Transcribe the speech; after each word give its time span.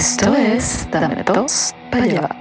Esto 0.00 0.34
es 0.34 0.90
Dame 0.90 1.22
dos 1.24 1.74
para 1.90 2.06
llevar. 2.06 2.34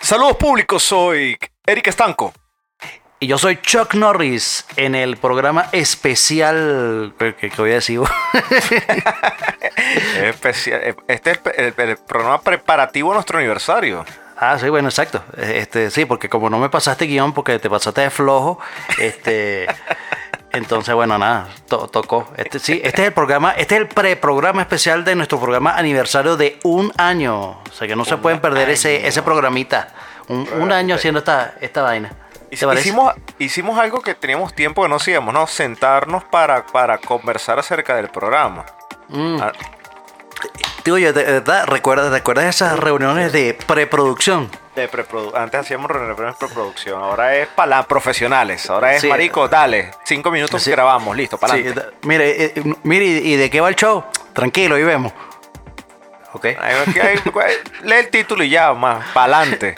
Saludos 0.00 0.36
públicos, 0.38 0.82
soy 0.82 1.38
Eric 1.64 1.86
Estanco. 1.86 2.32
Y 3.18 3.28
yo 3.28 3.38
soy 3.38 3.56
Chuck 3.62 3.94
Norris 3.94 4.66
en 4.76 4.94
el 4.94 5.16
programa 5.16 5.68
especial 5.72 7.14
que, 7.18 7.34
que 7.34 7.50
voy 7.56 7.70
a 7.70 7.74
decir. 7.74 8.00
Especial- 10.22 10.96
Este 11.08 11.30
es 11.30 11.40
el, 11.56 11.74
el- 11.78 11.88
el 11.90 11.96
programa 11.96 12.42
preparativo 12.42 13.12
a 13.12 13.14
nuestro 13.14 13.38
aniversario. 13.38 14.04
ah, 14.36 14.58
sí, 14.60 14.68
bueno, 14.68 14.88
exacto. 14.88 15.24
Este, 15.38 15.90
sí, 15.90 16.04
porque 16.04 16.28
como 16.28 16.50
no 16.50 16.58
me 16.58 16.68
pasaste 16.68 17.06
guion 17.06 17.32
porque 17.32 17.58
te 17.58 17.70
pasaste 17.70 18.02
de 18.02 18.10
flojo, 18.10 18.58
este, 18.98 19.66
entonces 20.52 20.94
bueno, 20.94 21.16
nada, 21.16 21.48
to- 21.68 21.88
tocó. 21.88 22.30
Este, 22.36 22.58
sí, 22.58 22.82
este 22.84 23.00
es 23.00 23.08
el 23.08 23.14
programa, 23.14 23.52
este 23.52 23.76
es 23.76 23.80
el 23.80 23.88
preprograma 23.88 24.60
especial 24.60 25.06
de 25.06 25.14
nuestro 25.14 25.40
programa 25.40 25.74
aniversario 25.74 26.36
de 26.36 26.58
un 26.64 26.92
año. 26.98 27.52
O 27.52 27.72
sea 27.72 27.88
que 27.88 27.96
no 27.96 28.04
se 28.04 28.18
pueden 28.18 28.40
perder 28.40 28.68
ese, 28.68 29.06
ese 29.06 29.22
programita. 29.22 29.88
Un, 30.28 30.46
un 30.58 30.70
año 30.70 30.96
haciendo 30.96 31.20
esta, 31.20 31.54
esta 31.62 31.80
vaina. 31.82 32.10
Hicimos, 32.50 33.14
hicimos 33.38 33.78
algo 33.78 34.00
que 34.00 34.14
teníamos 34.14 34.54
tiempo 34.54 34.82
que 34.82 34.88
no 34.88 34.96
hacíamos, 34.96 35.34
¿no? 35.34 35.46
Sentarnos 35.46 36.24
para, 36.24 36.64
para 36.66 36.98
conversar 36.98 37.58
acerca 37.58 37.96
del 37.96 38.08
programa. 38.08 38.64
Mm. 39.08 39.38
Ah, 39.42 39.52
Digo 40.84 40.98
yo, 40.98 41.12
de 41.12 41.24
verdad, 41.24 41.66
¿recuerdas, 41.66 42.12
¿recuerdas 42.12 42.44
esas 42.44 42.78
reuniones 42.78 43.32
de 43.32 43.58
preproducción? 43.66 44.48
de 44.76 44.88
preprodu- 44.90 45.34
Antes 45.34 45.60
hacíamos 45.62 45.90
reuniones 45.90 46.16
de 46.18 46.34
preproducción, 46.46 47.02
ahora 47.02 47.34
es 47.34 47.48
para 47.48 47.82
profesionales. 47.84 48.68
Ahora 48.70 48.94
es, 48.94 49.00
Sí. 49.00 49.08
marico, 49.08 49.48
dale, 49.48 49.90
cinco 50.04 50.30
minutos 50.30 50.62
Sí. 50.62 50.70
grabamos, 50.70 51.16
listo, 51.16 51.38
para 51.38 51.54
Sí, 51.54 51.64
mire, 52.02 52.44
eh, 52.44 52.52
eh, 52.54 52.74
mire, 52.82 53.06
¿y 53.06 53.32
y 53.32 53.36
de 53.36 53.48
qué 53.50 53.60
va 53.62 53.70
el 53.70 53.74
show? 53.74 54.04
Tranquilo, 54.34 54.78
y 54.78 54.84
vemos. 54.84 55.12
Ok. 56.36 56.46
Lee 57.82 57.94
el 57.96 58.08
título 58.10 58.44
y 58.44 58.50
ya, 58.50 58.72
más, 58.74 59.06
para 59.12 59.38
adelante. 59.38 59.74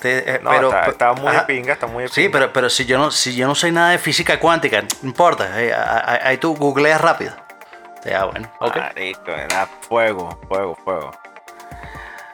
Te- 0.00 0.34
eh, 0.34 0.40
No, 0.42 0.50
pero, 0.50 0.68
está, 0.68 0.90
está 0.90 1.12
muy 1.14 1.30
de 1.30 1.36
ajá. 1.38 1.46
pinga, 1.46 1.72
está 1.72 1.86
muy 1.86 2.08
Sí, 2.08 2.22
pinga. 2.22 2.32
pero, 2.32 2.52
pero 2.52 2.70
si 2.70 2.84
yo 2.86 2.98
no 2.98 3.10
si 3.10 3.34
yo 3.36 3.46
no 3.46 3.54
sé 3.54 3.70
nada 3.72 3.90
de 3.90 3.98
física 3.98 4.38
cuántica, 4.40 4.82
no 4.82 4.88
importa. 5.02 5.60
eh, 5.62 5.72
ahí 5.74 6.18
ahí 6.22 6.36
tú 6.38 6.54
googleas 6.56 7.00
rápido. 7.00 7.32
Ya, 8.04 8.24
bueno. 8.24 8.50
ok. 8.58 8.76
Marico, 8.76 9.30
era 9.30 9.68
fuego, 9.88 10.38
fuego, 10.48 10.74
fuego. 10.84 11.12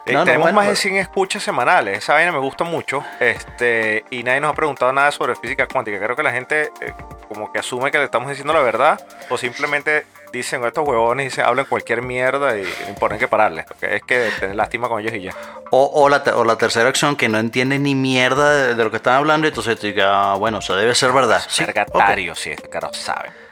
Eh, 0.08 0.12
No, 0.12 0.18
no, 0.20 0.24
tenemos 0.24 0.44
bueno, 0.46 0.56
más 0.56 0.64
de 0.66 0.70
pero- 0.72 0.80
100 0.80 0.96
escuchas 0.96 1.42
semanales. 1.42 1.98
Esa 1.98 2.14
vaina 2.14 2.32
me 2.32 2.38
gusta 2.38 2.64
mucho. 2.64 3.04
Este, 3.20 4.04
y 4.10 4.22
nadie 4.22 4.40
nos 4.40 4.52
ha 4.52 4.54
preguntado 4.54 4.92
nada 4.92 5.10
sobre 5.12 5.34
física 5.36 5.66
cuántica. 5.66 5.98
Creo 5.98 6.16
que 6.16 6.22
la 6.22 6.32
gente 6.32 6.70
eh, 6.80 6.92
como 7.28 7.52
que 7.52 7.58
asume 7.58 7.90
que 7.90 7.98
le 7.98 8.04
estamos 8.04 8.28
diciendo 8.28 8.52
la 8.52 8.60
verdad. 8.60 9.00
O 9.28 9.36
simplemente 9.38 10.06
dicen 10.32 10.62
estos 10.64 10.86
huevones 10.86 11.24
y 11.24 11.28
dicen, 11.30 11.44
hablan 11.46 11.64
cualquier 11.66 12.02
mierda 12.02 12.56
y 12.58 12.62
no 12.88 12.94
ponen 12.96 13.18
que 13.18 13.28
pararles. 13.28 13.64
Es 13.80 14.02
que 14.02 14.30
tener 14.40 14.56
lástima 14.56 14.88
con 14.88 15.00
ellos 15.00 15.14
y 15.14 15.22
ya. 15.22 15.32
O, 15.70 15.84
o 16.02 16.08
la, 16.08 16.22
te- 16.22 16.32
o 16.32 16.44
la 16.44 16.56
tercera 16.56 16.88
opción, 16.88 17.16
que 17.16 17.28
no 17.28 17.38
entiende 17.38 17.78
ni 17.78 17.94
mierda 17.94 18.50
de, 18.54 18.74
de 18.74 18.84
lo 18.84 18.90
que 18.90 18.96
están 18.98 19.14
hablando, 19.14 19.46
y 19.46 19.50
entonces 19.50 19.78
tú 19.78 19.86
digas, 19.86 20.08
ah, 20.10 20.34
bueno, 20.38 20.58
eso 20.58 20.76
debe 20.76 20.94
ser 20.94 21.12
verdad. 21.12 21.42
Sí. 21.48 21.64
Vergatario, 21.64 22.34
sí, 22.34 22.50
este 22.50 22.68
carajo 22.68 22.92
sabe. 22.94 23.30
O 23.30 23.47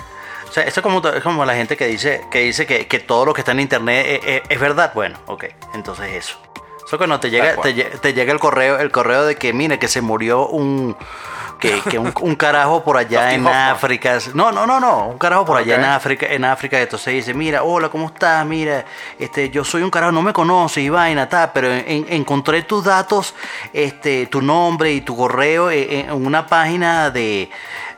sea, 0.56 0.65
esto 0.65 0.81
es 0.81 0.83
como, 0.83 1.06
es 1.09 1.22
como 1.22 1.44
la 1.44 1.55
gente 1.55 1.77
que 1.77 1.87
dice 1.87 2.22
que, 2.31 2.41
dice 2.41 2.67
que, 2.67 2.87
que 2.87 2.99
todo 2.99 3.25
lo 3.27 3.33
que 3.33 3.41
está 3.43 3.53
en 3.53 3.61
internet 3.61 4.06
es, 4.09 4.21
es- 4.27 4.43
es 4.49 4.61
verdad. 4.61 4.93
Bueno, 4.94 5.19
ok, 5.27 5.44
entonces 5.75 6.12
eso. 6.15 6.39
Eso 6.87 6.99
cuando 6.99 7.19
te 7.19 7.31
llega, 7.31 7.56
te, 7.61 7.75
lle- 7.75 7.99
te 8.00 8.15
llega 8.15 8.33
el 8.33 8.39
correo, 8.39 8.78
el 8.78 8.91
correo 8.93 9.25
de 9.25 9.34
que, 9.37 9.53
mire, 9.53 9.78
que 9.78 9.89
se 9.89 10.00
murió 10.00 10.47
un. 10.49 10.97
Que, 11.59 11.81
que 11.89 11.99
un, 11.99 12.12
un 12.21 12.34
carajo 12.37 12.84
por 12.84 12.99
allá 12.99 13.33
en 13.33 13.41
Hoffman. 13.41 13.71
África. 13.71 14.19
No, 14.34 14.53
no, 14.53 14.66
no, 14.66 14.78
no. 14.78 15.09
Un 15.09 15.19
carajo 15.19 15.47
por 15.47 15.56
allá 15.56 15.77
en 15.77 15.84
África. 15.84 16.27
En 16.27 16.45
África. 16.45 16.78
Entonces 16.78 17.15
dice, 17.15 17.33
mira, 17.33 17.62
hola, 17.62 17.89
¿cómo 17.89 18.09
estás? 18.09 18.45
Mira, 18.45 18.84
este, 19.19 19.49
yo 19.49 19.65
soy 19.65 19.81
un 19.83 19.89
carajo, 19.91 20.12
no 20.12 20.21
me 20.21 20.34
conoces 20.34 20.84
y 20.84 20.91
vaina, 20.91 21.27
tal, 21.31 21.53
pero 21.55 21.72
en- 21.72 22.05
encontré 22.11 22.62
tus 22.65 22.84
datos, 22.84 23.34
este, 23.72 24.27
tu 24.27 24.43
nombre 24.43 24.93
y 24.93 25.00
tu 25.00 25.16
correo 25.16 25.71
en, 25.71 26.11
en 26.11 26.27
una 26.27 26.47
página 26.47 27.09
de, 27.11 27.49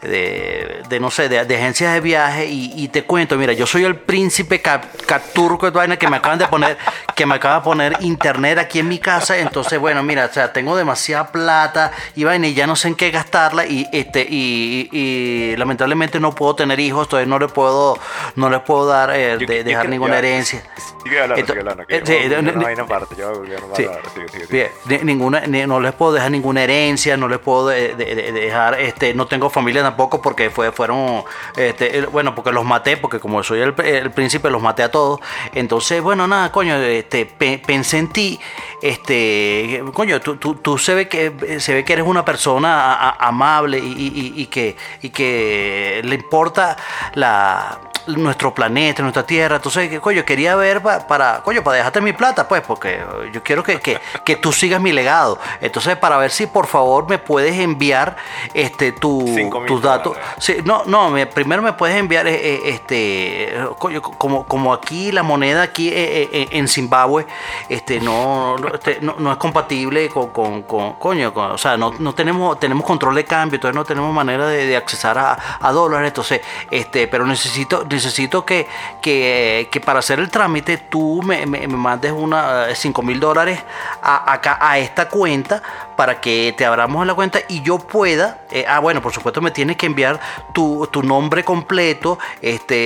de, 0.02 0.82
de, 0.88 1.00
no 1.00 1.10
sé, 1.10 1.28
de, 1.28 1.44
de 1.44 1.56
agencias 1.56 1.92
de 1.94 2.00
viaje 2.00 2.46
y, 2.46 2.72
y 2.76 2.88
te 2.88 3.04
cuento, 3.04 3.36
mira, 3.36 3.52
yo 3.52 3.66
soy 3.66 3.84
el 3.84 3.96
príncipe 3.96 4.60
cap, 4.60 4.84
capturco 5.06 5.66
de 5.70 5.72
vaina 5.76 5.96
que 5.96 6.08
me 6.08 6.16
acaban 6.16 6.38
de 6.38 6.46
poner, 6.48 6.76
que 7.14 7.26
me 7.26 7.34
acaba 7.34 7.56
de 7.56 7.60
poner 7.62 7.96
internet 8.00 8.58
aquí 8.58 8.78
en 8.78 8.88
mi 8.88 8.98
casa, 8.98 9.38
entonces 9.38 9.78
bueno, 9.78 10.02
mira, 10.02 10.26
o 10.26 10.32
sea, 10.32 10.52
tengo 10.52 10.76
demasiada 10.76 11.28
plata 11.32 11.92
y 12.14 12.24
vaina 12.24 12.46
y 12.48 12.54
ya 12.54 12.66
no 12.66 12.76
sé 12.76 12.88
en 12.88 12.94
qué 12.94 13.10
gastarla 13.10 13.66
y 13.66 13.86
este 13.92 14.26
y, 14.28 14.88
y 14.92 15.56
lamentablemente 15.56 16.20
no 16.20 16.34
puedo 16.34 16.54
tener 16.54 16.78
hijos, 16.80 17.06
entonces 17.06 17.28
no 17.28 17.38
le 17.38 17.48
puedo 17.48 17.98
no 18.36 18.50
les 18.50 18.60
puedo 18.60 18.86
dar 18.86 19.10
eh, 19.14 19.36
Yo- 19.40 19.46
de- 19.46 19.58
yo 19.58 19.64
dejar 19.64 19.88
ninguna 19.88 20.18
herencia. 20.18 20.62
Yo 21.04 21.04
sí, 21.04 21.10
voy 21.10 21.18
a 21.18 21.26
no, 21.26 21.34
googlear 21.34 22.42
no, 22.42 22.52
una 22.52 22.62
vaina 22.64 22.82
aparte, 22.82 23.14
yo 23.16 23.26
voy 23.28 23.34
a 23.34 23.38
googlear 23.38 23.64
una 23.64 23.76
Sí. 23.76 23.82
palabra, 23.84 24.10
sigue, 24.14 24.28
sigue, 24.28 24.46
sigue. 24.46 24.70
Bien, 24.86 25.00
ni- 25.06 25.12
ninguna, 25.12 25.40
ni- 25.46 25.66
no 25.66 25.80
les 25.80 25.92
puedo 25.94 26.12
dejar 26.12 26.30
ninguna 26.30 26.62
herencia, 26.62 27.16
no 27.16 27.28
les 27.28 27.38
puedo 27.38 27.68
de- 27.68 27.94
de- 27.94 28.14
de- 28.14 28.32
dejar, 28.32 28.78
este, 28.80 29.14
no 29.14 29.26
tengo 29.26 29.48
familia 29.50 29.82
tampoco 29.88 30.20
porque 30.20 30.50
fue, 30.50 30.70
fueron, 30.72 31.24
este, 31.56 32.02
bueno, 32.06 32.34
porque 32.34 32.52
los 32.52 32.64
maté, 32.64 32.96
porque 32.96 33.18
como 33.20 33.42
soy 33.42 33.60
el, 33.60 33.74
el 33.84 34.10
príncipe 34.10 34.50
los 34.50 34.60
maté 34.62 34.82
a 34.82 34.90
todos. 34.90 35.20
Entonces, 35.54 36.02
bueno, 36.02 36.26
nada, 36.26 36.52
coño, 36.52 36.76
este, 36.76 37.24
pe- 37.26 37.60
pensé 37.64 37.98
en 37.98 38.08
ti, 38.08 38.38
este, 38.82 39.82
coño, 39.94 40.20
tú, 40.20 40.36
tú, 40.36 40.54
tú 40.56 40.78
se 40.78 40.94
ve 40.94 41.08
que 41.08 41.58
se 41.60 41.74
ve 41.74 41.84
que 41.84 41.92
eres 41.94 42.06
una 42.06 42.24
persona 42.24 42.92
a- 42.94 43.08
a- 43.10 43.28
amable 43.28 43.78
y, 43.78 44.32
y- 44.36 44.46
que, 44.46 44.76
y 45.02 45.10
que 45.10 46.00
le 46.04 46.14
importa 46.14 46.76
la 47.14 47.78
nuestro 48.08 48.54
planeta, 48.54 49.02
nuestra 49.02 49.26
tierra. 49.26 49.56
Entonces, 49.56 50.00
coño, 50.00 50.24
quería 50.24 50.56
ver 50.56 50.80
pa- 50.82 51.06
para, 51.06 51.42
coño, 51.42 51.62
para 51.62 51.76
dejarte 51.76 52.00
mi 52.00 52.14
plata, 52.14 52.48
pues, 52.48 52.62
porque 52.62 53.02
yo 53.34 53.42
quiero 53.42 53.62
que, 53.62 53.80
que, 53.80 53.98
que 54.24 54.36
tú 54.36 54.50
sigas 54.50 54.80
mi 54.80 54.92
legado. 54.92 55.38
Entonces, 55.60 55.94
para 55.98 56.16
ver 56.16 56.30
si 56.30 56.46
por 56.46 56.66
favor 56.66 57.06
me 57.06 57.18
puedes 57.18 57.58
enviar 57.58 58.16
este 58.54 58.92
tu, 58.92 59.26
mil 59.64 59.77
datos. 59.82 60.16
Sí, 60.38 60.56
no, 60.64 60.82
no, 60.86 61.10
me- 61.10 61.26
primero 61.26 61.62
me 61.62 61.72
puedes 61.72 61.96
enviar 61.96 62.26
eh, 62.26 62.34
eh, 62.34 62.60
este, 62.66 63.54
como, 63.76 64.44
como 64.46 64.72
aquí 64.72 65.12
la 65.12 65.22
moneda 65.22 65.62
aquí 65.62 65.88
eh, 65.88 66.28
eh, 66.32 66.48
en 66.52 66.68
Zimbabue, 66.68 67.26
este, 67.68 68.00
no, 68.00 68.56
no, 68.58 68.68
este, 68.68 68.98
no, 69.00 69.14
no 69.18 69.32
es 69.32 69.38
compatible 69.38 70.08
con, 70.08 70.28
con, 70.30 70.62
con- 70.62 70.94
coño, 70.94 71.32
con- 71.34 71.52
o 71.52 71.58
sea, 71.58 71.76
no, 71.76 71.92
no 71.98 72.14
tenemos, 72.14 72.58
tenemos 72.60 72.84
control 72.86 73.14
de 73.14 73.24
cambio, 73.24 73.56
entonces 73.56 73.74
no 73.74 73.84
tenemos 73.84 74.12
manera 74.14 74.46
de, 74.46 74.66
de 74.66 74.76
accesar 74.76 75.18
a, 75.18 75.38
a 75.60 75.72
dólares, 75.72 76.08
entonces, 76.08 76.40
este, 76.70 77.06
pero 77.08 77.26
necesito, 77.26 77.84
necesito 77.88 78.44
que, 78.44 78.66
que, 79.00 79.68
que 79.70 79.80
para 79.80 79.98
hacer 80.00 80.18
el 80.18 80.30
trámite 80.30 80.78
tú 80.78 81.22
me, 81.22 81.46
me- 81.46 81.66
me 81.66 81.76
mandes 81.76 82.12
una 82.12 82.74
5 82.74 83.02
mil 83.02 83.20
dólares 83.20 83.60
a, 84.02 84.32
acá 84.32 84.58
a 84.60 84.78
esta 84.78 85.08
cuenta 85.08 85.62
para 85.98 86.20
que 86.20 86.54
te 86.56 86.64
abramos 86.64 87.04
la 87.08 87.14
cuenta 87.14 87.40
y 87.48 87.60
yo 87.62 87.78
pueda, 87.80 88.42
eh, 88.52 88.64
ah 88.68 88.78
bueno, 88.78 89.02
por 89.02 89.12
supuesto 89.12 89.40
me 89.40 89.50
tienes 89.50 89.76
que 89.76 89.86
enviar 89.86 90.20
tu, 90.54 90.86
tu 90.92 91.02
nombre 91.02 91.42
completo, 91.42 92.20
este, 92.40 92.76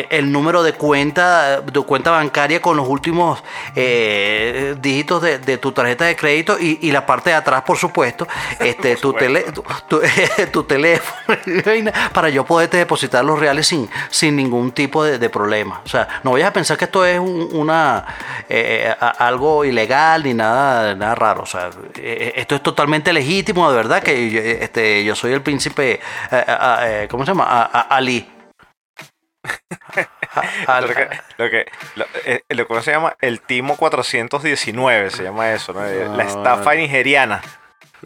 eh, 0.00 0.06
el 0.08 0.32
número 0.32 0.62
de 0.62 0.72
cuenta, 0.72 1.60
de 1.60 1.80
cuenta 1.82 2.10
bancaria 2.10 2.62
con 2.62 2.78
los 2.78 2.88
últimos 2.88 3.44
eh, 3.76 4.74
dígitos 4.80 5.20
de, 5.20 5.38
de 5.40 5.58
tu 5.58 5.72
tarjeta 5.72 6.06
de 6.06 6.16
crédito 6.16 6.56
y, 6.58 6.78
y 6.80 6.90
la 6.90 7.04
parte 7.04 7.28
de 7.28 7.36
atrás, 7.36 7.64
por 7.66 7.76
supuesto, 7.76 8.26
este, 8.60 8.96
tu, 8.96 9.12
tele, 9.12 9.44
tu, 10.50 10.62
teléfono, 10.64 11.38
para 12.14 12.30
yo 12.30 12.46
poderte 12.46 12.78
depositar 12.78 13.26
los 13.26 13.38
reales 13.38 13.66
sin, 13.66 13.90
sin 14.08 14.36
ningún 14.36 14.72
tipo 14.72 15.04
de, 15.04 15.18
de 15.18 15.28
problema. 15.28 15.82
O 15.84 15.88
sea, 15.88 16.08
no 16.22 16.32
vayas 16.32 16.48
a 16.48 16.52
pensar 16.54 16.78
que 16.78 16.86
esto 16.86 17.04
es 17.04 17.18
un- 17.18 17.50
una 17.52 18.06
eh, 18.48 18.90
algo 19.18 19.66
ilegal 19.66 20.22
ni 20.24 20.32
nada, 20.32 20.94
nada 20.94 21.14
raro. 21.14 21.42
O 21.42 21.46
sea, 21.46 21.68
eh, 21.96 22.32
esto 22.38 22.54
es 22.56 22.62
totalmente 22.62 23.12
legítimo, 23.12 23.70
de 23.70 23.76
verdad, 23.76 24.02
que 24.02 24.30
yo, 24.30 24.40
este, 24.40 25.04
yo 25.04 25.14
soy 25.14 25.32
el 25.32 25.42
príncipe, 25.42 25.92
eh, 25.92 26.00
eh, 26.30 26.44
eh, 26.82 27.08
¿cómo 27.10 27.24
se 27.24 27.30
llama? 27.32 27.44
A- 27.44 27.64
a- 27.72 27.80
Ali. 27.96 28.28
A- 30.66 30.80
Lo 30.80 30.88
que, 30.88 31.08
lo 31.38 31.50
que, 31.50 31.66
lo, 31.96 32.04
eh, 32.26 32.42
lo 32.50 32.66
que 32.66 32.82
se 32.82 32.90
llama 32.92 33.16
el 33.20 33.40
Timo 33.40 33.76
419, 33.76 35.10
se 35.10 35.22
llama 35.22 35.50
eso, 35.52 35.72
¿no? 35.72 35.80
La 36.16 36.24
estafa 36.24 36.74
nigeriana. 36.74 37.40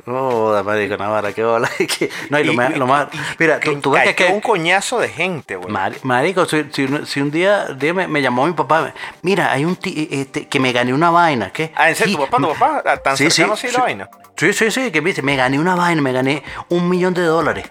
Oh, 0.06 0.60
marico, 0.64 0.96
Navarra, 0.96 1.32
qué 1.32 1.44
bola. 1.44 1.68
no, 2.30 2.40
y 2.40 2.44
lo 2.44 2.52
Y- 2.52 2.56
más, 2.56 2.76
lo 2.78 2.86
más- 2.86 3.08
mira, 3.38 3.60
tú, 3.60 3.78
tú 3.80 3.90
ves 3.90 4.14
que, 4.14 4.26
un 4.26 4.40
coñazo 4.40 4.98
de 4.98 5.08
gente, 5.08 5.56
güey. 5.56 5.70
Mari- 5.70 5.98
Marico, 6.02 6.46
si, 6.46 6.64
si 6.72 6.84
un- 6.84 7.04
si 7.06 7.20
un 7.20 7.30
día, 7.30 7.66
día 7.76 7.92
me, 7.92 8.08
me 8.08 8.22
llamó 8.22 8.46
mi 8.46 8.54
papá, 8.54 8.94
mira, 9.20 9.52
hay 9.52 9.64
un 9.66 9.76
ti- 9.76 10.08
este, 10.10 10.48
que 10.48 10.58
me 10.60 10.72
gané 10.72 10.94
una 10.94 11.10
vaina, 11.10 11.50
¿qué? 11.52 11.72
Ah, 11.76 11.90
¿en 11.90 11.96
serio? 11.96 12.16
¿Tu 12.18 12.24
papá, 12.24 12.36
tu 12.38 12.48
papá? 12.54 12.82
Ah, 12.86 12.96
¿Tan 12.96 13.16
sí, 13.18 13.30
cercano 13.30 13.56
sí, 13.56 13.68
la 13.70 13.80
vaina? 13.80 14.08
Sí, 14.36 14.52
sí, 14.54 14.70
sí, 14.70 14.90
que 14.90 15.02
me 15.02 15.10
dice, 15.10 15.20
me 15.22 15.36
gané 15.36 15.58
una 15.58 15.74
vaina, 15.74 16.00
me 16.00 16.12
gané 16.12 16.42
un 16.70 16.88
millón 16.88 17.12
de 17.12 17.22
dólares. 17.22 17.70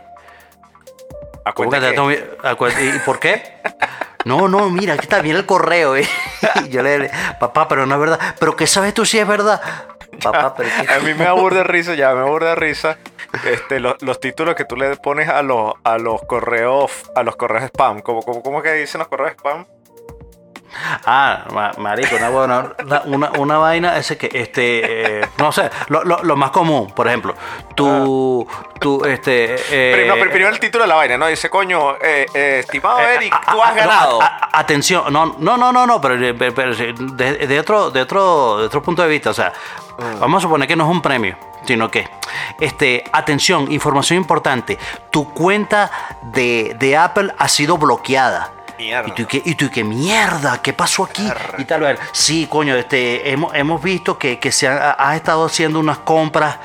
¿Cómo 1.55 1.71
que 1.71 1.77
Acuérdate 1.77 1.95
tomo- 1.95 2.15
acuérdate- 2.43 2.95
¿Y 2.95 2.99
por 2.99 3.19
qué? 3.19 3.61
No, 4.23 4.47
no, 4.47 4.69
mira, 4.69 4.93
aquí 4.93 5.05
está 5.05 5.19
bien 5.23 5.35
el 5.35 5.47
correo. 5.47 5.95
¿eh? 5.95 6.07
Y 6.65 6.69
yo 6.69 6.83
le 6.83 6.99
dije, 6.99 7.11
papá, 7.39 7.67
pero 7.67 7.87
no 7.87 7.95
es 7.95 7.99
verdad. 8.01 8.19
¿Pero 8.39 8.55
qué 8.55 8.67
sabes 8.67 8.93
tú 8.93 9.03
si 9.03 9.17
es 9.17 9.27
verdad? 9.27 9.59
Papá, 10.23 10.53
pero 10.57 10.69
es 10.69 10.87
que- 10.87 10.93
A 10.93 10.99
mí 10.99 11.13
me 11.13 11.25
aburre 11.25 11.63
risa, 11.63 11.95
ya 11.95 12.13
me 12.13 12.21
aburre 12.21 12.55
risa. 12.55 12.97
Este, 13.45 13.79
los, 13.79 14.01
los 14.01 14.19
títulos 14.19 14.55
que 14.55 14.65
tú 14.65 14.75
le 14.75 14.95
pones 14.97 15.29
a 15.29 15.41
los, 15.41 15.73
a 15.83 15.97
los 15.97 16.21
correos, 16.23 16.91
a 17.15 17.23
los 17.23 17.35
correos 17.37 17.63
spam. 17.65 18.01
¿Cómo, 18.01 18.21
cómo, 18.21 18.43
cómo 18.43 18.61
que 18.61 18.73
dicen 18.73 18.99
los 18.99 19.07
correos 19.07 19.31
spam? 19.37 19.65
Ah, 21.05 21.45
ma- 21.51 21.71
marico, 21.77 22.15
una, 22.15 22.29
buena- 22.29 22.73
una, 22.85 23.01
una, 23.05 23.31
una 23.37 23.57
vaina, 23.57 23.97
ese 23.97 24.17
que, 24.17 24.29
este, 24.33 25.19
eh, 25.21 25.25
no 25.37 25.51
sé, 25.51 25.69
lo, 25.87 26.03
lo, 26.03 26.23
lo 26.23 26.35
más 26.35 26.51
común, 26.51 26.91
por 26.95 27.07
ejemplo, 27.07 27.35
tú, 27.75 28.47
tú, 28.79 29.03
este... 29.05 29.55
eh, 29.55 29.91
Pero, 29.95 30.07
no, 30.07 30.13
pero 30.15 30.31
primero 30.31 30.49
el 30.53 30.59
título 30.59 30.83
de 30.83 30.87
la 30.89 30.95
vaina, 30.95 31.17
¿no? 31.17 31.27
Dice, 31.27 31.49
coño, 31.49 31.95
eh, 32.01 32.25
eh, 32.33 32.57
estimado 32.59 32.99
Eric, 32.99 33.33
a- 33.33 33.51
tú 33.51 33.61
has 33.61 33.71
ah, 33.71 33.73
ganado. 33.75 34.21
a- 34.21 34.49
atención, 34.53 35.11
no, 35.11 35.35
no, 35.39 35.57
no, 35.57 35.71
no, 35.71 35.85
no, 35.85 35.99
pero, 36.01 36.15
pero- 36.37 36.75
de, 36.75 37.47
de 37.47 37.59
otro, 37.59 37.91
de 37.91 38.01
otro, 38.01 38.57
de 38.59 38.65
otro 38.65 38.81
punto 38.81 39.01
de 39.01 39.09
vista, 39.09 39.29
o 39.29 39.33
sea, 39.33 39.51
vamos 40.19 40.41
a 40.43 40.47
suponer 40.47 40.67
que 40.67 40.75
no 40.75 40.85
es 40.85 40.89
un 40.89 41.01
premio, 41.01 41.37
sino 41.65 41.91
que, 41.91 42.07
este, 42.59 43.03
atención, 43.11 43.71
información 43.71 44.17
importante, 44.17 44.77
tu 45.11 45.33
cuenta 45.33 45.91
de, 46.23 46.75
de 46.79 46.97
Apple 46.97 47.33
ha 47.37 47.47
sido 47.47 47.77
bloqueada. 47.77 48.51
Mierda. 48.81 49.09
Y 49.09 49.11
tú, 49.11 49.27
¿qué, 49.27 49.41
y 49.45 49.53
tú, 49.55 49.69
¿qué 49.69 49.83
mierda? 49.83 50.59
¿Qué 50.61 50.73
pasó 50.73 51.03
aquí? 51.03 51.27
Y 51.59 51.65
tal 51.65 51.81
vez, 51.81 51.99
sí, 52.13 52.47
coño, 52.49 52.75
este, 52.75 53.29
hemos, 53.31 53.53
hemos 53.53 53.81
visto 53.81 54.17
que, 54.17 54.39
que 54.39 54.51
se 54.51 54.67
ha, 54.67 54.91
has 54.91 55.15
estado 55.17 55.45
haciendo 55.45 55.79
unas 55.79 55.99
compras 55.99 56.55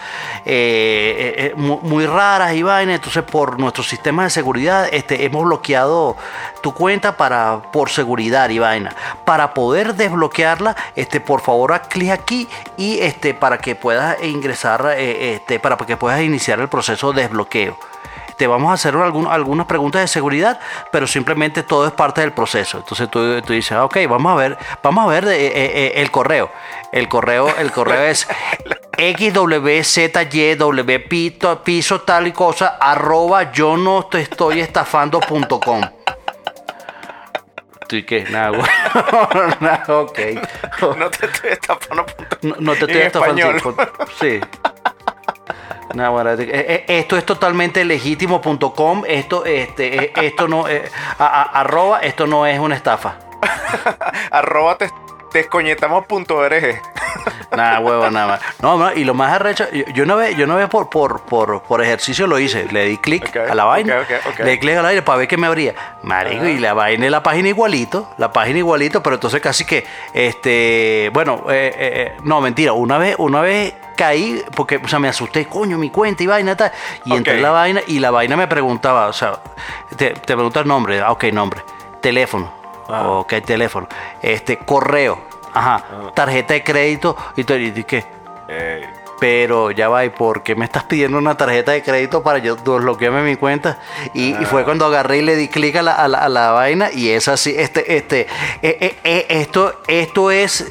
eh, 0.45 1.35
eh, 1.37 1.47
eh, 1.47 1.53
mu- 1.57 1.81
muy, 1.83 2.07
raras 2.07 2.55
y 2.55 2.63
vainas, 2.63 2.95
entonces 2.97 3.23
por 3.23 3.61
nuestros 3.61 3.87
sistemas 3.87 4.27
de 4.27 4.31
seguridad 4.31 4.89
este, 4.91 5.25
hemos 5.27 5.45
bloqueado 5.45 6.17
tu 6.63 6.73
cuenta 6.73 7.19
para, 7.19 7.61
por 7.71 7.91
seguridad 7.91 8.49
y 8.49 8.59
vaina. 8.61 8.95
Para 9.27 9.53
poder 9.53 9.95
desbloquearla, 9.95 10.75
este, 10.95 11.21
por 11.21 11.43
favor, 11.43 11.75
haz 11.75 11.89
clic 11.89 12.11
aquí 12.11 12.49
y 12.79 12.99
este, 13.01 13.35
para 13.35 13.59
que 13.59 13.75
puedas 13.75 14.23
ingresar, 14.23 14.95
eh, 14.97 15.35
este, 15.35 15.61
para 15.61 15.77
que 15.77 15.99
puedas 15.99 16.23
iniciar 16.23 16.61
el 16.61 16.69
proceso 16.69 17.13
de 17.13 17.23
desbloqueo 17.23 17.79
te 18.38 18.47
vamos 18.47 18.71
a 18.71 18.75
hacer 18.75 18.94
algún- 18.94 19.27
algunas 19.27 19.67
preguntas 19.67 20.03
de 20.03 20.09
seguridad, 20.09 20.61
pero 20.93 21.06
simplemente 21.06 21.62
todo 21.62 21.87
es 21.87 21.93
parte 21.93 22.21
del 22.21 22.33
proceso. 22.33 22.79
Entonces 22.79 23.11
tú, 23.11 23.41
tú 23.43 23.53
dices, 23.53 23.73
ah, 23.73 23.85
ok, 23.85 23.97
vamos 24.09 24.33
a 24.33 24.37
ver, 24.37 24.59
vamos 24.83 25.05
a 25.05 25.09
ver 25.09 25.25
eh, 25.29 25.47
eh, 25.47 25.53
eh, 25.55 25.93
el 25.97 26.11
correo. 26.11 26.50
El 26.93 27.09
correo, 27.09 27.49
el 27.59 27.73
correo 27.73 28.03
es 28.03 28.27
xwzyw 28.99 30.83
piso 31.65 32.00
tal 32.03 32.27
y 32.27 32.33
cosa 32.33 32.77
arroba 32.81 33.53
yo 33.53 33.77
no 33.77 34.05
te 34.06 34.21
estoy 34.23 34.61
estafando.com. 34.61 35.81
¿Tú 37.89 37.97
y 37.97 38.03
qué? 38.05 38.25
Nada, 38.31 38.49
güey. 38.50 38.62
Nada, 39.61 39.85
ok. 39.89 40.19
No 40.99 41.11
te 41.11 41.27
estoy 41.27 41.50
estafando. 41.50 42.06
No, 42.43 42.55
no 42.59 42.73
te 42.73 42.79
estoy 42.81 43.00
estafando. 43.03 43.77
Sí. 44.21 44.41
No, 45.94 46.12
bueno, 46.12 46.31
eh, 46.33 46.37
eh, 46.50 46.85
esto 46.88 47.17
es 47.17 47.25
totalmente 47.25 47.85
legítimo.com. 47.85 49.05
Esto, 49.06 49.44
este, 49.44 50.06
eh, 50.06 50.12
esto 50.23 50.49
no, 50.49 50.69
eh, 50.69 50.91
a- 51.19 51.61
arroba, 51.61 52.00
esto 52.00 52.27
no 52.27 52.44
es 52.47 52.59
una 52.59 52.75
estafa. 52.75 53.17
Arroba 54.31 54.77
te, 54.79 54.91
descoñetamos.org. 55.32 56.82
Nada, 57.56 57.81
huevo, 57.81 58.11
nada 58.11 58.26
más. 58.26 58.40
No, 58.61 58.76
no, 58.76 58.93
y 58.93 59.05
lo 59.05 59.14
más 59.14 59.32
arrecho, 59.32 59.67
yo, 59.73 59.84
yo 59.94 60.05
una 60.05 60.14
vez, 60.14 60.37
yo 60.37 60.44
una 60.44 60.56
vez 60.56 60.69
por, 60.69 60.88
por, 60.90 61.23
por, 61.23 61.62
por 61.62 61.82
ejercicio 61.82 62.26
lo 62.26 62.38
hice. 62.38 62.67
Le 62.70 62.87
di 62.87 62.99
clic 62.99 63.37
a 63.37 63.55
la 63.55 63.64
vaina. 63.64 64.00
ok, 64.00 64.02
ok, 64.02 64.32
ok. 64.32 64.38
Le 64.40 64.50
di 64.52 64.58
clic 64.58 64.73
a 64.75 64.76
la 64.76 64.82
vaina 64.82 65.05
para 65.05 65.19
ver 65.19 65.28
qué 65.28 65.37
me 65.37 65.46
abría. 65.46 65.75
Marico, 66.02 66.46
y 66.46 66.58
la 66.58 66.75
vaina 66.75 67.06
es 67.06 67.11
la 67.11 67.23
página 67.23 67.49
igualito. 67.49 68.11
La 68.19 68.32
página 68.32 68.58
igualito, 68.58 69.02
pero 69.02 69.14
entonces 69.17 69.40
casi 69.40 69.64
que, 69.64 69.84
este, 70.12 71.11
bueno, 71.12 71.44
eh, 71.49 71.72
eh, 71.75 71.75
eh, 71.79 72.17
no, 72.25 72.40
mentira. 72.40 72.72
Una 72.72 72.99
vez, 72.99 73.17
una 73.19 73.40
vez 73.40 73.75
caí 73.96 74.43
porque, 74.55 74.76
o 74.76 74.88
sea, 74.88 74.99
me 74.99 75.08
asusté, 75.08 75.46
coño, 75.46 75.79
mi 75.79 75.90
cuenta 75.90 76.22
y 76.22 76.26
vaina 76.26 76.56
tal. 76.56 76.70
Y 77.05 77.14
entré 77.14 77.37
en 77.37 77.43
la 77.43 77.50
vaina 77.50 77.81
y 77.87 77.99
la 77.99 78.11
vaina 78.11 78.37
me 78.37 78.46
preguntaba, 78.46 79.06
o 79.08 79.12
sea, 79.12 79.40
te, 79.96 80.11
te 80.11 80.34
pregunta 80.34 80.61
el 80.61 80.69
nombre, 80.69 81.00
ah, 81.00 81.12
ok, 81.12 81.25
nombre, 81.32 81.62
teléfono, 82.00 82.52
Ah. 82.88 83.09
ok, 83.09 83.35
teléfono, 83.44 83.88
este, 84.23 84.59
correo, 84.59 85.19
ajá, 85.53 85.85
tarjeta 86.15 86.55
de 86.55 86.62
crédito 86.62 87.17
y 87.37 87.44
todo, 87.44 87.59
y 87.59 87.71
dije, 87.71 88.06
Eh, 88.49 88.88
pero 89.19 89.71
ya 89.71 89.89
va, 89.89 90.05
¿y 90.05 90.11
por 90.11 90.43
qué 90.43 90.55
me 90.55 90.65
estás 90.65 90.85
pidiendo 90.85 91.19
una 91.19 91.37
tarjeta 91.37 91.73
de 91.73 91.83
crédito 91.83 92.23
para 92.23 92.39
yo 92.39 92.57
desbloquearme 92.57 93.23
mi 93.23 93.37
cuenta? 93.37 93.79
Y, 94.15 94.35
y 94.41 94.45
fue 94.45 94.65
cuando 94.65 94.87
agarré 94.87 95.19
y 95.19 95.23
le 95.23 95.37
di 95.37 95.49
clic 95.49 95.77
a 95.77 95.83
la, 95.83 95.93
a 95.93 96.09
la- 96.09 96.19
a 96.19 96.29
la 96.29 96.51
vaina 96.53 96.91
y 96.93 97.11
es 97.11 97.29
así, 97.29 97.55
este, 97.57 97.97
este, 97.97 98.21
eh, 98.63 98.77
eh, 98.81 98.97
eh, 99.05 99.27
esto, 99.31 99.81
esto 99.87 100.31
es, 100.31 100.71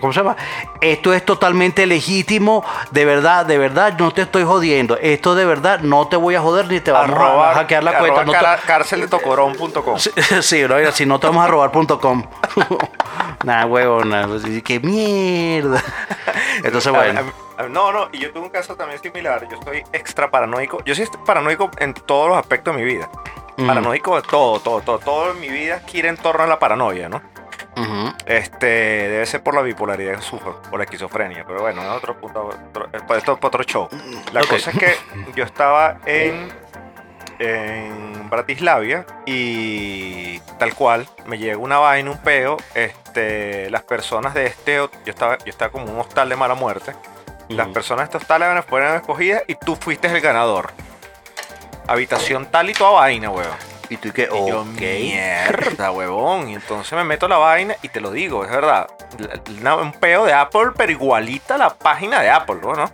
¿cómo 0.00 0.12
se 0.12 0.20
llama? 0.20 0.36
Esto 0.80 1.14
es 1.14 1.24
totalmente 1.24 1.86
legítimo, 1.86 2.64
de 2.90 3.04
verdad, 3.06 3.46
de 3.46 3.56
verdad, 3.58 3.94
no 3.98 4.12
te 4.12 4.22
estoy 4.22 4.44
jodiendo, 4.44 4.98
esto 5.00 5.34
de 5.34 5.44
verdad 5.46 5.80
no 5.80 6.08
te 6.08 6.16
voy 6.16 6.34
a 6.34 6.40
joder 6.40 6.66
ni 6.68 6.80
te 6.80 6.90
vamos 6.90 7.10
a- 7.10 7.12
arroba, 7.14 7.50
a 7.50 7.54
hackear 7.54 7.82
la 7.84 7.98
cuenta. 7.98 8.24
no 8.24 8.32
te- 8.32 8.38
cara- 8.38 8.58
cárceldetocorón.com. 8.66 9.98
Sí, 9.98 10.10
sí, 10.42 10.62
bro, 10.64 10.92
si 10.92 11.06
no 11.06 11.18
te 11.18 11.26
vamos 11.26 11.44
a 11.44 11.48
robar.com. 11.48 12.24
Nada, 13.44 13.66
huevo, 13.66 14.04
nada. 14.04 14.28
Qué 14.64 14.80
mierda. 14.80 15.82
Entonces, 16.64 16.90
bueno. 16.92 17.43
A- 17.58 17.62
a- 17.62 17.68
no, 17.68 17.92
no, 17.92 18.08
y 18.12 18.18
yo 18.18 18.32
tuve 18.32 18.44
un 18.44 18.50
caso 18.50 18.76
también 18.76 19.00
similar. 19.00 19.46
Yo 19.48 19.60
soy 19.62 19.82
extra 19.92 20.30
paranoico. 20.30 20.82
Yo 20.84 20.94
soy 20.94 21.08
paranoico 21.26 21.70
en 21.78 21.94
todos 21.94 22.28
los 22.28 22.38
aspectos 22.38 22.74
de 22.76 22.82
mi 22.82 22.86
vida. 22.94 23.08
Paranoico 23.66 24.16
de 24.16 24.22
todo, 24.22 24.58
todo, 24.60 24.80
todo. 24.80 24.98
Todo 24.98 25.30
en 25.32 25.40
mi 25.40 25.48
vida 25.48 25.80
gira 25.86 26.08
en 26.08 26.16
torno 26.16 26.42
a 26.44 26.46
la 26.46 26.58
paranoia, 26.58 27.08
¿no? 27.08 27.22
Este, 28.26 28.66
debe 28.66 29.26
ser 29.26 29.42
por 29.42 29.54
la 29.54 29.62
bipolaridad 29.62 30.16
que 30.16 30.22
sufro, 30.22 30.60
por 30.70 30.78
la 30.78 30.84
esquizofrenia, 30.84 31.44
pero 31.46 31.60
bueno, 31.60 31.82
es 31.82 31.88
otro 31.88 32.16
punto, 32.16 32.46
otro- 32.68 32.86
eh, 32.92 33.00
pues 33.06 33.18
esto 33.18 33.32
es 33.32 33.38
para 33.38 33.48
otro 33.48 33.62
show. 33.64 33.88
La 34.32 34.40
cosa 34.42 34.70
es 34.70 34.78
que 34.78 34.94
yo 35.36 35.44
estaba 35.44 35.98
en, 36.06 36.52
en 37.38 38.30
Bratislavia 38.30 39.06
y 39.26 40.38
tal 40.58 40.74
cual, 40.74 41.08
me 41.26 41.38
llega 41.38 41.56
una 41.58 41.78
vaina, 41.78 42.10
un 42.10 42.18
peo, 42.18 42.56
este, 42.74 43.70
las 43.70 43.82
personas 43.82 44.34
de 44.34 44.46
este, 44.46 44.76
yo 44.76 44.88
estaba, 45.06 45.38
yo 45.38 45.46
estaba 45.50 45.70
como 45.72 45.86
en 45.86 45.94
un 45.94 46.00
hostal 46.00 46.28
de 46.28 46.36
mala 46.36 46.54
muerte, 46.54 46.92
las 47.48 47.68
personas 47.68 48.10
de 48.10 48.18
hostal 48.18 48.62
fueron 48.68 48.96
escogidas 48.96 49.42
y 49.46 49.54
tú 49.54 49.76
fuiste 49.76 50.08
el 50.08 50.20
ganador. 50.20 50.72
Habitación 51.86 52.46
tal 52.46 52.70
y 52.70 52.72
toda 52.72 52.92
vaina, 52.92 53.30
weón. 53.30 53.52
Y 53.90 53.98
tú 53.98 54.10
que, 54.12 54.22
Y 54.22 54.48
yo, 54.48 54.62
ok. 54.62 54.66
mierda, 54.80 55.90
huevón. 55.90 56.48
Y 56.48 56.54
entonces 56.54 56.92
me 56.96 57.04
meto 57.04 57.28
la 57.28 57.36
vaina 57.36 57.76
y 57.82 57.88
te 57.90 58.00
lo 58.00 58.10
digo, 58.10 58.44
es 58.44 58.50
verdad. 58.50 58.86
Una- 59.60 59.76
un 59.76 59.92
peo 59.92 60.24
de 60.24 60.32
Apple, 60.32 60.70
pero 60.76 60.90
igualita 60.90 61.56
a 61.56 61.58
la 61.58 61.74
página 61.74 62.20
de 62.22 62.30
Apple, 62.30 62.56
¿no? 62.62 62.72
¿no? 62.74 62.90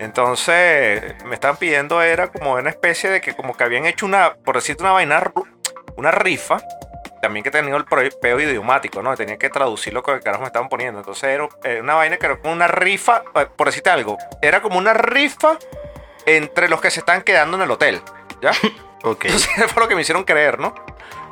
Entonces 0.00 1.14
me 1.24 1.34
estaban 1.34 1.56
pidiendo, 1.56 2.02
era 2.02 2.28
como 2.28 2.54
una 2.54 2.70
especie 2.70 3.10
de 3.10 3.20
que 3.20 3.34
como 3.36 3.56
que 3.56 3.64
habían 3.64 3.86
hecho 3.86 4.06
una, 4.06 4.34
por 4.34 4.56
decirte 4.56 4.82
una 4.82 4.92
vaina, 4.92 5.20
ru- 5.20 5.46
una 5.96 6.10
rifa. 6.10 6.58
También 7.20 7.42
que 7.42 7.50
tenía 7.50 7.74
el 7.76 7.84
pro- 7.84 8.02
peo 8.20 8.38
idiomático, 8.40 9.02
¿no? 9.02 9.16
Tenía 9.16 9.36
que 9.38 9.50
traducir 9.50 9.92
lo 9.92 10.02
que 10.02 10.12
el 10.12 10.20
carajo 10.20 10.42
me 10.42 10.46
estaban 10.46 10.68
poniendo. 10.68 11.00
Entonces 11.00 11.24
era 11.24 11.48
una 11.80 11.94
vaina 11.94 12.16
que 12.16 12.26
era 12.26 12.36
como 12.38 12.52
una 12.52 12.68
rifa, 12.68 13.22
eh, 13.34 13.46
por 13.56 13.66
decirte 13.68 13.90
algo, 13.90 14.16
era 14.40 14.62
como 14.62 14.78
una 14.78 14.94
rifa 14.94 15.58
entre 16.26 16.68
los 16.68 16.80
que 16.80 16.90
se 16.90 17.00
están 17.00 17.22
quedando 17.22 17.56
en 17.56 17.62
el 17.64 17.70
hotel, 17.70 18.00
¿ya? 18.40 18.52
Ok, 19.04 19.24
Entonces 19.26 19.72
fue 19.72 19.82
lo 19.82 19.88
que 19.88 19.94
me 19.94 20.00
hicieron 20.00 20.24
creer, 20.24 20.58
¿no? 20.58 20.74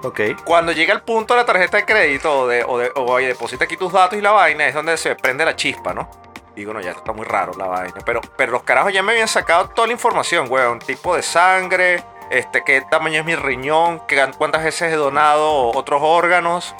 ok. 0.04 0.20
Cuando 0.44 0.70
llega 0.70 0.94
el 0.94 1.02
punto 1.02 1.34
de 1.34 1.40
la 1.40 1.46
tarjeta 1.46 1.78
de 1.78 1.84
crédito 1.84 2.40
o 2.42 2.46
de, 2.46 2.62
o 2.62 2.78
de 2.78 2.92
o, 2.94 3.02
oye, 3.06 3.26
deposita 3.28 3.64
aquí 3.64 3.76
tus 3.76 3.92
datos 3.92 4.16
y 4.16 4.22
la 4.22 4.30
vaina, 4.30 4.66
es 4.68 4.74
donde 4.74 4.96
se 4.96 5.16
prende 5.16 5.44
la 5.44 5.56
chispa, 5.56 5.92
¿no? 5.92 6.08
Digo, 6.54 6.72
no, 6.72 6.80
ya 6.80 6.92
está 6.92 7.12
muy 7.12 7.24
raro 7.26 7.52
la 7.58 7.66
vaina. 7.66 7.96
Pero, 8.04 8.20
pero 8.36 8.52
los 8.52 8.62
carajos 8.62 8.92
ya 8.92 9.02
me 9.02 9.12
habían 9.12 9.26
sacado 9.26 9.68
toda 9.70 9.88
la 9.88 9.92
información, 9.94 10.46
weón. 10.48 10.78
Tipo 10.78 11.16
de 11.16 11.22
sangre, 11.22 12.04
este, 12.30 12.62
qué 12.64 12.80
tamaño 12.80 13.20
es 13.20 13.24
mi 13.24 13.34
riñón, 13.36 14.00
qué, 14.06 14.24
cuántas 14.36 14.64
veces 14.64 14.92
he 14.92 14.96
donado 14.96 15.70
otros 15.72 16.00
órganos. 16.02 16.74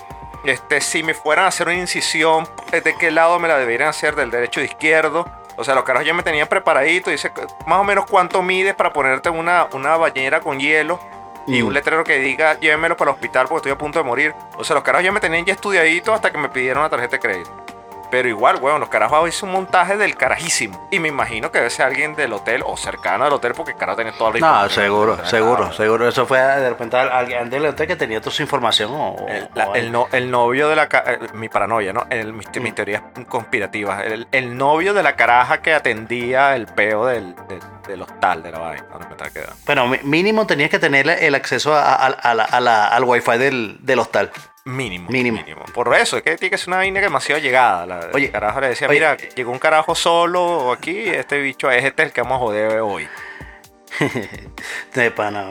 Este, 0.44 0.80
si 0.80 1.02
me 1.02 1.14
fueran 1.14 1.46
a 1.46 1.48
hacer 1.48 1.66
una 1.66 1.76
incisión, 1.76 2.48
eh, 2.72 2.80
de 2.80 2.94
qué 2.96 3.10
lado 3.10 3.38
me 3.38 3.48
la 3.48 3.58
deberían 3.58 3.88
hacer, 3.88 4.14
del 4.14 4.30
derecho 4.30 4.60
o 4.60 4.62
de 4.62 4.66
izquierdo. 4.66 5.26
O 5.56 5.64
sea, 5.64 5.74
los 5.74 5.84
carajos 5.84 6.06
ya 6.06 6.14
me 6.14 6.22
tenían 6.22 6.46
preparadito. 6.46 7.10
Dice 7.10 7.32
más 7.66 7.80
o 7.80 7.84
menos 7.84 8.04
cuánto 8.08 8.42
mides 8.42 8.74
para 8.74 8.92
ponerte 8.92 9.30
una, 9.30 9.66
una 9.72 9.96
bañera 9.96 10.40
con 10.40 10.60
hielo 10.60 11.00
y 11.46 11.62
Mm. 11.62 11.66
un 11.66 11.74
letrero 11.74 12.04
que 12.04 12.18
diga 12.18 12.58
llévemelo 12.58 12.96
para 12.96 13.10
el 13.10 13.14
hospital 13.14 13.46
porque 13.48 13.58
estoy 13.68 13.72
a 13.72 13.78
punto 13.78 13.98
de 13.98 14.04
morir. 14.04 14.34
O 14.56 14.64
sea, 14.64 14.74
los 14.74 14.82
carajos 14.82 15.04
ya 15.04 15.12
me 15.12 15.20
tenían 15.20 15.44
ya 15.44 15.54
estudiadito 15.54 16.12
hasta 16.12 16.30
que 16.30 16.38
me 16.38 16.48
pidieron 16.48 16.80
una 16.80 16.90
tarjeta 16.90 17.16
de 17.16 17.20
crédito. 17.20 17.65
Pero 18.10 18.28
igual, 18.28 18.56
weón, 18.60 18.80
los 18.80 18.88
carajos 18.88 19.28
hizo 19.28 19.46
un 19.46 19.52
montaje 19.52 19.96
del 19.96 20.16
carajísimo. 20.16 20.88
Y 20.90 20.98
me 21.00 21.08
imagino 21.08 21.50
que 21.50 21.58
debe 21.58 21.70
ser 21.70 21.86
alguien 21.86 22.14
del 22.14 22.32
hotel 22.32 22.62
o 22.64 22.76
cercano 22.76 23.24
al 23.24 23.32
hotel 23.32 23.52
porque 23.54 23.72
el 23.72 23.76
carajo 23.78 23.96
tiene 23.96 24.12
toda 24.12 24.30
la 24.32 24.38
No, 24.38 24.46
información. 24.46 24.84
seguro, 24.84 25.12
O 25.12 25.16
sea, 25.16 25.26
seguro, 25.26 25.72
seguro. 25.72 26.08
Eso 26.08 26.26
fue 26.26 26.38
de 26.38 26.68
repente 26.70 26.96
alguien 26.96 27.50
del 27.50 27.66
hotel 27.66 27.86
que 27.86 27.96
tenía 27.96 28.20
toda 28.20 28.32
su 28.32 28.42
información. 28.42 28.90
O, 28.92 29.26
El, 29.28 29.48
la- 29.54 29.66
no- 29.90 30.08
el 30.12 30.30
novio 30.30 30.68
de 30.68 30.76
la... 30.76 30.84
eh, 30.84 31.18
mi 31.34 31.48
paranoia, 31.48 31.92
¿no? 31.92 32.06
El, 32.10 32.32
mis, 32.32 32.46
mis 32.60 32.74
teorías 32.74 33.02
conspirativas. 33.28 34.04
El, 34.04 34.26
el 34.32 34.56
novio 34.56 34.94
de 34.94 35.02
la 35.02 35.16
caraja 35.16 35.60
que 35.62 35.74
atendía 35.74 36.54
el 36.56 36.66
peo 36.66 37.06
del, 37.06 37.34
del, 37.48 37.60
del 37.86 38.02
hostal, 38.02 38.42
de 38.42 38.50
la 38.52 38.58
vaina. 38.58 38.84
donde 38.92 39.08
me 39.08 39.30
quedando. 39.30 39.52
Bueno, 39.66 39.86
mínimo 40.04 40.46
tenías 40.46 40.70
que 40.70 40.78
tener 40.78 41.08
el 41.08 41.34
acceso 41.34 41.74
a, 41.74 41.94
a- 41.94 42.06
a 42.06 42.34
la- 42.34 42.44
a 42.44 42.60
la- 42.60 42.88
al 42.88 43.04
wifi 43.04 43.38
del, 43.38 43.78
del 43.80 43.98
hostal. 43.98 44.30
Mínimo, 44.66 45.08
Mínimo. 45.10 45.38
mínimo. 45.38 45.64
Por 45.72 45.94
eso, 45.94 46.16
es 46.16 46.22
que 46.24 46.36
tiene 46.36 46.50
que 46.50 46.58
ser 46.58 46.68
una 46.68 46.78
vaina 46.78 47.00
demasiado 47.00 47.40
llegada. 47.40 47.86
La, 47.86 48.08
Oye, 48.12 48.26
el 48.26 48.32
carajo 48.32 48.60
le 48.60 48.68
decía, 48.70 48.88
oye, 48.88 48.98
mira, 48.98 49.12
eh, 49.14 49.28
llegó 49.36 49.52
un 49.52 49.58
carajo 49.60 49.94
solo 49.94 50.72
aquí, 50.72 51.08
este 51.08 51.38
bicho 51.40 51.70
es 51.70 51.84
este 51.84 52.02
el 52.02 52.12
que 52.12 52.20
vamos 52.22 52.36
a 52.36 52.38
joder 52.40 52.80
hoy. 52.80 53.08
De 54.94 55.10
pana. 55.12 55.50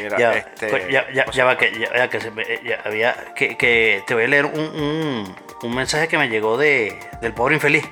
Mira, 0.00 0.18
Ya, 0.18 0.32
este, 0.34 0.88
ya, 0.90 1.06
ya, 1.32 1.44
va, 1.44 1.58
que, 1.58 1.76
ya, 1.78 1.92
ya 1.96 2.08
que 2.08 2.20
se 2.20 2.30
me- 2.30 2.44
ya 2.64 2.80
había, 2.84 3.34
que, 3.34 3.56
que 3.56 4.04
te 4.06 4.14
voy 4.14 4.24
a 4.24 4.28
leer 4.28 4.46
un, 4.46 4.60
un, 4.60 5.36
un 5.62 5.74
mensaje 5.74 6.06
que 6.06 6.16
me 6.16 6.28
llegó 6.28 6.56
de, 6.56 6.96
del 7.20 7.32
pobre 7.34 7.56
infeliz. 7.56 7.84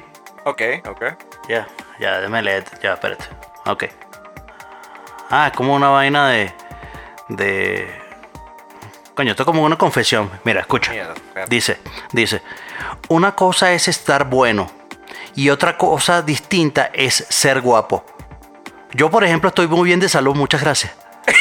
Ok, 0.44 0.62
ok. 0.88 1.02
Ya, 1.48 1.66
ya, 1.98 2.18
déjame 2.18 2.40
leer, 2.42 2.64
ya, 2.80 2.92
espérate. 2.94 3.24
Ok. 3.66 3.84
Ah, 5.28 5.48
es 5.50 5.56
como 5.56 5.74
una 5.74 5.88
vaina 5.88 6.28
de, 6.28 6.52
de... 7.30 8.01
Coño, 9.14 9.32
esto 9.32 9.42
es 9.42 9.46
como 9.46 9.62
una 9.64 9.76
confesión. 9.76 10.30
Mira, 10.44 10.60
escucha. 10.60 10.92
Dice, 11.48 11.78
dice, 12.12 12.42
una 13.08 13.34
cosa 13.34 13.72
es 13.72 13.88
estar 13.88 14.24
bueno 14.28 14.70
y 15.34 15.50
otra 15.50 15.76
cosa 15.76 16.22
distinta 16.22 16.90
es 16.92 17.26
ser 17.28 17.60
guapo. 17.60 18.04
Yo, 18.94 19.10
por 19.10 19.24
ejemplo, 19.24 19.48
estoy 19.48 19.66
muy 19.68 19.86
bien 19.86 20.00
de 20.00 20.08
salud, 20.08 20.34
muchas 20.34 20.60
gracias. 20.62 20.92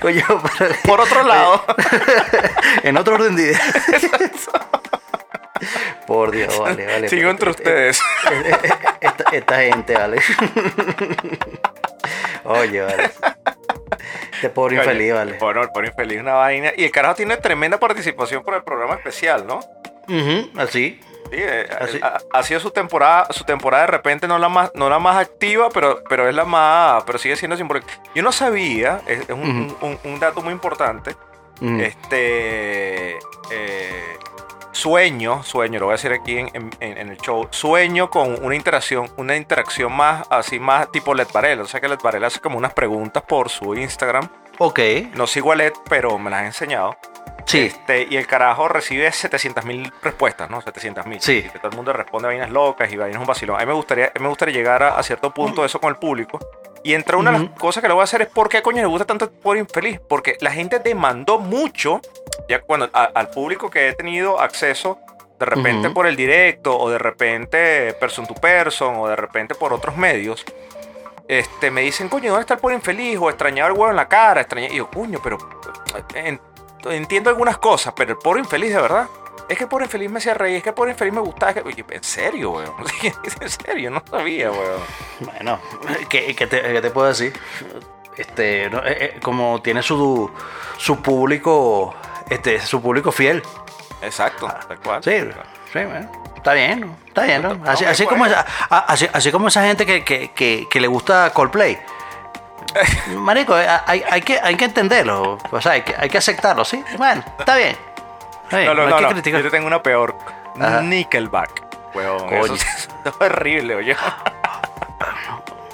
Coño, 0.00 0.24
pero- 0.58 0.74
Por 0.84 1.00
otro 1.00 1.22
lado, 1.24 1.64
en 2.82 2.96
otro 2.96 3.14
orden 3.16 3.36
de 3.36 3.42
ideas. 3.42 3.60
Por 6.08 6.32
Dios, 6.32 6.58
vale, 6.58 6.86
vale. 6.86 7.08
sigo 7.08 7.30
entre 7.30 7.50
ustedes. 7.50 8.00
Esta, 9.00 9.24
esta 9.30 9.56
gente, 9.60 9.94
vale. 9.94 10.20
Oye, 12.44 12.80
vale. 12.80 13.10
Este 14.32 14.48
pobre 14.50 14.76
infeliz, 14.76 15.12
vale. 15.12 15.32
El 15.32 15.38
pobre 15.38 15.86
infeliz 15.88 16.20
una 16.20 16.34
vaina. 16.34 16.72
Y 16.76 16.84
el 16.84 16.90
carajo 16.90 17.14
tiene 17.14 17.36
tremenda 17.36 17.78
participación 17.78 18.42
por 18.42 18.54
el 18.54 18.62
programa 18.64 18.94
especial, 18.94 19.46
¿no? 19.46 19.60
Ujú, 20.08 20.50
así. 20.58 21.00
Sí, 21.30 21.36
eh, 21.36 21.68
Así. 21.78 22.00
ha, 22.02 22.18
ha 22.32 22.42
sido 22.42 22.58
su 22.58 22.70
temporada, 22.70 23.26
su 23.30 23.44
temporada 23.44 23.82
de 23.82 23.88
repente 23.88 24.26
no 24.26 24.38
la 24.38 24.48
más, 24.48 24.70
no 24.74 24.88
la 24.88 24.98
más 24.98 25.16
activa, 25.18 25.68
pero, 25.68 26.02
pero 26.08 26.26
es 26.26 26.34
la 26.34 26.46
más, 26.46 27.04
pero 27.04 27.18
sigue 27.18 27.36
siendo 27.36 27.54
simbólica. 27.56 27.86
Yo 28.14 28.22
no 28.22 28.32
sabía, 28.32 29.02
es, 29.06 29.20
es 29.20 29.28
un, 29.28 29.76
un- 29.82 29.98
un 30.04 30.20
dato 30.20 30.40
muy 30.40 30.52
importante. 30.54 31.14
Este 31.60 33.18
eh, 33.50 34.16
sueño, 34.72 35.42
sueño, 35.42 35.80
lo 35.80 35.86
voy 35.86 35.92
a 35.94 35.96
decir 35.96 36.12
aquí 36.12 36.38
en, 36.38 36.48
en- 36.54 36.70
en- 36.80 36.98
en 36.98 37.08
el 37.08 37.16
show, 37.18 37.48
sueño 37.50 38.10
con 38.10 38.44
una 38.44 38.54
interacción, 38.54 39.10
una 39.16 39.36
interacción 39.36 39.92
más 39.92 40.26
así, 40.30 40.58
más 40.60 40.90
tipo 40.92 41.14
Led 41.14 41.28
Varela. 41.32 41.62
O 41.62 41.66
sea 41.66 41.80
que 41.80 41.88
Led 41.88 41.98
Varela 42.02 42.26
hace 42.28 42.40
como 42.40 42.58
unas 42.58 42.74
preguntas 42.74 43.22
por 43.22 43.48
su 43.48 43.74
Instagram. 43.74 44.28
Ok, 44.58 44.80
No 45.14 45.26
sigo 45.26 45.52
a 45.52 45.56
Led, 45.56 45.72
pero 45.88 46.18
me 46.18 46.30
las 46.30 46.42
ha 46.42 46.46
enseñado. 46.46 46.96
Sí. 47.48 47.60
Este, 47.66 48.06
y 48.08 48.16
el 48.16 48.26
carajo 48.26 48.68
recibe 48.68 49.10
700 49.10 49.64
mil 49.64 49.92
respuestas, 50.02 50.48
¿no? 50.48 50.60
700 50.62 51.06
mil. 51.06 51.20
Sí. 51.20 51.38
Y 51.46 51.50
que 51.50 51.58
todo 51.58 51.70
el 51.70 51.76
mundo 51.76 51.92
responde 51.92 52.28
vainas 52.28 52.50
locas 52.50 52.92
y 52.92 52.96
vainas 52.96 53.20
un 53.20 53.26
vacilón. 53.26 53.56
A 53.56 53.60
mí 53.60 53.66
me 53.66 53.72
gustaría, 53.72 54.12
me 54.20 54.28
gustaría 54.28 54.54
llegar 54.54 54.82
a, 54.82 54.96
a 54.98 55.02
cierto 55.02 55.32
punto 55.34 55.62
de 55.62 55.66
eso 55.66 55.80
con 55.80 55.90
el 55.90 55.96
público. 55.96 56.38
Y 56.84 56.94
entre 56.94 57.16
una 57.16 57.32
de 57.32 57.38
las 57.40 57.50
cosas 57.58 57.80
que 57.82 57.88
le 57.88 57.94
voy 57.94 58.02
a 58.02 58.04
hacer 58.04 58.22
es 58.22 58.28
por 58.28 58.48
qué 58.48 58.62
coño 58.62 58.78
le 58.82 58.86
gusta 58.86 59.04
tanto 59.04 59.28
por 59.30 59.56
infeliz. 59.56 60.00
Porque 60.08 60.36
la 60.40 60.52
gente 60.52 60.78
demandó 60.78 61.38
mucho, 61.40 62.00
ya 62.48 62.60
cuando 62.60 62.88
a- 62.92 63.10
al 63.14 63.30
público 63.30 63.68
que 63.68 63.88
he 63.88 63.92
tenido 63.94 64.40
acceso, 64.40 64.98
de 65.40 65.46
repente 65.46 65.90
por 65.90 66.06
el 66.06 66.14
directo, 66.16 66.78
o 66.78 66.88
de 66.90 66.98
repente 66.98 67.92
person 67.94 68.26
to 68.26 68.34
person, 68.34 68.94
o 68.96 69.08
de 69.08 69.16
repente 69.16 69.54
por 69.56 69.72
otros 69.72 69.96
medios. 69.96 70.44
Este, 71.28 71.70
me 71.70 71.82
dicen, 71.82 72.08
coño, 72.08 72.30
¿dónde 72.30 72.40
está 72.42 72.54
el 72.54 72.60
pobre 72.60 72.76
infeliz? 72.76 73.18
O 73.20 73.28
extrañaba 73.28 73.68
el 73.68 73.74
huevo 73.74 73.90
en 73.90 73.96
la 73.96 74.08
cara, 74.08 74.40
extrañaba... 74.40 74.72
Y 74.72 74.78
yo, 74.78 74.88
coño, 74.90 75.20
pero 75.22 75.36
en- 76.14 76.40
entiendo 76.86 77.30
algunas 77.30 77.58
cosas, 77.58 77.92
pero 77.96 78.12
el 78.12 78.18
pobre 78.18 78.40
infeliz, 78.40 78.72
de 78.74 78.80
verdad. 78.80 79.06
Es 79.48 79.56
que 79.56 79.64
el 79.64 79.70
pobre 79.70 79.86
infeliz 79.86 80.10
me 80.10 80.18
hacía 80.18 80.34
reír, 80.34 80.56
es 80.58 80.62
que 80.62 80.68
el 80.70 80.74
pobre 80.74 80.90
infeliz 80.92 81.14
me 81.14 81.20
gustaba. 81.20 81.52
es 81.52 81.56
que- 81.62 81.68
Oye, 81.68 81.84
en 81.90 82.04
serio, 82.04 82.50
weón. 82.50 82.72
en 83.40 83.48
serio, 83.50 83.90
no 83.90 84.02
sabía, 84.10 84.50
weón. 84.50 84.80
Bueno, 85.20 85.58
¿qué, 86.08 86.34
qué 86.36 86.46
te, 86.46 86.60
qué 86.60 86.80
te 86.82 86.90
puedo 86.90 87.08
decir? 87.08 87.32
Este, 88.16 88.68
no, 88.68 88.78
eh, 88.80 88.96
eh, 89.16 89.20
como 89.22 89.62
tiene 89.62 89.82
su, 89.82 90.30
su 90.76 91.00
público, 91.00 91.94
este, 92.28 92.60
su 92.60 92.82
público 92.82 93.12
fiel. 93.12 93.42
Exacto, 94.02 94.46
tal 94.68 94.78
cual. 94.80 95.02
Sí, 95.02 95.12
sí, 95.72 95.78
bueno, 95.84 96.10
está 96.36 96.52
bien, 96.52 96.80
¿no? 96.80 96.96
está 97.06 97.22
bien, 97.24 97.42
¿no? 97.42 97.58
Así, 97.64 97.84
así 97.84 98.02
pues. 98.04 98.12
como 98.12 98.26
esa, 98.26 98.44
a- 98.70 98.92
así, 98.92 99.08
así 99.12 99.30
como 99.32 99.48
esa 99.48 99.62
gente 99.64 99.86
que, 99.86 100.04
que, 100.04 100.32
que, 100.32 100.66
que 100.70 100.80
le 100.80 100.88
gusta 100.88 101.30
Coldplay. 101.32 101.78
Marico, 103.16 103.58
eh, 103.58 103.66
hay, 103.86 104.02
hay, 104.10 104.20
que, 104.22 104.38
hay 104.42 104.54
que 104.56 104.64
entenderlo, 104.66 105.38
o 105.50 105.60
sea, 105.60 105.72
hay 105.72 105.82
que, 105.82 105.94
hay 105.96 106.08
que 106.08 106.18
aceptarlo, 106.18 106.64
¿sí? 106.64 106.84
Bueno, 106.96 107.22
está 107.38 107.56
bien. 107.56 107.76
Está 108.44 108.58
bien, 108.58 108.68
No, 108.68 108.74
no, 108.74 108.82
hay 108.82 108.88
no, 108.88 108.96
que 109.22 109.30
no. 109.32 109.38
Yo 109.38 109.42
te 109.42 109.50
tengo 109.50 109.66
una 109.66 109.82
peor. 109.82 110.16
Ajá. 110.60 110.80
Nickelback, 110.82 111.62
weón. 111.94 112.32
Eso, 112.32 112.54
es 112.54 112.88
horrible, 113.20 113.74
oye. 113.76 113.96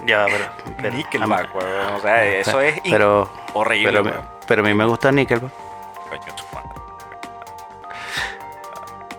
Ya, 0.07 0.27
pero, 0.27 0.45
pero- 0.77 0.95
Nickelback, 0.97 1.55
weón. 1.55 1.95
O 1.95 2.01
sea, 2.01 2.25
eso 2.27 2.61
es 2.61 2.79
pero, 2.83 3.31
horrible, 3.55 3.91
pero, 4.03 4.03
weón. 4.05 4.29
pero 4.47 4.63
a 4.63 4.65
mí 4.67 4.75
me 4.75 4.85
gusta 4.85 5.11
Nickelback. 5.11 5.51
Coño, 6.11 6.35
madre. 6.53 6.69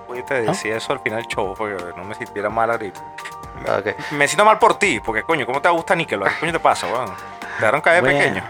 Pudiste 0.06 0.42
decir 0.42 0.74
eso 0.74 0.94
al 0.94 1.00
final 1.00 1.22
del 1.24 1.28
show 1.28 1.56
porque 1.58 1.84
no 1.98 2.04
me 2.04 2.14
sintiera 2.14 2.50
mal 2.50 2.70
ahorita. 2.70 3.02
Ah, 3.68 3.78
Ok. 3.80 4.12
Me 4.12 4.28
siento 4.28 4.46
mal 4.46 4.60
por 4.60 4.78
ti, 4.78 5.00
porque 5.00 5.24
coño, 5.24 5.46
¿cómo 5.46 5.60
te 5.62 5.70
gusta 5.70 5.96
Nickelback? 5.96 6.34
¿Qué 6.36 6.40
coño 6.42 6.52
te 6.52 6.60
pasa, 6.60 6.86
weón? 6.88 7.12
Te 7.56 7.62
dejaron 7.62 7.82
caer 7.82 8.02
Bueno. 8.02 8.18
pequeño. 8.20 8.44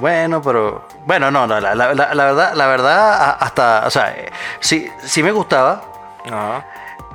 Bueno, 0.00 0.42
pero. 0.42 0.88
Bueno, 1.04 1.30
no, 1.30 1.46
no, 1.46 1.60
la, 1.60 1.74
la- 1.74 1.94
la- 1.94 2.14
la 2.14 2.24
verdad, 2.24 2.54
la 2.54 2.66
verdad, 2.66 3.36
hasta. 3.40 3.82
O 3.86 3.90
sea, 3.90 4.10
eh, 4.16 4.30
sí, 4.60 4.90
sí 5.04 5.22
me 5.22 5.30
gustaba. 5.32 5.82
Ajá. 6.26 6.66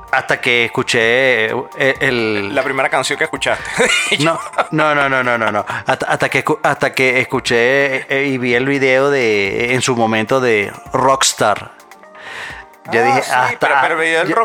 Hasta 0.09 0.39
que 0.39 0.65
escuché 0.65 1.47
eh, 1.47 1.95
el. 1.99 2.55
La 2.55 2.63
primera 2.63 2.87
canción 2.89 3.17
que 3.17 3.25
escuchaste. 3.25 3.63
No, 4.19 4.39
no, 4.71 4.95
no, 4.95 5.09
no, 5.09 5.21
no, 5.23 5.37
no, 5.37 5.51
no. 5.51 5.65
Hasta, 5.85 6.05
hasta 6.05 6.29
que 6.29 6.45
hasta 6.63 6.93
que 6.93 7.19
escuché 7.19 8.05
eh, 8.09 8.27
y 8.27 8.37
vi 8.37 8.53
el 8.55 8.65
video 8.65 9.09
de 9.09 9.73
en 9.73 9.81
su 9.81 9.95
momento 9.95 10.39
de 10.39 10.71
Rockstar. 10.93 11.71
Yo 12.91 13.01
Ah, 13.01 13.05
dije 13.05 13.21
sí, 13.23 13.31
hasta 13.33 13.87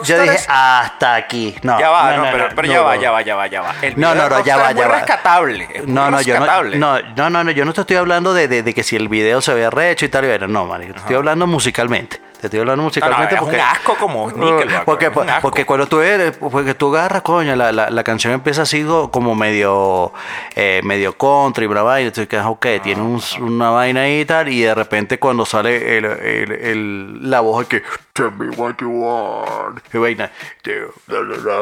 yo- 0.05 0.23
dije 0.23 0.39
hasta 0.49 1.15
aquí. 1.15 1.55
No, 1.63 1.79
ya 1.79 1.91
va, 1.91 2.11
no, 2.11 2.17
no, 2.19 2.25
no, 2.25 2.33
pero, 2.33 2.49
no, 2.49 2.55
pero 2.57 2.69
no, 2.69 2.75
ya 2.75 2.83
va, 2.83 2.95
no. 2.97 3.01
ya 3.03 3.11
va, 3.13 3.23
ya 3.23 3.37
va, 3.37 3.47
ya 3.47 3.61
va. 3.63 3.75
El 3.83 4.01
No, 4.01 4.15
no, 4.15 4.29
no, 4.29 4.45
ya 4.45 4.57
va, 4.57 4.73
ya 4.73 4.89
va. 4.89 4.95
rescatable. 4.97 5.69
es 5.73 5.87
No, 5.87 6.11
no, 6.11 6.21
yo 6.21 6.35
no, 6.35 6.41
rescatable. 6.41 6.77
no, 6.79 6.99
no, 7.17 7.31
no, 7.31 7.45
no, 7.45 7.51
yo 7.51 7.65
no 7.65 7.73
te 7.73 7.81
estoy 7.83 7.97
hablando 7.97 8.35
de, 8.35 8.49
que 8.75 8.83
si 8.83 8.97
el 8.97 9.09
video 9.09 9.41
se 9.41 9.55
ve 9.55 9.71
recho 9.71 10.05
y 10.05 10.09
tal, 10.09 10.25
y 10.25 10.29
bueno, 10.29 10.49
no, 10.49 10.67
marico, 10.67 10.95
te 10.95 11.01
estoy 11.01 11.17
hablando 11.17 11.47
musicalmente. 11.47 12.21
Te 12.43 12.49
estoy 12.49 12.59
hablando 12.59 12.83
musicalmente 12.83 13.37
es 13.37 13.41
un 13.41 13.47
porque 13.47 13.61
asco 13.61 13.95
como 13.95 14.29
Nickelback, 14.35 14.85
porque, 14.85 15.07
asco. 15.07 15.41
porque 15.43 15.65
cuando 15.65 15.87
tú 15.87 16.01
eres, 16.01 16.37
porque 16.37 16.75
tú 16.75 16.89
agarras, 16.93 17.23
coño, 17.23 17.55
la, 17.55 17.71
la, 17.71 17.89
la 17.89 18.03
canción 18.03 18.33
empieza 18.33 18.63
así 18.63 18.85
como 19.13 19.37
medio 19.37 20.13
eh, 20.57 20.81
medio 20.83 21.17
country, 21.17 21.67
una 21.67 21.83
vaina, 21.83 22.09
y 22.09 22.11
tú 22.11 22.27
quedas, 22.27 22.47
ok, 22.47 22.67
tiene 22.83 23.01
un- 23.01 23.23
una 23.39 23.71
vaina 23.71 24.01
ahí 24.03 24.23
y 24.23 24.25
tal, 24.25 24.49
y 24.49 24.61
de 24.61 24.75
repente 24.75 25.21
cuando 25.21 25.47
sale 25.47 25.99
el, 25.99 26.05
el- 26.05 26.51
el- 26.53 27.31
la 27.31 27.39
voz 27.39 27.69
que 27.69 27.85
Tell 28.13 28.33
me 28.33 28.51
what 28.57 28.75
you 28.81 28.91
want. 28.91 29.79
Y 29.95 29.99
vaina, 29.99 30.29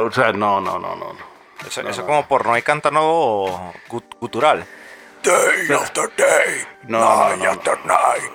o 0.06 0.10
sea, 0.10 0.32
no, 0.32 0.62
no, 0.62 0.78
no, 0.78 0.96
no. 0.96 1.12
no. 1.12 1.30
Eso, 1.66 1.82
eso 1.82 1.90
es 1.90 2.06
como 2.06 2.26
porno 2.26 2.56
y 2.56 2.62
cantando 2.62 3.70
gutural. 4.18 4.64
Day 5.22 5.76
after 5.78 6.10
day, 6.16 6.62
No, 6.88 7.00
no, 7.00 7.28
night 7.28 7.42
no. 7.42 7.50
after 7.50 7.78
night, 7.84 8.32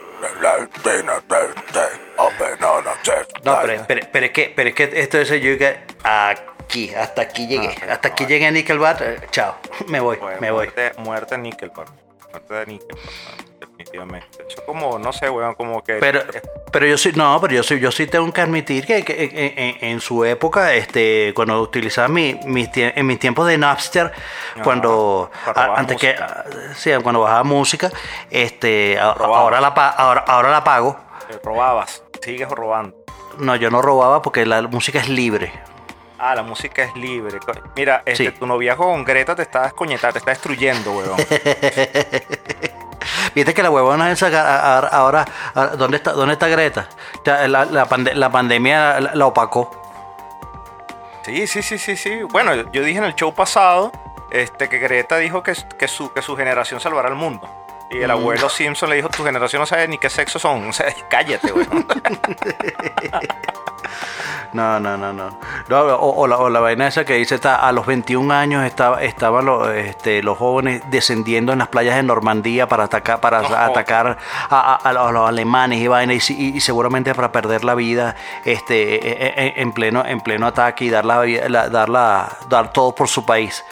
No, 3.43 3.59
pero, 3.61 3.83
pero, 3.87 4.07
pero 4.11 4.25
es 4.25 4.31
que, 4.31 4.53
pero 4.55 4.69
es 4.69 4.75
que 4.75 4.83
esto 4.93 5.17
es 5.19 5.29
yo 5.29 5.35
llegué 5.35 5.77
aquí, 6.03 6.93
hasta 6.93 7.23
aquí 7.23 7.47
llegué, 7.47 7.75
Ah, 7.87 7.93
hasta 7.93 8.07
aquí 8.09 8.25
llegué 8.25 8.47
a 8.47 8.51
Nickelback, 8.51 9.01
eh, 9.01 9.17
chao, 9.31 9.57
me 9.87 9.99
voy, 9.99 10.17
me 10.39 10.51
voy. 10.51 10.67
muerte, 10.67 10.91
muerte 10.97 11.37
Nickelback. 11.37 11.89
Muerte 12.31 12.53
de 12.53 12.65
Nickelback, 12.65 12.99
definitivamente. 13.95 14.45
Eso 14.47 14.65
como, 14.65 14.99
no 14.99 15.13
sé, 15.13 15.29
weón, 15.29 15.55
como 15.55 15.83
que... 15.83 15.95
Pero, 15.95 16.21
pero 16.71 16.85
yo 16.85 16.97
sí, 16.97 17.11
no, 17.15 17.39
pero 17.41 17.53
yo 17.55 17.63
sí, 17.63 17.79
yo 17.79 17.91
sí 17.91 18.07
tengo 18.07 18.31
que 18.31 18.41
admitir 18.41 18.85
que, 18.85 19.03
que 19.03 19.23
en, 19.23 19.57
en- 19.57 19.77
en 19.93 19.99
su 20.01 20.23
época, 20.25 20.73
este, 20.73 21.31
cuando 21.35 21.59
utilizaba 21.61 22.07
mi, 22.07 22.39
mis 22.45 22.69
en 22.75 23.05
mis 23.05 23.19
tiempos 23.19 23.47
de 23.47 23.57
Napster, 23.57 24.11
cuando, 24.63 25.31
cuando 25.53 25.61
a- 25.73 25.79
antes 25.79 25.97
que, 25.97 26.07
música. 26.13 26.43
ah, 26.47 26.73
sí, 26.75 26.91
cuando 27.01 27.21
bajaba 27.21 27.43
música, 27.43 27.91
este, 28.29 28.97
a- 28.99 29.11
ahora 29.11 29.61
la, 29.61 29.67
ahora, 29.69 30.23
ahora 30.27 30.49
la 30.51 30.63
pago. 30.63 30.99
Eh, 31.29 31.39
Robabas, 31.43 32.03
sigues 32.21 32.49
robando. 32.49 32.95
No, 33.37 33.55
yo 33.55 33.69
no 33.69 33.81
robaba 33.81 34.21
porque 34.21 34.45
la 34.45 34.61
música 34.63 34.99
es 34.99 35.09
libre. 35.09 35.51
Ah, 36.17 36.33
la 36.33 36.43
música 36.43 36.83
es 36.83 36.95
libre. 36.95 37.39
Mira, 37.75 38.01
este, 38.05 38.27
Sí. 38.27 38.31
tu 38.39 38.47
noviazgo 38.47 38.85
con 38.85 39.03
Greta 39.03 39.35
te 39.35 39.41
está 39.41 39.63
descoñetando, 39.63 40.13
te 40.13 40.19
está 40.19 40.31
destruyendo, 40.31 40.91
weón. 40.93 41.17
Viste 43.35 43.53
que 43.53 43.61
la 43.61 43.69
huevona 43.69 44.11
esa 44.11 44.87
ahora, 44.87 45.25
a- 45.53 45.67
¿dónde 45.67 45.97
está, 45.97 46.13
dónde 46.13 46.33
está 46.33 46.47
Greta? 46.47 46.87
La, 47.25 47.65
la 47.65 47.85
pande- 47.85 48.13
la 48.13 48.29
pandemia 48.31 48.99
la, 49.01 49.11
la 49.13 49.25
opacó. 49.27 49.69
Sí, 51.23 51.45
sí, 51.47 51.61
sí, 51.61 51.77
sí, 51.77 51.97
sí. 51.97 52.21
Bueno, 52.23 52.53
yo 52.71 52.81
dije 52.83 52.99
en 52.99 53.03
el 53.05 53.15
show 53.15 53.33
pasado 53.33 53.91
este, 54.31 54.69
que 54.69 54.77
Greta 54.79 55.17
dijo 55.17 55.43
que, 55.43 55.53
que, 55.77 55.87
su, 55.87 56.13
que 56.13 56.21
su 56.21 56.35
generación 56.37 56.79
salvará 56.79 57.09
al 57.09 57.15
mundo. 57.15 57.64
Y 57.97 58.01
el 58.03 58.11
abuelo 58.11 58.49
Simpson 58.49 58.89
le 58.89 58.97
dijo, 58.97 59.09
tu 59.09 59.23
generación 59.23 59.61
no 59.61 59.65
sabe 59.65 59.87
ni 59.87 59.97
qué 59.97 60.09
sexo 60.09 60.37
son. 60.39 60.69
O 60.69 60.73
sea, 60.73 60.87
cállate, 61.09 61.51
weón. 61.53 61.85
No, 64.53 64.79
no, 64.79 64.95
no, 64.97 65.11
no. 65.11 65.37
No, 65.67 65.81
o, 65.95 66.21
o 66.21 66.27
la, 66.27 66.37
o 66.37 66.49
la 66.49 66.61
vaina 66.61 66.87
esa 66.87 67.03
que 67.03 67.15
dice, 67.15 67.35
está, 67.35 67.55
a 67.57 67.71
los 67.73 67.85
21 67.85 68.33
años 68.33 68.63
estaba, 68.63 69.03
estaban 69.03 69.43
los, 69.45 69.67
este, 69.69 70.23
los 70.23 70.37
jóvenes 70.37 70.81
descendiendo 70.89 71.51
en 71.51 71.59
las 71.59 71.67
playas 71.67 71.95
de 71.97 72.03
Normandía 72.03 72.65
para 72.67 72.85
atacar, 72.85 73.19
para 73.19 73.41
No. 73.41 73.47
atacar 73.53 74.17
a, 74.49 74.75
a- 74.75 74.75
a 74.75 74.93
los, 75.11 75.27
alemanes 75.27 75.79
y 75.81 75.87
vaina, 75.87 76.13
y, 76.13 76.21
si- 76.21 76.35
y- 76.39 76.55
y 76.57 76.61
seguramente 76.61 77.13
para 77.13 77.33
perder 77.33 77.65
la 77.65 77.75
vida 77.75 78.15
este, 78.45 78.95
e- 78.95 79.33
e- 79.47 79.61
en, 79.61 79.73
pleno, 79.73 80.05
en 80.05 80.21
pleno 80.21 80.47
ataque 80.47 80.85
y 80.85 80.89
dar, 80.89 81.03
la, 81.03 81.25
la- 81.25 81.67
dar, 81.69 81.89
la- 81.89 82.29
dar 82.47 82.71
todo 82.71 82.95
por 82.95 83.09
su 83.09 83.25
país. 83.25 83.65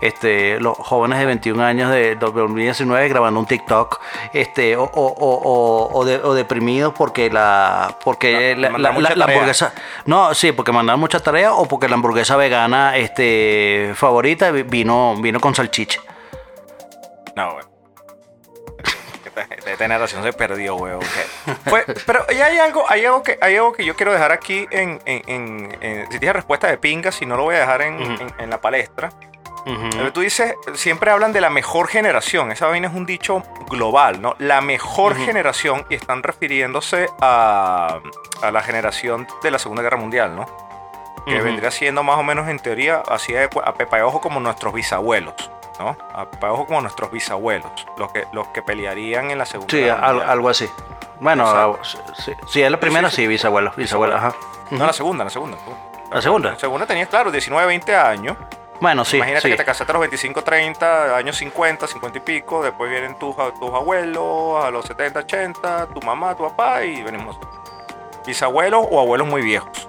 Este, 0.00 0.58
los 0.60 0.76
jóvenes 0.78 1.18
de 1.18 1.26
21 1.26 1.62
años 1.62 1.90
de 1.90 2.16
2019 2.16 3.08
grabando 3.08 3.38
un 3.40 3.46
TikTok 3.46 4.00
este, 4.32 4.76
o, 4.76 4.84
o- 4.84 4.88
o- 4.90 5.34
o- 5.42 5.90
o 5.98 6.04
de- 6.04 6.16
o 6.22 6.32
deprimidos 6.34 6.94
porque 6.96 7.28
la 7.30 7.98
porque 8.02 8.56
la, 8.56 8.70
la- 8.70 8.92
la- 9.16 9.24
hamburguesa 9.26 9.74
no, 10.06 10.32
sí, 10.34 10.52
porque 10.52 10.72
mandaron 10.72 11.00
mucha 11.00 11.20
tarea 11.20 11.52
o 11.52 11.66
porque 11.68 11.88
la 11.88 11.94
hamburguesa 11.96 12.36
vegana 12.36 12.96
este, 12.96 13.92
favorita 13.94 14.50
vi- 14.50 14.62
vino, 14.62 15.14
vino 15.20 15.38
con 15.38 15.54
salchicha. 15.54 16.00
No, 17.36 17.48
weón. 17.54 17.70
Esta, 19.66 19.76
generación 19.76 20.22
se 20.22 20.32
perdió, 20.32 20.76
weón. 20.76 21.00
Que- 21.00 21.54
Fue- 21.70 21.84
pero 22.06 22.26
ya 22.28 22.46
hay 22.46 22.58
algo, 22.58 22.84
hay 22.88 23.04
algo 23.04 23.22
que, 23.22 23.38
hay 23.40 23.56
algo 23.56 23.72
que 23.72 23.84
yo 23.84 23.94
quiero 23.96 24.12
dejar 24.12 24.32
aquí 24.32 24.66
en, 24.70 25.00
en- 25.04 25.22
en- 25.26 25.78
en- 25.82 26.10
si 26.12 26.18
tienes 26.18 26.36
respuesta 26.36 26.68
de 26.68 26.78
pinga, 26.78 27.12
si 27.12 27.26
no 27.26 27.36
lo 27.36 27.44
voy 27.44 27.56
a 27.56 27.60
dejar 27.60 27.82
en, 27.82 28.00
en- 28.00 28.32
en 28.38 28.50
la 28.50 28.60
palestra. 28.60 29.10
Pero 29.64 30.12
Tú 30.12 30.20
dices, 30.20 30.54
siempre 30.74 31.10
hablan 31.10 31.32
de 31.32 31.40
la 31.40 31.50
mejor 31.50 31.88
generación. 31.88 32.50
Esa 32.50 32.66
vaina 32.66 32.88
es 32.88 32.94
un 32.94 33.06
dicho 33.06 33.42
global, 33.68 34.20
¿no? 34.22 34.34
La 34.38 34.60
mejor 34.60 35.16
generación 35.16 35.84
y 35.90 35.94
están 35.94 36.22
refiriéndose 36.22 37.08
a, 37.20 37.98
a 38.42 38.50
la 38.50 38.62
generación 38.62 39.26
de 39.42 39.50
la 39.50 39.58
Segunda 39.58 39.82
Guerra 39.82 39.96
Mundial, 39.98 40.34
¿no? 40.34 40.46
Que 41.26 41.40
vendría 41.42 41.70
siendo 41.70 42.02
más 42.02 42.16
o 42.18 42.22
menos 42.22 42.48
en 42.48 42.58
teoría 42.58 43.02
así 43.08 43.32
de, 43.34 43.48
a 43.64 43.74
pepa 43.74 43.98
de 43.98 44.02
ojo 44.02 44.20
como 44.20 44.40
nuestros 44.40 44.72
bisabuelos, 44.72 45.34
¿no? 45.78 45.96
A 46.14 46.24
pepa 46.30 46.46
de 46.48 46.52
ojo 46.54 46.66
como 46.66 46.80
nuestros 46.80 47.10
bisabuelos, 47.12 47.70
los 47.98 48.10
que, 48.10 48.24
los 48.32 48.48
que 48.48 48.62
pelearían 48.62 49.30
en 49.30 49.38
la 49.38 49.44
Segunda 49.46 49.70
Sí, 49.70 49.80
Guerra 49.82 49.98
al- 50.00 50.14
Mundial. 50.14 50.30
algo 50.30 50.48
así. 50.48 50.68
Bueno, 51.20 51.46
Exacto. 51.76 52.14
sí, 52.16 52.32
sí, 52.48 52.62
es 52.62 52.70
la 52.70 52.80
primera, 52.80 53.10
sí, 53.10 53.16
sí, 53.16 53.22
sí. 53.22 53.28
bisabuelo, 53.28 53.70
ajá. 54.16 54.34
No, 54.70 54.86
la 54.86 54.92
segunda, 54.94 55.22
la 55.24 55.30
segunda. 55.30 55.58
¿La 56.10 56.22
segunda? 56.22 56.50
La 56.52 56.58
segunda 56.58 56.86
tenías, 56.86 57.08
claro, 57.08 57.30
19, 57.30 57.66
20 57.66 57.94
años. 57.94 58.36
Bueno, 58.80 59.04
sí, 59.04 59.16
Imagínate 59.16 59.42
sí. 59.42 59.50
que 59.50 59.56
te 59.56 59.64
casaste 59.64 59.92
a 59.92 59.94
los 59.94 60.00
25, 60.00 60.42
30, 60.42 61.16
años 61.16 61.36
50, 61.36 61.86
50 61.86 62.18
y 62.18 62.20
pico, 62.20 62.62
después 62.62 62.90
vienen 62.90 63.18
tus, 63.18 63.36
tus 63.58 63.74
abuelos, 63.74 64.64
a 64.64 64.70
los 64.70 64.86
70, 64.86 65.20
80, 65.20 65.86
tu 65.88 66.00
mamá, 66.00 66.34
tu 66.34 66.44
papá, 66.44 66.82
y 66.84 67.02
venimos 67.02 67.38
bisabuelos 68.26 68.86
o 68.90 69.00
abuelos 69.00 69.28
muy 69.28 69.42
viejos. 69.42 69.88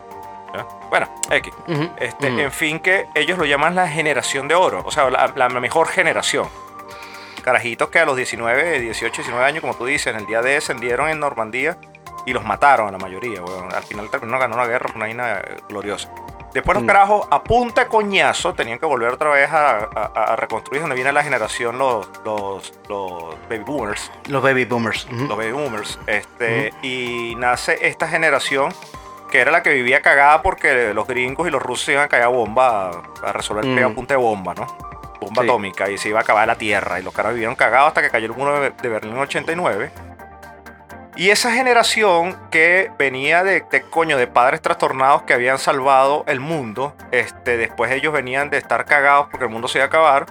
¿ya? 0.54 0.68
Bueno, 0.90 1.08
X. 1.30 1.54
Este. 1.98 2.28
En 2.28 2.52
fin, 2.52 2.80
que 2.80 3.08
ellos 3.16 3.38
lo 3.38 3.46
llaman 3.46 3.76
la 3.76 3.88
generación 3.88 4.48
de 4.50 4.56
oro, 4.56 4.82
o 4.86 4.92
sea, 4.92 5.10
la, 5.10 5.32
la 5.36 5.50
mejor 5.50 5.88
generación. 5.88 6.50
Carajitos 7.44 7.90
que 7.90 8.00
a 8.00 8.06
los 8.06 8.16
19, 8.18 8.80
18, 8.80 9.16
19 9.16 9.46
años, 9.46 9.62
como 9.62 9.74
tú 9.74 9.86
dices, 9.86 10.08
en 10.08 10.20
el 10.20 10.26
día 10.28 10.42
de 10.42 10.52
descendieron 10.52 11.10
en 11.10 11.20
Normandía 11.20 11.78
y 12.26 12.34
los 12.34 12.44
mataron 12.44 12.88
a 12.88 12.92
la 12.92 12.98
mayoría. 12.98 13.42
weón. 13.42 13.74
Al 13.74 13.84
final 13.84 14.10
terminó 14.10 14.38
ganando 14.38 14.58
una 14.58 14.68
guerra, 14.68 14.92
una 14.96 15.06
vaina 15.06 15.40
eh, 15.40 15.58
gloriosa. 15.68 16.12
Después 16.54 16.76
los 16.76 16.84
Mm. 16.84 16.88
carajos 16.88 17.28
a 17.32 17.44
punta 17.44 17.84
de 17.84 17.88
coñazo 17.88 18.54
tenían 18.54 18.78
que 18.80 18.86
volver 18.86 19.10
otra 19.14 19.30
vez 19.30 19.50
a, 19.52 19.78
a- 19.96 20.34
a 20.34 20.36
reconstruir 20.36 20.82
donde 20.82 20.96
viene 20.96 21.12
la 21.14 21.24
generación 21.24 21.78
los, 21.78 22.10
los, 22.26 22.74
los 22.90 23.24
baby 23.50 23.64
boomers 23.64 24.12
Los 24.28 24.44
baby 24.44 24.66
boomers. 24.66 25.08
los 25.12 25.38
baby 25.38 25.52
boomers. 25.54 25.98
Este, 26.08 26.74
Y 26.82 27.36
nace 27.38 27.78
esta 27.88 28.08
generación 28.08 28.74
que 29.32 29.40
era 29.40 29.50
la 29.52 29.64
que 29.64 29.74
vivía 29.74 30.02
cagada 30.02 30.42
porque 30.42 30.94
los 30.94 31.08
gringos 31.08 31.48
y 31.48 31.52
los 31.52 31.62
rusos 31.62 31.88
iban 31.90 32.04
a 32.04 32.08
caer 32.10 32.24
a 32.24 32.28
bomba 32.28 32.92
a, 33.24 33.32
resolver 33.32 33.64
el 33.64 33.72
Mm. 33.80 33.92
a 33.92 33.96
punta 33.96 34.14
de 34.16 34.18
bomba, 34.20 34.54
¿no? 34.54 34.68
Bomba 35.22 35.44
Sí. 35.44 35.48
atómica 35.48 35.90
y 35.90 35.98
se 35.98 36.10
iba 36.10 36.20
a 36.20 36.24
acabar 36.24 36.46
la 36.48 36.56
tierra. 36.56 37.00
Y 37.00 37.04
los 37.04 37.14
caras 37.14 37.32
vivieron 37.34 37.56
cagados 37.56 37.90
hasta 37.90 38.02
que 38.02 38.10
cayó 38.10 38.26
el 38.26 38.34
muro 38.34 38.60
de, 38.60 38.72
de 38.72 38.90
Berlín 38.90 39.14
en 39.14 39.20
89. 39.20 39.92
Y 41.16 41.30
esa 41.30 41.52
generación 41.52 42.38
que 42.50 42.90
venía 42.98 43.44
de, 43.44 43.66
de 43.70 43.82
coño 43.82 44.18
de 44.18 44.28
padres 44.28 44.62
trastornados 44.62 45.24
que 45.24 45.34
habían 45.34 45.60
salvado 45.60 46.24
el 46.28 46.40
mundo, 46.40 46.96
este, 47.12 47.58
después 47.58 47.92
ellos 47.92 48.14
venían 48.14 48.50
de 48.50 48.58
estar 48.58 48.86
cagados 48.86 49.28
porque 49.30 49.46
el 49.46 49.52
mundo 49.52 49.68
se 49.68 49.80
iba 49.80 49.86
a 49.86 49.88
acabar, 49.88 50.26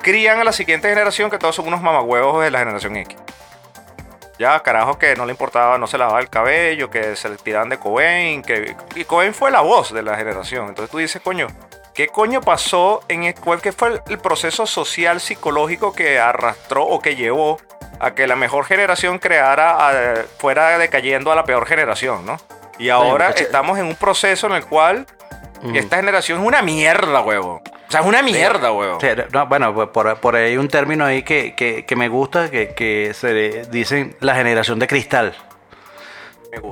crían 0.00 0.38
a 0.38 0.44
la 0.44 0.52
siguiente 0.52 0.88
generación 0.88 1.30
que 1.30 1.38
todos 1.38 1.56
son 1.56 1.66
unos 1.66 1.82
mamagüevos 1.82 2.44
de 2.44 2.50
la 2.50 2.60
generación 2.60 2.96
X. 2.96 3.18
Ya, 4.38 4.60
carajos 4.60 4.98
que 4.98 5.14
no 5.16 5.26
le 5.26 5.32
importaba, 5.32 5.78
no 5.78 5.86
se 5.86 5.96
lavaba 5.96 6.20
el 6.20 6.28
cabello, 6.28 6.90
que 6.90 7.16
se 7.16 7.28
le 7.28 7.36
tiraban 7.36 7.68
de 7.68 7.78
Cobain, 7.78 8.42
que... 8.42 8.76
Y 8.94 9.04
Cobain 9.04 9.32
fue 9.32 9.50
la 9.50 9.60
voz 9.60 9.92
de 9.92 10.02
la 10.02 10.16
generación. 10.16 10.68
Entonces 10.68 10.90
tú 10.90 10.98
dices, 10.98 11.22
coño, 11.22 11.46
¿qué 11.94 12.08
coño 12.08 12.40
pasó 12.40 13.02
en 13.08 13.24
el, 13.24 13.34
cuál 13.34 13.60
que 13.60 13.72
fue 13.72 14.00
el 14.08 14.18
proceso 14.18 14.66
social, 14.66 15.20
psicológico 15.20 15.92
que 15.92 16.18
arrastró 16.18 16.84
o 16.84 17.00
que 17.00 17.14
llevó 17.14 17.58
a 18.00 18.14
que 18.14 18.26
la 18.26 18.36
mejor 18.36 18.64
generación 18.64 19.18
creara, 19.18 19.88
a- 19.88 20.14
fuera 20.38 20.78
decayendo 20.78 21.30
a 21.32 21.34
la 21.34 21.44
peor 21.44 21.66
generación, 21.66 22.24
¿no? 22.26 22.36
Y 22.78 22.88
ahora 22.90 23.30
estamos 23.42 23.78
en 23.78 23.86
un 23.86 23.94
proceso 23.94 24.46
en 24.48 24.54
el 24.54 24.64
cual 24.66 25.06
esta 25.74 25.96
generación 25.96 26.40
es 26.40 26.46
una 26.46 26.60
mierda, 26.60 27.20
huevo. 27.22 27.62
O 27.88 27.90
sea, 27.90 28.00
es 28.00 28.06
una 28.06 28.22
mierda, 28.22 28.72
huevo. 28.72 28.98
Sí, 29.00 29.06
no, 29.32 29.46
bueno, 29.46 29.72
pues 29.74 29.88
por, 29.88 30.16
por 30.18 30.34
ahí 30.36 30.46
hay 30.50 30.56
un 30.56 30.68
término 30.68 31.04
ahí 31.06 31.22
que, 31.22 31.54
que- 31.54 31.86
que 31.86 31.96
me 31.96 32.08
gusta, 32.08 32.50
que, 32.50 32.74
que 32.74 33.12
se 33.14 33.62
dicen 33.70 34.16
la 34.20 34.34
generación 34.34 34.78
de 34.78 34.86
cristal. 34.88 35.34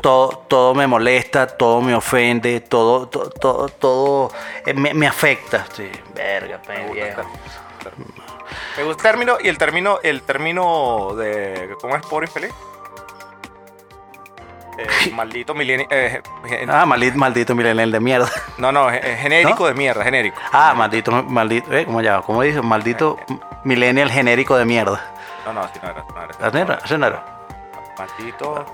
Todo, 0.01 0.45
todo 0.49 0.75
me 0.75 0.87
molesta, 0.87 1.47
todo 1.47 1.81
me 1.81 1.95
ofende, 1.95 2.61
todo, 2.61 3.09
todo, 3.09 3.31
todo, 3.31 3.69
todo, 3.69 4.33
eh, 4.65 4.75
me, 4.75 4.95
me 4.95 5.07
afecta. 5.09 5.67
Sí, 5.73 5.89
verga, 6.15 6.61
Me 6.69 6.87
gusta. 6.87 7.25
Me 8.77 8.85
gusta 8.85 9.03
el 9.09 9.13
término 9.13 9.37
y 9.41 9.49
el 9.49 9.59
término, 9.59 9.99
el 10.03 10.23
término 10.23 11.15
de. 11.17 11.75
¿Cómo 11.81 11.97
es 11.97 12.07
pobre 12.07 12.27
infeliz? 12.27 12.53
Eh, 14.79 15.11
maldito 15.15 15.55
milenio. 15.55 15.87
eh, 15.91 16.23
Ah, 16.69 16.87
maldito, 16.87 17.19
maldito 17.19 17.55
millennial 17.55 17.93
de 17.93 18.01
mierda. 18.01 18.31
no, 18.59 18.73
no, 18.73 18.91
eh, 18.91 19.17
genérico 19.21 19.61
¿No? 19.61 19.67
de 19.67 19.75
mierda, 19.75 20.03
genérico. 20.05 20.41
Ah, 20.53 20.73
maldito, 20.75 21.11
maldito, 21.13 21.73
eh, 21.73 21.85
¿cómo 21.85 22.01
llama? 22.01 22.23
¿Cómo 22.23 22.43
dice? 22.43 22.63
Maldito 22.63 23.19
millennial 23.65 24.11
genérico 24.11 24.57
de 24.57 24.65
mierda. 24.65 25.01
No, 25.45 25.53
no, 25.53 25.61
así 25.63 25.79
no 25.83 25.91
era. 25.91 26.05
No 26.05 26.23
era, 26.23 26.35
¿Ah, 26.41 26.51
no 26.53 26.59
era? 26.59 26.79
¿Ese 26.85 26.99
no 26.99 27.07
era? 27.07 27.25
Maldito 27.99 28.65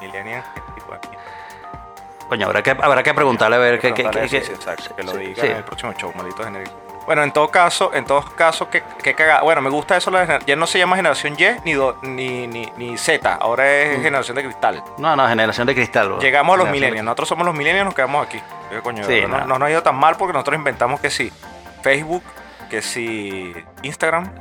millennial 0.00 0.42
genérico 0.54 0.92
de 0.92 1.08
mierda. 1.08 1.24
Coño, 2.28 2.46
habrá 2.46 2.62
que, 2.62 2.70
habrá 2.70 3.02
que 3.02 3.12
preguntarle 3.14 3.56
a 3.56 3.58
ver 3.58 3.78
qué, 3.78 3.88
eso, 3.88 4.28
sí, 4.28 4.36
exacto, 4.52 4.96
que 4.96 5.02
lo 5.02 5.12
sí, 5.12 5.18
diga 5.18 5.42
sí. 5.42 5.46
en 5.48 5.56
el 5.58 5.64
próximo 5.64 5.92
show, 5.92 6.10
maldito 6.16 6.42
genérico. 6.42 6.72
Bueno, 7.06 7.22
en 7.22 7.32
todo 7.32 7.50
caso, 7.50 7.92
en 7.94 8.04
todo 8.04 8.22
caso, 8.34 8.70
que, 8.70 8.82
que 9.02 9.14
cagada. 9.14 9.42
Bueno, 9.42 9.60
me 9.60 9.70
gusta 9.70 9.96
eso, 9.96 10.10
la 10.10 10.38
ya 10.46 10.56
no 10.56 10.66
se 10.66 10.78
llama 10.78 10.96
generación 10.96 11.34
Y 11.38 11.44
ni, 11.64 11.72
do- 11.74 11.98
ni, 12.02 12.46
ni, 12.46 12.70
ni 12.76 12.96
Z, 12.96 13.34
ahora 13.34 13.70
es 13.70 14.00
generación 14.02 14.36
de 14.36 14.44
cristal. 14.44 14.82
No, 14.98 15.14
no, 15.14 15.28
generación 15.28 15.66
de 15.66 15.74
cristal. 15.74 16.08
bro. 16.08 16.18
Llegamos 16.20 16.54
a 16.54 16.56
los 16.58 16.66
de- 16.66 16.72
millennials. 16.72 17.04
Nosotros 17.04 17.28
somos 17.28 17.44
los 17.46 17.54
millennials, 17.54 17.84
nos 17.86 17.94
quedamos 17.94 18.26
aquí. 18.26 18.38
Eh, 18.70 18.80
coño, 18.82 19.04
Sí, 19.04 19.20
no, 19.22 19.28
no. 19.28 19.46
no 19.46 19.58
nos 19.58 19.66
ha 19.68 19.70
ido 19.70 19.82
tan 19.82 19.96
mal 19.96 20.16
porque 20.16 20.32
nosotros 20.32 20.56
inventamos 20.56 21.00
que 21.00 21.10
sí. 21.10 21.30
Facebook, 21.82 22.22
que 22.70 22.80
sí. 22.80 23.52
Instagram, 23.82 24.32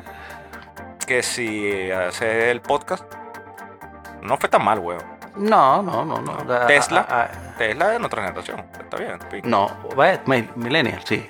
que 1.06 1.22
sí. 1.24 1.92
Hacer 1.92 2.48
el 2.50 2.62
podcast. 2.62 3.04
No 4.22 4.38
fue 4.38 4.48
tan 4.48 4.64
mal, 4.64 4.80
weón. 4.80 5.04
No, 5.36 5.82
no, 5.82 6.06
no, 6.06 6.22
no. 6.22 6.38
Ah, 6.50 6.66
Tesla. 6.68 7.06
ah, 7.10 7.28
ah, 7.32 7.56
Tesla 7.58 7.88
de 7.90 8.00
nuestra 8.00 8.22
generación. 8.24 8.66
Está 8.80 8.98
bien. 8.98 9.20
sí. 9.32 9.42
no, 9.44 9.70
millennial, 10.56 11.02
sí. 11.04 11.28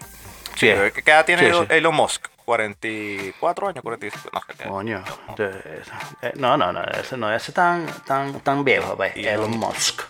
Sí, 0.63 1.02
¿Qué 1.04 1.12
edad 1.12 1.26
tiene 1.26 1.41
Sí, 1.43 1.47
Elon- 1.49 1.67
sí. 1.67 1.73
Elon 1.73 1.95
Musk? 1.95 2.28
44 2.45 3.67
años, 3.69 3.82
45. 3.84 4.30
No. 4.65 4.69
Coño. 4.71 5.04
No, 6.36 6.58
no, 6.58 6.73
no, 6.73 6.84
ese 6.84 7.15
no 7.17 7.34
ese 7.34 7.52
tan, 7.54 7.86
tan, 8.06 8.39
tan 8.41 8.63
viejo, 8.63 8.95
pues. 8.97 9.13
Elon 9.15 9.58
Musk. 9.58 10.02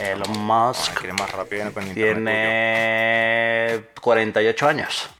Elon 0.00 0.22
Ay, 0.32 0.38
Musk 0.38 0.94
quiere 0.98 1.12
más 1.12 1.30
rápido 1.30 1.70
tiene 1.94 3.84
48 4.00 4.68
años. 4.68 5.10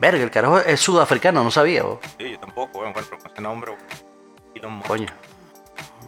Verga, 0.00 0.22
el 0.22 0.30
carajo 0.30 0.58
es 0.60 0.80
sudafricano, 0.80 1.44
no 1.44 1.50
sabía, 1.50 1.82
vos. 1.82 1.98
Sí, 2.18 2.30
yo 2.32 2.38
tampoco. 2.40 2.86
Encuentro 2.86 3.18
con 3.18 3.30
ese 3.30 3.42
nombre. 3.42 3.76
Elon 4.54 4.72
Musk. 4.72 4.88
Coño. 4.88 5.06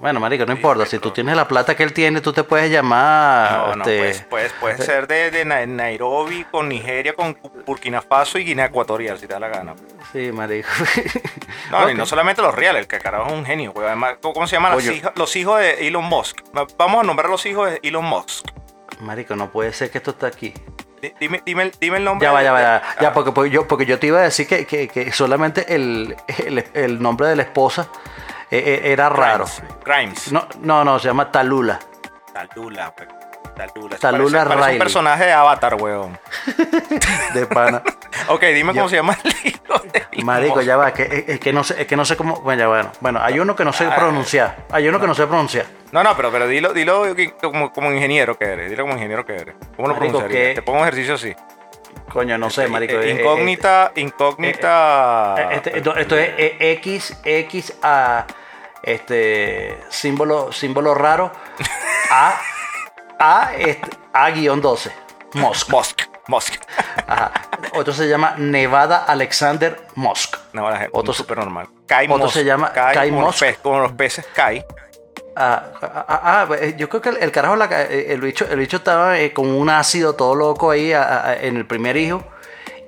Bueno, 0.02 0.18
marico, 0.18 0.44
no 0.44 0.52
importa. 0.52 0.84
Si 0.84 0.98
tú 0.98 1.12
tienes 1.12 1.36
la 1.36 1.46
plata 1.46 1.76
que 1.76 1.84
él 1.84 1.92
tiene, 1.92 2.20
tú 2.20 2.32
te 2.32 2.42
puedes 2.42 2.70
llamar. 2.72 3.52
No, 3.52 3.76
no, 3.76 3.84
este, 3.84 3.98
pues, 4.00 4.26
pues, 4.28 4.52
puede 4.54 4.78
ser 4.78 5.06
de, 5.06 5.30
de 5.30 5.44
Na- 5.44 5.64
Nairobi, 5.64 6.44
con 6.50 6.68
Nigeria, 6.68 7.14
con 7.14 7.38
Burkina 7.64 8.02
Faso 8.02 8.36
y 8.38 8.44
Guinea 8.44 8.66
Ecuatorial, 8.66 9.16
si 9.18 9.28
te 9.28 9.34
da 9.34 9.38
la 9.38 9.48
gana. 9.48 9.74
Sí, 10.12 10.30
marico. 10.32 10.68
No, 11.70 11.88
y 11.88 11.94
no 11.94 12.04
solamente 12.04 12.42
los 12.42 12.54
reales, 12.54 12.80
el 12.82 12.86
que 12.88 12.98
carajo 12.98 13.28
es 13.28 13.32
un 13.32 13.46
genio, 13.46 13.72
güey. 13.72 13.86
Además, 13.86 14.16
¿cómo 14.20 14.46
se 14.46 14.56
llaman 14.56 14.72
los 14.72 14.84
hijos, 14.86 15.12
los 15.14 15.36
hijos 15.36 15.58
de 15.60 15.86
Elon 15.88 16.04
Musk? 16.04 16.40
Vamos 16.76 17.00
a 17.00 17.02
nombrar 17.06 17.30
los 17.30 17.46
hijos 17.46 17.70
de 17.70 17.80
Elon 17.82 18.04
Musk. 18.04 18.46
Marico, 19.00 19.36
no 19.36 19.50
puede 19.50 19.72
ser 19.72 19.90
que 19.90 19.96
esto 19.98 20.10
está 20.10 20.26
aquí. 20.26 20.52
Di- 21.00 21.14
Dime, 21.18 21.40
dime, 21.46 21.62
el- 21.62 21.72
dime 21.80 21.96
el 21.96 22.04
nombre. 22.04 22.26
Ya 22.26 22.32
va, 22.32 22.42
ya 22.42 22.52
va, 22.52 22.60
ya, 22.60 22.82
ya, 23.00 23.12
porque, 23.14 23.32
porque 23.32 23.50
yo, 23.50 23.66
porque 23.66 23.86
yo 23.86 23.98
te 23.98 24.08
iba 24.08 24.18
a 24.18 24.22
decir 24.22 24.46
que, 24.46 24.66
que- 24.66 24.88
que 24.88 25.12
solamente 25.12 25.74
el, 25.74 26.14
el, 26.44 26.64
el 26.74 27.00
nombre 27.00 27.28
de 27.28 27.36
la 27.36 27.42
esposa 27.44 27.82
eh, 27.82 27.88
eh, 27.88 28.11
era 28.58 29.08
raro. 29.08 29.44
Grimes. 29.84 30.30
No, 30.32 30.46
no, 30.60 30.84
no, 30.84 30.98
se 30.98 31.08
llama 31.08 31.30
Talula. 31.30 31.78
Talula. 32.32 32.92
Talula. 33.54 33.96
Talula 33.98 34.44
parece, 34.44 34.58
parece 34.58 34.72
un 34.72 34.78
personaje 34.78 35.24
de 35.26 35.32
Avatar, 35.32 35.74
weón. 35.74 36.18
De 37.34 37.46
pana. 37.46 37.82
Ok, 38.28 38.40
dime 38.42 38.72
Yo- 38.72 38.82
cómo 38.82 38.88
se 38.88 38.96
llama 38.96 39.18
el 39.24 39.34
hijo 39.50 39.78
de 39.92 40.06
Marico, 40.22 40.60
ya 40.62 40.76
va, 40.76 40.92
que, 40.92 41.24
es, 41.26 41.40
que 41.40 41.52
no 41.52 41.64
sé, 41.64 41.80
es 41.80 41.86
que 41.88 41.96
no 41.96 42.04
sé 42.04 42.16
cómo. 42.16 42.36
Bueno, 42.42 42.60
ya 42.60 42.68
bueno. 42.68 42.92
Bueno, 43.00 43.20
hay 43.22 43.40
uno 43.40 43.56
que 43.56 43.64
no 43.64 43.72
sé 43.72 43.84
Ah, 43.86 43.96
pronunciar. 43.96 44.66
Hay 44.70 44.86
uno 44.86 45.00
que 45.00 45.06
no 45.06 45.14
sé 45.14 45.26
pronunciar. 45.26 45.66
No, 45.90 46.02
no, 46.04 46.14
pero, 46.16 46.30
pero 46.30 46.46
dilo, 46.46 46.72
dilo 46.72 47.04
como, 47.40 47.72
como 47.72 47.90
ingeniero 47.90 48.38
que 48.38 48.44
eres. 48.44 48.70
Dilo 48.70 48.84
como 48.84 48.94
ingeniero 48.94 49.24
que 49.26 49.34
eres. 49.34 49.54
¿Cómo 49.76 49.88
lo 49.88 49.94
Marico, 49.94 50.18
pronunciarías? 50.18 50.48
que- 50.50 50.54
Te 50.54 50.62
pongo 50.62 50.78
un 50.78 50.84
ejercicio 50.84 51.14
así. 51.14 51.34
Coño, 52.12 52.38
no 52.38 52.48
sé, 52.50 52.68
marico. 52.68 52.94
Eh, 52.94 53.08
eh, 53.08 53.10
eh, 53.16 53.20
incógnita, 53.20 53.92
incógnita. 53.96 55.34
eh, 55.38 55.48
este- 55.56 55.78
esto, 55.78 55.96
es 55.96 56.06
eh, 56.36 56.56
X, 56.80 57.16
X 57.24 57.74
a 57.82 58.26
este 58.82 59.78
símbolo, 59.90 60.52
símbolo 60.52 60.94
raro. 60.94 61.32
A, 62.10 62.34
A, 63.18 63.52
este, 63.56 63.88
A 64.12 64.30
guion 64.30 64.60
12. 64.60 64.92
Musk. 65.34 65.70
Musk. 65.70 66.02
Musk. 66.28 66.54
Ajá. 67.06 67.32
Otro 67.74 67.92
se 67.92 68.08
llama 68.08 68.34
Nevada 68.38 69.04
Alexander 69.04 69.80
Musk. 69.94 70.36
No, 70.52 70.68
Otro- 70.92 71.12
súper 71.14 71.38
normal. 71.38 71.68
Kai 71.86 72.06
otro 72.10 72.28
se 72.28 72.44
llama 72.44 72.72
Kai, 72.72 72.94
Kai 72.94 73.10
como, 73.10 73.22
los 73.22 73.42
como 73.62 73.96
peces 73.96 74.26
Kai. 74.34 74.64
Ah, 75.34 75.64
ah, 75.82 76.04
ah, 76.08 76.46
ah, 76.50 76.54
eh, 76.60 76.74
yo 76.76 76.88
creo 76.90 77.00
que 77.00 77.08
el, 77.08 77.16
el 77.18 77.32
carajo, 77.32 77.56
la 77.56 77.64
eh, 77.84 78.12
el 78.12 78.20
bicho, 78.20 78.46
el 78.50 78.58
bicho 78.58 78.76
estaba 78.76 79.18
eh, 79.18 79.32
con 79.32 79.48
un 79.48 79.70
ácido 79.70 80.14
todo 80.14 80.34
loco 80.34 80.70
ahí 80.70 80.92
a- 80.92 81.26
a- 81.30 81.36
en 81.36 81.56
el 81.56 81.66
primer 81.66 81.96
hijo 81.96 82.22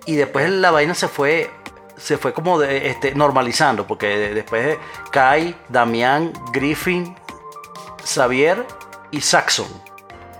y 0.04 0.16
después 0.16 0.50
la 0.50 0.70
vaina 0.70 0.94
se 0.94 1.09
fue, 1.09 1.48
se 1.96 2.18
fue 2.18 2.33
como 2.33 2.59
de, 2.59 2.88
este, 2.90 3.14
normalizando 3.14 3.87
porque 3.87 4.07
de- 4.09 4.35
después 4.35 4.76
Kai, 5.11 5.57
Damián, 5.68 6.33
Griffin, 6.52 7.16
Xavier 8.04 8.66
y 9.11 9.20
Saxon. 9.20 9.68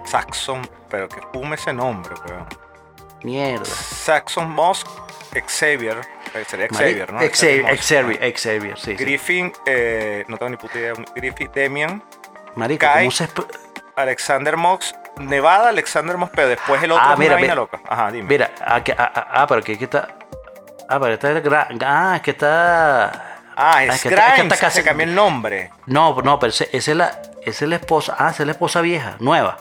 Saxon. 0.05 0.69
Pero 0.91 1.09
que 1.09 1.21
fume 1.33 1.57
ese 1.57 1.73
nombre, 1.73 2.15
weón. 2.29 2.47
Mierda. 3.23 3.65
Saxon 3.65 4.51
Musk. 4.51 4.87
Xavier. 5.49 5.99
eh, 6.35 6.45
Sería 6.47 6.69
Xavier, 6.69 7.13
¿no? 7.13 7.19
Xavier. 7.21 7.77
Xavier, 7.81 8.37
Xavier, 8.39 8.79
sí, 8.79 8.97
sí. 8.97 9.05
Griffin, 9.05 9.53
eh, 9.67 10.25
no 10.29 10.37
tengo 10.37 10.51
ni 10.51 10.57
puta 10.57 10.79
idea. 10.79 10.93
Griffin, 11.17 11.51
Demian, 11.53 12.03
Marico, 12.55 12.87
Kai. 12.87 13.05
¿cómo 13.05 13.11
se 13.11 13.25
esp- 13.29 13.47
Alexander 13.97 14.57
Mox, 14.57 14.95
Nevada, 15.19 15.71
Alexander 15.71 16.17
Mox, 16.17 16.31
pero 16.37 16.49
después 16.49 16.81
el 16.85 16.93
otro 16.93 17.05
Ah, 17.05 17.13
es 17.15 17.19
mira, 17.19 17.33
una 17.35 17.41
mira. 17.43 17.55
loca. 17.57 17.81
Ajá, 17.89 18.13
dime. 18.13 18.29
Mira, 18.29 18.51
ah, 18.61 18.81
ah, 18.97 19.27
ah, 19.33 19.47
pero 19.49 19.61
aquí 19.61 19.73
está. 19.81 20.09
Ah, 20.89 20.99
pero 21.01 21.15
está. 21.15 21.33
gra- 21.43 21.69
Ah, 21.85 22.17
es 22.17 22.23
que 22.23 22.31
está. 22.33 23.05
ah, 23.07 23.13
ah, 23.57 23.85
es 23.85 23.95
es 23.97 24.03
que 24.03 24.09
está- 24.11 24.29
es 24.29 24.35
que 24.35 24.41
está 24.43 24.57
casi- 24.59 24.77
se 24.79 24.85
cambió 24.85 25.07
el 25.07 25.15
nombre. 25.15 25.71
No, 25.87 26.15
no, 26.23 26.39
pero 26.39 26.51
esa 26.51 26.65
es 26.73 26.89
la, 26.89 27.21
esa 27.43 27.65
es 27.65 27.69
la 27.69 27.77
esposa. 27.77 28.15
Ah, 28.19 28.31
esa 28.31 28.43
es 28.43 28.47
la 28.47 28.53
esposa 28.53 28.81
vieja, 28.81 29.17
nueva. 29.21 29.59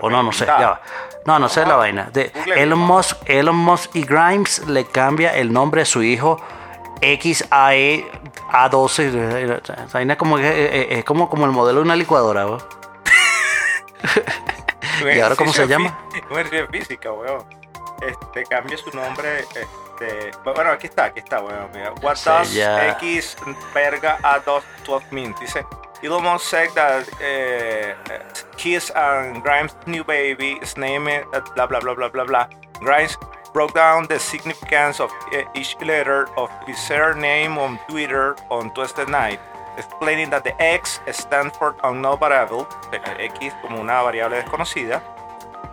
O 0.00 0.08
no, 0.08 0.22
no 0.22 0.32
sé, 0.32 0.46
ya 0.46 0.56
va. 0.70 0.80
No, 1.26 1.38
no 1.38 1.48
sé 1.48 1.60
Ah, 1.62 1.66
la 1.66 1.76
vaina. 1.76 2.08
De. 2.12 2.32
Elon 2.56 2.78
Musk, 2.78 3.18
Elon 3.28 3.56
Musk 3.56 3.94
y 3.96 4.04
Grimes 4.04 4.66
le 4.66 4.86
cambia 4.86 5.34
el 5.36 5.52
nombre 5.52 5.82
de 5.82 5.84
su 5.86 6.02
hijo 6.02 6.40
XAE 7.02 8.06
A12. 8.52 9.60
Esa 9.62 9.86
vaina 9.92 10.16
como 10.16 10.38
eh, 10.38 10.42
eh, 10.46 10.86
es 10.98 11.04
como, 11.04 11.28
como 11.28 11.44
el 11.44 11.50
modelo 11.52 11.80
de 11.80 11.84
una 11.84 11.96
licuadora, 11.96 12.44
¿no? 12.44 12.58
¿Y 15.14 15.20
ahora 15.20 15.36
cómo 15.36 15.52
se 15.52 15.66
llama? 15.66 15.98
física, 16.70 17.12
weón. 17.12 17.44
Este, 18.00 18.44
cambia 18.44 18.76
su 18.78 18.90
nombre. 18.96 19.44
Este, 20.00 20.30
bueno, 20.44 20.70
aquí 20.70 20.86
está, 20.86 21.04
aquí 21.04 21.20
está, 21.20 21.40
weón. 21.40 21.70
Mira, 21.72 21.92
what 22.02 22.16
does 22.24 22.52
ya- 22.52 22.88
X 23.00 23.36
verga 23.72 24.18
A12 24.22 25.02
mean? 25.12 25.34
Dice, 25.40 25.64
Elon 26.02 26.22
Musk 26.24 26.46
said 26.46 26.68
that 26.74 27.08
uh, 27.20 27.94
his 28.58 28.90
and 28.94 29.42
Grimes' 29.42 29.74
new 29.86 30.04
baby 30.04 30.58
is 30.62 30.76
named 30.76 31.08
uh, 31.32 31.40
blah 31.54 31.66
blah 31.66 31.80
blah 31.80 31.94
blah 31.94 32.08
blah 32.08 32.24
blah. 32.24 32.46
Grimes 32.80 33.16
broke 33.52 33.72
down 33.74 34.06
the 34.08 34.18
significance 34.18 35.00
of 35.00 35.10
uh, 35.32 35.42
each 35.54 35.76
letter 35.80 36.28
of 36.36 36.50
his 36.66 36.76
surname 36.78 37.56
on 37.58 37.78
Twitter 37.88 38.34
on 38.50 38.74
Tuesday 38.74 39.06
night, 39.06 39.38
explaining 39.78 40.28
that 40.30 40.42
the 40.44 40.52
X 40.60 41.00
stands 41.12 41.56
for 41.56 41.74
unknown 41.84 42.18
variable, 42.18 42.66
eh, 42.92 43.28
X 43.30 43.54
como 43.62 43.80
una 43.80 44.02
variable 44.02 44.36
desconocida. 44.36 45.00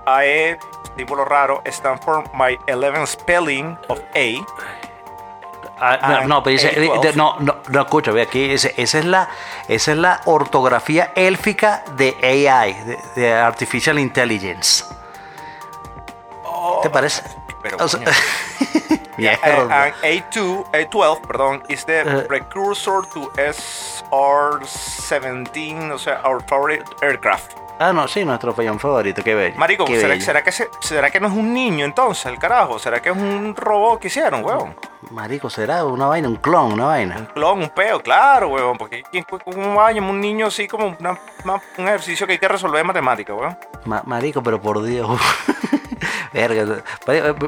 AE, 0.06 0.58
símbolo 0.98 1.26
raro, 1.26 1.62
stand 1.66 2.00
for 2.04 2.24
my 2.34 2.58
11 2.68 3.06
spelling 3.08 3.78
of 3.90 4.00
A. 4.16 4.38
Ah, 5.84 5.98
no, 6.02 6.08
Ah, 6.18 6.24
no, 6.28 6.44
pero 6.44 6.52
dice, 6.52 6.70
A12. 6.76 7.02
de- 7.02 7.14
no, 7.16 7.38
no, 7.40 7.56
no, 7.70 7.82
escucha, 7.82 8.12
ve 8.12 8.22
aquí, 8.22 8.48
dice, 8.50 8.72
esa 8.78 9.00
es 9.00 9.06
la, 9.06 9.30
esa 9.68 9.92
es 9.94 9.98
la 9.98 10.22
ortografía 10.26 11.12
élfica 11.16 11.84
de 11.98 12.16
AI, 12.22 12.74
de, 12.84 13.00
de 13.16 13.34
Artificial 13.34 13.98
Intelligence. 13.98 14.86
¿Te 16.84 16.90
parece? 16.92 17.24
Pero, 17.64 17.78
O 17.80 17.88
sea, 17.88 18.00
coño. 18.00 18.12
mierda. 19.18 19.66
Uh, 19.66 19.70
and 19.72 19.94
A2, 20.04 20.66
A12, 20.72 21.22
perdón, 21.28 21.64
is 21.68 21.84
the 21.86 22.04
Uh. 22.04 22.28
precursor 22.28 23.02
to 23.14 23.32
SR-17, 23.38 25.92
o 25.92 25.98
sea, 25.98 26.22
our 26.24 26.42
favorite 26.48 26.86
aircraft. 27.02 27.54
Ah, 27.82 27.94
no, 27.94 28.08
sí, 28.08 28.24
nuestro 28.26 28.54
pellón 28.54 28.80
favorito, 28.80 29.24
qué 29.24 29.36
bello. 29.36 29.56
Marico, 29.58 29.86
qué 29.86 29.96
¿será, 30.00 30.14
bello. 30.14 30.26
será 30.26 30.44
que 30.44 30.52
se- 30.52 30.70
¿será 30.80 31.10
que 31.10 31.20
no 31.20 31.28
es 31.28 31.34
un 31.34 31.54
niño 31.54 31.86
entonces, 31.86 32.26
el 32.28 32.38
carajo? 32.40 32.80
¿Será 32.80 33.02
que 33.02 33.10
es 33.10 33.16
un 33.18 33.56
robot 33.56 34.00
que 34.00 34.08
hicieron, 34.08 34.44
weón? 34.46 34.76
Marico, 35.10 35.50
será 35.50 35.84
una 35.86 36.06
vaina, 36.06 36.28
un 36.30 36.36
clon, 36.38 36.74
una 36.74 36.86
vaina. 36.86 37.18
Un 37.18 37.26
clon, 37.26 37.60
un 37.64 37.70
peo, 37.70 38.00
claro, 38.02 38.50
weón. 38.50 38.78
Porque 38.78 39.04
¿quién- 39.12 39.26
¿cómo 39.26 39.76
va 39.76 39.88
a 39.88 39.92
llamar 39.92 40.12
un 40.12 40.22
niño 40.22 40.48
así 40.48 40.68
como 40.68 40.96
una- 41.00 41.18
una- 41.44 41.62
un 41.78 41.88
ejercicio 41.88 42.26
que 42.28 42.34
hay 42.34 42.40
que 42.40 42.48
resolver 42.48 42.82
en 42.82 42.88
matemática, 42.88 43.34
weón? 43.34 43.58
Ma- 43.86 44.04
marico, 44.06 44.42
pero 44.44 44.62
por 44.62 44.82
Dios. 44.84 45.10
Verga, 46.34 46.84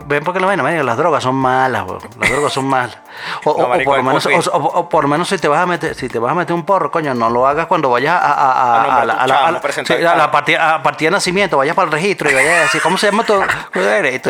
ven 0.06 0.24
porque 0.24 0.40
vaina, 0.48 0.64
marico, 0.64 0.84
las 0.84 0.98
drogas 0.98 1.24
son 1.24 1.36
malas. 1.36 1.86
Las 2.20 2.30
drogas 2.30 2.54
son 2.54 2.66
malas. 2.66 2.98
O, 3.44 3.52
o- 3.52 3.58
No, 3.60 3.66
o 3.66 3.70
marico, 3.70 3.92
por 3.92 3.98
lo 3.98 4.04
menos, 4.04 4.24
COVID. 4.24 4.48
o, 4.48 4.58
o- 4.58 4.80
o 4.80 4.90
por 4.90 5.04
lo 5.04 5.08
menos 5.10 5.28
si 5.30 5.38
te 5.38 5.48
vas 5.48 5.62
a 5.62 5.66
meter, 5.66 5.96
si 5.96 6.10
te 6.10 6.20
vas 6.20 6.32
a 6.32 6.36
meter 6.36 6.54
un 6.54 6.66
porro, 6.66 6.92
coño, 6.92 7.14
no 7.14 7.30
lo 7.30 7.48
hagas 7.48 7.68
cuando 7.68 7.90
vayas 7.90 8.14
a, 8.16 8.26
a, 8.26 8.34
a- 8.34 8.84
Ah, 8.84 9.02
a 9.02 9.06
la, 9.06 9.14
la- 9.28 9.52
la- 9.52 9.62
sí, 9.86 9.94
partida, 10.32 10.76
a 10.76 10.84
partida 10.84 11.08
de 11.08 11.12
nacimiento, 11.12 11.58
vayas 11.58 11.76
para 11.76 11.86
el 11.88 11.92
registro 11.92 12.30
y 12.30 12.34
vayas 12.34 12.54
a 12.60 12.62
decir, 12.64 12.82
¿cómo 12.82 12.98
se 12.98 13.08
llama 13.08 13.24
tu? 13.24 13.34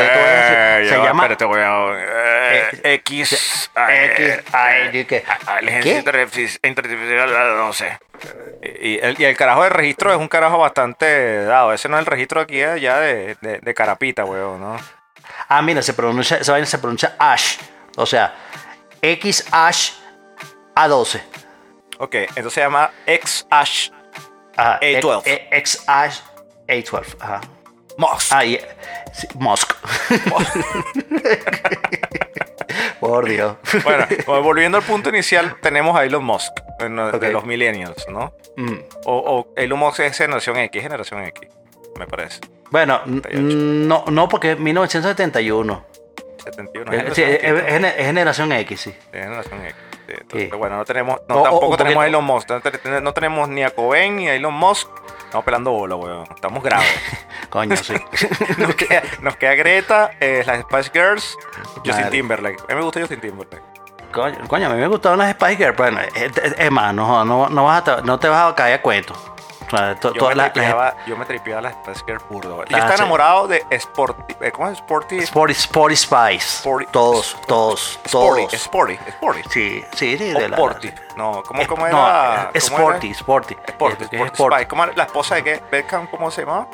Eh, 0.04 0.86
se 0.90 0.96
llama 1.04 1.24
weón. 1.46 1.96
Eh, 2.00 2.80
X. 2.96 3.70
X, 3.76 4.44
no 7.58 7.74
sé. 7.74 7.98
Y 8.62 9.00
el, 9.00 9.20
y 9.20 9.26
el 9.26 9.36
carajo 9.38 9.64
de 9.64 9.70
registro 9.70 10.12
es 10.12 10.18
un 10.18 10.28
carajo 10.28 10.58
bastante 10.58 11.44
dado. 11.46 11.74
Ese 11.74 11.90
no 11.90 11.98
es 11.98 12.02
el 12.02 12.06
registro 12.06 12.42
aquí 12.42 12.62
eh, 12.62 12.80
ya 12.80 13.00
de, 13.00 13.36
de, 13.42 13.60
de 13.60 13.74
carapita, 13.74 14.26
weón, 14.26 14.62
¿no? 14.62 14.78
Ah, 15.50 15.62
mira, 15.62 15.82
se 15.82 15.94
pronuncia, 15.94 16.38
esa 16.38 16.52
vaina 16.54 16.66
se 16.68 16.78
pronuncia 16.78 17.16
Ash. 17.20 17.58
O 17.98 18.06
sea, 18.06 18.34
X 19.02 19.46
Ash 19.52 19.92
A12. 20.76 21.22
Ok, 22.00 22.16
entonces 22.16 22.54
se 22.54 22.62
llama 22.62 22.92
XH 23.06 23.92
Ajá, 24.58 24.80
A12. 24.80 25.22
e- 25.26 25.32
e- 25.52 25.58
X 25.58 25.84
Ash 25.88 26.20
A12. 26.68 27.16
Ajá. 27.20 27.42
Mox. 27.98 28.32
Ah, 28.32 28.44
y, 28.44 28.60
sí, 29.14 29.28
Musk. 29.36 29.74
Por 33.08 33.28
Dios. 33.30 33.56
Bueno, 33.84 34.06
bueno, 34.26 34.44
volviendo 34.44 34.78
al 34.78 34.84
punto 34.84 35.10
inicial, 35.10 35.56
tenemos 35.62 35.96
a 35.98 36.04
Elon 36.06 36.24
Musk, 36.24 36.54
de 36.80 37.32
los 37.32 37.46
millennials, 37.46 38.06
¿no? 38.10 38.34
Mm. 38.58 38.74
O, 39.06 39.18
o 39.18 39.54
Elon 39.56 39.80
Musk 39.80 40.00
es 40.02 40.18
generación 40.18 40.58
X, 40.58 40.82
generación 40.82 41.24
X, 41.24 41.50
me 41.98 42.08
parece. 42.08 42.40
Bueno, 42.72 43.02
n- 43.06 43.22
78. 43.22 43.56
no, 43.88 44.06
no, 44.10 44.28
porque 44.30 44.54
es 44.54 44.60
1971. 44.60 45.86
71. 46.44 46.92
Eh, 46.92 46.98
generación 46.98 47.16
sí, 47.16 47.22
es, 47.24 47.44
es 47.44 47.84
es 48.00 48.06
generación 48.06 48.52
X, 48.52 48.82
sí. 48.82 48.90
es 49.12 49.22
generación 49.24 49.62
X. 49.66 49.76
Sí, 50.06 50.14
entonces, 50.20 50.50
Sí. 50.52 50.58
bueno, 50.58 50.78
no 50.78 50.86
tenemos, 50.86 51.22
no, 51.30 51.36
O- 51.36 51.40
o- 51.40 51.44
tampoco 51.44 51.68
o 51.70 51.78
tenemos 51.78 52.04
a 52.04 52.08
Elon 52.08 52.24
Musk, 52.26 52.50
no, 52.50 53.02
no 53.02 53.14
tenemos 53.14 53.48
ni 53.50 53.64
a 53.64 53.70
Cohen 53.70 54.18
ni 54.18 54.28
a 54.28 54.36
Elon 54.36 54.54
Musk. 54.54 54.90
Estamos 55.26 55.46
pelando 55.46 55.72
bola, 55.72 55.96
weón. 55.96 56.28
Estamos 56.36 56.62
graves. 56.64 56.88
Coño, 57.54 57.76
sí. 57.78 57.94
nos, 58.58 58.74
queda, 58.74 59.04
nos 59.22 59.36
queda 59.38 59.54
Greta, 59.54 60.12
eh, 60.20 60.44
las 60.46 60.62
Spice 60.62 60.90
Girls, 60.92 61.38
Justin 61.76 61.92
Madre. 61.94 62.10
Timberlake. 62.10 62.60
A 62.64 62.68
mí 62.70 62.76
me 62.76 62.82
gusta 62.82 63.00
Justin 63.00 63.22
Timberlake. 63.22 63.62
Coño, 64.12 64.38
coño, 64.48 64.68
a 64.68 64.70
mí 64.72 64.80
me 64.82 64.88
gustaban 64.88 65.20
las 65.20 65.32
Spice 65.34 65.58
Girls, 65.58 65.78
bueno, 65.78 66.00
es, 66.02 66.72
más, 66.72 66.94
no, 66.96 67.24
no, 67.24 67.50
no, 67.50 67.64
vas 67.66 67.88
a, 67.88 68.02
no 68.02 68.20
te 68.20 68.28
vas 68.28 68.52
a 68.52 68.56
caer 68.56 68.80
a 68.80 68.82
cuento. 68.82 69.14
O 69.68 69.76
sea, 69.76 69.96
to- 70.00 70.14
Yo, 70.14 70.30
me 70.30 70.36
las- 70.36 70.52
tripeaba, 70.54 70.96
yo 71.08 71.16
me 71.18 71.26
tripeaba 71.26 71.62
las 71.62 71.74
Spice 71.74 72.04
Girls 72.08 72.24
burdo. 72.30 72.64
Yo 72.66 72.76
Ah, 72.76 72.80
estaba 72.80 72.96
enamorado 72.96 73.48
de 73.48 73.64
Sporty. 73.72 74.36
eh, 74.42 74.52
¿Cómo 74.52 74.68
es? 74.70 74.78
Sporty. 74.80 75.20
Sporty, 75.20 75.54
Sporty 75.54 75.96
Spice. 75.96 76.62
Sporty- 76.64 76.88
todos, 76.92 77.36
todos, 77.48 78.00
Sporty. 78.06 78.42
todos. 78.48 78.54
Sporty. 78.54 78.94
Sporty. 79.08 79.42
Sí, 79.50 79.84
sí, 79.94 80.18
sí. 80.18 80.26
De 80.32 80.50
la- 80.50 80.58
Sporty. 80.58 80.92
No, 81.18 81.42
¿cómo, 81.44 81.62
Es- 81.62 81.68
cómo 81.68 81.88
no, 81.88 82.08
era? 82.08 82.52
es 82.54 82.66
¿Cómo 82.70 82.78
era? 82.82 82.88
Sporty, 82.98 83.12
Sporty. 83.12 83.54
Sporty. 83.68 84.04
Sporty 84.04 84.26
Sporty. 84.34 84.56
Spice. 84.56 84.68
¿Cómo 84.68 84.84
era? 84.84 84.94
¿La 84.96 85.04
esposa 85.06 85.36
de 85.36 85.44
qué? 85.44 85.64
Beckham, 85.72 86.06
¿cómo 86.08 86.30
se 86.30 86.42
llamaba? 86.42 86.68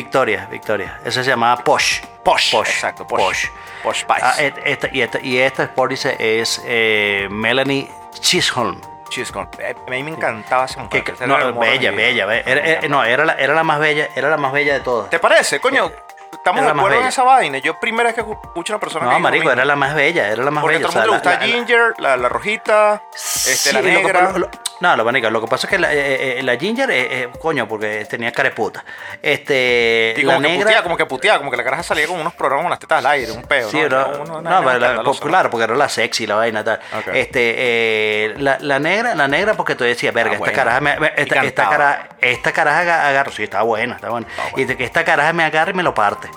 Victoria, 0.00 0.46
Victoria. 0.50 1.00
Esa 1.04 1.24
se 1.24 1.30
llamaba 1.30 1.64
Posh. 1.64 2.00
Posh. 2.22 2.50
Posh. 2.52 2.68
Exacto, 2.68 3.06
Posh. 3.06 3.46
Posh. 3.82 4.04
Posh. 4.04 4.04
Ah, 4.22 4.34
et- 4.38 4.58
esta, 4.64 4.88
y, 4.92 5.00
esta, 5.00 5.18
y 5.20 5.38
esta 5.38 5.62
Sporty 5.64 5.96
se- 5.96 6.40
es 6.40 6.60
eh, 6.66 7.28
Melanie 7.30 7.90
Chisholm. 8.20 8.78
Chiscon. 9.08 9.48
Eh, 9.58 9.74
A 9.86 9.90
mí 9.90 10.02
me 10.02 10.10
encantaba 10.10 10.64
esa 10.66 10.82
mujer. 10.82 11.02
Que- 11.04 11.26
no, 11.26 11.54
bella, 11.54 11.92
bella, 11.92 12.26
be- 12.26 12.42
era- 12.44 12.60
era- 12.60 12.88
no, 12.88 13.04
era 13.04 13.24
la, 13.24 13.32
era 13.34 13.54
la 13.54 13.62
más 13.62 13.78
bella, 13.78 14.08
era 14.14 14.28
la 14.28 14.36
más 14.36 14.52
bella 14.52 14.74
de 14.74 14.80
todas. 14.80 15.08
¿Te 15.08 15.18
parece? 15.20 15.60
Coño, 15.60 15.90
estamos 16.32 16.62
de 16.64 16.70
acuerdo 16.70 16.88
en 16.90 16.96
bella. 16.98 17.08
esa 17.08 17.22
vaina. 17.22 17.58
Yo 17.58 17.78
primera 17.80 18.08
vez 18.10 18.14
que 18.16 18.20
escucho 18.22 18.72
a 18.72 18.76
una 18.76 18.80
persona 18.80 19.06
que 19.06 19.12
No, 19.12 19.20
marico, 19.20 19.50
era 19.50 19.64
la 19.64 19.76
más 19.76 19.94
bella, 19.94 20.28
era 20.28 20.42
la 20.42 20.50
más 20.50 20.60
Porque 20.62 20.78
bella. 20.78 20.88
todo 20.88 20.98
el 21.02 21.08
mundo 21.08 21.22
le 21.24 21.30
gusta 21.30 21.46
la- 21.46 21.52
Ginger, 21.52 21.94
la, 21.98 22.16
la 22.16 22.28
rojita, 22.28 23.02
este, 23.14 23.72
la 23.72 23.80
negra. 23.80 24.32
lo- 24.32 24.38
lo- 24.40 24.50
no, 24.80 24.94
lo 24.96 25.04
marico, 25.04 25.30
lo 25.30 25.40
que 25.40 25.46
pasa 25.46 25.66
es 25.66 25.70
que 25.70 25.78
la, 25.78 25.92
eh, 25.94 26.38
eh, 26.38 26.42
la 26.42 26.56
Ginger, 26.56 26.90
eh, 26.90 27.22
eh, 27.22 27.28
coño, 27.40 27.66
porque 27.66 28.04
tenía 28.04 28.30
careputa. 28.32 28.84
Este, 29.22 30.14
y 30.16 30.22
la 30.22 30.34
como 30.34 30.42
que 30.42 30.48
negra. 30.48 30.64
puteaba, 30.64 30.82
como 30.82 30.96
que 30.96 31.06
puteaba, 31.06 31.38
como 31.38 31.50
que 31.50 31.56
la 31.56 31.64
caraja 31.64 31.82
salía 31.82 32.06
con 32.06 32.20
unos 32.20 32.34
programas 32.34 32.64
con 32.64 32.70
las 32.70 32.78
tetas 32.78 32.98
al 32.98 33.06
aire, 33.12 33.32
un 33.32 33.42
peo. 33.42 33.70
Sí, 33.70 33.78
¿no? 33.80 33.88
no, 34.24 34.42
no, 34.42 34.64
pero 34.64 34.78
la- 34.78 35.48
porque 35.50 35.64
era 35.64 35.74
la 35.76 35.88
sexy, 35.88 36.26
la 36.26 36.36
vaina 36.36 36.62
tal. 36.62 36.78
Este, 37.14 37.54
eh, 37.56 38.34
la, 38.38 38.58
la 38.60 38.78
negra, 38.78 39.14
la 39.14 39.28
negra 39.28 39.54
porque 39.54 39.74
tú 39.74 39.84
decías, 39.84 40.12
verga, 40.12 40.32
Ah, 40.32 40.34
esta 40.34 40.44
buena. 40.44 40.54
caraja 40.56 40.80
me, 40.80 41.12
esta, 41.16 41.42
esta 41.44 41.68
caraja, 41.70 42.08
esta 42.20 42.52
caraja 42.52 42.80
aga- 42.80 43.08
agarra, 43.08 43.32
sí, 43.32 43.42
está 43.44 43.62
buena, 43.62 43.94
está 43.96 44.10
buena. 44.10 44.26
Está 44.28 44.60
Y 44.60 44.64
de 44.64 44.84
esta 44.84 45.04
caraja 45.04 45.32
me 45.32 45.44
agarra 45.44 45.70
y 45.70 45.74
me 45.74 45.82
lo 45.82 45.94
parte. 45.94 46.28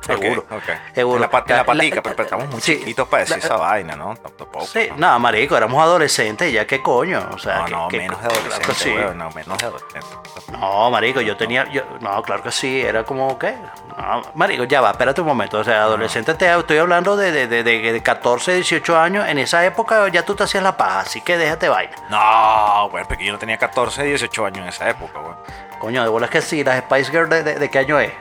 Seguro. 0.00 0.40
Ok, 0.50 0.52
ok. 0.52 0.70
Seguro. 0.94 1.16
En 1.16 1.20
la, 1.20 1.26
en 1.26 1.56
la 1.56 1.64
patica, 1.64 1.96
la- 1.96 2.02
pero, 2.02 2.16
pero 2.16 2.22
estamos 2.24 2.48
muy 2.48 2.60
sí, 2.60 2.78
chiquitos 2.78 3.08
para 3.08 3.20
decir 3.22 3.36
la- 3.38 3.44
esa 3.44 3.56
vaina, 3.56 3.96
¿no? 3.96 4.14
Tampoco. 4.16 4.66
Sí, 4.66 4.88
¿no? 4.96 4.96
no, 5.12 5.18
marico, 5.18 5.56
éramos 5.56 5.82
adolescentes, 5.82 6.52
ya 6.52 6.66
qué 6.66 6.82
coño, 6.82 7.28
o 7.32 7.38
sea, 7.38 7.58
No, 7.60 7.64
que- 7.66 7.70
no, 7.72 7.88
que- 7.88 7.98
menos 7.98 8.20
de 8.20 8.26
adolescente, 8.28 8.66
que 8.66 8.74
sí. 8.74 8.90
weón, 8.90 9.18
no, 9.18 9.30
menos 9.30 9.58
de 9.58 9.66
adolescente. 9.66 10.06
No, 10.52 10.90
marico, 10.90 11.20
yo 11.20 11.36
tenía, 11.36 11.70
yo, 11.70 11.82
no, 12.00 12.22
claro 12.22 12.42
que 12.42 12.50
sí, 12.50 12.80
era 12.80 13.04
como, 13.04 13.38
¿qué? 13.38 13.54
No, 13.96 14.22
marico, 14.34 14.64
ya 14.64 14.80
va, 14.80 14.90
espérate 14.90 15.20
un 15.20 15.26
momento, 15.26 15.58
o 15.58 15.64
sea, 15.64 15.82
adolescente 15.82 16.34
te 16.34 16.50
estoy 16.52 16.78
hablando 16.78 17.16
de, 17.16 17.30
de, 17.32 17.46
de, 17.46 17.62
de- 17.62 17.92
de 17.92 18.02
14, 18.02 18.54
18 18.54 18.98
años, 18.98 19.28
en 19.28 19.38
esa 19.38 19.64
época 19.64 20.08
ya 20.08 20.24
tú 20.24 20.34
te 20.34 20.44
hacías 20.44 20.62
la 20.62 20.76
paja, 20.76 21.00
así 21.00 21.20
que 21.20 21.36
déjate 21.36 21.68
vaina. 21.68 21.92
No, 22.08 22.88
güey, 22.90 23.04
porque 23.04 23.24
yo 23.24 23.32
no 23.32 23.38
tenía 23.38 23.58
14, 23.58 24.02
18 24.04 24.46
años 24.46 24.58
en 24.62 24.68
esa 24.68 24.88
época, 24.90 25.18
güey. 25.20 25.34
Coño, 25.78 26.02
de 26.02 26.08
bolas 26.08 26.30
que 26.30 26.42
sí, 26.42 26.62
las 26.64 26.78
Spice 26.80 27.10
Girls, 27.10 27.30
¿de, 27.30 27.42
de, 27.42 27.54
de 27.54 27.70
qué 27.70 27.78
año 27.78 27.98
es? 28.00 28.12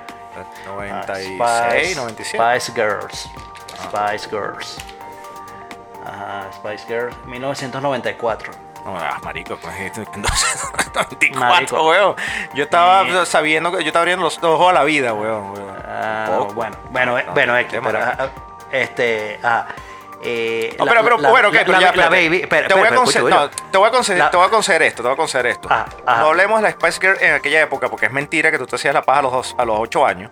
96, 0.66 1.40
Ah, 1.42 1.70
Spice, 1.70 1.96
97. 1.96 2.38
Spice 2.60 2.72
Girls, 2.82 3.30
Spice 3.84 4.30
Girls. 4.30 4.78
Ajá, 6.06 6.48
Spice 6.54 6.86
Girls, 6.88 7.16
1994. 7.26 8.52
No, 8.86 8.98
ah, 8.98 9.18
marico, 9.24 9.58
pues, 9.58 9.76
este, 9.80 10.06
24, 11.10 11.40
Marico. 11.40 11.88
weón. 11.90 12.16
Yo 12.54 12.64
estaba 12.64 13.26
sabiendo 13.26 13.72
que 13.72 13.84
yo 13.84 13.88
estaba 13.88 14.02
abriendo 14.04 14.24
los 14.24 14.42
ojos 14.42 14.70
a 14.70 14.74
la 14.74 14.84
vida, 14.84 15.14
weón. 15.14 15.52
weón. 15.52 15.78
Ah, 15.86 16.26
no, 16.30 16.46
bueno, 16.54 16.78
bueno, 16.90 17.18
No, 17.18 17.34
bueno, 17.34 17.54
no, 17.62 17.82
pero, 17.84 18.00
ah, 18.00 18.16
ah, 18.18 18.28
este, 18.72 19.40
ah, 19.44 19.68
eh, 20.24 20.76
No, 20.78 20.86
la- 20.86 20.92
pero, 20.92 21.04
pero 21.04 21.18
la- 21.20 21.30
bueno, 21.30 21.48
ok, 21.50 21.54
la- 21.54 21.60
pero 21.62 21.72
la- 21.74 21.80
ya, 21.80 21.86
la 21.86 21.90
espérate. 22.04 22.16
baby, 22.26 22.42
espera, 22.42 22.68
te, 22.68 22.74
voy 22.74 22.88
a 22.88 22.96
conceder, 22.96 23.24
no, 23.30 23.50
te 23.50 23.78
voy 23.78 23.88
a 23.88 23.92
conceder, 23.92 24.30
te 24.30 24.38
voy 24.38 24.46
a 24.46 24.50
conceder 24.50 24.82
esto, 24.84 24.98
te 25.04 25.08
voy 25.08 25.14
a 25.14 25.18
conceder 25.18 25.46
esto. 25.48 25.68
Ah, 25.72 25.86
ajá. 26.06 26.22
no 26.22 26.28
hablemos 26.28 26.62
de 26.62 26.64
la 26.64 26.72
Spice 26.72 27.00
Girl 27.02 27.18
en 27.22 27.34
aquella 27.34 27.62
época, 27.62 27.90
porque 27.90 28.08
es 28.08 28.12
mentira 28.12 28.52
que 28.52 28.58
tú 28.58 28.66
te 28.68 28.76
hacías 28.76 28.94
la 28.94 29.02
paja 29.04 29.20
a 29.20 29.22
los, 29.24 29.32
dos- 29.32 29.56
a 29.58 29.66
los 29.66 29.78
8 29.80 30.06
años. 30.06 30.32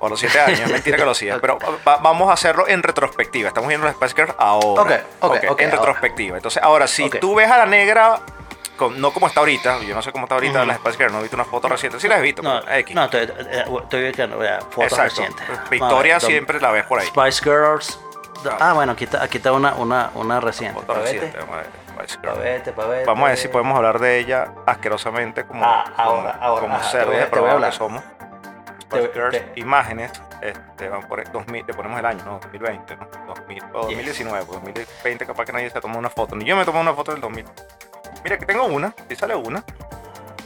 O 0.00 0.06
a 0.06 0.10
los 0.10 0.20
7 0.20 0.38
años, 0.40 0.60
es 0.60 0.70
mentira 0.70 0.96
que 0.98 1.04
lo 1.04 1.12
hacías. 1.12 1.38
Pero 1.40 1.58
va- 1.86 1.96
vamos 1.98 2.28
a 2.28 2.32
hacerlo 2.34 2.68
en 2.68 2.82
retrospectiva. 2.82 3.48
Estamos 3.48 3.68
viendo 3.68 3.86
la 3.86 3.92
Spice 3.94 4.14
Girl 4.14 4.34
ahora. 4.38 4.82
Ok, 4.82 4.90
ok, 5.20 5.44
ok, 5.50 5.60
En 5.60 5.70
ahora. 5.70 5.78
retrospectiva. 5.78 6.36
Entonces, 6.36 6.62
ahora, 6.62 6.86
si 6.86 7.04
Ok. 7.04 7.16
tú 7.20 7.34
ves 7.34 7.50
a 7.50 7.56
la 7.58 7.66
negra, 7.66 8.20
con- 8.76 9.00
no 9.00 9.12
como 9.12 9.28
está 9.28 9.40
ahorita, 9.40 9.80
yo 9.82 9.94
no 9.94 10.02
sé 10.02 10.12
cómo 10.12 10.24
está 10.26 10.34
ahorita 10.34 10.58
Ujú. 10.58 10.66
la 10.66 10.74
Spice 10.74 10.96
Girl, 10.98 11.12
no 11.12 11.18
he 11.20 11.22
visto 11.22 11.36
una 11.36 11.44
foto 11.46 11.68
reciente. 11.68 11.98
Sí 12.00 12.08
la 12.08 12.18
he 12.18 12.20
visto, 12.20 12.42
No, 12.42 12.60
X. 12.68 12.94
no, 12.94 13.04
estoy, 13.04 13.20
eh, 13.22 13.64
estoy 13.82 14.12
vea, 14.36 14.58
fotos 14.68 14.92
Exacto. 14.92 15.22
recientes. 15.22 15.46
Victoria 15.70 16.20
siempre 16.20 16.60
la 16.60 16.70
ves 16.72 16.84
por 16.84 16.98
ahí. 17.00 17.06
Spice 17.06 17.42
Girls. 17.42 17.98
Ah, 18.60 18.72
bueno, 18.74 18.92
aquí 18.92 19.04
está, 19.04 19.22
aquí 19.22 19.36
está 19.38 19.52
una, 19.52 19.74
una, 19.74 20.10
una 20.14 20.40
reciente. 20.40 20.80
Foto 20.80 20.92
Pa' 20.94 21.00
reciente, 21.00 21.26
vete, 21.26 21.38
vamos 21.38 21.54
a 21.54 21.58
ver, 21.58 21.66
Spice 22.06 22.18
pa' 22.18 22.30
Girl. 22.32 22.42
vete, 22.42 22.72
pa' 22.72 22.86
vete. 22.86 23.04
Vamos 23.06 23.24
a 23.24 23.28
ver 23.28 23.38
si 23.38 23.48
podemos 23.48 23.76
hablar 23.76 23.98
de 23.98 24.18
ella 24.18 24.52
asquerosamente 24.66 25.44
como, 25.46 25.64
Ah, 25.64 25.84
ahora, 25.96 26.32
como, 26.32 26.44
ahora, 26.44 26.60
como 26.62 26.76
ajá, 26.76 26.98
de 26.98 27.26
programa 27.26 27.66
que 27.66 27.72
somos. 27.72 28.02
Te- 28.88 29.08
te- 29.08 29.52
imágenes, 29.56 30.12
este, 30.40 30.88
van 30.88 31.02
por 31.08 31.28
2000, 31.30 31.64
le 31.66 31.74
ponemos 31.74 31.98
el 31.98 32.06
año, 32.06 32.24
¿no? 32.24 32.32
2020, 32.38 32.96
¿no? 32.96 33.08
2000, 33.26 33.64
o 33.72 33.80
2019, 33.86 34.44
pues 34.46 34.60
2020 34.60 35.26
capaz 35.26 35.44
que 35.46 35.52
nadie 35.52 35.70
se 35.70 35.80
tomó 35.80 35.98
una 35.98 36.10
foto, 36.10 36.36
ni 36.36 36.44
yo 36.44 36.54
me 36.54 36.64
tomé 36.64 36.80
una 36.80 36.94
foto 36.94 37.10
del 37.10 37.20
2000. 37.20 37.44
Mira 38.22 38.38
que 38.38 38.46
tengo 38.46 38.64
una, 38.66 38.94
si 39.08 39.16
sale 39.16 39.34
una. 39.34 39.64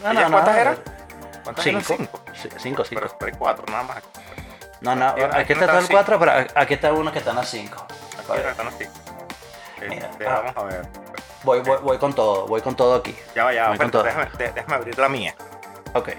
No, 0.02 0.11
¿Ella 0.12 0.22
no, 0.28 0.30
cuántas 0.30 0.54
no, 0.54 0.61
eran? 0.61 0.78
¿Cuántas 1.44 1.66
eran? 1.66 1.82
Cinco. 1.82 1.96
Cinco. 1.98 2.20
Sí, 2.34 2.48
Cinco, 2.58 2.84
cinco. 2.84 3.02
Pero, 3.02 3.16
pero 3.18 3.32
hay 3.32 3.38
cuatro, 3.38 3.64
nada 3.70 3.82
más. 3.82 4.02
No, 4.80 4.94
no, 4.94 5.08
Aquí- 5.08 5.22
aquí 5.22 5.37
aquí 5.40 5.52
está 5.54 5.64
están 5.64 5.78
el 5.82 5.88
4, 5.90 6.18
pero 6.20 6.32
aquí 6.54 6.74
está 6.74 6.92
uno 6.92 7.12
que 7.12 7.18
están 7.18 7.37
a 7.37 7.42
5. 7.42 7.84
Este, 9.80 10.26
ah. 10.26 10.42
vamos 10.44 10.56
a 10.56 10.62
ver. 10.64 10.88
Voy, 11.44 11.60
voy, 11.60 11.78
voy 11.82 11.98
con 11.98 12.12
todo, 12.12 12.46
voy 12.46 12.60
con 12.60 12.74
todo 12.74 12.96
aquí. 12.96 13.16
Ya 13.34 13.44
va, 13.44 13.54
ya 13.54 13.70
va. 13.70 13.76
Déjame, 13.76 14.74
abrir 14.74 14.98
la 14.98 15.08
mía. 15.08 15.34
Ok. 15.94 16.10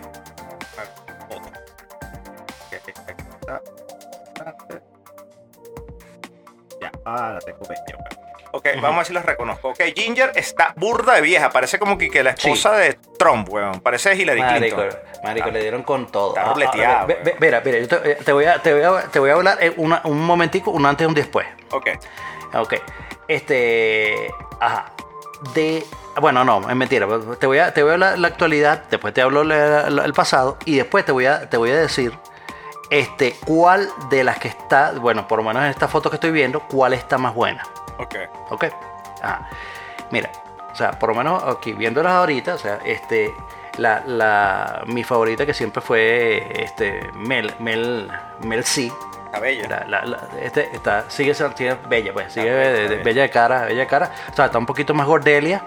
Ya, 6.82 6.92
ah, 7.06 7.32
la 7.34 7.40
tengo 7.42 7.66
bestia. 7.68 7.99
Ok. 8.52 8.68
Vamos 8.76 8.94
a 8.94 8.98
ver 8.98 9.06
si 9.06 9.14
las 9.14 9.26
reconozco. 9.26 9.70
Ok, 9.70 9.80
Ginger 9.96 10.32
está 10.36 10.74
burda 10.76 11.16
de 11.16 11.22
vieja. 11.22 11.50
Parece 11.50 11.80
como 11.80 11.98
que, 11.98 12.10
que 12.10 12.24
la 12.24 12.32
esposa 12.32 12.74
de 12.74 12.94
Trump, 13.18 13.50
weón. 13.50 13.80
Parece 13.82 14.16
Hillary 14.16 14.42
Marico, 14.42 14.78
Clinton. 14.78 15.00
marico, 15.24 15.52
le 15.52 15.62
dieron 15.62 15.84
con 15.84 16.08
todo. 16.12 16.36
está 16.36 16.42
Ah, 16.44 16.54
ah, 17.02 17.08
Mira, 17.40 17.62
mira, 17.64 17.80
yo 17.80 17.88
te, 17.88 18.12
eh, 18.12 18.16
te 18.24 18.32
voy 18.34 18.46
a, 18.46 18.62
te, 18.62 18.74
voy 18.74 18.84
a, 18.84 19.04
te 19.08 19.20
voy 19.20 19.30
a 19.30 19.34
hablar 19.34 19.58
eh, 19.62 19.74
una- 19.78 20.02
un 20.06 20.20
momentico, 20.26 20.72
un 20.72 20.86
antes 20.86 21.06
y 21.06 21.08
un 21.08 21.14
después. 21.14 21.48
Ok. 21.72 21.90
Ok. 22.56 22.74
Este. 23.28 24.32
Ajá. 24.60 24.92
De. 25.54 25.86
Bueno, 26.20 26.44
no, 26.44 26.70
es 26.70 26.76
mentira. 26.76 27.08
Te 27.40 27.48
voy 27.48 27.60
a, 27.60 27.74
te 27.74 27.82
voy 27.82 27.92
a 27.92 27.94
hablar 27.94 28.20
la 28.20 28.28
actualidad, 28.28 28.84
después 28.90 29.14
te 29.14 29.22
hablo 29.22 29.44
la- 29.44 29.90
la- 29.90 30.04
el 30.04 30.14
pasado 30.14 30.58
y 30.66 30.76
después 30.78 31.06
te 31.06 31.12
voy 31.14 31.26
a, 31.28 31.50
te 31.50 31.56
voy 31.58 31.70
a 31.72 31.78
decir 31.78 32.12
este, 32.90 33.36
cuál 33.46 33.88
de 34.10 34.24
las 34.24 34.40
que 34.40 34.48
está, 34.50 34.92
bueno, 34.94 35.28
por 35.28 35.38
lo 35.40 35.46
menos 35.46 35.64
en 35.64 35.70
esta 35.70 35.88
foto 35.88 36.10
que 36.10 36.16
estoy 36.18 36.32
viendo, 36.32 36.62
cuál 36.62 36.94
está 36.94 37.18
más 37.20 37.34
buena. 37.36 37.64
Ok. 38.00 38.16
¿Ok? 38.50 38.66
Ajá. 39.22 39.48
Mira, 40.12 40.30
o 40.72 40.76
sea, 40.76 40.92
por 40.92 41.10
lo 41.10 41.16
menos 41.16 41.44
aquí 41.44 41.74
viéndolas 41.74 42.14
ahorita, 42.14 42.56
o 42.56 42.58
sea, 42.58 42.80
este, 42.86 43.32
la, 43.78 44.02
la, 44.06 44.82
mi 44.88 45.04
favorita 45.04 45.46
que 45.46 45.54
siempre 45.54 45.82
fue 45.82 46.64
este, 46.64 47.10
Mel, 47.14 47.54
Mel, 47.60 48.10
Mel 48.44 48.64
C. 48.64 48.92
Está 49.26 49.40
bella. 49.40 49.68
La- 49.68 49.86
la- 49.88 50.06
la- 50.06 50.28
este 50.42 50.70
está, 50.76 51.06
sigue 51.10 51.34
siendo 51.36 51.54
bella, 51.88 52.12
pues, 52.14 52.34
sigue 52.34 52.50
bella, 52.52 52.90
de- 52.90 53.04
bella. 53.04 53.22
de 53.24 53.30
cara, 53.30 53.62
bella 53.66 53.82
de 53.82 53.88
cara. 53.88 54.12
O 54.32 54.36
sea, 54.36 54.46
está 54.46 54.58
un 54.58 54.66
poquito 54.66 54.94
más 54.96 55.06
gordelia. 55.06 55.62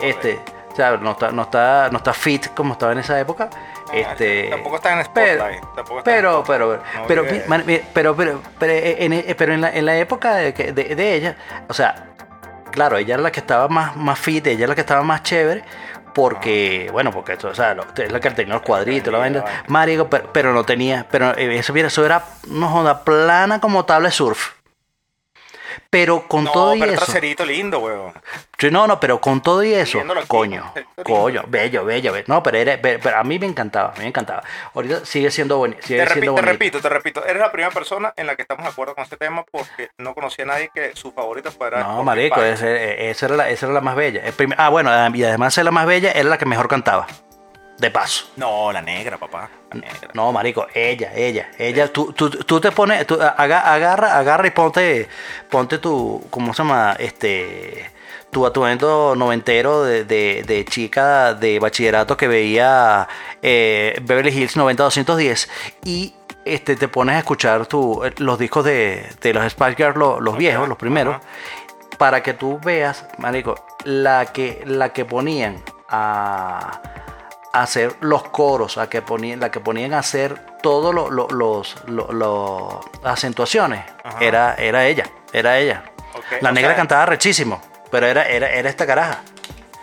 Este, 0.00 0.40
o 0.72 0.74
sea, 0.76 0.96
no 0.96 1.12
está, 1.12 1.30
no 1.30 1.42
está, 1.42 1.88
no 1.92 1.98
está 1.98 2.12
fit 2.12 2.48
como 2.54 2.72
estaba 2.72 2.92
en 2.92 2.98
esa 2.98 3.18
época. 3.20 3.48
Este, 3.92 4.48
Tampoco 4.50 4.76
está 4.76 4.92
en 4.98 5.04
Spotlight. 5.04 5.60
pero, 6.04 6.42
pero, 6.44 6.82
pero, 7.06 7.24
pero, 7.94 8.16
pero, 8.16 8.42
pero, 8.58 8.72
en, 8.72 9.12
en- 9.12 9.36
pero 9.36 9.52
en 9.54 9.60
la, 9.60 9.70
en 9.70 9.86
la 9.86 9.96
época 9.98 10.34
de, 10.36 10.52
de- 10.52 10.94
de 10.94 11.14
ella, 11.14 11.36
o 11.68 11.74
sea, 11.74 12.06
claro, 12.70 12.96
ella 12.98 13.14
era 13.14 13.22
la 13.22 13.32
que 13.32 13.40
estaba 13.40 13.68
más, 13.68 13.96
más 13.96 14.18
fit, 14.18 14.46
ella 14.46 14.58
era 14.60 14.68
la 14.68 14.74
que 14.74 14.80
estaba 14.82 15.02
más 15.02 15.22
chévere, 15.22 15.62
porque, 16.14 16.88
bueno, 16.92 17.10
porque 17.12 17.32
esto, 17.32 17.48
o 17.48 17.54
sea, 17.54 17.74
lo- 17.74 17.84
es 17.96 18.12
la 18.12 18.20
que 18.20 18.30
tenía 18.30 18.54
los 18.54 18.62
cuadritos, 18.62 19.12
la 19.12 19.18
vaina, 19.18 19.42
vaina. 19.42 19.64
marico, 19.68 20.08
pero, 20.08 20.32
pero 20.32 20.52
no 20.52 20.64
tenía, 20.64 21.06
pero 21.10 21.36
eh, 21.36 21.58
eso, 21.58 21.72
mira, 21.72 21.88
eso 21.88 22.04
era, 22.04 22.24
no 22.48 22.68
joda, 22.68 23.04
plana 23.04 23.60
como 23.60 23.84
tabla 23.84 24.08
de 24.08 24.12
surf. 24.14 24.52
Pero 25.90 26.26
con 26.28 26.44
No, 26.44 26.52
todo 26.52 26.74
y 26.76 26.80
pero 26.80 26.92
eso. 26.92 27.04
traserito 27.04 27.44
lindo, 27.44 27.78
weón. 27.80 28.12
Sí, 28.58 28.70
no, 28.70 28.86
no, 28.86 29.00
pero 29.00 29.20
con 29.20 29.40
todo 29.42 29.62
y 29.64 29.72
eso, 29.72 29.98
Viéndolo 29.98 30.22
coño, 30.26 30.72
coño, 31.04 31.42
bello, 31.48 31.84
bello, 31.84 32.12
bello. 32.12 32.24
No, 32.28 32.42
pero, 32.42 32.58
era, 32.58 32.78
pero, 32.80 33.16
a 33.16 33.24
mí 33.24 33.38
me 33.38 33.46
encantaba, 33.46 33.94
me 33.98 34.06
encantaba. 34.06 34.42
Ahorita 34.74 35.04
sigue 35.04 35.30
siendo 35.30 35.56
bonito, 35.58 35.80
sigue 35.86 36.00
Te, 36.04 36.12
siendo 36.12 36.34
te 36.34 36.40
bonito. 36.40 36.52
repito, 36.52 36.80
te 36.80 36.88
repito, 36.88 37.24
eres 37.24 37.40
la 37.40 37.50
primera 37.50 37.72
persona 37.72 38.12
en 38.16 38.26
la 38.26 38.36
que 38.36 38.42
estamos 38.42 38.64
de 38.64 38.70
acuerdo 38.70 38.94
con 38.94 39.04
este 39.04 39.16
tema 39.16 39.44
porque 39.50 39.90
no 39.98 40.14
conocía 40.14 40.44
a 40.44 40.48
nadie 40.48 40.70
que 40.74 40.94
su 40.94 41.12
favorita 41.12 41.50
fuera. 41.50 41.80
No, 41.82 42.02
marico, 42.02 42.42
ese- 42.42 43.10
esa 43.10 43.26
era, 43.26 43.36
la, 43.36 43.48
esa 43.50 43.66
era 43.66 43.74
la 43.74 43.80
más 43.80 43.96
bella. 43.96 44.22
El 44.24 44.34
ah, 44.58 44.68
bueno, 44.68 44.90
y 45.14 45.24
además 45.24 45.54
de 45.54 45.64
la 45.64 45.70
más 45.70 45.86
bella, 45.86 46.12
era 46.12 46.28
la 46.28 46.38
que 46.38 46.46
mejor 46.46 46.68
cantaba. 46.68 47.06
De 47.80 47.90
paso. 47.90 48.26
No, 48.36 48.70
la 48.72 48.82
negra, 48.82 49.16
papá. 49.16 49.48
La 49.72 49.80
negra. 49.80 50.10
No, 50.12 50.30
marico, 50.32 50.66
ella, 50.74 51.12
ella, 51.14 51.50
ella, 51.58 51.90
tú, 51.90 52.12
tú, 52.12 52.28
tú 52.28 52.60
te 52.60 52.70
pones, 52.72 53.06
tú 53.06 53.14
aga- 53.14 53.72
agarra, 53.72 54.18
agarra 54.18 54.46
y 54.46 54.50
ponte, 54.50 55.08
ponte 55.48 55.78
tu, 55.78 56.22
¿cómo 56.30 56.52
se 56.52 56.58
llama? 56.62 56.94
Este, 56.98 57.90
tu 58.30 58.44
atuendo 58.44 59.14
noventero 59.16 59.82
de, 59.82 60.04
de, 60.04 60.44
de 60.46 60.64
chica 60.66 61.32
de 61.32 61.58
bachillerato 61.58 62.16
que 62.18 62.28
veía 62.28 63.08
eh, 63.40 63.98
Beverly 64.02 64.30
Hills 64.30 64.56
90210 64.56 65.48
y 65.84 66.14
este, 66.44 66.76
te 66.76 66.86
pones 66.88 67.16
a 67.16 67.18
escuchar 67.20 67.64
tu, 67.66 68.02
los 68.18 68.38
discos 68.38 68.64
de, 68.66 69.06
de 69.22 69.32
los 69.32 69.50
Spice 69.50 69.74
Girls, 69.76 69.96
los, 69.96 70.20
los 70.20 70.36
viejos, 70.36 70.68
los 70.68 70.76
primeros, 70.76 71.16
para 71.96 72.22
que 72.22 72.34
tú 72.34 72.60
veas, 72.62 73.06
marico, 73.16 73.54
la 73.84 74.26
que, 74.26 74.62
la 74.66 74.92
que 74.92 75.04
ponían 75.06 75.62
a, 75.88 76.80
a 77.52 77.62
hacer 77.62 77.94
los 78.00 78.22
coros, 78.24 78.78
a 78.78 78.88
que 78.88 79.02
ponían, 79.02 79.40
la 79.40 79.50
que 79.50 79.60
ponían 79.60 79.92
a 79.94 79.98
hacer 79.98 80.38
todos 80.62 80.94
lo- 80.94 81.10
lo- 81.10 81.28
los, 81.28 81.76
lo- 81.86 82.12
lo- 82.12 82.80
las 83.02 83.14
acentuaciones, 83.14 83.84
Ajá. 84.04 84.18
era, 84.20 84.54
era 84.54 84.86
ella, 84.86 85.04
era 85.32 85.58
ella. 85.58 85.82
La 86.40 86.52
negra 86.52 86.70
sea- 86.70 86.76
cantaba 86.76 87.06
rechísimo, 87.06 87.60
pero 87.90 88.06
era, 88.06 88.28
era, 88.28 88.50
era 88.50 88.68
esta 88.68 88.86
caraja. 88.86 89.22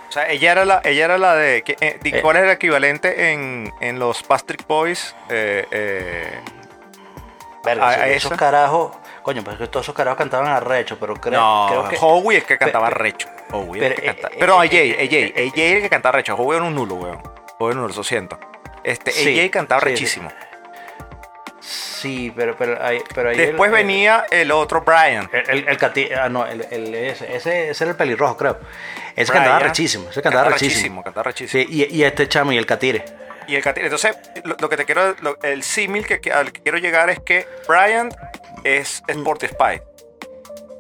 O 0.08 0.12
sea, 0.12 0.30
ella 0.30 0.52
era 0.54 0.64
la, 0.66 0.82
ella 0.86 1.06
era 1.06 1.18
la 1.18 1.36
de. 1.36 1.58
eh, 1.68 2.00
Eh. 2.04 2.22
¿Cuál 2.22 2.38
es 2.38 2.44
el 2.44 2.50
equivalente 2.52 3.34
en, 3.34 3.74
en 3.82 4.00
los 4.00 4.24
Patrick 4.24 4.66
Boys? 4.66 5.14
Eh, 5.30 5.66
eh, 5.70 6.40
Verga, 7.64 7.90
A- 7.90 8.08
esos 8.08 8.32
esa. 8.32 8.40
carajos, 8.40 8.94
coño, 9.24 9.44
pues 9.44 9.58
que 9.58 9.68
todos 9.68 9.86
esos 9.86 9.94
carajos 9.96 10.18
cantaban 10.18 10.48
arrecho, 10.48 10.98
pero 10.98 11.16
creo, 11.16 11.40
no, 11.42 11.66
creo 11.70 11.90
que... 11.90 11.98
Howie 12.00 12.38
es 12.38 12.44
que 12.46 12.58
cantaba 12.58 12.90
recho. 12.90 13.28
Howie 13.52 13.82
pero, 13.82 13.94
es 13.96 14.00
que 14.00 14.06
eh, 14.08 14.14
canta- 14.16 14.28
eh, 14.30 14.38
pero 14.40 14.64
eh, 14.64 14.68
AJ, 14.68 14.74
eh, 14.74 14.94
AJ, 15.04 15.14
eh, 15.14 15.48
AJ 15.50 15.58
es 15.58 15.76
el 15.76 15.82
que 15.82 15.90
cantaba 15.90 16.14
recho. 16.14 16.36
Howie 16.36 16.56
era 16.58 16.66
un 16.66 16.74
nulo, 16.76 16.96
weón. 16.96 17.22
Howie 17.60 17.72
era 17.72 17.82
un 17.82 17.88
nulo, 17.88 17.94
lo 17.96 18.04
siento. 18.04 18.40
Este, 18.84 19.12
Sí, 19.12 19.40
AJ 19.40 19.50
cantaba 19.52 19.82
sí, 19.82 19.88
sí. 19.88 19.92
rechísimo. 19.94 20.32
Sí, 21.60 22.32
pero, 22.36 22.56
pero, 22.56 22.82
ahí, 22.84 23.02
pero 23.14 23.30
ahí 23.30 23.38
Después 23.38 23.70
el- 23.70 23.76
venía 23.76 24.26
el 24.30 24.52
otro 24.52 24.82
Brian. 24.82 25.30
El, 25.34 25.68
el, 25.68 25.68
el 25.68 26.14
ah, 26.18 26.30
no, 26.30 26.46
ese, 26.46 27.36
ese, 27.36 27.70
era 27.72 27.92
el 27.92 27.96
pelirrojo, 27.98 28.38
creo. 28.38 28.60
Ese 29.16 29.32
Brian. 29.32 29.44
cantaba 29.46 29.60
rechísimo, 29.60 30.10
ese 30.10 30.22
cantaba 30.22 30.50
rechísimo. 30.50 31.04
Cantaba 31.04 31.24
rechísimo. 31.24 31.64
Sí, 31.64 31.68
y, 31.90 31.98
y 31.98 32.04
este 32.04 32.28
chamo 32.30 32.52
y 32.52 32.58
el 32.58 32.66
catire. 32.68 33.04
Y 33.48 33.56
el 33.56 33.64
catire. 33.64 33.88
Entonces, 33.88 34.16
lo, 34.44 34.56
lo 34.60 34.70
que 34.70 34.78
te 34.78 34.86
quiero, 34.86 35.16
lo- 35.22 35.40
el 35.42 35.64
símil 35.64 36.06
que, 36.06 36.22
que- 36.22 36.32
al 36.32 36.52
que 36.52 36.62
quiero 36.62 36.78
llegar 36.78 37.10
es 37.10 37.20
que 37.20 37.48
Brian 37.68 38.10
es. 38.64 39.02
Sporty 39.08 39.48
Spy. 39.48 39.82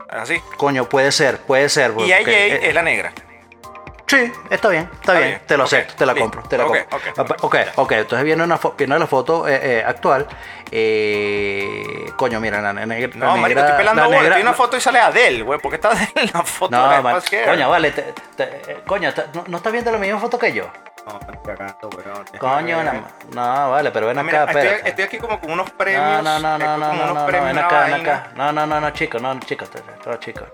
Así. 0.09 0.39
Coño, 0.57 0.87
puede 0.87 1.11
ser, 1.11 1.37
puede 1.39 1.67
ser. 1.69 1.93
Y 1.97 2.11
AJ 2.13 2.27
eh, 2.29 2.59
es 2.69 2.73
la 2.75 2.83
negra. 2.83 3.11
Sí, 4.07 4.31
está 4.49 4.69
bien, 4.69 4.83
está, 4.83 4.95
Está 4.99 5.13
bien, 5.13 5.27
bien, 5.27 5.41
te 5.45 5.57
lo 5.57 5.63
ok, 5.63 5.67
acepto, 5.67 5.95
te 5.95 6.05
la 6.05 6.13
listo, 6.13 6.29
compro, 6.31 6.49
te 6.49 6.57
la 6.57 6.65
ok, 6.65 6.77
compro. 6.89 7.35
ok, 7.41 7.41
ok, 7.41 7.55
ok, 7.75 7.91
entonces 7.91 8.23
viene, 8.23 8.41
una 8.43 8.57
viene 8.77 8.97
la 8.99 9.05
foto 9.07 9.47
eh, 9.47 9.59
eh, 9.61 9.83
actual. 9.85 10.25
Eh, 10.71 12.11
coño, 12.15 12.39
mira, 12.39 12.61
la, 12.61 12.73
negra. 12.73 13.11
No, 13.15 13.25
la 13.27 13.35
marico, 13.35 13.59
estoy 13.59 13.75
pelando 13.77 14.01
la 14.03 14.07
bola. 14.07 14.21
Tiene 14.29 14.41
una 14.41 14.53
foto 14.53 14.77
y 14.77 14.81
sale 14.81 14.99
Adele, 14.99 15.41
güey. 15.43 15.59
¿Por 15.59 15.71
qué 15.71 15.75
está 15.75 15.89
Adele 15.91 16.11
en 16.15 16.29
la 16.33 16.43
foto? 16.43 16.71
No, 16.75 16.89
de 16.89 17.01
man, 17.01 17.21
coño, 17.45 17.69
vale, 17.69 17.91
te- 17.91 18.13
te- 18.35 18.71
eh, 18.71 18.77
coño, 18.87 19.13
no, 19.33 19.43
no 19.47 19.57
estás 19.57 19.71
viendo 19.73 19.91
la 19.91 19.97
misma 19.97 20.19
foto 20.19 20.39
que 20.39 20.53
yo. 20.53 20.69
No, 21.07 21.19
cagando, 21.43 21.89
weón. 21.89 22.25
Coño, 22.37 22.77
ver. 22.79 23.01
no, 23.33 23.71
vale, 23.71 23.91
pero 23.91 24.07
ven 24.07 24.17
Ah, 24.17 24.21
acá, 24.21 24.45
mira, 24.45 24.65
estoy, 24.73 24.89
estoy 24.89 25.03
aquí 25.05 25.17
como 25.17 25.39
con 25.39 25.51
unos 25.51 25.71
premios. 25.71 26.01
No, 26.21 26.21
no, 26.21 26.39
no, 26.39 26.57
no, 26.57 26.77
no, 26.77 26.93
no, 26.93 27.13
no, 27.13 27.25
ven 27.27 27.57
acá, 27.57 27.83
ven 27.85 27.93
acá. 28.01 28.31
No, 28.35 28.51
no, 28.51 28.67
no, 28.67 28.81
no, 28.81 28.89
chico, 28.91 29.17
no, 29.19 29.39
chico, 29.39 29.65
todo 30.03 30.15
chico. 30.17 30.45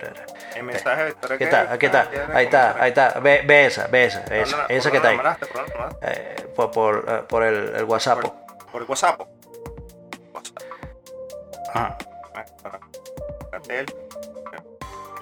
El 0.56 0.64
mensaje 0.64 1.06
de 1.06 1.34
Aquí 1.34 1.44
está, 1.44 1.74
aquí 1.74 1.86
está, 1.88 2.10
que- 2.10 2.20
ahí 2.34 2.46
está, 2.46 2.76
ahí 2.80 2.90
está. 2.90 3.20
Ve, 3.20 3.42
ve 3.46 3.66
esa, 3.66 3.88
ve 3.88 4.06
esa, 4.06 4.20
No, 4.30 4.36
esa, 4.36 4.58
no, 4.58 4.62
no, 4.64 4.70
esa 4.70 4.84
¿por 4.84 4.92
que 4.92 4.98
está 4.98 5.10
ahí. 5.10 5.18
¿Por? 5.18 5.98
Eh, 6.04 6.50
por, 6.56 6.72
por, 6.72 7.06
eh, 7.08 7.24
por 7.28 7.44
el, 7.44 7.76
el 7.76 7.84
WhatsApp. 7.86 8.22
Por, 8.22 8.34
por 8.72 8.82
el 8.84 8.88
WhatsApp. 8.88 9.22
WhatsApp. 10.34 10.64
Ajá. 11.74 11.98
Ah, 12.36 12.80
cartel. 13.52 13.86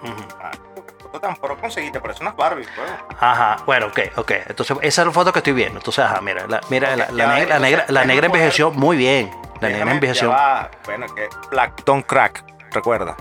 ujú. 0.03 0.70
Tan 1.19 1.35
pro 1.35 1.57
conseguiste, 1.57 1.99
parece 1.99 2.21
unas 2.23 2.35
Barbies, 2.35 2.67
weón. 2.77 2.89
Ajá, 3.19 3.57
bueno, 3.65 3.87
ok, 3.87 3.99
ok. 4.17 4.31
Entonces, 4.47 4.77
esa 4.81 5.01
es 5.01 5.07
la 5.07 5.13
foto 5.13 5.31
que 5.33 5.39
estoy 5.39 5.53
viendo. 5.53 5.77
Entonces, 5.79 6.03
ajá, 6.05 6.21
mira, 6.21 6.47
la, 6.47 6.61
mira, 6.69 6.95
la, 6.95 7.07
negra, 7.07 7.45
la 7.55 7.59
negra, 7.59 7.85
la 7.89 8.05
negra 8.05 8.25
envejeció 8.27 8.71
muy 8.71 8.97
bien. 8.97 9.29
La 9.59 9.67
negra 9.69 9.85
Déjame- 9.85 9.91
envejeció. 9.91 10.29
ya 10.29 10.35
va. 10.35 10.71
Bueno, 10.85 11.05
que 11.13 11.29
Black 11.51 11.83
Don't 11.85 12.05
Crack, 12.05 12.43
recuerda. 12.71 13.15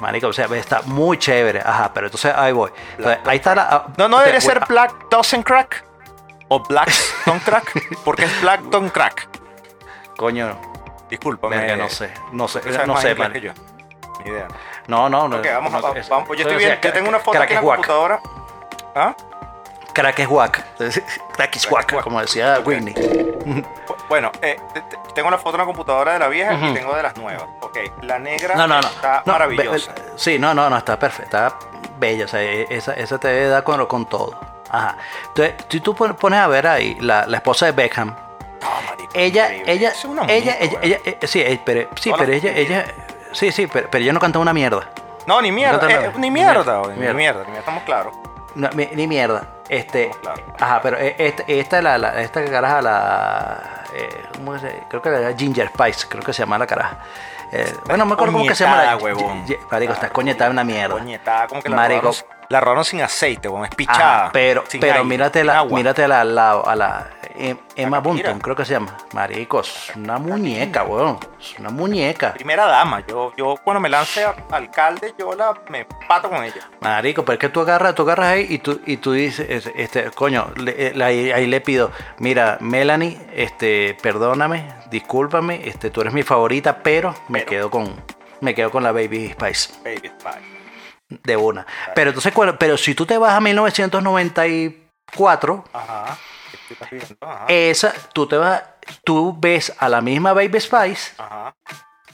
Marico, 0.00 0.28
o 0.28 0.32
sea, 0.32 0.46
está 0.54 0.80
muy 0.82 1.18
chévere. 1.18 1.60
Ajá, 1.60 1.90
pero 1.92 2.06
entonces 2.06 2.32
ahí 2.34 2.52
voy. 2.52 2.70
Entonces, 2.96 3.18
ahí 3.26 3.36
está 3.36 3.54
la. 3.54 3.68
ah, 3.70 3.86
No, 3.98 4.08
no 4.08 4.18
debería 4.20 4.40
ser 4.40 4.64
Black 4.66 5.08
Doesn't 5.10 5.44
Crack 5.44 5.84
o 6.48 6.60
Black 6.60 6.90
Don't 7.26 7.42
Crack, 7.44 7.72
porque 8.04 8.24
es 8.24 8.40
Black 8.40 8.60
Don't 8.62 8.90
Crack. 8.92 9.28
Coño, 10.16 10.58
Discúlpame. 11.10 11.56
verga, 11.58 11.76
no 11.76 11.88
sé, 11.90 12.12
no 12.32 12.48
sé, 12.48 12.60
tú 12.60 12.70
no 12.86 12.96
sé, 12.96 13.14
man. 13.14 13.32
Ni 13.32 14.30
idea. 14.30 14.48
No, 14.86 15.08
no, 15.08 15.28
no. 15.28 15.36
Ok, 15.38 15.46
vamos, 15.52 15.72
no, 15.72 15.80
vamos, 15.80 15.96
es- 15.98 16.08
vamos, 16.08 16.28
yo 16.28 16.34
estoy 16.42 16.56
bien, 16.56 16.78
yo 16.82 16.92
tengo 16.92 17.08
una 17.08 17.18
foto 17.20 17.40
aquí 17.40 17.52
en 17.54 17.56
la 17.56 17.62
computadora. 17.74 18.20
¿Ah? 18.94 19.14
Crack 19.94 20.18
es 20.20 20.28
guac. 20.28 20.64
Crack 21.34 21.56
is 21.56 21.68
guac, 21.68 21.92
guac. 21.92 22.04
como 22.04 22.20
decía 22.20 22.56
Ok. 22.60 22.66
Whitney. 22.66 22.94
Bu- 22.94 23.64
Bueno, 24.08 24.32
eh, 24.40 24.56
te- 24.72 24.80
te- 24.82 24.96
tengo 25.14 25.30
la 25.30 25.36
foto 25.38 25.56
en 25.56 25.60
la 25.60 25.64
computadora 25.66 26.14
de 26.14 26.18
la 26.18 26.28
vieja 26.28 26.54
y 26.54 26.72
tengo 26.74 26.94
de 26.94 27.02
las 27.02 27.16
nuevas. 27.16 27.44
Ok, 27.60 27.78
la 28.02 28.18
negra 28.18 28.54
No, 28.56 28.66
no, 28.66 28.80
no. 28.80 28.88
está 28.88 29.22
maravillosa. 29.26 29.94
sí, 30.16 30.38
no, 30.38 30.54
no, 30.54 30.68
no, 30.70 30.78
está 30.78 30.98
perfecta. 30.98 31.48
Está 31.48 31.58
bella. 31.98 32.24
O 32.24 32.28
sea, 32.28 32.42
e- 32.42 32.66
esa, 32.70 32.94
esa 32.94 33.18
te 33.18 33.48
dar 33.48 33.62
con, 33.64 33.84
con 33.86 34.06
todo. 34.06 34.38
Ajá. 34.70 34.96
Entonces, 35.28 35.54
si 35.68 35.80
tú 35.80 35.94
pon- 35.94 36.14
pones 36.14 36.40
a 36.40 36.46
ver 36.48 36.66
ahí 36.66 36.96
la, 37.00 37.26
la 37.26 37.36
esposa 37.36 37.66
de 37.66 37.72
Beckham, 37.72 38.14
ella, 39.14 39.52
ella, 39.52 39.90
Es 39.90 40.04
una 40.06 40.22
ella, 40.24 40.56
ella, 40.58 40.98
eh, 41.04 41.18
sí, 41.26 41.40
eh, 41.40 41.60
pero, 41.62 41.88
sí, 42.00 42.12
pero 42.16 42.32
ella, 42.32 42.50
ella, 42.56 42.86
sí, 43.32 43.52
sí, 43.52 43.66
pero, 43.66 43.88
pero 43.90 44.02
ella 44.04 44.12
no 44.12 44.20
canta 44.20 44.38
una 44.38 44.52
mierda. 44.52 44.88
No, 45.26 45.40
ni 45.40 45.52
mierda, 45.52 45.88
eh, 45.88 46.12
ni 46.16 46.30
mierda, 46.30 46.82
ni 46.88 46.96
mierda. 46.98 47.14
mierda, 47.14 47.40
ni 47.40 47.46
mierda, 47.46 47.58
estamos 47.58 47.82
claros. 47.84 48.14
No, 48.54 48.68
mi- 48.74 48.88
ni 48.92 49.06
mierda. 49.06 49.44
Este, 49.68 50.10
Claro. 50.20 50.42
ajá, 50.60 50.80
pero 50.82 50.98
eh, 50.98 51.14
esta, 51.18 51.44
esta 51.46 51.78
es 51.78 51.84
la, 51.84 51.96
la- 51.98 52.20
esta 52.20 52.44
caraja, 52.44 52.82
la, 52.82 53.84
eh, 53.94 54.22
¿cómo 54.36 54.58
se 54.58 54.82
Creo 54.90 55.00
que 55.00 55.10
la 55.10 55.32
Ginger 55.34 55.68
Spice, 55.68 56.06
creo 56.08 56.22
que 56.22 56.32
se 56.32 56.42
llama 56.42 56.58
la 56.58 56.66
caraja. 56.66 56.98
Eh, 57.52 57.72
bueno, 57.84 57.98
no 57.98 58.06
me 58.06 58.12
acuerdo 58.14 58.32
cómo 58.32 58.46
que 58.46 58.54
se 58.54 58.64
llama 58.64 58.82
la. 58.82 58.98
Coñetada, 58.98 59.04
huevón. 59.04 59.44
Marico, 59.70 59.92
está 59.92 60.08
coñetada 60.10 60.50
una 60.50 60.64
mierda. 60.64 60.94
Coñetada, 60.94 61.46
como 61.46 61.62
que 61.62 61.68
la 61.68 61.76
Marico. 61.76 62.00
robaron, 62.02 62.24
la 62.48 62.60
robaron 62.60 62.84
sin 62.84 63.02
aceite, 63.02 63.48
weón, 63.48 63.64
es 63.66 63.74
pichada. 63.74 64.22
Ajá, 64.24 64.30
pero 64.32 64.64
pero 64.80 64.92
aire, 64.94 65.04
mírate 65.04 65.44
la, 65.44 65.64
mírate 65.64 66.08
la, 66.08 66.24
la- 66.24 66.52
a 66.52 66.74
la 66.76 67.06
Em- 67.36 67.58
Emma. 67.76 67.98
Bunton, 68.00 68.38
creo 68.40 68.54
que 68.56 68.64
se 68.64 68.72
llama. 68.74 68.96
Marico, 69.12 69.60
es 69.60 69.92
una 69.96 70.18
muñeca, 70.18 70.82
weón. 70.84 71.18
Es 71.40 71.58
una 71.58 71.70
muñeca. 71.70 72.34
Primera 72.34 72.66
dama, 72.66 73.04
yo, 73.06 73.32
yo 73.36 73.56
cuando 73.62 73.80
me 73.80 73.88
lance 73.88 74.24
a 74.24 74.34
alcalde, 74.50 75.14
yo 75.18 75.34
la 75.34 75.54
me 75.68 75.86
pato 76.08 76.28
con 76.30 76.42
ella. 76.44 76.68
Marico, 76.80 77.24
pero 77.24 77.34
es 77.34 77.40
que 77.40 77.48
tú 77.48 77.60
agarras, 77.60 77.94
tú 77.94 78.02
agarras 78.02 78.28
ahí 78.28 78.46
y 78.48 78.58
tú, 78.58 78.80
y 78.86 78.96
tú 78.98 79.12
dices, 79.12 79.46
es- 79.48 79.70
este, 79.76 80.10
coño, 80.10 80.50
le- 80.56 80.88
eh, 80.88 80.94
ahí, 81.02 81.30
ahí 81.32 81.46
le 81.46 81.60
pido, 81.60 81.90
mira, 82.18 82.58
Melanie, 82.60 83.18
este, 83.34 83.96
perdóname, 84.02 84.68
discúlpame, 84.90 85.66
este, 85.68 85.90
tú 85.90 86.00
eres 86.02 86.12
mi 86.12 86.22
favorita, 86.22 86.82
pero 86.82 87.14
me 87.28 87.40
Pero. 87.40 87.50
quedo 87.50 87.70
con, 87.70 87.94
me 88.40 88.54
quedo 88.54 88.70
con 88.70 88.82
la 88.82 88.92
Baby 88.92 89.30
Spice 89.30 89.72
Baby 89.84 90.10
Spy. 90.20 90.40
de 91.22 91.36
una. 91.36 91.66
Pero 91.94 92.10
entonces, 92.10 92.32
pero 92.58 92.76
si 92.76 92.94
tú 92.94 93.06
te 93.06 93.16
vas 93.18 93.32
a 93.34 93.40
1994, 93.40 95.64
Ajá. 95.72 96.18
¿Qué 96.78 96.84
estás 96.84 96.90
viendo? 96.90 97.16
Ajá. 97.26 97.44
esa, 97.48 97.92
tú 98.12 98.26
te 98.26 98.36
vas, 98.36 98.62
tú 99.04 99.36
ves 99.38 99.72
a 99.78 99.88
la 99.88 100.00
misma 100.00 100.32
Baby 100.32 100.60
Spice 100.60 101.12
Ajá. 101.18 101.54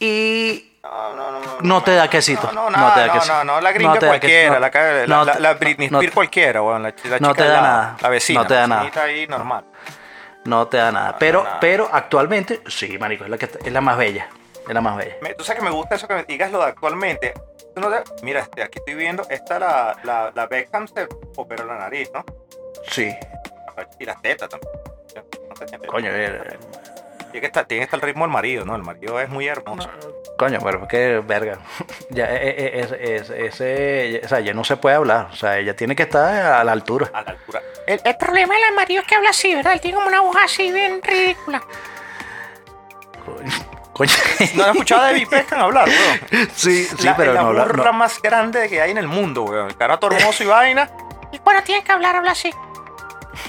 y 0.00 0.78
No, 0.82 1.14
no, 1.14 1.30
no, 1.32 1.40
no, 1.40 1.56
no 1.60 1.82
te 1.82 1.94
da 1.94 2.08
quesito. 2.08 2.46
No, 2.52 2.64
no, 2.64 2.70
No 2.70 2.76
nada, 2.76 2.94
te 2.94 3.00
da 3.00 3.06
no, 3.06 3.12
quesito. 3.14 3.34
no, 3.34 3.44
no, 3.44 3.60
la 3.60 3.72
gringa 3.72 3.98
cualquiera, 3.98 4.58
la, 4.60 5.24
la, 5.24 5.38
la 5.38 5.54
Britney 5.54 5.86
Spears 5.86 6.14
cualquiera, 6.14 6.62
weón, 6.62 6.82
la, 6.82 6.94
la 7.04 7.18
no 7.18 7.28
chica 7.32 7.34
te 7.34 7.48
da 7.48 7.54
lado, 7.60 7.62
nada. 7.66 7.96
La 8.00 8.08
vecina, 8.08 8.40
No 8.40 8.46
te 8.46 8.54
da 8.54 8.60
la 8.62 8.66
nada. 8.68 9.02
ahí 9.02 9.26
normal. 9.26 9.64
no 10.44 10.66
te 10.68 10.76
da 10.78 10.92
nada. 10.92 11.16
Pero, 11.18 11.44
nada. 11.44 11.60
pero 11.60 11.88
actualmente, 11.92 12.60
sí, 12.68 12.96
marico, 12.98 13.24
es 13.24 13.30
la 13.30 13.36
que 13.38 13.46
es 13.64 13.72
la 13.72 13.80
más 13.80 13.96
bella. 13.98 14.28
Es 14.66 14.74
la 14.74 14.80
más 14.80 14.96
bella. 14.96 15.16
Me- 15.22 15.34
Tú 15.34 15.44
sabes 15.44 15.60
que 15.60 15.64
me 15.64 15.70
gusta 15.74 15.94
eso 15.96 16.06
que 16.08 16.14
me 16.14 16.24
digas 16.24 16.50
lo 16.52 16.58
de 16.58 16.66
actualmente. 16.66 17.34
Tú 17.74 17.80
no 17.80 17.90
te- 17.90 18.02
mira, 18.22 18.40
este, 18.40 18.62
aquí 18.62 18.78
estoy 18.78 18.94
viendo, 18.94 19.24
esta 19.30 19.58
la, 19.58 19.96
la, 20.04 20.30
la 20.34 20.46
Beckham 20.46 20.86
se 20.88 21.06
operó 21.36 21.64
la 21.66 21.76
nariz, 21.76 22.10
¿no? 22.14 22.24
Sí. 22.88 23.14
Y 23.98 24.04
las 24.04 24.20
tetas 24.22 24.48
también. 24.48 24.72
No 25.48 25.56
sé, 25.56 25.78
Coño, 25.86 26.10
eh, 26.12 26.58
Tiene 27.30 27.40
que 27.40 27.46
estar, 27.46 27.66
tiene 27.66 27.80
que 27.80 27.84
estar 27.84 27.98
el 28.00 28.06
ritmo 28.06 28.24
del 28.24 28.32
marido, 28.32 28.64
¿no? 28.64 28.74
El 28.76 28.82
marido 28.82 29.20
es 29.20 29.28
muy 29.28 29.46
hermoso. 29.48 29.88
coño, 30.38 30.58
pero 30.62 30.82
es 30.82 30.88
que 30.88 31.18
verga. 31.26 31.58
Ya, 32.10 32.24
eh, 32.26 32.38
eh, 32.42 32.80
es- 32.80 32.92
es- 32.92 33.30
ese, 33.30 34.20
o 34.24 34.28
sea, 34.28 34.40
ya 34.40 34.54
no 34.54 34.64
se 34.64 34.76
puede 34.76 34.96
hablar. 34.96 35.28
O 35.32 35.36
sea, 35.36 35.58
ella 35.58 35.74
tiene 35.76 35.94
que 35.94 36.04
estar 36.04 36.24
a 36.52 36.64
la 36.64 36.72
altura. 36.72 37.10
A 37.12 37.22
la 37.22 37.30
altura. 37.32 37.60
El, 37.86 38.00
el 38.04 38.16
problema 38.16 38.54
del 38.54 38.74
marido 38.74 39.02
es 39.02 39.06
que 39.06 39.14
habla 39.14 39.30
así, 39.30 39.54
¿verdad? 39.54 39.74
Él 39.74 39.80
tiene 39.80 39.96
como 39.96 40.08
una 40.08 40.20
voz 40.22 40.36
así 40.42 40.70
bien 40.72 41.00
ridícula. 41.02 41.62
Coño. 43.92 44.12
No 44.54 44.66
he 44.66 44.70
escuchado 44.70 45.02
a 45.02 45.04
David 45.06 45.28
Beckham 45.28 45.60
hablar, 45.60 45.88
weón. 45.88 46.48
Sí, 46.54 46.84
sí, 46.84 47.04
la, 47.04 47.16
pero 47.16 47.32
la 47.34 47.42
no, 47.42 47.52
la- 47.52 47.64
burra 47.64 47.84
no. 47.86 47.92
más 47.94 48.22
grande 48.22 48.68
que 48.68 48.80
hay 48.80 48.92
en 48.92 48.98
el 48.98 49.08
mundo, 49.08 49.42
weón. 49.42 49.66
El 49.68 49.76
carato 49.76 50.06
hermoso 50.10 50.44
y 50.44 50.46
vaina. 50.46 50.88
Y 51.32 51.38
cuando 51.40 51.62
tiene 51.64 51.82
que 51.82 51.90
hablar, 51.92 52.14
habla 52.16 52.30
así. 52.30 52.50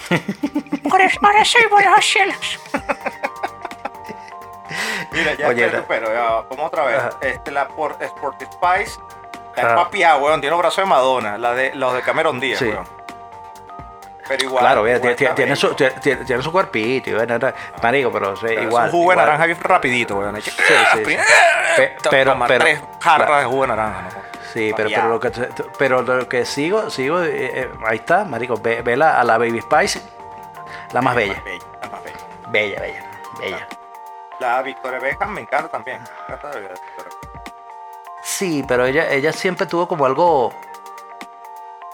Eso, 0.09 1.19
ahora 1.21 1.45
soy 1.45 1.65
buenos 1.69 2.05
cielos. 2.05 2.59
Mira, 5.11 5.33
ya, 5.33 5.47
Oye, 5.47 5.69
pero 5.87 6.13
ya, 6.13 6.43
vamos 6.49 6.67
otra 6.67 6.83
vez. 6.85 6.97
Ajá. 6.99 7.09
Este, 7.21 7.51
la 7.51 7.67
por, 7.67 7.97
Sporty 8.01 8.45
Spice, 8.45 8.99
es 9.55 9.65
papiá, 9.65 10.17
weón, 10.17 10.39
tiene 10.41 10.51
los 10.51 10.59
brazos 10.59 10.83
de 10.83 10.85
Madonna, 10.89 11.37
la 11.37 11.53
de, 11.53 11.73
los 11.75 11.93
de 11.93 12.01
Cameron 12.01 12.39
Díaz, 12.39 12.59
Sí. 12.59 12.65
weón. 12.65 12.87
Pero 14.27 14.45
igual. 14.45 14.63
Claro, 14.63 14.83
tiene, 14.83 15.11
está 15.11 15.33
tiene 15.35 15.55
su, 15.55 15.73
tiene, 15.73 16.41
su 16.43 16.51
cuerpito 16.51 17.19
era- 17.19 17.53
marico, 17.81 18.11
pero 18.11 18.35
sí, 18.35 18.45
Pero 18.47 18.59
es 18.61 18.67
igual. 18.67 18.85
un 18.85 18.91
jugo 18.91 19.09
de 19.09 19.15
naranja 19.17 19.45
bien 19.47 19.59
rapidito, 19.59 20.17
weón. 20.17 20.39
sí, 20.39 20.51
sí. 20.51 21.17
Pe- 21.75 21.95
pero- 22.11 22.37
pero- 22.47 22.63
tres 22.63 22.79
jarras 23.01 23.39
de 23.39 23.45
jugo 23.45 23.61
de 23.63 23.67
naranja, 23.69 24.01
¿no? 24.03 24.28
Sí, 24.53 24.73
pero, 24.75 24.89
pero, 24.89 25.09
lo 25.09 25.19
que, 25.19 25.31
pero 25.77 26.01
lo 26.01 26.27
que 26.27 26.45
sigo, 26.45 26.89
sigo, 26.89 27.21
eh, 27.21 27.61
eh, 27.61 27.69
ahí 27.85 27.97
está, 27.97 28.25
marico, 28.25 28.57
ve, 28.57 28.81
ve 28.81 28.97
la- 28.97 29.19
a 29.19 29.23
la 29.23 29.37
Baby 29.37 29.61
Spice, 29.61 30.01
la 30.91 31.01
más 31.01 31.15
bella, 31.15 31.41
La 31.81 31.89
más 31.89 32.03
bella. 32.03 32.17
bella, 32.49 32.79
bella, 32.81 33.11
bella. 33.39 33.67
La 34.39 34.61
Victoria 34.61 34.99
Beckham 34.99 35.31
me 35.31 35.41
encanta 35.41 35.69
también. 35.69 35.99
Sí, 38.23 38.63
pero 38.67 38.85
ella, 38.85 39.09
ella 39.09 39.31
siempre 39.33 39.65
tuvo 39.65 39.87
como 39.87 40.05
algo 40.05 40.53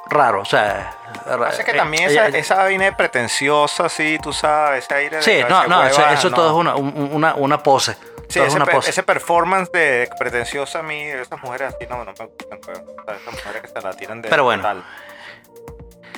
raro, 0.08 0.42
o 0.42 0.46
sea... 0.46 0.94
ra- 1.26 1.38
Pasa 1.38 1.64
que 1.64 1.72
eh, 1.72 1.76
también 1.76 2.10
ella- 2.10 2.28
esa, 2.28 2.38
esa 2.38 2.56
vaina 2.58 2.96
pretenciosa, 2.96 3.90
sí, 3.90 4.20
tú 4.22 4.32
sabes, 4.34 4.86
ese 4.86 4.94
aire 4.94 5.18
de 5.18 5.24
Sí, 5.24 5.40
no, 5.50 5.66
no, 5.68 5.84
eso, 5.86 6.00
hueva, 6.02 6.14
eso 6.14 6.30
no. 6.30 6.36
todo 6.36 6.48
es 6.50 6.56
una, 6.56 6.76
un- 6.76 7.10
una, 7.14 7.34
una 7.36 7.62
pose. 7.64 7.98
Sí, 8.28 8.40
ese, 8.40 8.56
una 8.56 8.66
performance 9.06 9.72
de 9.72 10.10
pretenciosa 10.18 10.80
a 10.80 10.84
mí, 10.84 11.00
esas 11.02 11.42
mujeres 11.42 11.74
así 11.76 11.86
no, 11.90 11.98
no 12.04 12.14
me 12.18 12.26
gustan, 12.26 12.60
weón. 12.68 12.86
Esas 13.08 13.34
mujeres 13.34 13.62
que 13.62 13.68
se 13.68 13.82
la 13.82 13.94
tiran 13.94 14.22
de 14.22 14.30
Pero 14.30 14.44
bueno. 14.44 14.64
tal. 14.64 14.84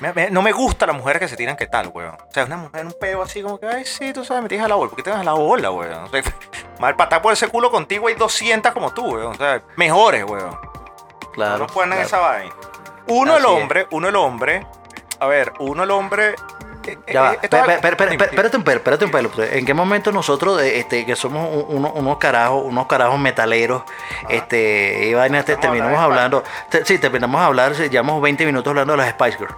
Me- 0.02 0.14
me- 0.14 0.30
no 0.30 0.42
me 0.44 0.52
gusta 0.52 0.86
las 0.86 0.96
mujeres 0.96 1.20
que 1.20 1.28
se 1.28 1.36
tiran 1.36 1.56
que 1.58 1.66
tal, 1.68 1.88
weón. 1.94 2.14
O 2.16 2.32
sea, 2.32 2.46
una 2.46 2.58
mujer 2.58 2.82
en 2.82 2.88
un 2.88 2.94
peo 2.94 3.22
así 3.24 3.42
como 3.42 3.60
que, 3.60 3.66
ay, 3.68 3.84
sí, 3.84 4.14
tú 4.14 4.24
sabes, 4.24 4.44
me 4.44 4.50
tiras 4.50 4.66
a 4.66 4.70
la 4.70 4.76
bola. 4.76 4.90
¿Por 4.90 4.98
qué 4.98 5.04
te 5.04 5.10
das 5.10 5.20
a 5.20 5.24
la 5.24 5.34
bola, 5.34 5.72
weón? 5.72 6.04
O 6.04 6.08
sea, 6.10 6.22
mal 6.80 6.96
patar 6.96 7.22
por 7.22 7.34
ese 7.34 7.48
culo 7.48 7.72
contigo 7.72 8.08
hay 8.08 8.14
200 8.16 8.72
como 8.74 8.94
tú, 8.94 9.06
weón. 9.16 9.32
O 9.34 9.36
sea, 9.36 9.64
mejores, 9.76 10.24
weón. 10.24 10.56
claro, 11.34 11.58
no 11.60 11.68
ponen 11.68 11.90
claro. 12.00 12.06
esa 12.06 12.20
vaina. 12.20 12.54
Uno 13.08 13.38
el 13.38 13.44
es. 13.44 13.50
hombre, 13.50 13.88
uno 13.92 14.08
el 14.10 14.16
hombre. 14.16 14.68
A 15.20 15.26
ver, 15.28 15.52
uno 15.60 15.84
el 15.84 15.92
hombre. 15.92 16.36
Eh, 16.92 16.98
Ya 17.14 17.22
va, 17.22 17.34
eh, 17.34 17.40
Dime, 17.42 17.74
espérate 18.26 18.58
un 18.58 18.64
pelo, 18.64 18.78
espérate 18.78 19.06
un 19.06 19.12
pelo. 19.12 19.30
¿En 19.44 19.66
qué 19.66 19.74
momento 19.74 20.12
nosotros, 20.12 20.62
eh, 20.62 20.80
este, 20.80 21.06
que 21.06 21.16
somos 21.16 21.50
un- 21.52 21.78
uno- 21.78 21.92
unos 21.94 22.18
carajos, 22.18 22.64
unos 22.66 22.88
carajos 22.88 23.20
metaleros, 23.20 23.84
este, 24.30 25.08
y 25.08 25.14
vaina, 25.14 25.44
te- 25.44 25.56
terminamos 25.58 26.00
hablando 26.00 26.44
te- 26.70 26.86
sí, 26.86 26.98
terminamos 27.00 27.40
de 27.42 27.46
hablar, 27.48 27.74
llevamos 27.74 28.22
20 28.22 28.46
minutos 28.46 28.70
hablando 28.72 28.94
de 28.94 28.98
las 28.98 29.10
Spice 29.10 29.38
Girls. 29.38 29.56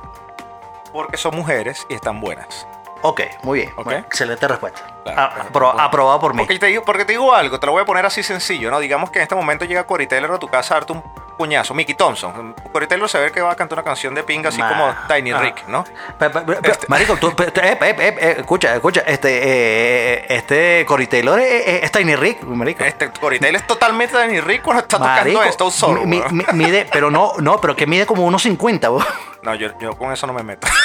Porque 0.92 1.18
son 1.18 1.36
mujeres 1.36 1.86
y 1.90 1.94
están 1.94 2.20
buenas. 2.20 2.66
Ok, 3.02 3.22
muy 3.43 3.60
bien, 3.60 3.72
excelente 4.06 4.47
respuesta. 4.47 4.82
Claro, 5.04 5.22
Ah, 5.22 5.32
claro. 5.34 5.50
apro- 5.52 5.80
aprobado 5.80 6.20
por 6.20 6.34
mí. 6.34 6.39
Porque 6.39 6.60
te, 6.60 6.66
digo, 6.68 6.84
porque 6.84 7.06
te 7.06 7.14
digo 7.14 7.34
algo, 7.34 7.60
te 7.60 7.66
lo 7.66 7.72
voy 7.72 7.82
a 7.82 7.86
poner 7.86 8.06
así 8.06 8.22
sencillo, 8.24 8.70
¿no? 8.70 8.80
Digamos 8.80 9.10
que 9.10 9.20
en 9.20 9.24
este 9.24 9.36
momento 9.36 9.64
llega 9.66 9.86
Cory 9.86 10.06
Taylor 10.08 10.32
a 10.34 10.38
tu 10.39 10.47
casa 10.50 10.74
a 10.76 10.78
darte 10.80 10.93
un 10.93 11.04
puñazo. 11.38 11.74
Mickey 11.74 11.95
Thompson. 11.95 12.54
Cory 12.74 12.88
Taylor 12.88 13.08
se 13.08 13.18
ve 13.18 13.32
que 13.32 13.41
va 13.41 13.52
a 13.54 13.56
cantar 13.56 13.78
una 13.80 13.86
canción 13.86 14.14
de 14.14 14.24
pinga 14.24 14.50
así 14.50 14.62
como 14.62 14.93
Tiny 15.08 15.32
ah. 15.32 15.39
Rick, 15.39 15.68
¿no? 15.68 15.86
Pe- 16.18 16.30
pe- 16.30 16.41
pe- 16.41 16.74
Marico, 16.89 17.16
tú, 17.16 17.30
eh, 17.30 17.52
eh, 17.56 17.78
eh, 17.80 17.95
eh, 18.20 18.36
escucha, 18.39 18.76
escucha, 18.76 19.02
este, 19.08 19.39
eh, 19.43 20.26
este 20.30 20.86
Cory 20.86 21.08
Taylor 21.08 21.39
es, 21.39 21.84
es- 21.84 21.91
Tiny 21.93 22.18
Rick, 22.18 22.43
marico. 22.43 22.84
Este, 22.84 23.10
Cory 23.12 23.39
Taylor 23.39 23.62
es 23.62 23.66
totalmente 23.68 24.22
Tiny 24.22 24.41
Rick 24.41 24.62
cuando 24.64 24.82
está 24.84 25.00
Marico, 25.00 25.38
tocando 25.38 25.43
esto 25.50 25.72
solo. 25.72 26.02
mi- 26.06 26.22
mide, 26.54 26.88
pero 26.91 27.10
no, 27.10 27.32
no, 27.39 27.62
pero 27.62 27.74
que 27.78 27.88
mide 27.88 28.06
como 28.06 28.26
unos 28.26 28.41
50, 28.41 28.89
vos. 28.89 29.06
No, 29.41 29.56
yo, 29.56 29.70
yo 29.80 29.97
con 29.97 30.12
eso 30.12 30.28
no 30.28 30.34
me 30.34 30.43
meto. 30.43 30.68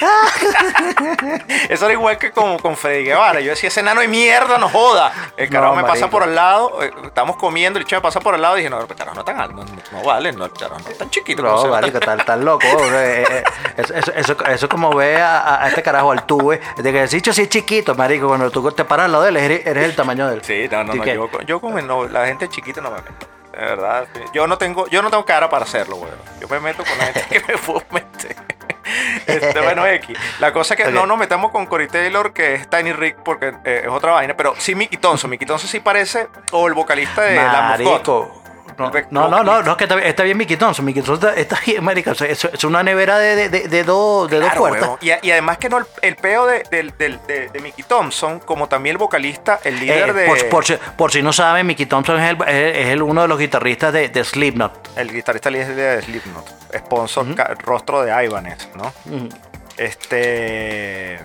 eso 1.68 1.84
era 1.84 1.92
igual 1.92 2.18
que 2.18 2.30
con, 2.32 2.58
con 2.58 2.76
Freddy 2.76 3.04
Guevara. 3.04 3.40
Yo 3.40 3.50
decía, 3.50 3.68
ese 3.68 3.80
enano 3.80 4.00
de 4.00 4.08
mierda, 4.08 4.58
no 4.58 4.68
joda. 4.68 5.12
El 5.36 5.48
carajo 5.50 5.74
No, 5.74 5.82
me 5.82 5.88
pasa 5.88 6.08
por 6.10 6.22
al 6.22 6.34
lado, 6.34 6.82
eh, 6.82 6.90
estamos 7.04 7.36
comiendo, 7.36 7.78
el 7.78 7.84
chico 7.84 7.96
me 7.96 8.02
pasa 8.02 8.20
por 8.20 8.34
al 8.34 8.42
lado 8.42 8.56
y 8.56 8.60
dije, 8.60 8.70
no, 8.70 8.80
el 8.80 8.86
carajo 8.86 9.14
no 9.14 9.20
es 9.20 9.24
tan 9.26 9.40
alto, 9.40 9.54
no, 9.56 9.64
no, 9.64 9.72
no 9.92 10.02
vale, 10.02 10.32
no, 10.32 10.44
el 10.44 10.52
carajo 10.52 10.80
no 10.84 10.90
es 10.90 10.98
tan 10.98 11.10
chiquito. 11.10 11.42
como 11.42 11.54
No, 11.56 11.60
se 11.62 11.66
ve. 11.68 11.72
marico, 11.72 12.00
tal, 12.00 12.24
tan 12.24 12.44
loco. 12.44 12.66
eh, 12.94 13.24
eh, 13.30 13.44
Eso, 13.76 13.94
eso, 13.94 14.12
eso, 14.14 14.44
eso 14.46 14.68
como 14.68 14.94
ve 14.94 15.16
a, 15.20 15.62
a 15.64 15.68
este 15.68 15.82
carajo 15.82 16.10
al 16.12 16.24
tuve, 16.26 16.60
de 16.76 16.92
que 16.92 17.02
el 17.02 17.08
dicho 17.08 17.32
sí 17.32 17.42
es 17.42 17.48
chiquito, 17.48 17.94
marico, 17.94 18.28
cuando 18.28 18.50
tú 18.50 18.70
te 18.72 18.84
paras 18.84 19.06
al 19.06 19.12
lado 19.12 19.24
de 19.24 19.30
él, 19.30 19.36
eres, 19.36 19.66
eres 19.66 19.84
el 19.84 19.94
tamaño 19.96 20.28
de 20.28 20.34
él. 20.36 20.44
Sí, 20.44 20.68
no, 20.70 20.84
no, 20.84 20.94
no. 20.94 21.02
que- 21.02 21.14
Yo, 21.14 21.28
con- 21.30 21.46
yo 21.46 21.82
no- 21.82 22.08
la 22.08 22.26
gente 22.26 22.48
chiquita 22.48 22.80
no 22.80 22.90
me 22.90 22.96
meto. 22.96 23.26
De 23.54 23.64
verdad. 23.64 24.06
Yo 24.32 24.46
no 24.46 24.58
tengo, 24.58 24.86
yo 24.88 25.02
no 25.02 25.10
tengo 25.10 25.24
cara 25.24 25.48
para 25.48 25.64
hacerlo, 25.64 25.96
güey. 25.96 26.10
Yo 26.40 26.48
me 26.48 26.60
meto 26.60 26.82
con 26.84 26.98
la 26.98 27.04
gente 27.06 27.26
que 27.40 27.52
me 27.52 27.58
puedo 27.58 27.82
meter. 27.90 28.36
Este, 29.26 29.60
bueno, 29.60 29.86
X. 29.86 30.16
La 30.40 30.52
cosa 30.52 30.74
es 30.74 30.78
que 30.82 30.88
Ok. 30.88 30.94
no 30.94 31.06
nos 31.06 31.16
metemos 31.18 31.50
con 31.50 31.66
Cory 31.66 31.88
Taylor, 31.88 32.32
que 32.32 32.54
es 32.54 32.68
Tiny 32.68 32.92
Rick, 32.92 33.16
porque 33.24 33.54
eh, 33.64 33.82
es 33.84 33.90
otra 33.90 34.12
vaina. 34.12 34.36
Pero 34.36 34.54
sí 34.58 34.74
Mickey 34.74 34.98
Thompson. 34.98 35.30
Mickey 35.30 35.46
Thompson 35.46 35.68
sí 35.68 35.80
parece, 35.80 36.28
o 36.52 36.66
el 36.68 36.74
vocalista 36.74 37.22
de 37.22 37.36
La 37.36 37.62
Marico. 37.62 38.42
No, 38.78 39.28
no, 39.28 39.42
no, 39.44 39.62
no, 39.62 39.70
es 39.72 39.76
que 39.76 39.84
está, 39.84 39.96
bien- 39.96 40.08
está 40.08 40.22
bien 40.22 40.36
Mickey 40.36 40.56
Thompson. 40.56 40.84
Mickey 40.84 41.02
Thompson 41.02 41.30
está, 41.36 41.40
está 41.56 41.60
bien, 41.66 42.08
o 42.08 42.14
sea, 42.14 42.28
Es, 42.28 42.44
es 42.44 42.64
una 42.64 42.82
nevera 42.82 43.18
de, 43.18 43.36
de, 43.36 43.48
de, 43.48 43.68
de 43.68 43.84
dos, 43.84 44.30
de 44.30 44.40
dos 44.40 44.52
puertas. 44.54 44.90
y, 45.00 45.08
y 45.26 45.30
además 45.30 45.58
que 45.58 45.68
no, 45.68 45.78
el, 45.78 45.86
el 46.02 46.16
peo 46.16 46.46
de, 46.46 46.62
de, 46.70 47.60
Mickey 47.60 47.84
Thompson, 47.86 48.40
como 48.40 48.68
también 48.68 48.94
el 48.94 48.98
vocalista, 48.98 49.60
el 49.64 49.78
líder 49.80 50.10
Eh, 50.10 50.12
de. 50.12 50.26
por, 50.26 50.48
por 50.48 50.64
si, 50.64 50.76
por 50.96 51.12
si 51.12 51.22
no 51.22 51.32
saben, 51.32 51.66
Mickey 51.66 51.86
Thompson 51.86 52.20
es, 52.20 52.30
el, 52.30 52.42
es, 52.48 52.88
el 52.88 53.02
uno 53.02 53.22
de 53.22 53.28
los 53.28 53.38
guitarristas 53.38 53.92
de, 53.92 54.24
Slipknot. 54.24 54.90
El 54.96 55.12
guitarrista 55.12 55.50
líder 55.50 55.74
de 55.74 56.02
Slipknot. 56.02 56.48
Sponsor, 56.78 57.26
rostro 57.64 58.02
de 58.02 58.24
Ibanez, 58.24 58.68
¿no? 58.74 58.92
Este. 59.76 61.20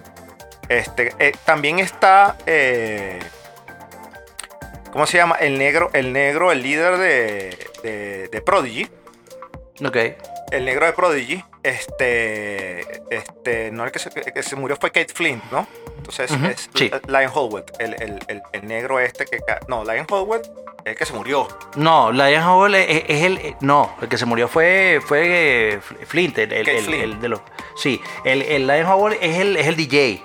Este. 0.67 1.13
eh, 1.19 1.31
también 1.45 1.79
está. 1.79 2.35
eh, 2.45 3.19
¿Cómo 4.91 5.05
se 5.05 5.17
llama? 5.17 5.35
El 5.35 5.57
negro, 5.57 5.89
el 5.93 6.11
negro, 6.13 6.51
el 6.51 6.61
líder 6.63 6.97
de, 6.97 7.57
de, 7.83 8.27
de 8.29 8.41
Prodigy. 8.41 8.87
Ok. 9.85 9.97
El 10.51 10.65
negro 10.65 10.85
de 10.85 10.93
Prodigy. 10.93 11.43
Este. 11.63 12.81
Este. 13.13 13.71
No 13.71 13.83
el 13.85 13.91
que 13.91 13.99
se, 13.99 14.09
el 14.15 14.33
que 14.33 14.43
se 14.43 14.55
murió 14.55 14.75
fue 14.77 14.91
Kate 14.91 15.13
Flint, 15.13 15.43
¿no? 15.51 15.67
Entonces 15.97 16.31
es 16.31 16.69
sí. 16.73 16.91
Lion 17.07 17.31
Howard. 17.33 17.65
El, 17.79 17.93
el, 18.01 18.41
el, 18.51 18.67
negro 18.67 18.99
este 18.99 19.25
que. 19.25 19.39
No, 19.67 19.83
Lion 19.83 20.07
Howard 20.09 20.41
es 20.85 20.85
el 20.85 20.95
que 20.95 21.05
se 21.05 21.13
murió. 21.13 21.47
No, 21.75 22.11
Lion 22.11 22.43
Howell 22.43 22.75
es, 22.75 23.03
es 23.07 23.23
el. 23.23 23.55
No, 23.61 23.95
el 24.01 24.07
que 24.07 24.17
se 24.17 24.25
murió 24.25 24.47
fue, 24.47 24.99
fue 25.05 25.73
eh, 25.75 25.79
Flint, 26.07 26.37
el, 26.39 26.51
el, 26.51 26.65
Kate 26.65 26.77
el- 26.79 26.85
Flint. 26.85 27.03
el 27.03 27.21
de 27.21 27.29
los. 27.29 27.41
Sí, 27.75 28.01
el, 28.25 28.41
el 28.41 28.65
Lion 28.65 28.87
Howell 28.87 29.17
es 29.21 29.37
el, 29.37 29.55
es 29.57 29.67
el 29.67 29.75
DJ. 29.75 30.23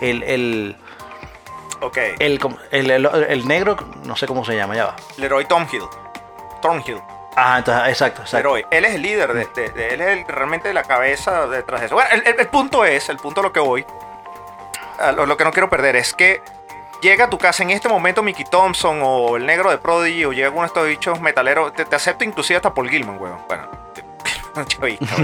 El, 0.00 0.22
el, 0.22 0.76
Ok. 1.80 1.96
el, 2.18 2.40
el, 2.70 2.90
el- 2.90 3.06
el 3.28 3.48
negro, 3.48 3.76
no 4.04 4.16
sé 4.16 4.26
cómo 4.26 4.44
se 4.44 4.56
llama, 4.56 4.74
ya 4.74 4.86
va. 4.86 4.96
Leroy 5.16 5.44
Thornhill. 5.44 5.84
Thornhill. 6.60 7.00
Ajá, 7.36 7.58
entonces, 7.58 7.88
exacto, 7.88 8.22
exacto. 8.22 8.36
Leroy. 8.38 8.66
Él 8.70 8.84
es 8.84 8.94
el 8.94 9.02
líder, 9.02 9.32
de, 9.32 9.46
de- 9.54 9.68
de- 9.70 9.94
él 9.94 10.00
es 10.00 10.08
el- 10.08 10.26
realmente 10.26 10.72
la 10.74 10.82
cabeza 10.82 11.46
detrás 11.46 11.80
de 11.80 11.86
eso. 11.86 11.94
Bueno, 11.94 12.10
el, 12.24 12.48
punto 12.48 12.84
es, 12.84 13.08
el 13.08 13.16
punto 13.18 13.40
a 13.40 13.44
lo 13.44 13.52
que 13.52 13.60
voy, 13.60 13.86
a 14.98 15.12
lo, 15.12 15.24
lo 15.26 15.36
que 15.36 15.44
no 15.44 15.52
quiero 15.52 15.68
perder 15.70 15.94
es 15.96 16.12
que 16.14 16.40
llega 17.00 17.26
a 17.26 17.30
tu 17.30 17.38
casa 17.38 17.62
en 17.62 17.70
este 17.70 17.88
momento 17.88 18.22
Mickey 18.24 18.44
Thompson 18.44 18.98
o 19.02 19.36
el 19.36 19.46
negro 19.46 19.70
de 19.70 19.78
Prodigy 19.78 20.24
o 20.24 20.32
llega 20.32 20.50
uno 20.50 20.62
de 20.62 20.66
estos 20.66 20.86
bichos 20.88 21.20
metaleros, 21.20 21.72
te, 21.74 21.84
te 21.84 21.94
acepta 21.94 22.24
inclusive 22.24 22.56
hasta 22.56 22.74
Paul 22.74 22.90
Gilman, 22.90 23.20
weón. 23.20 23.38
Bueno, 23.46 23.68
te- 23.94 24.04
chavista, 24.66 25.14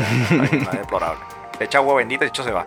deplorable. 0.73 1.25
Le 1.59 1.65
echa 1.67 1.79
agua 1.79 1.97
bendita 1.97 2.25
y 2.25 2.27
de 2.27 2.31
hecho 2.31 2.45
se 2.45 2.53
va. 2.53 2.65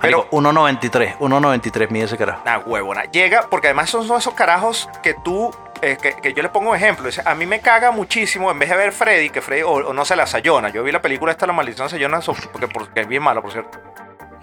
Pero, 0.00 0.18
Marico, 0.18 0.36
1.93, 0.36 1.18
1.93 1.18 1.90
mide 1.90 2.04
ese 2.04 2.16
carajo. 2.16 2.42
Nah, 2.44 2.58
huevona. 2.58 3.04
Llega, 3.04 3.48
porque 3.50 3.68
además 3.68 3.90
son, 3.90 4.04
esos 4.04 4.34
carajos 4.34 4.88
que 5.02 5.14
tú, 5.14 5.54
eh, 5.82 5.96
que, 6.00 6.14
que 6.14 6.32
yo 6.32 6.42
les 6.42 6.52
pongo 6.52 6.70
un 6.70 6.76
ejemplo. 6.76 7.06
Dice, 7.06 7.22
a 7.24 7.34
mí 7.34 7.46
me 7.46 7.60
caga 7.60 7.90
muchísimo, 7.90 8.50
en 8.50 8.58
vez 8.58 8.68
de 8.70 8.76
ver 8.76 8.92
Freddy, 8.92 9.30
que 9.30 9.40
Freddy, 9.40 9.62
o, 9.62 9.70
o 9.72 9.92
no 9.92 10.04
se 10.04 10.16
la 10.16 10.26
Sayona. 10.26 10.68
Yo 10.68 10.82
vi 10.82 10.92
la 10.92 11.02
película 11.02 11.32
esta, 11.32 11.46
La 11.46 11.52
Maldición 11.52 11.88
Sayona, 11.88 12.20
porque, 12.52 12.68
porque 12.68 13.00
es 13.00 13.08
bien 13.08 13.22
mala, 13.22 13.40
por 13.40 13.52
cierto. 13.52 13.78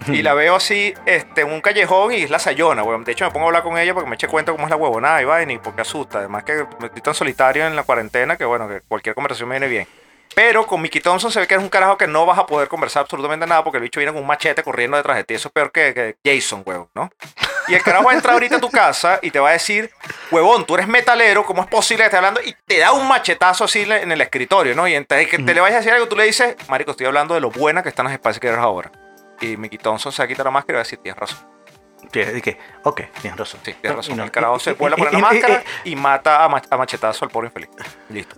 Y 0.08 0.22
la 0.22 0.34
veo 0.34 0.56
así, 0.56 0.92
este, 1.06 1.42
en 1.42 1.52
un 1.52 1.60
callejón 1.60 2.12
y 2.12 2.16
es 2.16 2.30
la 2.30 2.38
Sayona, 2.38 2.82
weón. 2.82 3.04
De 3.04 3.12
hecho, 3.12 3.24
me 3.24 3.30
pongo 3.30 3.46
a 3.46 3.48
hablar 3.48 3.62
con 3.62 3.78
ella 3.78 3.94
porque 3.94 4.08
me 4.08 4.16
eché 4.16 4.28
cuenta 4.28 4.52
cómo 4.52 4.64
es 4.64 4.70
la 4.70 4.76
huevonada 4.76 5.22
y 5.22 5.24
vaina 5.24 5.52
y 5.52 5.58
porque 5.58 5.80
asusta. 5.80 6.18
Además 6.18 6.44
que 6.44 6.66
me 6.78 6.86
estoy 6.86 7.00
tan 7.00 7.14
solitario 7.14 7.66
en 7.66 7.74
la 7.74 7.84
cuarentena 7.84 8.36
que, 8.36 8.44
bueno, 8.44 8.68
que 8.68 8.82
cualquier 8.82 9.14
conversación 9.14 9.48
me 9.48 9.54
viene 9.58 9.68
bien. 9.68 9.88
Pero 10.34 10.66
con 10.66 10.82
Mickey 10.82 11.00
Thompson 11.00 11.30
se 11.30 11.38
ve 11.40 11.46
que 11.46 11.54
eres 11.54 11.62
un 11.64 11.70
carajo 11.70 11.96
que 11.96 12.06
no 12.08 12.26
vas 12.26 12.38
a 12.38 12.46
poder 12.46 12.68
conversar 12.68 13.02
absolutamente 13.02 13.46
nada 13.46 13.62
porque 13.62 13.76
el 13.78 13.82
bicho 13.82 14.00
viene 14.00 14.12
con 14.12 14.20
un 14.22 14.26
machete 14.26 14.62
corriendo 14.62 14.96
detrás 14.96 15.16
de 15.16 15.24
ti. 15.24 15.34
Eso 15.34 15.48
es 15.48 15.52
peor 15.52 15.70
que, 15.70 15.94
que 15.94 16.16
Jason, 16.24 16.62
huevón, 16.66 16.88
¿no? 16.94 17.10
Y 17.68 17.74
el 17.74 17.82
carajo 17.82 18.04
va 18.06 18.10
a 18.12 18.14
entrar 18.14 18.34
ahorita 18.34 18.56
a 18.56 18.60
tu 18.60 18.70
casa 18.70 19.20
y 19.22 19.30
te 19.30 19.38
va 19.38 19.50
a 19.50 19.52
decir, 19.52 19.90
huevón, 20.30 20.66
tú 20.66 20.74
eres 20.74 20.88
metalero, 20.88 21.44
¿cómo 21.44 21.62
es 21.62 21.68
posible 21.68 22.02
que 22.02 22.06
esté 22.06 22.16
hablando? 22.16 22.40
Y 22.42 22.54
te 22.66 22.78
da 22.78 22.92
un 22.92 23.06
machetazo 23.08 23.64
así 23.64 23.82
en 23.82 24.10
el 24.12 24.20
escritorio, 24.20 24.74
¿no? 24.74 24.86
Y 24.88 24.94
entonces 24.94 25.28
que 25.28 25.38
te 25.38 25.54
le 25.54 25.60
vayas 25.60 25.76
a 25.76 25.78
decir 25.78 25.92
algo, 25.92 26.08
tú 26.08 26.16
le 26.16 26.24
dices, 26.24 26.56
marico, 26.68 26.90
estoy 26.90 27.06
hablando 27.06 27.34
de 27.34 27.40
lo 27.40 27.50
buena 27.50 27.82
que 27.82 27.88
están 27.88 28.04
las 28.06 28.14
Spice 28.16 28.40
Girls 28.40 28.58
ahora. 28.58 28.90
Y 29.40 29.56
Mickey 29.56 29.78
Thompson 29.78 30.12
se 30.12 30.20
va 30.20 30.24
a 30.24 30.28
quitar 30.28 30.44
la 30.44 30.50
máscara 30.50 30.74
y 30.74 30.78
va 30.78 30.80
a 30.80 30.84
decir, 30.84 30.98
tienes 30.98 31.18
razón. 31.18 31.38
Tienes 32.10 32.42
que, 32.42 32.58
ok, 32.82 33.00
tienes 33.22 33.38
razón. 33.38 33.60
Sí, 33.64 33.72
tienes 33.80 33.96
razón. 33.96 34.14
Y 34.14 34.16
no- 34.18 34.24
el 34.24 34.30
carajo 34.30 34.58
se 34.58 34.72
y- 34.72 34.74
vuelve 34.74 34.94
a 34.94 34.98
poner 34.98 35.14
y- 35.14 35.16
la 35.16 35.18
y- 35.18 35.20
y- 35.36 35.40
máscara 35.40 35.64
y 35.84 35.96
mata 35.96 36.44
a 36.44 36.76
machetazo 36.76 37.24
al 37.24 37.30
pobre 37.30 37.48
infeliz. 37.48 37.70
Listo. 38.10 38.36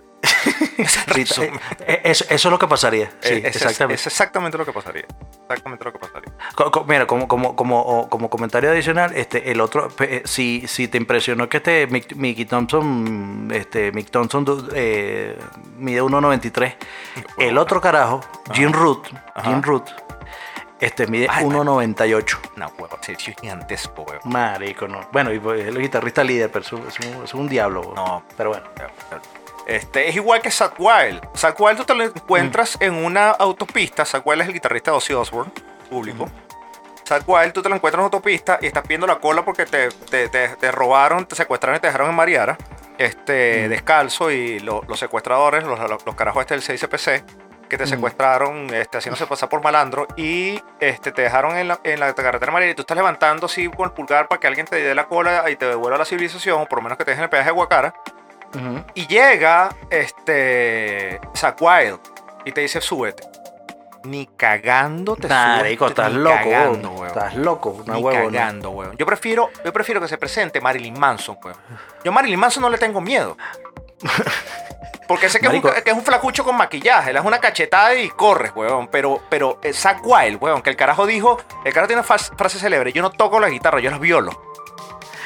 Es 0.77 0.91
Sí, 1.25 1.41
eh, 1.79 2.01
eso, 2.03 2.25
eso 2.29 2.47
es 2.47 2.51
lo 2.51 2.59
que 2.59 2.67
pasaría. 2.67 3.07
Sí, 3.21 3.33
Eh, 3.33 3.37
ese 3.39 3.47
es- 3.49 3.55
exactamente. 3.57 3.95
Es 4.01 4.07
exactamente 4.07 4.57
lo 4.57 4.65
que 4.65 4.71
pasaría. 4.73 5.05
exactamente 5.43 5.83
lo 5.85 5.93
que 5.93 5.99
pasaría. 5.99 6.33
Co- 6.55 6.71
co- 6.71 6.83
Mira, 6.85 7.05
como, 7.07 7.27
como, 7.27 7.55
como, 7.55 8.07
como 8.09 8.29
comentario 8.29 8.69
adicional, 8.71 9.15
este, 9.15 9.51
el 9.51 9.59
otro, 9.61 9.89
eh, 9.99 10.21
si, 10.25 10.67
si 10.67 10.87
te 10.87 10.97
impresionó 10.97 11.49
que 11.49 11.57
este 11.57 11.87
Mick- 11.89 12.15
Mickey 12.15 12.45
Thompson, 12.45 13.49
este, 13.53 13.91
Mick 13.91 14.09
Thompson 14.11 14.69
eh, 14.73 15.37
mide 15.77 16.01
1.93, 16.01 16.75
el 17.37 17.57
otro 17.57 17.81
carajo, 17.81 18.21
Jim 18.53 18.71
Root, 18.71 19.07
Jim 19.43 19.61
Root, 19.61 19.89
este, 20.79 21.07
mide 21.07 21.27
Ay, 21.29 21.43
1.98. 21.45 22.37
No, 22.55 22.67
huevo, 22.77 22.97
sí, 23.01 23.13
sí, 23.17 23.31
es 23.31 23.37
gigantesco, 23.41 24.03
huevo. 24.03 24.21
Marico, 24.25 24.87
no. 24.87 25.07
Bueno, 25.11 25.33
y 25.33 25.39
pues, 25.39 25.61
es 25.61 25.67
el 25.67 25.79
guitarrista 25.79 26.23
líder, 26.23 26.51
pero 26.51 26.63
es 26.63 26.71
un, 26.71 26.87
es 26.87 27.33
un- 27.33 27.43
es 27.45 27.49
diablo. 27.49 27.93
No. 27.95 28.23
Pero 28.37 28.49
bueno. 28.51 28.65
Este, 29.67 30.07
es 30.09 30.15
igual 30.15 30.41
que 30.41 30.49
Zach 30.49 30.73
Wild. 30.79 31.21
Zach 31.35 31.59
Wild 31.59 31.77
tú 31.77 31.83
te 31.83 31.93
lo 31.93 32.03
encuentras 32.05 32.77
en 32.79 32.93
una 32.93 33.31
autopista. 33.31 34.05
Zach 34.05 34.21
Wild 34.25 34.41
es 34.43 34.47
el 34.47 34.53
guitarrista 34.53 34.91
de 34.91 34.97
Ozzy 34.97 35.13
Osbourne, 35.13 35.51
público. 35.89 36.29
Zach 37.05 37.23
Wild 37.27 37.51
tú 37.53 37.61
te 37.61 37.69
lo 37.69 37.75
encuentras 37.75 37.99
en 37.99 38.05
una 38.05 38.05
autopista 38.05 38.59
y 38.61 38.65
estás 38.67 38.83
pidiendo 38.83 39.07
la 39.07 39.15
cola 39.19 39.43
porque 39.43 39.65
te, 39.65 39.89
te- 39.89 40.29
te- 40.29 40.49
te 40.55 40.71
robaron, 40.71 41.25
te 41.25 41.35
secuestraron 41.35 41.77
y 41.77 41.79
te 41.81 41.87
dejaron 41.87 42.09
en 42.09 42.15
Mariara. 42.15 42.57
Este, 42.97 43.69
descalzo 43.69 44.31
y 44.31 44.59
lo- 44.59 44.83
los 44.87 44.97
secuestradores, 44.99 45.63
los, 45.63 45.79
los, 45.89 46.05
los 46.05 46.15
carajos 46.15 46.41
este 46.41 46.55
del 46.55 46.63
6CPC, 46.63 47.23
que 47.69 47.77
te 47.77 47.85
secuestraron 47.85 48.73
este, 48.73 48.97
haciéndose 48.97 49.27
pasar 49.27 49.49
por 49.49 49.61
malandro 49.61 50.07
y 50.15 50.61
este, 50.79 51.11
te 51.11 51.21
dejaron 51.21 51.57
en 51.57 51.67
la, 51.67 51.79
en 51.83 51.99
la 51.99 52.13
carretera 52.13 52.51
Mariara 52.51 52.71
y 52.71 52.75
tú 52.75 52.81
estás 52.81 52.95
levantando 52.97 53.45
así 53.45 53.67
con 53.69 53.85
el 53.89 53.91
pulgar 53.91 54.27
para 54.29 54.39
que 54.39 54.47
alguien 54.47 54.65
te 54.65 54.77
dé 54.81 54.95
la 54.95 55.05
cola 55.07 55.49
y 55.49 55.55
te 55.57 55.65
devuelva 55.67 55.97
a 55.97 55.99
la 55.99 56.05
civilización, 56.05 56.61
o 56.61 56.65
por 56.65 56.79
lo 56.79 56.83
menos 56.83 56.97
que 56.97 57.03
te 57.05 57.11
dejen 57.11 57.25
el 57.25 57.29
peaje 57.29 57.45
de 57.45 57.51
Guacara. 57.51 57.93
Y 58.95 59.07
llega 59.07 59.69
este 59.89 61.19
Zack 61.35 61.61
Wild 61.61 61.99
y 62.45 62.51
te 62.51 62.61
dice, 62.61 62.81
súbete. 62.81 63.23
Ni 64.03 64.25
cagando 64.37 65.15
te 65.17 65.27
Marico, 65.27 65.85
subes, 65.85 65.91
estás 65.97 66.13
ni 66.13 66.19
loco, 66.19 66.35
cagando, 66.37 66.91
weón. 66.91 67.07
Estás 67.07 67.35
loco, 67.35 67.69
una 67.71 67.95
Ni 67.95 68.01
huevona. 68.01 68.37
cagando, 68.39 68.69
weón. 68.69 68.95
Yo 68.97 69.05
prefiero, 69.05 69.49
yo 69.65 69.73
prefiero 69.73 69.99
que 69.99 70.07
se 70.07 70.17
presente 70.17 70.61
Marilyn 70.61 70.97
Manson, 70.97 71.37
weón. 71.43 71.57
Yo 72.03 72.11
a 72.11 72.13
Marilyn 72.13 72.39
Manson 72.39 72.61
no 72.61 72.69
le 72.69 72.77
tengo 72.77 73.01
miedo. 73.01 73.37
Porque 75.07 75.29
sé 75.29 75.39
que 75.39 75.47
es, 75.47 75.53
un, 75.53 75.61
Marico. 75.61 75.83
que 75.83 75.89
es 75.89 75.95
un 75.95 76.03
flacucho 76.03 76.43
con 76.43 76.55
maquillaje, 76.57 77.13
le 77.13 77.19
das 77.19 77.25
una 77.25 77.39
cachetada 77.39 77.95
y 77.95 78.09
corres, 78.09 78.51
weón. 78.55 78.87
Pero, 78.87 79.21
pero 79.29 79.59
eh, 79.63 79.73
Zack 79.73 80.05
Wild, 80.05 80.41
weón, 80.41 80.61
que 80.61 80.69
el 80.69 80.75
carajo 80.75 81.05
dijo, 81.05 81.37
el 81.65 81.73
carajo 81.73 81.87
tiene 81.87 82.01
una 82.01 82.07
frase 82.17 82.59
célebre, 82.59 82.91
yo 82.93 83.01
no 83.01 83.09
toco 83.09 83.39
la 83.39 83.49
guitarra, 83.49 83.79
yo 83.79 83.89
las 83.89 83.99
violo. 83.99 84.46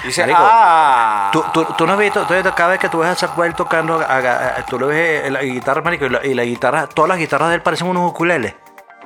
Dice, 0.03 0.21
Marico, 0.21 0.39
ah. 0.41 1.29
¿Tú, 1.31 1.43
tú, 1.53 1.63
tú 1.77 1.85
no 1.85 1.93
has 1.93 1.99
visto, 1.99 2.25
tú- 2.25 2.33
cada 2.55 2.69
vez 2.71 2.79
que 2.79 2.89
tú 2.89 2.99
ves 2.99 3.21
a 3.23 3.33
Wild 3.35 3.55
tocando, 3.55 3.99
a- 3.99 4.03
a- 4.05 4.47
a- 4.59 4.65
tú 4.65 4.79
lo 4.79 4.87
ves 4.87 5.25
en 5.25 5.33
la 5.33 5.41
guitarra, 5.43 5.81
marico, 5.81 6.05
y 6.05 6.09
la, 6.09 6.25
y 6.25 6.33
la 6.33 6.43
guitarra, 6.43 6.87
todas 6.87 7.09
las 7.09 7.17
guitarras 7.17 7.49
de 7.49 7.55
él 7.55 7.61
parecen 7.61 7.87
unos 7.87 8.09
ukuleles. 8.09 8.55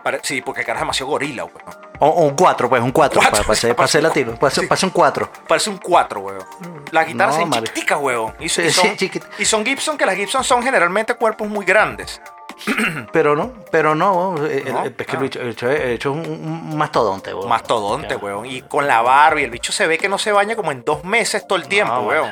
Pare- 0.04 0.20
Sí, 0.24 0.42
porque 0.42 0.62
el 0.62 0.66
carajo 0.68 0.82
es 0.84 0.86
demasiado 0.86 1.10
gorila, 1.12 1.46
weón. 1.46 1.86
O, 2.00 2.08
o 2.08 2.24
un 2.26 2.36
4, 2.36 2.70
pues, 2.70 2.82
un 2.82 2.92
4, 2.92 3.20
Cuatro, 3.20 3.32
para, 3.32 3.44
para, 3.48 3.56
ser, 3.60 3.76
para 3.76 3.88
ser 3.88 4.04
latino. 4.04 4.34
Sí. 4.52 4.68
ser 4.68 4.84
un 4.86 4.90
4. 4.92 5.30
Parece 5.48 5.70
un 5.70 5.78
4, 5.78 6.20
weón. 6.20 6.46
Las 6.92 7.08
guitarras 7.08 7.36
No, 7.36 7.42
son 7.42 7.50
marico. 7.50 7.68
chiquiticas, 7.68 8.00
weón. 8.00 8.34
Y, 8.40 8.50
Sí, 8.50 8.62
y 8.64 8.72
son, 8.72 8.84
sí, 8.86 8.96
chiquit- 9.10 9.24
y 9.40 9.46
son 9.46 9.66
Gibson, 9.66 9.98
que 9.98 10.06
las 10.06 10.16
Gibson 10.16 10.44
son 10.44 10.62
generalmente 10.62 11.14
cuerpos 11.16 11.48
muy 11.48 11.66
grandes. 11.66 12.22
Pero 13.12 13.36
no, 13.36 13.54
pero 13.72 13.94
no, 13.96 14.36
eh, 14.46 14.64
No, 14.72 14.84
el- 14.84 14.96
es 14.98 15.06
que 15.08 15.12
ah. 15.16 15.16
el 15.16 15.20
bicho, 15.20 15.40
el 15.40 15.48
bicho 15.50 15.70
es, 15.70 15.82
el 15.82 15.92
bicho 15.94 16.12
es 16.20 16.28
un, 16.28 16.78
mastodonte, 16.78 17.34
weón. 17.34 17.48
Mastodonte, 17.50 18.16
weón. 18.16 18.46
Y 18.46 18.62
con 18.64 18.88
la 18.88 19.02
barba. 19.02 19.40
Y 19.40 19.44
el 19.44 19.52
bicho 19.52 19.72
se 19.72 19.86
ve 19.88 19.98
que 19.98 20.10
no 20.10 20.18
se 20.18 20.32
baña 20.32 20.56
como 20.56 20.72
en 20.72 20.84
dos 20.84 21.04
meses 21.04 21.48
todo 21.48 21.58
el 21.60 21.68
tiempo, 21.68 21.94
No, 21.94 22.02
weón. 22.08 22.30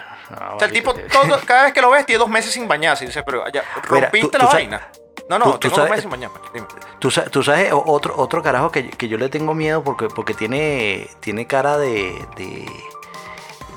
o 0.55 0.57
sea, 0.59 0.67
el 0.67 0.73
tipo, 0.73 0.93
todo, 0.93 1.39
cada 1.45 1.63
vez 1.65 1.73
que 1.73 1.81
lo 1.81 1.89
ves, 1.91 2.05
tiene 2.05 2.19
dos 2.19 2.29
meses 2.29 2.51
sin 2.51 2.67
bañarse. 2.67 3.03
Y 3.03 3.07
dice, 3.07 3.23
pero 3.23 3.43
ya, 3.51 3.63
Mira, 3.91 4.07
rompiste 4.09 4.29
tú- 4.29 4.37
la 4.37 4.43
tú 4.45 4.51
sabes- 4.51 4.69
vaina. 4.69 4.87
No, 5.29 5.39
no, 5.39 5.45
tú- 5.53 5.59
tengo 5.59 5.75
dos 5.75 5.85
sabes- 5.85 5.89
meses 5.91 6.01
sin 6.03 6.11
bañarme. 6.11 6.37
Dime. 6.53 6.67
Tú, 6.99 7.11
sa- 7.11 7.25
tú 7.25 7.43
sabes 7.43 7.71
otro, 7.73 8.13
otro 8.17 8.41
carajo 8.41 8.71
que, 8.71 8.89
que 8.89 9.07
yo 9.07 9.17
le 9.17 9.29
tengo 9.29 9.53
miedo 9.53 9.83
porque, 9.83 10.07
porque 10.07 10.33
tiene, 10.33 11.09
tiene 11.21 11.45
cara 11.47 11.77
de, 11.77 12.25
de, 12.35 12.65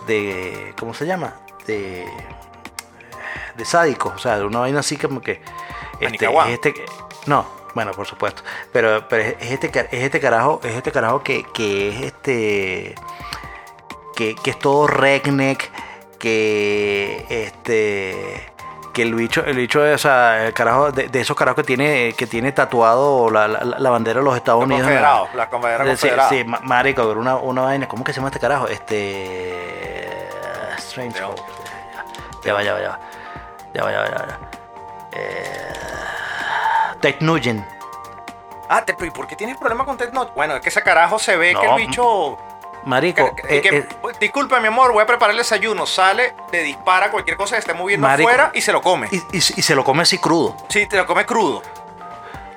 de. 0.07 0.75
¿Cómo 0.79 0.95
se 0.95 1.07
llama? 1.07 1.35
De. 1.67 2.07
De 3.57 3.65
sádico. 3.65 4.13
O 4.15 4.19
sea, 4.19 4.39
de 4.39 4.45
una 4.45 4.61
vaina 4.61 4.81
así 4.81 4.97
como 4.97 5.21
que. 5.21 5.41
Este, 6.01 6.27
es 6.27 6.49
este, 6.49 6.75
no, 7.27 7.47
bueno, 7.75 7.93
por 7.93 8.07
supuesto. 8.07 8.43
Pero, 8.73 9.07
pero 9.09 9.23
es, 9.25 9.37
es 9.41 9.53
este, 9.53 9.69
es 9.69 10.03
este 10.05 10.21
carajo, 10.21 10.61
es 10.65 10.75
este 10.75 10.93
carajo 10.93 11.23
que, 11.23 11.45
que 11.53 11.89
es 11.91 12.03
este. 12.03 12.95
Que, 14.15 14.35
que 14.35 14.51
es 14.51 14.59
todo 14.59 14.87
redneck. 14.87 15.71
Que 16.19 17.25
este 17.29 18.53
que 18.95 19.03
el 19.03 19.15
bicho, 19.15 19.45
el 19.45 19.57
bicho 19.57 19.83
o 19.83 19.99
sea, 19.99 20.47
el 20.47 20.55
carajo, 20.55 20.91
de, 20.91 21.09
de 21.09 21.21
esos 21.21 21.37
carajos 21.37 21.57
que 21.63 21.67
tiene, 21.67 22.15
que 22.17 22.27
tiene 22.27 22.51
tatuado 22.53 23.29
la, 23.31 23.47
la, 23.47 23.63
la 23.79 23.91
bandera 23.91 24.21
de 24.21 24.25
los 24.25 24.35
Estados 24.35 24.67
Los 24.67 24.71
Unidos. 24.81 24.89
en 24.91 24.95
la- 25.03 25.11
confederados, 25.11 25.35
la 25.35 25.51
confedera 25.51 25.97
Sí, 25.97 26.09
sí, 26.31 26.45
ma- 26.45 26.61
marico, 26.63 27.07
pero 27.07 27.21
una, 27.21 27.37
una 27.37 27.61
vaina, 27.61 27.87
¿cómo 27.87 28.03
que 28.05 28.15
se 28.15 28.17
llama 28.21 28.29
este 28.29 28.41
carajo? 28.41 28.67
Este. 28.69 30.09
Strange. 30.79 31.21
Ya 32.43 32.55
va, 32.55 32.63
ya 32.63 32.73
va, 32.73 32.81
ya 32.81 32.89
va. 32.89 33.01
Ya 33.77 33.85
va, 33.85 33.93
ya 33.93 33.99
va, 34.01 34.07
ya 34.09 34.15
va. 34.27 34.39
Eh, 35.13 35.73
Ted 37.01 37.17
Nugent. 37.21 37.63
Ah, 38.69 38.83
te- 38.85 38.97
¿y 39.07 39.11
por 39.11 39.27
qué 39.27 39.37
tienes 39.37 39.57
problema 39.59 39.85
con 39.85 39.97
Ted 39.99 40.13
Nugent? 40.13 40.35
Bueno, 40.35 40.57
es 40.57 40.63
que 40.63 40.71
ese 40.71 40.83
carajo 40.83 41.19
se 41.19 41.37
ve 41.37 41.55
que 41.55 41.67
el 41.67 41.77
bicho... 41.77 42.39
Marico, 42.85 43.35
Que- 43.35 43.43
que- 43.43 43.57
eh, 43.59 43.63
que- 43.63 43.77
eh, 43.79 43.87
disculpa, 44.21 44.61
mi 44.61 44.69
amor, 44.69 44.93
voy 44.93 45.03
a 45.03 45.07
preparar 45.07 45.33
el 45.33 45.39
desayuno. 45.39 45.87
Sale, 45.87 46.35
te 46.53 46.63
dispara 46.63 47.11
cualquier 47.11 47.37
cosa 47.37 47.57
que 47.57 47.61
esté 47.61 47.75
moviendo 47.75 48.07
Marico. 48.07 48.29
afuera 48.29 48.51
y 48.55 48.61
se 48.61 48.73
lo 48.73 48.81
come. 48.81 49.09
y, 49.11 49.17
y- 49.17 49.37
y 49.37 49.41
se 49.41 49.75
lo 49.75 49.85
come 49.85 50.03
así 50.03 50.19
crudo. 50.19 50.57
Sí, 50.69 50.87
te 50.87 50.97
lo 50.97 51.05
come 51.07 51.27
crudo. 51.27 51.63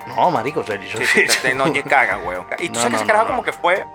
No, 0.08 0.32
marico, 0.32 0.62
o 0.62 0.64
sea, 0.64 0.76
yo- 0.78 0.98
Sí, 1.00 1.06
sí, 1.06 1.26
te, 1.28 1.50
te- 1.50 1.54
no, 1.56 1.72
te 1.72 1.84
caga, 1.84 2.18
weón. 2.20 2.48
Y 2.60 2.70
tú 2.70 2.76
No, 2.76 2.80
sabes 2.82 2.92
que 2.92 3.04
ese 3.04 3.06
carajo 3.08 3.28
como 3.28 3.44
que 3.44 3.52
fue... 3.54 3.86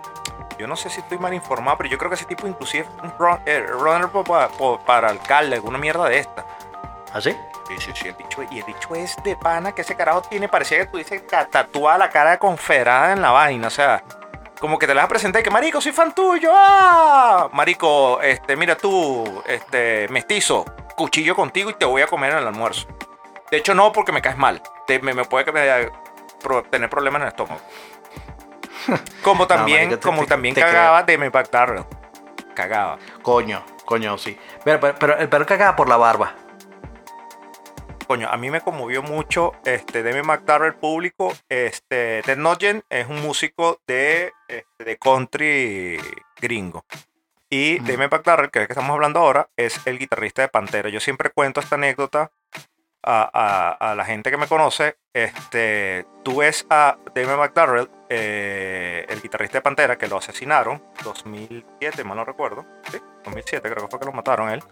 Yo 0.59 0.67
no 0.69 0.77
sé 0.77 0.89
si 0.91 1.01
estoy 1.01 1.19
mal 1.19 1.35
informado, 1.35 1.77
pero 1.79 1.89
yo 1.89 1.99
creo 1.99 2.11
que 2.11 2.15
ese 2.15 2.27
tipo 2.27 2.47
inclusive 2.47 2.87
fue 3.17 3.29
un 3.29 3.39
eh, 3.47 3.67
runner 3.67 4.09
po- 4.09 4.23
pa- 4.23 4.49
po- 4.49 4.79
para 4.79 5.09
alcalde, 5.09 5.57
alguna 5.57 5.79
mierda 5.79 6.05
de 6.09 6.19
esta. 6.21 6.45
¿Así? 7.15 7.31
Sí, 7.69 7.75
sí, 7.79 7.93
sí, 7.95 8.09
el 8.09 8.15
bicho, 8.15 8.43
y 8.51 8.59
el 8.59 8.65
bicho 8.65 8.95
es 8.95 9.17
de 9.25 9.37
pana 9.37 9.73
que 9.73 9.83
ese 9.83 9.95
carajo 9.97 10.23
tiene, 10.23 10.49
parecía 10.49 10.79
que 10.81 10.87
tú 10.87 10.99
dices 10.99 11.23
ca- 11.23 11.47
tatuada 11.47 11.97
la 11.97 12.11
cara 12.11 12.39
confederada 12.39 13.13
en 13.13 13.23
la 13.23 13.31
vaina, 13.31 13.69
o 13.69 13.71
sea, 13.71 14.03
como 14.61 14.79
que 14.79 14.87
te 14.87 14.95
la 14.95 15.03
vas 15.03 15.07
a 15.07 15.09
presentar 15.09 15.41
y 15.41 15.45
que, 15.45 15.51
marico, 15.51 15.81
soy 15.81 15.93
fan 15.93 16.13
tuyo, 16.15 16.51
¡ah! 16.53 17.49
Marico, 17.53 18.21
este, 18.21 18.57
mira 18.57 18.77
tú, 18.77 19.43
este, 19.47 20.09
mestizo, 20.09 20.65
cuchillo 20.97 21.35
contigo 21.37 21.71
y 21.71 21.75
te 21.75 21.85
voy 21.85 22.03
a 22.03 22.07
comer 22.09 22.33
en 22.33 22.39
el 22.39 22.47
almuerzo. 22.49 22.89
De 23.51 23.59
hecho, 23.59 23.75
no, 23.75 23.93
porque 23.93 24.11
me 24.13 24.21
caes 24.21 24.37
mal, 24.37 24.61
te- 24.87 24.99
me, 24.99 25.15
me 25.15 25.25
puede 25.25 25.45
pro- 26.43 26.63
tener 26.65 26.91
problemas 26.91 27.21
en 27.21 27.23
el 27.23 27.29
estómago. 27.29 27.61
Como 29.23 29.47
también, 29.47 29.85
marico, 29.85 30.01
te- 30.01 30.07
como 30.07 30.23
te- 30.23 30.29
también 30.29 30.55
cagaba 30.55 31.03
de 31.05 31.17
mi 31.17 31.29
Darrell. 31.51 31.85
Cagaba. 32.55 32.99
Coño, 33.23 33.65
coño, 33.85 34.19
sí. 34.19 34.39
Pero, 34.65 34.81
pero, 34.81 34.95
pero 34.99 35.17
el 35.19 35.29
perro 35.29 35.47
cagaba 35.47 35.77
por 35.77 35.89
la 35.89 35.97
barba. 35.97 36.35
Coño, 38.07 38.29
a 38.29 38.37
mí 38.37 38.51
me 38.51 38.61
conmovió 38.61 39.03
mucho 39.03 39.53
este 39.65 40.03
Demi 40.03 40.23
McDarrell 40.23 40.75
público. 40.75 41.33
Este 41.49 42.23
Ted 42.25 42.37
Nugent 42.37 42.85
es 42.91 43.09
un 43.09 43.23
músico 43.23 43.81
de, 43.87 44.33
este, 44.47 44.85
de 44.85 44.97
country 44.99 45.99
gringo. 46.41 46.85
Y 47.49 47.79
Demi 47.81 48.07
McDarrell, 48.09 48.51
que 48.51 48.59
es 48.59 48.63
el 48.63 48.67
que 48.69 48.73
estamos 48.75 48.93
hablando 48.95 49.21
ahora, 49.21 49.49
es 49.57 49.81
el 49.87 49.99
guitarrista 49.99 50.43
de 50.43 50.49
Pantera. 50.49 50.89
Yo 50.91 51.01
siempre 51.01 51.31
cuento 51.31 51.61
esta 51.61 51.77
anécdota 51.77 52.31
a, 53.03 53.31
a- 53.33 53.93
a 53.93 53.95
la 53.95 54.05
gente 54.05 54.31
que 54.31 54.37
me 54.37 54.49
conoce. 54.49 54.97
Este, 55.13 56.05
tú 56.25 56.37
ves 56.39 56.67
a 56.71 56.99
Demi 57.15 57.33
McDarrell, 57.37 57.89
eh, 58.09 59.07
el 59.09 59.23
guitarrista 59.23 59.59
de 59.59 59.63
Pantera, 59.63 59.97
que 59.97 60.09
lo 60.09 60.19
asesinaron 60.19 60.83
2007, 61.05 62.03
mal 62.05 62.17
no 62.17 62.25
recuerdo. 62.25 62.67
Sí, 62.91 62.99
2007 63.25 63.71
creo 63.71 63.85
que 63.85 63.91
fue 63.91 64.01
que 64.01 64.07
lo 64.07 64.13
mataron 64.13 64.51
él. 64.51 64.63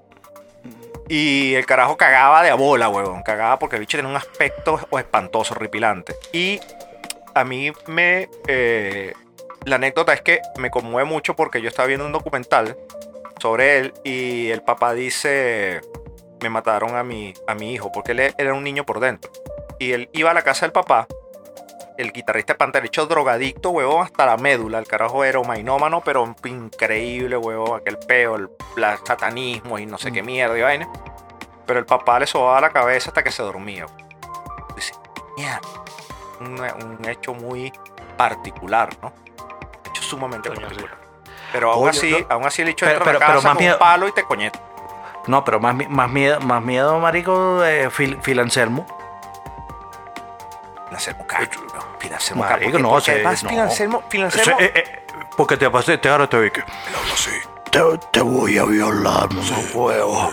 Y 1.09 1.55
el 1.55 1.67
carajo 1.67 1.97
cagaba 1.97 2.43
de 2.43 2.51
a 2.51 2.55
bola, 2.55 2.89
huevón. 2.89 3.23
Cagaba 3.23 3.59
porque 3.59 3.77
el 3.77 3.81
bicho 3.81 3.99
tenía 3.99 4.11
un 4.11 4.17
aspecto 4.17 4.81
espantoso, 4.99 5.55
horripilante. 5.55 6.15
Y 6.33 6.61
a 7.35 7.45
mí 7.45 7.73
me... 7.87 8.29
eh, 8.47 9.13
la 9.65 9.77
anécdota 9.77 10.13
es 10.13 10.23
que 10.23 10.41
me 10.59 10.71
conmueve 10.71 11.09
mucho 11.09 11.37
porque 11.37 11.61
yo 11.61 11.69
estaba 11.69 11.87
viendo 11.87 12.05
un 12.05 12.13
documental 12.13 12.77
sobre 13.39 13.79
él 13.79 13.95
y 14.05 14.51
el 14.51 14.63
papá 14.63 14.93
dice, 14.93 15.81
me 16.41 16.49
mataron 16.49 16.97
a 16.97 17.05
mi, 17.05 17.35
a 17.47 17.55
mi 17.55 17.73
hijo 17.73 17.93
porque 17.93 18.13
él 18.13 18.35
era 18.37 18.55
un 18.55 18.65
niño 18.65 18.85
por 18.85 19.01
dentro. 19.01 19.31
Y 19.79 19.93
él 19.93 20.09
iba 20.13 20.31
a 20.31 20.35
la 20.35 20.43
casa 20.43 20.67
del 20.67 20.73
papá, 20.73 21.07
el 21.99 22.13
guitarrista 22.13 22.55
de 22.55 22.59
Pantera, 22.59 22.87
hecho 22.87 23.07
drogadicto, 23.07 23.71
huevón, 23.71 24.05
hasta 24.05 24.27
la 24.27 24.37
médula. 24.37 24.79
El 24.79 24.87
carajo 24.87 25.25
era 25.25 25.41
mainómano, 25.43 26.01
pero 26.01 26.35
increíble, 26.45 27.37
huevón, 27.37 27.81
aquel 27.81 27.99
peo, 27.99 28.37
el 28.37 28.49
la- 28.77 28.97
satanismo 29.05 29.79
y 29.79 29.87
no 29.87 29.99
sé 29.99 30.11
qué 30.13 30.23
mierda 30.23 30.57
y 30.59 30.63
vaina. 30.63 30.89
Pero 31.67 31.79
el 31.79 31.87
papá 31.87 32.19
le 32.19 32.27
sobaba 32.27 32.61
la 32.61 32.71
cabeza 32.71 33.11
hasta 33.11 33.23
que 33.23 33.31
se 33.31 33.43
dormía. 33.43 33.87
Dice, 34.75 34.95
mierda. 35.37 35.61
Un, 36.41 36.59
un 36.99 37.09
hecho 37.09 37.35
muy 37.35 37.73
particular, 38.17 38.89
¿no? 39.01 39.09
Un 39.09 39.91
hecho 39.91 40.03
sumamente 40.03 40.49
Coño, 40.49 40.63
particular. 40.63 40.97
Pero 41.53 41.73
aún 41.73 41.89
así, 41.91 42.11
no. 42.11 42.27
aún 42.31 42.47
así 42.47 42.63
el 42.63 42.69
hecho 42.69 42.87
Pero- 42.87 42.99
la 43.01 43.05
pero- 43.05 43.19
pero 43.19 43.31
casa 43.35 43.49
más 43.49 43.55
con 43.57 43.63
miedo- 43.63 43.75
un 43.75 43.79
palo 43.79 44.09
y 44.09 44.13
te 44.13 44.25
coñeta. 44.25 44.61
No, 45.29 45.45
pero 45.45 45.61
más, 45.61 45.77
más 45.89 46.11
miedo, 46.11 46.41
más 46.41 46.63
miedo, 46.63 46.99
marico, 46.99 47.61
de 47.61 47.91
Phil, 47.91 48.19
Phil 48.23 48.41
Anselmo. 48.41 48.87
Un 50.91 51.27
cacho, 51.27 51.61
Anselmo, 52.11 52.43
Marico, 52.43 52.79
no, 52.79 52.91
porque 52.91 53.11
además 53.11 53.43
no. 53.45 53.51
Phil 53.51 53.61
Anselmo, 53.61 54.03
Phil 54.09 54.25
Anselmo- 54.25 54.57
Eh, 54.61 54.73
eh, 54.75 55.07
porque 55.37 55.57
te 55.57 55.69
pasé, 55.71 55.99
te 55.99 56.09
ahora 56.09 56.27
te 56.29 56.39
vi 56.39 56.51
que. 56.51 56.63
Así. 57.13 57.31
Te, 57.71 57.81
te 58.11 58.21
voy 58.23 58.57
a 58.59 58.65
violar, 58.65 59.33
no 59.33 59.43
huevo. 59.75 60.31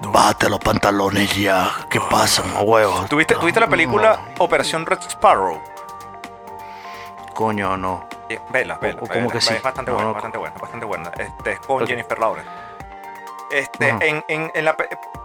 Bate 0.00 0.48
los 0.50 0.58
pantalones 0.58 1.36
ya. 1.36 1.70
¿Qué 1.88 2.00
pasa, 2.00 2.42
no 2.44 2.62
huevo? 2.62 3.04
¿Tuviste, 3.08 3.34
¿Tuviste 3.36 3.60
la 3.60 3.68
película 3.68 4.20
Operación 4.38 4.84
Red 4.84 4.98
Sparrow? 5.08 5.62
Coño, 7.34 7.76
no. 7.76 8.06
Eh, 8.28 8.38
Vela, 8.50 8.76
vela. 8.78 9.00
o- 9.02 9.06
vela, 9.06 9.26
que 9.28 9.40
sí. 9.40 9.54
Es 9.54 9.62
bastante 9.62 9.90
No, 9.90 9.96
buena, 9.96 10.08
no. 10.08 10.14
bastante 10.14 10.38
buena, 10.38 10.56
bastante 10.60 10.86
buena. 10.86 11.10
Este, 11.16 11.52
es 11.52 11.58
con. 11.60 11.86
Jennifer 11.86 12.18
Lawrence. 12.18 12.50
Este, 13.52 13.90
en, 13.90 14.24
en, 14.28 14.50
en 14.54 14.64
la, 14.64 14.74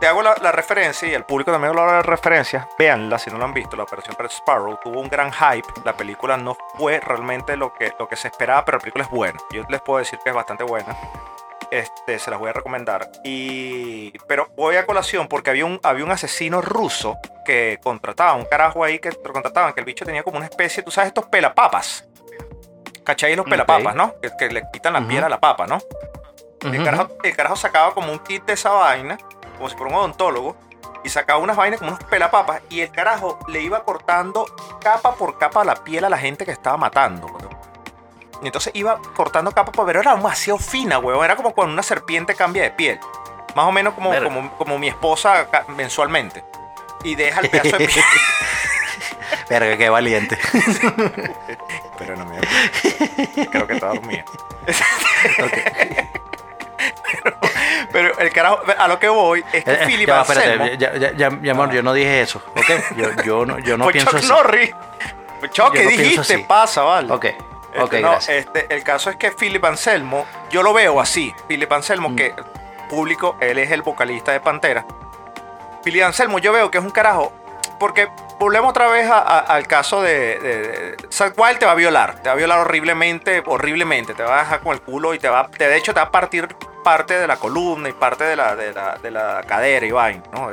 te 0.02 0.08
hago 0.08 0.22
la, 0.22 0.36
la 0.42 0.52
referencia 0.52 1.08
y 1.08 1.14
el 1.14 1.24
público 1.24 1.52
también 1.52 1.74
lo 1.74 1.86
la 1.86 2.02
referencia. 2.02 2.68
Véanla 2.78 3.18
si 3.18 3.32
no 3.32 3.38
lo 3.38 3.46
han 3.46 3.54
visto. 3.54 3.76
La 3.78 3.84
operación 3.84 4.16
Red 4.20 4.30
Sparrow 4.32 4.78
tuvo 4.84 5.00
un 5.00 5.08
gran 5.08 5.32
hype. 5.32 5.68
La 5.86 5.94
película 5.96 6.36
no 6.36 6.58
fue 6.78 7.00
realmente 7.00 7.56
lo 7.56 7.74
que, 7.74 7.94
lo 7.98 8.08
que 8.08 8.18
se 8.18 8.28
esperaba, 8.28 8.66
pero 8.66 8.78
la 8.78 8.82
película 8.82 9.06
es 9.06 9.10
buena. 9.10 9.40
Yo 9.52 9.64
les 9.70 9.82
puedo 9.82 10.00
decir 10.00 10.20
que 10.24 10.30
es 10.30 10.36
bastante 10.36 10.64
buena. 10.66 10.96
Este, 11.72 12.20
se 12.20 12.30
las 12.30 12.40
voy 12.40 12.50
a 12.50 12.54
recomendar. 12.54 13.10
Y, 13.24 14.12
pero 14.28 14.48
voy 14.56 14.76
a 14.76 14.86
colación 14.86 15.28
porque 15.28 15.50
había 15.50 15.66
un, 15.66 15.80
había 15.84 16.04
un 16.06 16.12
asesino 16.12 16.62
ruso 16.62 17.18
que 17.46 17.80
contrataba, 17.84 18.34
un 18.34 18.46
carajo 18.46 18.84
ahí 18.84 19.00
que 19.00 19.10
lo 19.12 19.34
contrataban, 19.34 19.74
que 19.74 19.80
el 19.80 19.86
bicho 19.86 20.06
tenía 20.06 20.24
como 20.24 20.38
una 20.38 20.48
especie, 20.48 20.84
tú 20.84 20.92
sabes, 20.92 21.08
estos 21.10 21.26
pelapapas. 21.28 22.06
¿Cachai? 23.04 23.36
Los 23.38 23.46
pelapapas, 23.46 23.96
¿no? 23.96 24.16
Que, 24.22 24.32
que 24.38 24.50
le 24.50 24.64
quitan 24.72 24.92
la 24.94 25.00
Ujú. 25.00 25.08
piel 25.08 25.24
a 25.24 25.30
la 25.30 25.40
papa, 25.40 25.66
¿no? 25.66 25.78
El 26.62 26.84
carajo, 26.84 27.10
el 27.24 27.36
carajo 27.36 27.56
sacaba 27.56 27.94
como 27.94 28.12
un 28.12 28.20
kit 28.20 28.46
de 28.46 28.54
esa 28.54 28.72
vaina, 28.72 29.18
como 29.58 29.70
si 29.70 29.76
fuera 29.76 29.94
un 29.94 30.00
odontólogo, 30.00 30.56
y 31.04 31.10
sacaba 31.10 31.40
unas 31.40 31.56
vainas 31.56 31.80
como 31.80 31.92
unos 31.92 32.04
pelapapas, 32.06 32.62
y 32.70 32.82
el 32.82 32.92
carajo 32.92 33.40
le 33.48 33.62
iba 33.62 33.84
cortando 33.84 34.46
capa 34.82 35.16
por 35.16 35.38
capa 35.38 35.64
la 35.64 35.76
piel 35.76 36.06
a 36.06 36.10
la 36.10 36.18
gente 36.18 36.46
que 36.46 36.52
estaba 36.52 36.78
matando. 36.78 37.28
weón. 37.28 37.58
Y 38.42 38.48
entonces 38.48 38.72
iba 38.76 39.00
cortando 39.16 39.52
capa 39.52 39.72
por 39.72 39.86
ver, 39.86 39.98
era 39.98 40.16
demasiado 40.16 40.60
fina, 40.60 41.00
weón. 41.00 41.24
Era 41.24 41.36
como 41.36 41.54
cuando 41.54 41.74
una 41.74 41.84
serpiente 41.84 42.36
cambia 42.36 42.64
de 42.64 42.72
piel. 42.72 43.00
Más 43.56 43.66
o 43.66 43.72
menos 43.72 43.94
como, 43.94 44.14
como, 44.22 44.58
como 44.58 44.78
mi 44.78 44.88
esposa 44.88 45.48
mensualmente. 45.70 46.44
Y 47.04 47.16
deja 47.16 47.42
el 47.42 47.50
pedazo 47.50 47.78
de 47.78 47.88
piel. 47.88 48.06
Verga, 49.50 49.78
qué 49.78 49.90
valiente. 49.90 50.38
Pero 51.98 52.16
no 52.16 52.26
me 52.26 52.40
Creo 53.48 53.68
que 53.68 53.74
está 53.74 53.88
dormida. 53.88 54.26
pero, 57.24 57.38
pero 57.92 58.20
el 58.20 58.30
carajo, 58.32 58.60
a 58.78 58.88
lo 58.88 59.00
que 59.00 59.10
voy 59.10 59.44
es 59.54 59.64
que 59.64 59.72
Eh, 59.72 59.78
eh, 59.82 59.86
Philip 59.88 60.08
ya, 60.08 60.20
Anselmo. 60.20 60.66
espérate, 60.66 60.78
ya, 60.78 60.94
ya, 60.96 61.12
ya, 61.30 61.40
ya, 61.42 61.52
amor, 61.52 61.72
yo 61.72 61.82
no 61.84 61.94
dije 61.94 62.22
eso, 62.22 62.42
¿ok? 62.56 62.96
Yo, 62.98 63.10
yo 63.24 63.46
no, 63.46 63.60
yo 63.60 63.78
no 63.78 63.86
Pues 63.86 63.94
pienso 63.94 64.12
Chuck 64.12 64.20
así. 64.20 64.28
Norris. 64.28 64.72
Chuck, 65.52 65.72
¿qué 65.74 65.84
no 65.84 65.90
dijiste? 65.90 66.40
Pasa, 66.40 66.82
vale. 66.84 67.12
Ok, 67.14 67.26
Este, 67.26 67.80
ok, 67.82 67.94
no, 67.94 68.00
gracias. 68.12 68.38
este, 68.38 68.74
el 68.74 68.84
caso 68.84 69.10
es 69.10 69.16
que 69.18 69.32
Philip 69.32 69.64
Anselmo, 69.66 70.26
yo 70.50 70.64
lo 70.64 70.74
veo 70.74 71.00
así. 71.00 71.34
Philip 71.48 71.72
Anselmo, 71.72 72.10
Mm. 72.10 72.16
que 72.16 72.34
público, 72.90 73.38
él 73.40 73.58
es 73.60 73.70
el 73.72 73.82
vocalista 73.84 74.32
de 74.32 74.40
Pantera. 74.40 74.86
Philip 75.84 76.04
Anselmo, 76.04 76.40
yo 76.40 76.52
veo 76.54 76.72
que 76.72 76.78
es 76.80 76.84
un 76.84 76.90
carajo. 76.92 77.32
Porque 77.80 78.08
volvemos 78.40 78.70
otra 78.70 78.88
vez 78.88 79.10
a- 79.10 79.20
a- 79.20 79.40
al 79.40 79.68
caso 79.68 80.02
de, 80.02 80.40
de, 80.40 80.58
de- 80.96 80.98
te 81.60 81.66
va 81.66 81.72
a 81.72 81.76
violar. 81.76 82.22
Te 82.22 82.30
va 82.30 82.34
a 82.34 82.36
violar 82.38 82.60
horriblemente, 82.60 83.44
horriblemente. 83.46 84.14
Te 84.14 84.24
va 84.24 84.38
a 84.40 84.44
dejar 84.44 84.60
con 84.62 84.74
el 84.74 84.82
culo 84.82 85.14
y 85.14 85.20
te 85.20 85.30
va, 85.30 85.48
te- 85.48 85.68
de 85.68 85.78
hecho, 85.78 85.94
te 85.94 86.00
va 86.00 86.08
a 86.08 86.12
partir 86.12 86.48
parte 86.84 87.18
de 87.20 87.28
la 87.28 87.36
columna 87.38 87.90
y 87.90 87.94
parte 87.94 88.24
de 88.24 88.36
la, 88.36 88.56
de 88.56 88.74
la, 88.74 88.98
de 88.98 89.12
la 89.12 89.44
cadera 89.48 89.86
y 89.86 89.92
vaina, 89.92 90.24
¿no? 90.32 90.50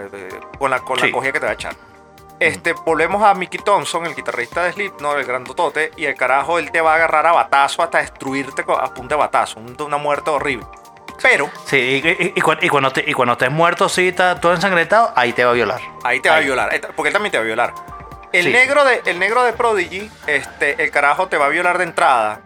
Con 0.58 0.70
la, 0.70 0.80
con 0.80 0.98
la 0.98 1.06
cogida 1.12 1.32
que 1.32 1.40
te 1.40 1.46
va 1.46 1.52
a 1.52 1.54
echar. 1.54 1.74
Este, 2.40 2.72
volvemos 2.72 3.22
a 3.22 3.32
Mickey 3.34 3.60
Thompson, 3.60 4.04
el 4.06 4.14
guitarrista 4.16 4.64
de 4.64 4.72
Slipknot, 4.72 5.18
el 5.18 5.24
grandotote, 5.24 5.92
y 5.96 6.06
el 6.06 6.16
carajo, 6.16 6.58
él 6.58 6.72
te 6.72 6.80
va 6.80 6.92
a 6.92 6.96
agarrar 6.96 7.24
a 7.28 7.32
batazo 7.32 7.82
hasta 7.82 7.98
destruirte 7.98 8.62
a 8.62 8.92
punta 8.92 9.14
de 9.14 9.20
batazo, 9.20 9.60
un- 9.60 9.76
una 9.80 9.96
muerte 9.96 10.30
horrible. 10.30 10.66
Pero 11.24 11.50
Sí, 11.64 12.02
y, 12.04 12.06
y- 12.06 12.32
y 12.36 12.40
cu- 12.42 12.52
y 12.60 12.68
cuando 12.68 12.92
te, 12.92 13.02
y 13.06 13.14
cuando 13.14 13.32
estés 13.32 13.50
muerto, 13.50 13.88
sí, 13.88 14.08
está 14.08 14.38
todo 14.40 14.52
ensangrentado, 14.52 15.10
ahí 15.16 15.32
te 15.32 15.42
va 15.42 15.52
a 15.52 15.54
violar. 15.54 15.80
ahí 16.04 16.20
te 16.20 16.28
va 16.28 16.36
a 16.36 16.40
violar, 16.40 16.78
porque 16.94 17.08
él 17.08 17.12
también 17.14 17.32
te 17.32 17.38
va 17.38 17.42
a 17.42 17.46
violar. 17.46 17.72
El 18.30 18.44
Sí. 18.44 18.52
negro 18.52 18.84
de, 18.84 19.00
el 19.06 19.18
negro 19.18 19.42
de 19.42 19.54
Prodigy, 19.54 20.10
este, 20.26 20.82
el 20.84 20.90
carajo 20.90 21.28
te 21.28 21.38
va 21.38 21.46
a 21.46 21.48
violar 21.48 21.78
de 21.78 21.84
entrada, 21.84 22.40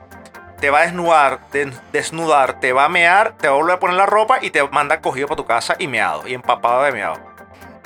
te 0.61 0.71
va 0.71 0.79
a 0.79 0.83
desnudar, 0.83 1.41
de- 1.51 1.73
desnudar, 1.91 2.61
te 2.61 2.73
va 2.73 2.85
a 2.85 2.89
mear, 2.89 3.33
te 3.37 3.49
va 3.49 3.55
a 3.55 3.57
volver 3.57 3.75
a 3.75 3.81
poner 3.81 3.97
la 3.97 4.07
ropa 4.07 4.39
y 4.43 4.51
te 4.51 4.63
manda 4.69 5.01
cogido 5.01 5.27
para 5.27 5.37
tu 5.39 5.45
casa 5.47 5.75
y 5.81 5.89
meado, 5.89 6.29
y 6.29 6.35
empapado 6.35 6.85
de 6.85 6.93
meado. 6.93 7.17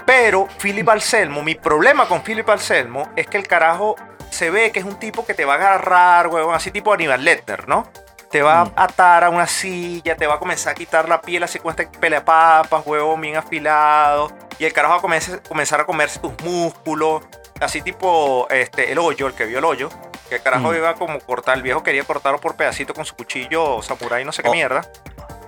Pero 0.04 0.46
Philip 0.60 0.86
Anselmo, 0.90 1.42
mi 1.42 1.54
problema 1.54 2.06
con 2.06 2.22
Philip 2.22 2.48
Anselmo 2.50 3.08
es 3.16 3.26
que 3.28 3.38
el 3.38 3.46
carajo 3.46 3.96
se 4.28 4.50
ve 4.50 4.72
que 4.72 4.80
es 4.80 4.84
un 4.84 4.96
tipo 4.98 5.24
que 5.24 5.32
te 5.32 5.46
va 5.46 5.54
a 5.54 5.56
agarrar, 5.56 6.26
huevón, 6.28 6.54
así 6.54 6.70
tipo 6.70 6.92
Aníbal 6.92 7.24
Lecter, 7.24 7.66
¿no? 7.66 7.88
Te 8.32 8.42
va 8.42 8.64
Mm. 8.64 8.72
a 8.76 8.84
atar 8.84 9.24
a 9.24 9.30
una 9.30 9.46
silla, 9.46 10.16
te 10.16 10.26
va 10.26 10.34
a 10.34 10.38
comenzar 10.38 10.72
a 10.72 10.74
quitar 10.74 11.08
la 11.08 11.20
piel 11.20 11.42
así 11.42 11.58
con 11.58 11.70
este 11.70 11.86
pelepapas, 11.86 12.82
huevón, 12.86 13.20
bien 13.20 13.36
afilado. 13.36 14.32
Y 14.58 14.64
el 14.64 14.72
carajo 14.72 14.94
va 14.94 14.98
a 14.98 15.02
comenzar, 15.02 15.42
comenzar 15.42 15.80
a 15.80 15.84
comerse 15.86 16.18
tus 16.18 16.32
músculos, 16.42 17.22
así 17.60 17.82
tipo 17.82 18.46
este, 18.50 18.90
el 18.90 18.98
hoyo, 18.98 19.26
el 19.28 19.34
que 19.34 19.44
vio 19.44 19.58
el 19.58 19.64
hoyo. 19.64 19.90
Que 20.28 20.36
el 20.36 20.42
carajo 20.42 20.72
Mm. 20.72 20.76
iba 20.76 20.94
como 20.94 21.20
cortar, 21.20 21.56
el 21.58 21.62
viejo 21.62 21.82
quería 21.82 22.04
cortarlo 22.04 22.40
por 22.40 22.56
pedacito 22.56 22.94
con 22.94 23.04
su 23.04 23.14
cuchillo 23.14 23.82
samurai, 23.82 24.24
no 24.24 24.32
sé 24.32 24.42
qué 24.42 24.48
Oh. 24.48 24.52
mierda 24.54 24.80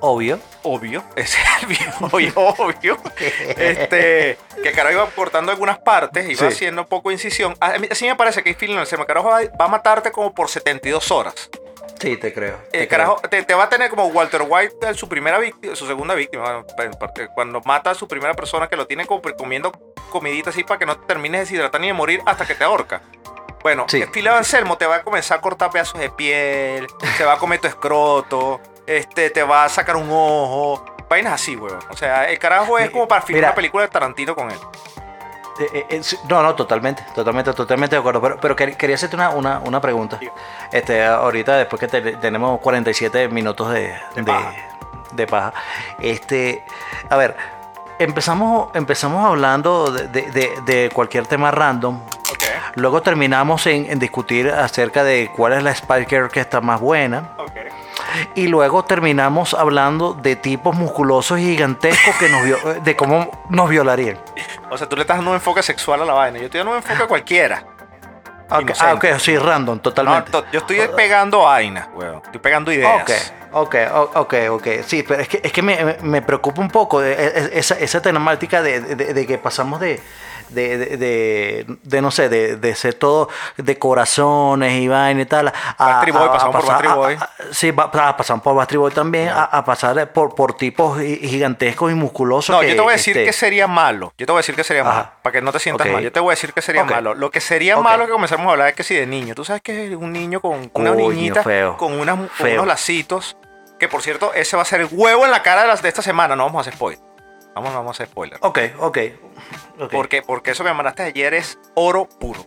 Obvio. 0.01 0.39
obvio, 0.62 1.03
ese 1.16 1.39
es 1.41 1.62
el 1.62 1.68
viejo 1.68 2.05
obvio, 2.12 2.32
obvio. 2.37 2.99
Este, 3.57 4.37
que 4.62 4.68
el 4.68 4.74
carajo 4.74 4.93
iba 4.97 5.07
cortando 5.11 5.51
algunas 5.53 5.78
partes, 5.78 6.28
iba 6.28 6.39
Sí. 6.41 6.45
haciendo 6.47 6.87
poco 6.87 7.11
incisión. 7.11 7.57
Así 7.61 8.07
me 8.07 8.14
parece 8.14 8.43
que 8.43 8.53
Phil 8.53 8.74
Nelson, 8.76 9.01
el 9.01 9.07
carajo 9.07 9.28
va, 9.30 9.41
va 9.59 9.64
a 9.64 9.68
matarte 9.68 10.12
como 10.12 10.35
por 10.35 10.51
72 10.51 11.11
horas. 11.11 11.49
Sí, 11.99 12.16
te 12.16 12.32
creo. 12.32 12.57
te 12.70 12.82
El 12.82 12.88
creo. 12.88 12.88
carajo 12.88 13.16
te, 13.28 13.42
te 13.45 13.55
va 13.55 13.64
a 13.64 13.68
tener 13.68 13.88
como 13.90 14.07
Walter 14.07 14.42
White, 14.47 14.76
eh, 14.90 14.95
su 14.95 15.09
primera 15.09 15.38
víctima, 15.38 15.74
su 15.76 15.86
segunda 15.86 16.14
víctima, 16.14 16.64
cuando 17.34 17.61
mata 17.62 17.90
a 17.90 17.95
su 17.95 18.07
primera 18.09 18.34
persona 18.34 18.68
que 18.68 18.76
lo 18.76 18.86
tiene 18.86 19.07
como 19.07 19.22
comiendo 19.36 19.72
comidita 20.11 20.51
así 20.51 20.64
para 20.64 20.78
que 20.78 20.86
no 20.86 20.97
te 20.99 21.07
termines 21.07 21.40
de 21.40 21.45
deshidratar 21.47 21.80
ni 21.80 21.88
de 21.88 21.92
morir 21.92 22.20
hasta 22.26 22.47
que 22.47 22.55
te 22.55 22.64
ahorca. 22.64 23.01
Bueno, 23.62 23.86
Sí. 23.88 24.05
Phil 24.12 24.28
Anselmo 24.28 24.76
te 24.76 24.86
va 24.86 24.97
a 24.97 25.03
comenzar 25.03 25.38
a 25.38 25.40
cortar 25.40 25.70
pedazos 25.70 25.99
de 25.99 26.11
piel, 26.11 26.86
se 27.16 27.24
va 27.24 27.34
a 27.34 27.38
comer 27.38 27.61
tu 27.61 27.66
escroto, 27.68 28.61
este, 28.86 29.30
te 29.30 29.42
va 29.42 29.64
a 29.64 29.68
sacar 29.70 29.97
un 29.97 30.09
ojo, 30.11 30.84
vainas 31.09 31.32
así, 31.32 31.57
weón. 31.57 31.78
O 31.90 31.97
sea, 31.97 32.28
el 32.28 32.38
carajo 32.38 32.78
es 32.78 32.90
como 32.90 33.09
para 33.09 33.22
filmar 33.22 33.45
una 33.45 33.55
película 33.55 33.84
de 33.84 33.88
Tarantino 33.88 34.34
con 34.34 34.51
él. 34.51 34.59
Eh, 35.61 35.68
eh, 35.72 35.86
eh, 35.90 36.02
no, 36.28 36.42
no, 36.42 36.55
totalmente, 36.55 37.05
totalmente, 37.14 37.52
totalmente 37.52 37.94
de 37.96 38.00
acuerdo. 38.00 38.20
Pero, 38.20 38.36
pero 38.40 38.57
quer- 38.57 38.76
quería 38.76 38.96
hacerte 38.96 39.14
una, 39.16 39.30
una, 39.30 39.61
una 39.61 39.80
pregunta. 39.80 40.18
Este, 40.72 41.05
ahorita, 41.05 41.57
después 41.57 41.78
que 41.80 41.88
te- 41.88 42.16
tenemos 42.16 42.59
47 42.61 43.28
minutos 43.28 43.70
de, 43.72 43.80
De 43.82 43.98
de, 44.16 44.24
paja. 44.24 44.52
de 45.12 45.26
paja. 45.26 45.52
Este, 46.00 46.64
a 47.09 47.16
ver, 47.16 47.36
empezamos, 47.98 48.70
empezamos 48.74 49.24
hablando 49.24 49.90
de, 49.92 50.90
cualquier 50.92 51.26
tema 51.26 51.50
random. 51.50 52.00
Ok, 52.32 52.42
Luego 52.76 53.00
terminamos 53.02 53.66
en, 53.68 53.86
en 53.90 53.98
discutir 54.00 54.50
acerca 54.50 55.05
de 55.05 55.30
cuál 55.36 55.52
es 55.52 55.62
la 55.62 55.72
Spiker 55.74 56.28
que 56.30 56.40
está 56.40 56.61
más 56.61 56.80
buena. 56.80 57.30
ok. 57.38 57.50
Y 58.34 58.46
luego 58.48 58.84
terminamos 58.84 59.54
hablando 59.54 60.14
de 60.14 60.36
tipos 60.36 60.74
musculosos 60.76 61.38
y 61.38 61.44
gigantescos 61.44 62.14
que 62.16 62.28
nos 62.28 62.42
vio- 62.44 62.82
de 62.82 62.96
cómo 62.96 63.44
nos 63.50 63.68
violarían. 63.68 64.18
O 64.70 64.78
sea, 64.78 64.88
tú 64.88 64.96
le 64.96 65.02
estás 65.02 65.16
dando 65.18 65.30
un 65.32 65.36
enfoque 65.36 65.62
sexual 65.62 66.02
a 66.02 66.04
la 66.04 66.12
vaina. 66.12 66.38
Yo 66.38 66.44
estoy 66.46 66.58
dando 66.58 66.72
un 66.72 66.78
enfoque 66.78 67.06
cualquiera. 67.06 67.64
Ok, 68.50 68.60
Inocente. 68.60 68.90
ah, 68.90 68.94
ok, 69.14 69.18
sí, 69.18 69.38
random, 69.38 69.76
No, 69.76 69.80
totalmente. 69.82 70.30
to- 70.30 70.44
yo 70.52 70.60
estoy 70.60 70.78
pegando 70.94 71.40
vainas, 71.40 71.88
weón. 71.94 72.20
Estoy 72.24 72.40
pegando 72.40 72.70
ideas. 72.72 73.32
Ok, 73.52 73.74
ok, 73.74 73.74
ok, 74.16 74.34
ok. 74.50 74.66
Sí, 74.86 75.02
pero 75.02 75.22
es 75.22 75.28
que, 75.28 75.40
es 75.42 75.50
que 75.50 75.62
me, 75.62 75.96
me- 76.02 76.20
preocupa 76.22 76.60
un 76.60 76.68
poco 76.68 77.00
de- 77.00 77.16
de- 77.16 77.58
esa, 77.58 77.74
esa 77.78 78.02
temática 78.02 78.60
de 78.62 79.26
que 79.26 79.38
pasamos 79.38 79.80
de, 79.80 80.00
de, 80.51 80.78
de, 80.78 80.97
de- 80.97 81.66
de, 81.82 82.03
no 82.03 82.11
sé, 82.11 82.28
de, 82.28 82.57
de 82.57 82.74
ser 82.74 82.95
todo 82.95 83.28
de 83.57 83.78
corazones 83.78 84.72
y 84.74 84.88
vaina 84.88 85.22
y 85.22 85.26
tal. 85.26 85.53
A, 85.78 86.05
Boy, 86.12 86.22
a- 86.28 86.32
pasamos 86.32 86.57
por 86.57 86.64
pasar- 86.64 86.86
Backstreet 86.86 86.92
a- 86.92 86.95
Boy. 86.95 87.18
sí, 87.53 87.72
pasamos 87.72 88.42
por 88.42 88.55
Backstreet 88.57 88.80
Boy 88.80 88.92
también, 88.92 89.28
a, 89.28 89.45
a 89.45 89.64
pasar 89.64 90.12
por, 90.12 90.34
por 90.34 90.55
tipos 90.57 90.99
gi- 90.99 91.16
gigantescos 91.26 91.90
y 91.92 91.95
musculosos. 91.95 92.55
No, 92.55 92.61
que, 92.61 92.68
yo 92.70 92.74
te 92.76 92.80
voy 92.80 92.90
a 92.90 92.97
decir 92.97 93.16
este, 93.16 93.26
que 93.26 93.32
sería 93.32 93.66
malo. 93.66 94.12
Yo 94.18 94.26
te 94.26 94.32
voy 94.32 94.38
a 94.38 94.42
decir 94.42 94.55
que 94.55 94.64
sería 94.64 94.82
Ajá. 94.82 94.92
malo. 94.95 95.11
Para 95.22 95.32
que 95.32 95.40
no 95.42 95.53
te 95.53 95.59
sientas 95.59 95.86
mal. 95.88 96.03
Yo 96.03 96.12
te 96.12 96.20
voy 96.20 96.30
a 96.30 96.34
decir 96.34 96.53
que 96.53 96.62
sería 96.62 96.84
malo. 96.84 97.14
Lo 97.14 97.30
que 97.30 97.40
sería 97.40 97.76
Ok. 97.78 97.84
malo 97.84 98.07
que 98.07 98.12
comenzamos 98.12 98.47
a 98.47 98.51
hablar 98.51 98.68
es 98.68 98.74
que 98.74 98.82
si 98.82 98.95
de 98.95 99.07
niño. 99.07 99.34
Tú 99.34 99.45
sabes 99.45 99.62
que 99.62 99.88
es 99.92 99.97
un 99.97 100.12
niño 100.12 100.40
con 100.40 100.70
una 100.74 100.90
Coño, 100.92 100.95
niñita 101.11 101.42
feo. 101.42 101.76
con, 101.76 101.99
unas, 101.99 102.30
Feo. 102.32 102.55
unos 102.55 102.66
lacitos. 102.66 103.36
Que 103.78 103.88
por 103.88 104.03
cierto, 104.03 104.32
ese 104.34 104.57
va 104.57 104.62
a 104.62 104.64
ser 104.66 104.82
el 104.82 104.88
huevo 104.92 105.24
en 105.24 105.30
la 105.32 105.42
cara 105.42 105.62
de, 105.62 105.68
las, 105.68 105.82
de 105.82 105.88
esta 105.88 106.01
semana. 106.03 106.36
No 106.36 106.45
vamos 106.45 106.59
a 106.59 106.61
hacer 106.62 106.74
spoiler. 106.74 107.01
Vamos, 107.55 107.72
vamos 107.72 107.88
a 107.88 107.92
hacer 107.92 108.07
spoiler. 108.09 108.38
Ok, 108.42 108.59
ok. 108.78 108.98
ok. 109.80 109.92
Porque, 109.92 110.22
porque 110.22 110.50
eso 110.52 110.64
que 110.64 110.70
me 110.70 110.74
mandaste 110.76 111.05
ayer 111.05 111.34
es 111.34 111.59
oro 111.74 112.09
puro. 112.09 112.44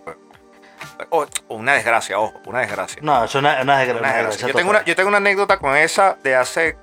O, 1.09 1.25
o 1.47 1.55
una 1.55 1.73
desgracia, 1.73 2.19
ojo, 2.19 2.39
una 2.45 2.59
desgracia. 2.59 3.01
No, 3.01 3.23
es 3.23 3.33
Una 3.35 3.61
una 3.61 3.79
desgracia. 3.79 4.13
desgracia 4.13 4.47
Yo 4.47 4.53
tengo, 4.53 4.69
una, 4.71 4.83
yo 4.83 4.95
tengo 4.95 5.09
una 5.09 5.17
anécdota 5.17 5.57
con 5.57 5.75
esa 5.75 6.17
de 6.23 6.35
hace 6.35 6.77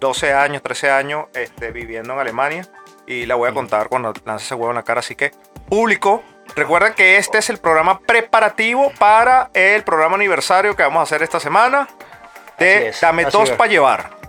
12 0.00 0.32
años, 0.32 0.62
13 0.62 0.90
años, 0.90 1.26
este, 1.34 1.70
viviendo 1.70 2.12
en 2.14 2.18
Alemania. 2.18 2.68
Y 3.06 3.26
la 3.26 3.34
voy 3.34 3.50
a 3.50 3.54
contar 3.54 3.88
cuando 3.88 4.12
lance 4.24 4.46
ese 4.46 4.54
huevo 4.54 4.70
en 4.70 4.76
la 4.76 4.82
cara. 4.82 5.00
Así 5.00 5.14
que, 5.14 5.32
público, 5.68 6.22
Recuerden 6.56 6.94
que 6.94 7.16
este 7.16 7.38
es 7.38 7.50
el 7.50 7.58
programa 7.58 7.98
preparativo 8.00 8.92
para 8.98 9.50
el 9.54 9.82
programa 9.82 10.14
aniversario 10.14 10.76
que 10.76 10.82
vamos 10.82 11.00
a 11.00 11.02
hacer 11.02 11.22
esta 11.22 11.40
semana 11.40 11.88
de 12.58 12.88
es, 12.88 13.00
Dame 13.00 13.22
es. 13.22 13.50
para 13.50 13.70
llevar. 13.70 14.23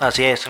Así 0.00 0.24
es. 0.24 0.48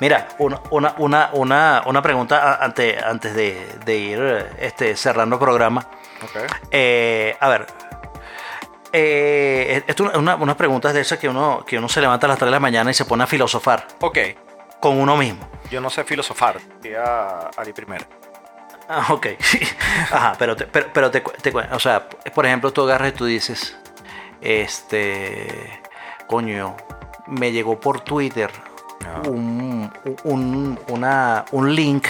Mira, 0.00 0.28
una, 0.38 0.60
una, 0.70 1.30
una, 1.32 1.82
una, 1.86 2.02
pregunta 2.02 2.54
a- 2.54 2.64
antes, 2.64 3.34
de, 3.34 3.66
de 3.84 3.96
ir 3.96 4.46
este, 4.58 4.96
cerrando 4.96 5.36
el 5.36 5.40
programa. 5.40 5.86
Eh, 6.70 7.36
a 7.40 7.48
ver. 7.48 7.66
Eh, 8.92 9.82
esto 9.86 10.10
es 10.10 10.16
una, 10.16 10.34
unas 10.36 10.56
preguntas 10.56 10.94
de 10.94 11.00
esas 11.02 11.18
que 11.18 11.28
uno, 11.28 11.64
que 11.66 11.78
uno 11.78 11.88
se 11.88 12.00
levanta 12.00 12.26
a 12.26 12.28
las 12.28 12.38
3 12.38 12.46
de 12.46 12.50
la 12.52 12.60
mañana 12.60 12.90
y 12.90 12.94
se 12.94 13.04
pone 13.04 13.24
a 13.24 13.26
filosofar 13.26 13.86
Ok. 14.00 14.18
con 14.80 14.98
uno 14.98 15.16
mismo. 15.16 15.46
Yo 15.70 15.80
no 15.80 15.90
sé 15.90 16.04
filosofar. 16.04 16.58
Voy 16.82 16.94
a 16.94 17.50
Ari 17.56 17.72
primero. 17.74 18.06
Ah, 18.88 19.06
ok. 19.10 19.26
Ajá, 20.10 20.32
pero 20.38 20.56
te, 20.56 20.66
pero, 20.66 20.86
pero 20.92 21.10
te, 21.10 21.20
te 21.20 21.52
o 21.54 21.78
sea, 21.78 22.08
por 22.08 22.46
ejemplo, 22.46 22.72
tú 22.72 22.82
agarras 22.82 23.10
y 23.10 23.12
tú 23.12 23.26
dices, 23.26 23.76
este, 24.40 25.80
coño, 26.26 26.74
me 27.28 27.52
llegó 27.52 27.78
por 27.78 28.00
Twitter 28.00 28.50
un, 29.28 29.90
un, 30.24 30.78
una- 30.88 31.44
un 31.52 31.74
link 31.74 32.06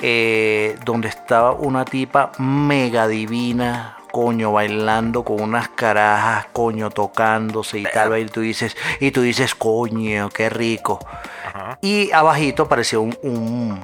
eh, 0.00 0.76
donde 0.84 1.08
estaba 1.08 1.52
una 1.52 1.84
tipa 1.84 2.32
mega 2.38 3.08
divina, 3.08 3.96
coño, 4.12 4.52
bailando 4.52 5.24
con 5.24 5.40
unas 5.40 5.68
carajas, 5.70 6.46
coño, 6.52 6.90
tocándose 6.90 7.78
y 7.80 7.82
tal, 7.84 8.16
y 8.18 8.26
tú 8.26 8.40
dices, 8.40 8.76
y 9.00 9.10
tú 9.10 9.22
dices, 9.22 9.54
coño, 9.54 10.28
qué 10.30 10.48
rico. 10.50 11.00
Ajá. 11.46 11.78
Y 11.82 12.10
abajito 12.12 12.64
apareció 12.64 13.00
un, 13.02 13.16
un, 13.22 13.80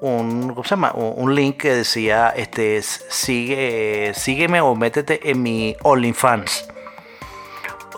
un- 0.00 0.48
¿cómo 0.50 0.64
se 0.64 0.70
llama? 0.70 0.92
Un 0.94 1.34
link 1.34 1.56
que 1.56 1.74
decía, 1.76 2.28
este, 2.36 2.82
sigue, 2.82 4.12
sígueme 4.14 4.60
o 4.60 4.74
métete 4.74 5.30
en 5.30 5.42
mi 5.42 5.76
OnlyFans. 5.82 6.68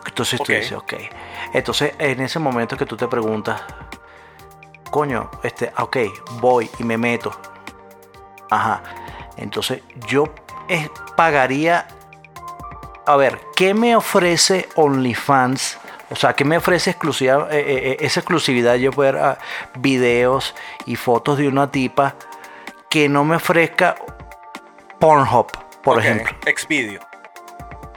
Entonces 0.07 0.41
Ok. 0.41 0.47
tú 0.47 0.53
dices, 0.53 0.73
ok. 0.73 0.95
Entonces 1.53 1.95
en 1.99 2.21
ese 2.21 2.39
momento 2.39 2.77
que 2.77 2.87
tú 2.87 2.97
te 2.97 3.09
preguntas, 3.09 3.63
coño, 4.91 5.31
este, 5.43 5.73
ah, 5.77 5.85
ok, 5.85 5.97
voy 6.41 6.71
y 6.79 6.85
me 6.85 6.97
meto. 6.97 7.33
Ajá. 8.51 8.83
Entonces 9.37 9.83
yo 10.07 10.25
eh, 10.69 10.89
pagaría, 11.17 11.87
a 13.05 13.17
ver, 13.17 13.41
¿qué 13.55 13.75
me 13.75 13.95
ofrece 13.97 14.69
OnlyFans? 14.77 15.79
O 16.11 16.17
sea, 16.17 16.35
¿qué 16.35 16.45
me 16.45 16.57
ofrece 16.57 16.91
exclusiva, 16.91 17.49
eh, 17.51 17.65
eh, 17.67 17.97
esa 18.01 18.21
exclusividad? 18.21 18.77
Yo 18.77 18.93
poder 18.93 19.17
ah, 19.17 19.39
videos 19.79 20.55
y 20.87 20.97
fotos 20.97 21.39
de 21.39 21.49
una 21.49 21.71
tipa 21.71 22.15
que 22.89 23.09
no 23.09 23.25
me 23.25 23.37
ofrezca 23.37 23.97
Pornhub, 25.01 25.51
por 25.83 25.99
ejemplo. 25.99 26.35
Exvideo. 26.47 27.01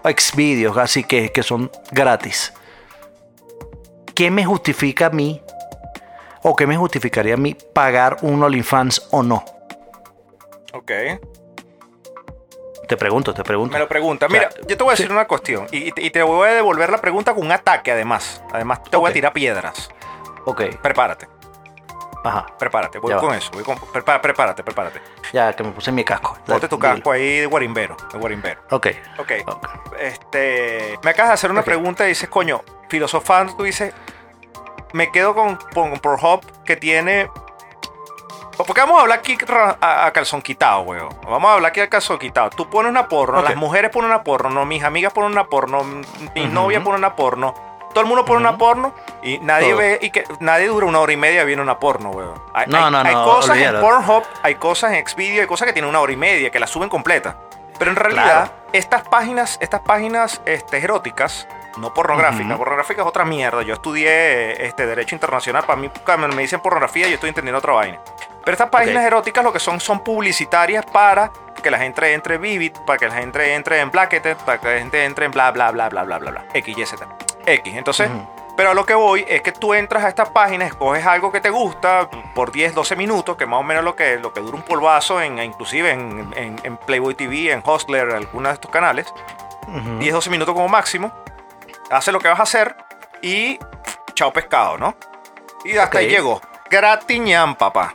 Xvideos, 0.03 0.77
así 0.77 1.03
que, 1.03 1.31
que 1.31 1.43
son 1.43 1.71
gratis. 1.91 2.53
¿Qué 4.15 4.31
me 4.31 4.45
justifica 4.45 5.07
a 5.07 5.09
mí? 5.09 5.41
¿O 6.43 6.55
qué 6.55 6.65
me 6.67 6.77
justificaría 6.77 7.33
a 7.33 7.37
mí 7.37 7.55
pagar 7.73 8.17
un 8.21 8.41
OnlyFans 8.43 9.07
o 9.11 9.23
no? 9.23 9.43
Ok. 10.73 10.91
Te 12.87 12.97
pregunto, 12.97 13.33
te 13.33 13.43
pregunto. 13.43 13.73
Me 13.73 13.79
lo 13.79 13.87
pregunta. 13.87 14.25
O 14.25 14.29
sea, 14.29 14.39
Mira, 14.49 14.49
yo 14.67 14.75
te 14.77 14.83
voy 14.83 14.93
a 14.93 14.95
sí. 14.95 15.03
decir 15.03 15.13
una 15.13 15.27
cuestión. 15.27 15.67
Y, 15.71 15.89
y 16.05 16.09
te- 16.09 16.23
voy 16.23 16.47
a 16.49 16.53
devolver 16.53 16.89
la 16.89 16.99
pregunta 16.99 17.33
con 17.35 17.45
un 17.45 17.51
ataque, 17.51 17.91
además. 17.91 18.41
Además, 18.51 18.81
te 18.89 18.97
voy 18.97 19.09
a 19.09 19.13
tirar 19.13 19.31
piedras. 19.33 19.89
Ok, 20.45 20.63
Prepárate, 20.81 21.27
ajá. 22.23 22.45
prepárate. 22.57 22.99
Voy 22.99 23.09
Ya 23.09 23.15
va. 23.17 23.21
con 23.21 23.33
eso. 23.33 23.49
Voy 23.53 23.63
con- 23.63 23.77
prepá- 23.77 24.19
prepárate, 24.21 24.63
prepárate. 24.63 25.01
Ya 25.33 25.53
que 25.55 25.63
me 25.63 25.71
puse 25.71 25.91
mi 25.91 26.03
casco. 26.03 26.37
Ponte 26.45 26.67
tu 26.67 26.77
casco 26.79 27.11
ahí 27.11 27.39
de 27.39 27.45
guarimbero. 27.45 27.95
De 28.11 28.17
guarimbero. 28.17 28.61
Ok. 28.71 28.87
Ok. 29.17 29.31
Este, 29.99 30.97
me 31.03 31.11
acabas 31.11 31.29
de 31.29 31.33
hacer 31.35 31.51
una 31.51 31.63
pregunta 31.63 32.05
y 32.05 32.09
dices, 32.09 32.29
coño, 32.29 32.61
filosofando, 32.89 33.55
tú 33.55 33.63
dices, 33.63 33.93
me 34.93 35.11
quedo 35.11 35.35
con, 35.35 35.57
con 35.73 35.99
Pornhub 35.99 36.41
que 36.63 36.75
tiene... 36.75 37.29
Porque 38.57 38.81
vamos 38.81 38.97
a 38.97 39.01
hablar 39.03 39.19
aquí 39.19 39.37
a, 39.79 40.05
a 40.07 40.11
calzón 40.11 40.41
quitado, 40.41 40.81
weón. 40.81 41.07
Vamos 41.23 41.49
a 41.49 41.53
hablar 41.53 41.69
aquí 41.69 41.79
a 41.79 41.89
calzón 41.89 42.17
quitado. 42.19 42.49
Tú 42.49 42.69
pones 42.69 42.89
una 42.89 43.07
porno, 43.07 43.41
las 43.41 43.55
mujeres 43.55 43.89
ponen 43.89 44.09
una 44.09 44.21
porno, 44.23 44.49
no, 44.49 44.65
mis 44.65 44.83
amigas 44.83 45.13
ponen 45.13 45.31
una 45.31 45.45
porno, 45.47 45.81
mi 46.35 46.45
novia 46.47 46.83
pone 46.83 46.97
una 46.97 47.15
porno. 47.15 47.53
Todo 47.93 48.01
el 48.01 48.07
mundo 48.07 48.23
pone 48.25 48.39
una 48.41 48.57
porno 48.57 48.93
y 49.23 49.39
nadie 49.39 49.69
Todo. 49.69 49.77
ve 49.79 49.99
y 50.01 50.09
que 50.11 50.23
nadie 50.39 50.67
dura 50.67 50.85
una 50.85 50.99
hora 50.99 51.11
y 51.11 51.17
media 51.17 51.43
viendo 51.43 51.63
una 51.63 51.79
porno, 51.79 52.11
weón. 52.11 52.41
Hay, 52.53 52.67
No, 52.67 52.85
hay- 52.85 52.91
no, 52.91 52.97
hay 52.99 53.13
no, 53.15 53.23
cosas 53.25 53.57
en. 53.57 53.79
Pornhub, 53.79 54.23
hay 54.43 54.55
cosas 54.55 54.93
en 54.93 55.05
Xvideo, 55.07 55.41
hay 55.41 55.47
cosas 55.47 55.65
que 55.67 55.73
tienen 55.73 55.89
una 55.89 55.99
hora 55.99 56.11
y 56.13 56.17
media, 56.17 56.49
que 56.51 56.59
las 56.59 56.69
suben 56.69 56.87
completa. 56.89 57.37
Pero 57.77 57.91
en 57.91 57.97
realidad, 57.97 58.23
Claro. 58.25 58.51
estas 58.73 59.07
páginas, 59.07 59.57
estas 59.61 59.81
páginas 59.81 60.41
este, 60.45 60.77
eróticas, 60.77 61.47
no 61.77 61.93
pornográficas, 61.93 62.47
Ujú. 62.49 62.57
pornográfica 62.57 63.01
es 63.03 63.07
otra 63.07 63.23
mierda. 63.25 63.61
Yo 63.63 63.73
estudié 63.73 64.65
este, 64.65 64.85
Derecho 64.85 65.15
Internacional, 65.15 65.63
para 65.63 65.79
mí 65.79 65.89
cuando 66.05 66.27
me 66.29 66.41
dicen 66.41 66.59
pornografía 66.59 67.07
yo 67.07 67.13
estoy 67.15 67.29
entendiendo 67.29 67.57
otra 67.59 67.73
vaina. 67.73 67.99
Pero 68.43 68.51
estas 68.53 68.69
páginas 68.69 69.03
eróticas 69.05 69.43
lo 69.43 69.53
que 69.53 69.59
son 69.59 69.79
son 69.79 69.99
publicitarias 70.03 70.85
para 70.85 71.31
que 71.61 71.69
la 71.71 71.77
gente 71.77 72.13
entre 72.13 72.35
en 72.35 72.41
Vivid, 72.41 72.73
para 72.85 72.97
que 72.97 73.07
la 73.07 73.15
gente 73.15 73.53
entre 73.53 73.79
en 73.79 73.91
Blacketed, 73.91 74.37
para 74.37 74.59
que 74.59 74.67
la 74.67 74.79
gente 74.79 75.03
entre 75.05 75.25
en 75.25 75.31
bla 75.31 75.51
bla 75.51 75.71
bla 75.71 75.87
bla 75.89 76.03
bla 76.03 76.17
bla 76.19 76.31
bla. 76.31 76.45
X, 76.53 76.77
Y, 76.77 76.85
Z. 76.85 77.05
X. 77.53 77.75
Entonces, 77.75 78.09
pero 78.57 78.71
a 78.71 78.73
lo 78.73 78.85
que 78.85 78.93
voy 78.93 79.25
es 79.27 79.41
que 79.41 79.51
tú 79.51 79.73
entras 79.73 80.03
a 80.03 80.09
estas 80.09 80.29
páginas, 80.29 80.67
escoges 80.69 81.05
algo 81.05 81.31
que 81.31 81.39
te 81.41 81.49
gusta 81.49 82.09
por 82.35 82.51
10, 82.51 82.75
12 82.75 82.95
minutos, 82.95 83.37
que 83.37 83.45
más 83.45 83.59
o 83.59 83.63
menos 83.63 83.83
lo 83.83 83.95
que, 83.95 84.17
lo 84.17 84.33
que 84.33 84.41
dura 84.41 84.55
un 84.57 84.63
polvazo, 84.63 85.21
en, 85.21 85.39
inclusive 85.39 85.91
en, 85.91 86.33
en- 86.35 86.59
en 86.63 86.77
Playboy 86.77 87.15
TV, 87.15 87.51
en 87.51 87.63
Hustler, 87.65 88.09
algunos 88.11 88.49
de 88.49 88.53
estos 88.55 88.69
canales. 88.71 89.07
Ujú. 89.67 89.99
10, 89.99 90.13
12 90.13 90.29
minutos 90.29 90.53
como 90.53 90.67
máximo. 90.67 91.13
Haces 91.89 92.13
lo 92.13 92.19
que 92.19 92.27
vas 92.27 92.39
a 92.39 92.43
hacer 92.43 92.75
y 93.21 93.57
pff, 93.57 93.95
chao 94.13 94.33
pescado, 94.33 94.77
¿no? 94.77 94.95
Y 95.63 95.71
hasta 95.77 95.97
Ok. 95.97 96.03
ahí 96.03 96.09
llegó. 96.09 96.41
Gratiñán, 96.69 97.55
papá. 97.55 97.93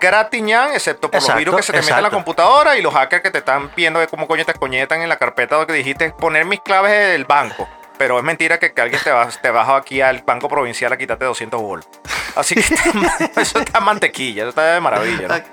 Gratiñán, 0.00 0.72
excepto 0.72 1.08
por 1.10 1.22
los 1.22 1.34
virus 1.36 1.54
que 1.56 1.62
se 1.62 1.72
te 1.72 1.78
meten 1.78 1.96
en 1.98 2.02
la 2.02 2.10
computadora 2.10 2.76
y 2.76 2.82
los 2.82 2.92
hackers 2.92 3.22
que 3.22 3.30
te 3.30 3.38
están 3.38 3.70
viendo 3.76 4.00
de 4.00 4.08
cómo 4.08 4.26
coño 4.26 4.44
te 4.44 4.52
coñetan 4.54 5.00
en 5.00 5.08
la 5.08 5.16
carpeta 5.16 5.64
que 5.64 5.72
dijiste 5.72 6.10
poner 6.10 6.44
mis 6.44 6.60
claves 6.60 6.90
del 6.90 7.24
banco. 7.24 7.68
Pero 8.02 8.18
es 8.18 8.24
mentira 8.24 8.58
que, 8.58 8.72
que 8.74 8.80
alguien 8.82 9.00
te, 9.00 9.12
va, 9.12 9.28
te 9.28 9.50
baja 9.52 9.76
aquí 9.76 10.00
al 10.00 10.22
banco 10.26 10.48
provincial 10.48 10.92
a 10.92 10.96
quitarte 10.98 11.24
200 11.24 11.62
bolos. 11.62 11.88
Así 12.34 12.56
que 12.56 12.60
está- 12.62 13.30
eso 13.40 13.60
está 13.60 13.78
mantequilla, 13.78 14.42
eso 14.42 14.48
está 14.48 14.74
de 14.74 14.80
maravilla. 14.80 15.44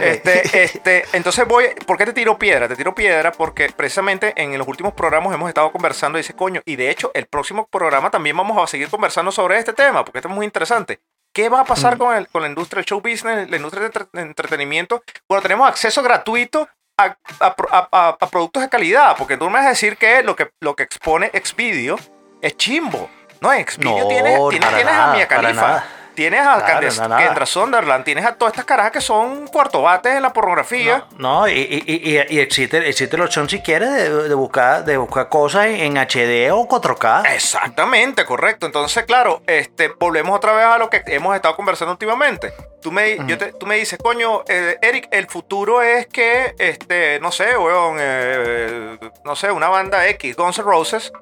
Este, 0.00 0.62
este, 0.64 1.04
entonces 1.12 1.46
voy, 1.46 1.66
¿por 1.86 1.98
qué 1.98 2.06
te 2.06 2.14
tiro 2.14 2.38
piedra? 2.38 2.66
Te 2.66 2.76
tiro 2.76 2.94
piedra 2.94 3.30
porque 3.32 3.70
precisamente 3.76 4.32
en 4.36 4.56
los 4.56 4.66
últimos 4.66 4.94
programas 4.94 5.34
hemos 5.34 5.48
estado 5.50 5.70
conversando 5.70 6.16
y 6.18 6.22
dice, 6.22 6.32
coño, 6.34 6.62
y 6.64 6.76
de 6.76 6.88
hecho 6.88 7.10
el 7.12 7.26
próximo 7.26 7.66
programa 7.66 8.10
también 8.10 8.38
vamos 8.38 8.56
a 8.62 8.66
seguir 8.66 8.88
conversando 8.88 9.30
sobre 9.30 9.58
este 9.58 9.74
tema, 9.74 10.02
porque 10.02 10.20
esto 10.20 10.28
es 10.28 10.34
muy 10.34 10.46
interesante. 10.46 11.00
¿Qué 11.34 11.50
va 11.50 11.60
a 11.60 11.64
pasar 11.66 11.96
Mm. 11.96 11.98
con, 11.98 12.16
el, 12.16 12.28
con 12.28 12.40
la 12.40 12.48
industria 12.48 12.78
del 12.78 12.86
show 12.86 13.02
business, 13.02 13.50
la 13.50 13.56
industria 13.56 13.80
de 13.80 13.86
entre- 13.86 14.06
de 14.12 14.22
entretenimiento, 14.22 15.02
cuando 15.26 15.42
tenemos 15.42 15.68
acceso 15.68 16.02
gratuito 16.02 16.68
a, 17.06 17.16
a 17.46 17.54
pro- 17.56 17.68
a- 17.72 17.88
a- 17.92 18.16
a 18.20 18.26
productos 18.28 18.62
de 18.62 18.68
calidad? 18.68 19.16
Porque 19.16 19.36
tú 19.36 19.46
me 19.46 19.54
vas 19.58 19.66
a 19.66 19.70
decir 19.70 19.96
que 19.96 20.22
lo 20.22 20.34
que, 20.36 20.50
lo 20.60 20.74
que 20.76 20.82
expone 20.82 21.30
Xvideo 21.32 21.98
es 22.40 22.56
chimbo. 22.56 23.08
No, 23.40 23.50
Xvideo 23.50 23.98
No, 24.02 24.08
tienes, 24.08 24.38
para 24.38 24.76
tienes 24.76 24.94
a 24.94 24.96
nada, 24.98 25.14
Mia 25.14 25.28
nada. 25.56 25.84
Tienes 26.14 26.40
a 26.40 26.56
Claro, 26.64 26.88
nada, 26.88 27.08
nada. 27.08 27.22
Kendra 27.24 27.46
Sunderland, 27.46 28.04
tienes 28.04 28.24
a 28.26 28.34
todas 28.34 28.52
estas 28.52 28.64
carajas 28.64 28.92
que 28.92 29.00
son 29.00 29.46
cuarto 29.48 29.82
bates 29.82 30.14
en 30.14 30.22
la 30.22 30.32
pornografía. 30.32 31.04
No, 31.16 31.40
no, 31.42 31.48
y, 31.48 31.52
y- 31.52 31.84
y- 31.86 32.36
y 32.36 32.38
existe, 32.40 32.86
existe 32.88 33.16
la 33.16 33.24
opción 33.24 33.48
si 33.48 33.60
quieres 33.60 33.90
de, 33.90 34.28
de 34.28 34.34
buscar, 34.34 34.84
de 34.84 34.96
buscar 34.96 35.28
cosas 35.28 35.66
en 35.66 35.96
HD 35.96 36.50
o 36.52 36.66
4K. 36.68 37.22
Exactamente, 37.34 38.24
correcto. 38.24 38.66
Entonces, 38.66 39.04
claro, 39.04 39.42
este, 39.46 39.88
volvemos 39.98 40.36
otra 40.36 40.52
vez 40.52 40.64
a 40.66 40.78
lo 40.78 40.90
que 40.90 41.02
hemos 41.06 41.34
estado 41.34 41.56
conversando 41.56 41.92
últimamente. 41.92 42.52
Tú 42.82 42.90
me, 42.90 43.16
yo 43.26 43.38
te- 43.38 43.52
tú 43.52 43.66
me 43.66 43.76
dices, 43.76 43.98
coño, 44.02 44.42
eh, 44.48 44.76
Eric, 44.82 45.08
el 45.12 45.28
futuro 45.28 45.82
es 45.82 46.06
que, 46.08 46.54
este, 46.58 47.20
no 47.20 47.30
sé, 47.30 47.56
weón, 47.56 47.96
eh, 48.00 48.98
no 49.24 49.36
sé, 49.36 49.50
una 49.52 49.68
banda 49.68 50.06
X, 50.08 50.34
Guns 50.36 50.58
N' 50.58 50.64
Roses. 50.64 51.12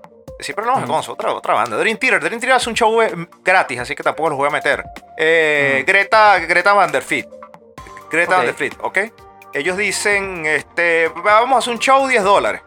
Siempre 0.43 0.65
hablamos 0.65 0.89
de 0.89 0.93
Guns, 0.93 1.09
otra, 1.09 1.33
otra 1.33 1.55
banda. 1.55 1.77
Dream 1.77 1.97
Theater. 1.97 2.21
Dream 2.21 2.41
Theater 2.41 2.57
hace 2.57 2.71
un 2.71 2.77
show 2.77 3.01
eh, 3.03 3.11
gratis, 3.43 3.81
así 3.81 3.95
que 3.95 4.03
tampoco 4.03 4.31
los 4.31 4.39
voy 4.39 4.49
a 4.49 4.51
meter. 4.51 4.85
Eh, 5.17 5.85
Greta, 5.87 6.39
Greta 6.41 6.73
Van 6.73 6.91
der 6.91 7.03
Fleet. 7.03 7.29
Greta 8.11 8.33
Ok. 8.33 8.37
Van 8.37 8.47
der 8.47 8.55
Fleet, 8.55 8.75
¿ok? 8.81 8.99
Ellos 9.53 9.77
dicen, 9.77 10.47
este, 10.47 11.09
vamos 11.09 11.57
a 11.57 11.59
hacer 11.59 11.73
un 11.73 11.79
show 11.79 12.07
10 12.07 12.23
dólares. 12.23 12.63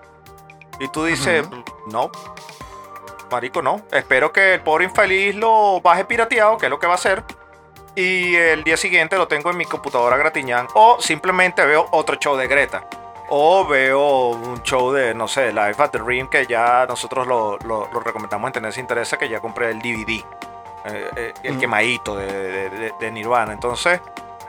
Y 0.80 0.88
tú 0.90 1.06
dices, 1.06 1.46
no, 1.88 2.12
Marico, 3.34 3.62
no. 3.62 3.82
Espero 3.92 4.32
que 4.32 4.54
el 4.56 4.62
pobre 4.62 4.86
infeliz 4.86 5.36
lo 5.36 5.82
baje 5.82 6.06
pirateado, 6.06 6.58
que 6.58 6.68
es 6.68 6.70
lo 6.70 6.80
que 6.80 6.88
va 6.88 6.94
a 6.94 6.96
hacer. 6.98 7.24
Y 7.96 8.36
el 8.36 8.64
día 8.64 8.78
siguiente 8.78 9.18
lo 9.18 9.28
tengo 9.28 9.50
en 9.50 9.58
mi 9.58 9.66
computadora 9.66 10.18
gratiñán. 10.18 10.68
O 10.76 11.02
simplemente 11.02 11.66
veo 11.66 11.88
otro 11.92 12.16
show 12.18 12.36
de 12.36 12.48
Greta. 12.48 12.88
O 13.30 13.66
veo 13.66 14.28
un 14.30 14.62
show 14.64 14.92
de, 14.92 15.14
no 15.14 15.28
sé, 15.28 15.52
Life 15.54 15.82
at 15.82 15.90
the 15.92 16.00
Rim, 16.00 16.28
que 16.28 16.46
ya 16.46 16.86
nosotros 16.88 17.26
lo, 17.26 17.58
lo- 17.60 17.88
lo 17.92 18.00
recomendamos 18.00 18.48
en 18.50 18.54
Tener 18.54 18.74
Si 18.74 18.80
Interesa, 18.82 19.18
que 19.18 19.30
ya 19.30 19.40
compré 19.40 19.72
el 19.72 19.80
DVD. 19.82 20.24
eh, 20.86 21.10
eh, 21.16 21.34
el 21.44 21.56
Mm. 21.56 21.60
quemadito 21.60 22.16
de, 22.18 22.26
de- 22.28 22.70
de- 22.70 22.94
de 23.00 23.12
Nirvana. 23.12 23.54
Entonces, 23.54 24.02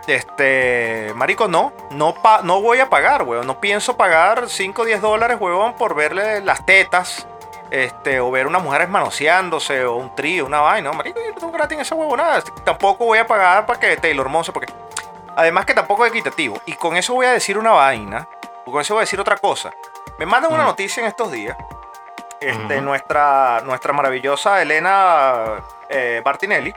Este, 0.06 1.12
marico, 1.14 1.48
no, 1.48 1.72
no, 1.90 2.12
pa- 2.12 2.40
no 2.42 2.60
voy 2.60 2.78
a 2.80 2.90
pagar, 2.90 3.22
weón. 3.22 3.46
No 3.46 3.58
pienso 3.58 3.96
pagar 3.96 4.48
5 4.50 4.82
o 4.82 4.84
10 4.84 5.00
dólares, 5.00 5.38
weón, 5.40 5.74
por 5.74 5.94
verle 5.94 6.42
las 6.42 6.66
tetas. 6.66 7.26
Este, 7.70 8.20
o 8.20 8.30
ver 8.30 8.46
unas 8.46 8.62
mujeres 8.62 8.88
manoseándose, 8.90 9.84
o 9.86 9.94
un 9.96 10.14
trío, 10.14 10.44
una 10.44 10.60
vaina. 10.60 10.90
No, 10.90 10.96
marico, 10.96 11.20
yo 11.20 11.28
no 11.32 11.34
tengo 11.40 11.52
gratis 11.52 11.76
en 11.76 11.80
esa 11.80 11.94
huevonada. 11.94 12.42
Tampoco 12.64 13.06
voy 13.06 13.18
a 13.18 13.26
pagar 13.26 13.64
para 13.64 13.80
que 13.80 13.96
Taylor 13.96 14.28
Monzo, 14.28 14.52
porque. 14.52 14.72
Además 15.36 15.64
que 15.64 15.74
tampoco 15.74 16.04
es 16.04 16.12
equitativo. 16.12 16.60
Y 16.66 16.74
con 16.74 16.96
eso 16.96 17.14
voy 17.14 17.26
a 17.26 17.32
decir 17.32 17.56
una 17.58 17.70
vaina. 17.72 18.28
Con 18.64 18.80
eso 18.80 18.94
voy 18.94 19.00
a 19.02 19.04
decir 19.04 19.20
otra 19.20 19.36
cosa. 19.36 19.72
Me 20.18 20.26
mandan 20.26 20.52
una 20.52 20.64
noticia 20.64 21.00
en 21.02 21.08
estos 21.08 21.30
días. 21.32 21.56
Este, 22.40 22.80
nuestra, 22.80 23.62
nuestra 23.64 23.92
maravillosa 23.92 24.60
Elena 24.60 25.62
eh, 25.88 26.20
Martinelli 26.24 26.74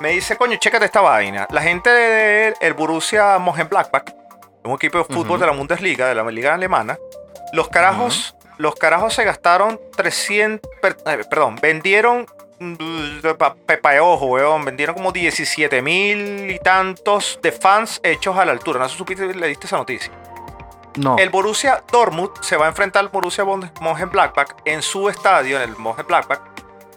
me 0.00 0.10
dice, 0.10 0.36
coño, 0.36 0.56
chécate 0.56 0.84
esta 0.86 1.00
vaina. 1.00 1.46
La 1.50 1.62
gente 1.62 1.90
del 1.90 2.54
el 2.60 2.74
Borussia 2.74 3.38
Mönchengladbach, 3.38 4.04
un 4.64 4.72
equipo 4.74 4.98
de 4.98 5.04
fútbol 5.04 5.38
de 5.40 5.46
la 5.46 5.52
Bundesliga, 5.52 6.06
de 6.08 6.14
la 6.14 6.22
liga 6.30 6.54
alemana, 6.54 6.98
los 7.52 7.68
carajos, 7.68 8.36
los 8.58 8.74
carajos 8.74 9.14
se 9.14 9.24
gastaron 9.24 9.80
300, 9.96 10.70
per- 10.80 10.96
eh, 11.06 11.24
perdón, 11.28 11.56
vendieron 11.60 12.26
mm, 12.58 13.20
pa- 13.38 13.54
pepa 13.54 13.92
de 13.92 14.00
ojo, 14.00 14.26
weón, 14.26 14.64
vendieron 14.64 14.94
como 14.94 15.12
17 15.12 15.80
mil 15.82 16.50
y 16.50 16.58
tantos 16.58 17.38
de 17.42 17.52
fans 17.52 18.00
hechos 18.02 18.36
a 18.36 18.44
la 18.44 18.52
altura. 18.52 18.78
No 18.78 18.86
sé 18.86 18.92
si 18.92 18.98
supiste, 18.98 19.26
le 19.34 19.46
diste 19.48 19.66
esa 19.66 19.76
noticia. 19.76 20.10
No. 20.96 21.16
El 21.18 21.30
Borussia 21.30 21.82
Dortmund 21.90 22.30
se 22.40 22.56
va 22.56 22.66
a 22.66 22.68
enfrentar 22.68 23.00
al 23.00 23.08
Borussia 23.08 23.44
Bonde- 23.44 23.70
Mönchengladbach 23.80 24.50
en 24.64 24.82
su 24.82 25.08
estadio, 25.08 25.56
en 25.56 25.70
el 25.70 25.76
Mönchengladbach, 25.76 26.40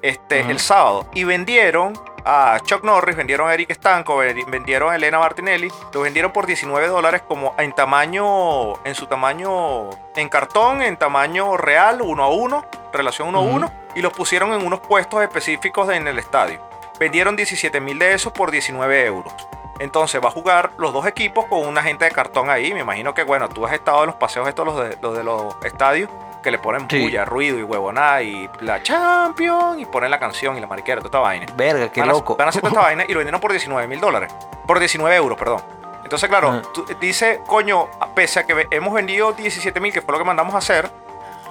este, 0.02 0.42
Ujú. 0.42 0.52
el 0.52 0.60
sábado. 0.60 1.08
Y 1.14 1.24
vendieron 1.26 1.94
a 2.26 2.60
Chuck 2.64 2.84
Norris, 2.84 3.16
vendieron 3.16 3.50
a 3.50 3.54
Eric 3.54 3.72
Stanco, 3.74 4.18
vendi- 4.18 4.46
vendieron 4.50 4.92
a 4.92 4.96
Elena 4.96 5.20
Martinelli. 5.20 5.70
Lo 5.94 6.02
vendieron 6.02 6.32
por 6.32 6.46
19 6.46 6.88
dólares 6.88 7.22
como 7.28 7.56
en 7.58 7.74
tamaño, 7.74 8.84
en 8.86 8.96
su 8.96 9.08
tamaño, 9.08 9.90
en 10.16 10.30
cartón, 10.30 10.82
en 10.82 10.98
tamaño 10.98 11.58
real, 11.58 12.02
uno 12.02 12.24
a 12.24 12.30
uno, 12.30 12.66
relación 12.94 13.30
uno 13.30 13.40
a 13.40 13.42
uno. 13.42 13.72
Y 13.96 14.02
los 14.02 14.14
pusieron 14.14 14.54
en 14.54 14.66
unos 14.66 14.80
puestos 14.82 15.22
específicos 15.24 15.90
en 15.90 16.08
el 16.08 16.20
estadio. 16.20 16.60
Vendieron 17.00 17.36
17 17.36 17.80
mil 17.80 17.98
de 17.98 18.14
esos 18.14 18.32
por 18.34 18.52
19 18.52 19.06
euros. 19.06 19.34
Entonces 19.80 20.22
va 20.24 20.28
a 20.28 20.32
jugar 20.32 20.72
los 20.78 20.92
dos 20.94 21.06
equipos 21.08 21.46
con 21.46 21.66
una 21.66 21.82
gente 21.82 22.06
de 22.06 22.12
cartón 22.12 22.50
ahí. 22.50 22.74
Me 22.74 22.82
imagino 22.82 23.14
que, 23.14 23.24
bueno, 23.24 23.48
tú 23.50 23.66
has 23.66 23.74
estado 23.74 24.02
en 24.02 24.08
los 24.08 24.16
paseos 24.16 24.48
estos, 24.48 24.66
los 24.66 24.78
de 24.78 24.98
los, 25.02 25.18
de 25.18 25.24
los 25.24 25.56
estadios, 25.64 26.10
que 26.44 26.52
le 26.52 26.60
ponen 26.60 26.86
Sí. 26.90 27.02
bulla, 27.02 27.26
ruido 27.26 27.58
y 27.60 27.64
huevonada 27.64 28.22
y 28.22 28.50
la 28.62 28.82
champion 28.84 29.80
y 29.80 29.86
ponen 29.86 30.12
la 30.12 30.20
canción 30.20 30.58
y 30.58 30.60
la 30.62 30.68
mariquera, 30.68 30.98
toda 31.02 31.08
esta 31.08 31.20
vaina. 31.20 31.46
Verga, 31.56 31.90
qué 31.92 32.02
van, 32.02 32.10
a- 32.10 32.14
loco. 32.14 32.36
van 32.36 32.48
a 32.48 32.50
hacer 32.50 32.62
toda 32.62 32.72
esta 32.72 32.82
vaina 32.86 33.04
y 33.08 33.12
lo 33.14 33.20
vendieron 33.20 33.42
por 33.42 33.52
19 33.52 33.88
mil 33.88 34.00
dólares. 34.00 34.34
Por 34.68 34.80
19 34.80 35.16
euros, 35.16 35.38
perdón. 35.38 35.62
Entonces, 36.04 36.28
claro, 36.30 36.50
Ajá. 36.50 36.62
tú- 36.74 36.86
dice, 37.00 37.42
coño, 37.48 37.88
pese 38.16 38.40
a 38.40 38.46
que 38.46 38.68
hemos 38.72 38.94
vendido 38.94 39.32
17 39.34 39.80
mil, 39.80 39.94
que 39.94 40.02
fue 40.02 40.12
lo 40.14 40.18
que 40.20 40.26
mandamos 40.26 40.56
a 40.56 40.58
hacer, 40.60 40.90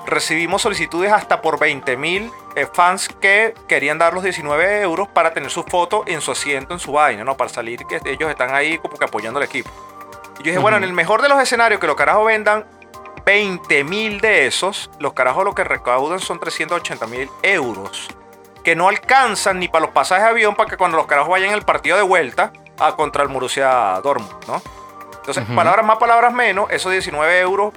recibimos 0.07 0.63
solicitudes 0.63 1.13
hasta 1.13 1.41
por 1.43 1.59
20 1.59 1.97
mil 1.97 2.31
fans 2.73 3.09
que 3.09 3.55
querían 3.69 3.99
dar 3.99 4.15
los 4.15 4.23
19 4.23 4.81
euros 4.81 5.09
para 5.09 5.33
tener 5.33 5.51
su 5.51 5.63
foto 5.63 6.03
en 6.07 6.21
su 6.21 6.33
asiento, 6.33 6.75
en 6.75 6.81
su 6.81 6.93
vaina, 6.93 7.25
¿no? 7.25 7.37
Para 7.37 7.51
salir 7.51 7.85
que 7.87 8.01
ellos 8.05 8.31
están 8.31 8.55
ahí 8.55 8.79
como 8.79 8.97
que 8.97 9.05
apoyando 9.05 9.39
al 9.39 9.45
equipo. 9.45 9.71
Y 10.35 10.39
yo 10.39 10.45
dije, 10.45 10.59
bueno, 10.59 10.77
en 10.77 10.85
el 10.85 10.93
mejor 10.93 11.23
de 11.23 11.29
los 11.29 11.41
escenarios 11.41 11.81
que 11.81 11.87
los 11.87 11.97
carajos 11.97 12.27
vendan 12.27 12.67
20 13.25 13.85
mil 13.85 14.21
de 14.21 14.47
esos, 14.47 14.91
los 14.99 15.13
carajos 15.13 15.45
lo 15.45 15.55
que 15.55 15.65
recaudan 15.65 16.19
son 16.19 16.41
380 16.41 17.07
mil 17.07 17.31
euros. 17.43 18.09
Que 18.65 18.75
no 18.75 18.89
alcanzan 18.89 19.59
ni 19.61 19.69
para 19.69 19.87
los 19.87 19.95
pasajes 19.95 20.25
de 20.25 20.31
avión 20.31 20.55
para 20.55 20.71
que 20.71 20.77
cuando 20.77 20.97
los 20.97 21.07
carajos 21.07 21.31
vayan 21.31 21.53
al 21.53 21.63
partido 21.63 21.97
de 21.97 22.03
vuelta 22.03 22.53
a 22.79 22.97
contra 22.97 23.23
el 23.23 23.29
Borussia 23.29 24.01
Dortmund, 24.03 24.47
¿no? 24.47 24.63
Entonces, 25.17 25.45
palabras 25.55 25.85
más, 25.85 25.99
palabras 25.99 26.33
menos, 26.33 26.71
esos 26.71 26.91
19 26.91 27.41
euros 27.41 27.75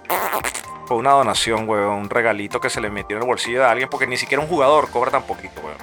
fue 0.92 1.00
una 1.00 1.12
donación, 1.12 1.70
weón, 1.70 2.00
un 2.00 2.10
regalito 2.10 2.60
que 2.60 2.70
se 2.70 2.82
le 2.82 2.90
metió 2.90 3.16
en 3.16 3.24
el 3.24 3.28
bolsillo 3.28 3.62
de 3.62 3.66
alguien 3.66 3.88
porque 3.88 4.08
ni 4.08 4.18
siquiera 4.18 4.44
un 4.44 4.50
jugador 4.50 4.90
cobra 4.90 5.10
tan 5.10 5.24
poquito, 5.24 5.62
weón. 5.62 5.78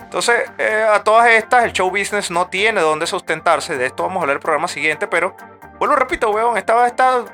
Entonces, 0.00 0.50
eh, 0.56 0.86
a 0.90 1.04
todas 1.04 1.28
estas, 1.28 1.64
el 1.64 1.74
show 1.74 1.90
business 1.90 2.30
no 2.30 2.46
tiene 2.46 2.80
dónde 2.80 3.06
sustentarse. 3.06 3.76
De 3.76 3.84
esto 3.84 4.04
vamos 4.04 4.16
a 4.16 4.20
hablar 4.22 4.36
el 4.36 4.40
programa 4.40 4.66
siguiente, 4.66 5.06
pero 5.06 5.36
vuelvo, 5.78 5.96
repito, 5.96 6.30
weón, 6.30 6.56
esta, 6.56 6.86
esta 6.86 7.26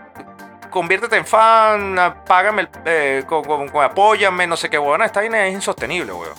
conviértete 0.70 1.18
en 1.18 1.24
fan, 1.24 2.16
págame, 2.26 2.68
eh, 2.85 3.22
apóyame, 3.81 4.49
no 4.49 4.57
sé 4.57 4.68
qué, 4.68 4.78
weón. 4.81 5.03
Esta 5.03 5.20
vaina 5.20 5.47
es 5.47 5.55
insostenible, 5.55 6.12
weón. 6.12 6.35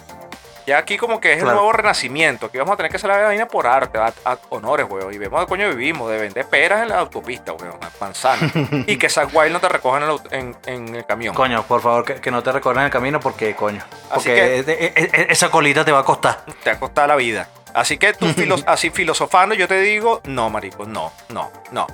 Ya 0.67 0.77
aquí 0.77 0.97
como 0.97 1.19
que 1.19 1.33
es 1.33 1.39
el 1.39 1.45
nuevo 1.45 1.71
renacimiento. 1.71 2.45
Aquí 2.45 2.57
vamos 2.57 2.73
a 2.73 2.77
tener 2.77 2.91
que 2.91 2.97
hacer 2.97 3.09
la 3.09 3.17
vaina 3.17 3.47
por 3.47 3.65
arte, 3.65 3.97
a, 3.97 4.13
a 4.25 4.37
honores, 4.49 4.85
weón. 4.89 5.13
Y 5.13 5.17
vemos 5.17 5.39
de 5.39 5.47
coño 5.47 5.67
vivimos, 5.69 6.09
de 6.09 6.17
vender 6.17 6.45
peras 6.45 6.83
en 6.83 6.89
la 6.89 6.99
autopista, 6.99 7.53
weón, 7.53 7.79
manzana. 7.99 8.51
y 8.87 8.97
que 8.97 9.09
Zack 9.09 9.29
Wild 9.33 9.53
no 9.53 9.59
te 9.59 9.69
recojan 9.69 10.03
en, 10.03 10.09
el 10.09 10.19
en- 10.67 10.95
en 10.95 11.03
camión. 11.03 11.33
Coño, 11.33 11.63
por 11.63 11.81
favor, 11.81 12.05
que, 12.05 12.15
que 12.15 12.29
no 12.31 12.43
te 12.43 12.51
recorren 12.51 12.83
el 12.85 12.91
camino 12.91 13.19
porque, 13.19 13.55
coño. 13.55 13.83
Así 14.11 14.29
Porque 14.29 14.63
que- 14.65 14.71
e- 14.71 14.93
e- 14.95 15.09
e- 15.21 15.27
esa 15.31 15.49
colita 15.49 15.83
te 15.83 15.91
va 15.91 15.99
a 15.99 16.03
costar. 16.05 16.45
te 16.63 16.69
ha 16.69 16.79
costado 16.79 17.07
la 17.07 17.15
vida. 17.15 17.49
Así 17.73 17.97
que 17.97 18.13
tú, 18.13 18.27
así 18.67 18.89
filosofando, 18.91 19.55
yo 19.55 19.67
te 19.67 19.79
digo, 19.81 20.21
no, 20.25 20.49
marico, 20.49 20.85
no, 20.85 21.11
no, 21.29 21.51
no. 21.71 21.87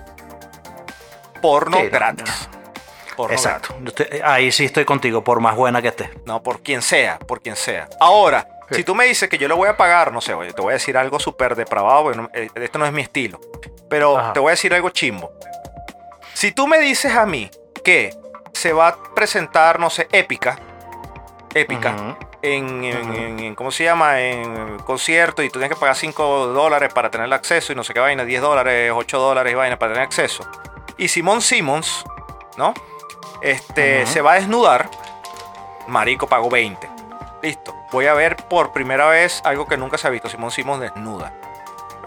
Porno 1.41 1.77
Sí, 1.77 1.83
no, 1.83 1.89
gratis. 1.89 2.49
Porno 3.15 3.35
Exacto. 3.35 3.75
Estoy- 3.85 4.21
ahí 4.23 4.51
sí 4.51 4.65
estoy 4.65 4.85
contigo, 4.85 5.23
por 5.23 5.39
más 5.39 5.55
buena 5.55 5.81
que 5.81 5.87
esté. 5.89 6.03
gratis. 6.05 6.23
No, 6.25 6.41
por 6.43 6.61
quien 6.61 6.81
sea, 6.81 7.17
por 7.19 7.41
quien 7.41 7.55
sea. 7.55 7.87
Ahora. 7.99 8.47
Si 8.71 8.83
tú 8.83 8.95
me 8.95 9.05
dices 9.05 9.29
que 9.29 9.37
yo 9.37 9.47
le 9.47 9.53
voy 9.53 9.69
a 9.69 9.77
pagar, 9.77 10.11
no 10.11 10.21
sé, 10.21 10.33
oye, 10.33 10.53
te 10.53 10.61
voy 10.61 10.71
a 10.71 10.73
decir 10.73 10.97
algo 10.97 11.19
súper 11.19 11.55
depravado, 11.55 12.03
porque 12.03 12.17
no- 12.17 12.29
eh, 12.33 12.49
esto 12.55 12.77
no 12.79 12.85
es 12.85 12.91
mi 12.91 13.01
estilo. 13.01 13.39
Pero 13.89 14.17
Ajá. 14.17 14.33
te 14.33 14.39
voy 14.39 14.49
a 14.49 14.51
decir 14.51 14.73
algo 14.73 14.89
chimbo. 14.89 15.31
Si 16.33 16.51
tú 16.51 16.67
me 16.67 16.79
dices 16.79 17.13
a 17.15 17.25
mí 17.25 17.49
que 17.83 18.13
se 18.53 18.73
va 18.73 18.89
a 18.89 18.97
presentar, 19.15 19.79
no 19.79 19.89
sé, 19.89 20.07
épica, 20.11 20.59
épica, 21.53 21.93
Ujú. 21.95 22.15
en, 22.41 22.83
en- 22.83 23.01
Ujú. 23.09 23.13
en- 23.13 23.39
en- 23.39 23.55
¿cómo 23.55 23.71
se 23.71 23.83
llama? 23.85 24.19
En 24.21 24.77
concierto 24.79 25.41
y 25.41 25.47
tú 25.49 25.59
tienes 25.59 25.69
que 25.75 25.79
pagar 25.79 25.95
5 25.95 26.47
dólares 26.47 26.93
para 26.93 27.09
tener 27.09 27.25
el 27.25 27.33
acceso 27.33 27.71
y 27.71 27.75
no 27.75 27.83
sé 27.83 27.93
qué 27.93 27.99
vaina, 27.99 28.25
10 28.25 28.41
dólares, 28.41 28.91
8 28.93 29.19
dólares 29.19 29.53
y 29.53 29.55
vaina 29.55 29.79
para 29.79 29.93
tener 29.93 30.05
acceso. 30.05 30.45
Y 30.97 31.07
Simón 31.07 31.41
Simmons, 31.41 32.03
¿no? 32.57 32.73
Este, 33.41 34.03
Ujú. 34.03 34.11
se 34.11 34.21
va 34.21 34.33
a 34.33 34.35
desnudar, 34.35 34.89
marico, 35.87 36.27
pago 36.27 36.49
20. 36.49 36.89
Listo. 37.41 37.73
Voy 37.91 38.07
a 38.07 38.13
ver 38.13 38.35
por 38.35 38.71
primera 38.73 39.07
vez 39.07 39.41
algo 39.45 39.65
que 39.65 39.77
nunca 39.77 39.97
se 39.97 40.07
ha 40.07 40.09
visto, 40.09 40.29
Simón 40.29 40.51
Simmons 40.51 40.81
desnuda. 40.81 41.31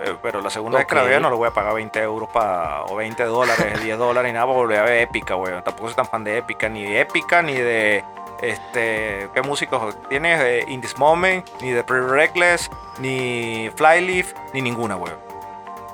Eh, 0.04 0.16
Pero 0.22 0.40
la 0.40 0.50
segunda 0.50 0.78
vez 0.78 0.86
que 0.86 0.94
la 0.94 1.02
vea 1.02 1.20
no 1.20 1.30
le 1.30 1.36
voy 1.36 1.48
a 1.48 1.52
pagar 1.52 1.74
20 1.74 2.00
euros 2.02 2.28
pa- 2.30 2.84
o 2.88 2.96
20 2.96 3.24
dólares, 3.24 3.82
10 3.82 3.98
dólares 3.98 4.30
y 4.30 4.32
nada 4.32 4.46
para 4.46 4.56
volver 4.58 4.78
a 4.78 4.82
ver 4.84 5.02
épica, 5.02 5.36
weón. 5.36 5.62
Tampoco 5.62 5.88
soy 5.88 5.96
tan 5.96 6.06
fan 6.06 6.24
de 6.24 6.38
épica, 6.38 6.68
ni 6.68 6.82
de 6.84 7.00
épica, 7.00 7.42
ni 7.42 7.54
de 7.54 8.04
este, 8.40 9.28
¿qué 9.34 9.42
músicos 9.42 9.96
tienes? 10.08 10.40
Eh, 10.40 10.64
In 10.68 10.80
This 10.80 10.96
Moment, 10.98 11.46
ni 11.60 11.70
de 11.70 11.84
Pretty 11.84 12.06
Reckless, 12.06 12.70
ni 12.98 13.70
Flyleaf, 13.76 14.32
ni 14.54 14.62
ninguna, 14.62 14.96
weón. 14.96 15.18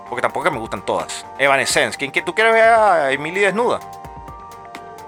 Porque 0.08 0.22
tampoco 0.22 0.48
me 0.52 0.58
gustan 0.58 0.82
todas. 0.82 1.26
Evanescence, 1.38 1.98
¿quién, 1.98 2.12
quién- 2.12 2.24
¿tú 2.24 2.32
quieres 2.32 2.52
ver 2.54 2.62
a 2.62 3.10
Emily 3.10 3.40
desnuda? 3.40 3.80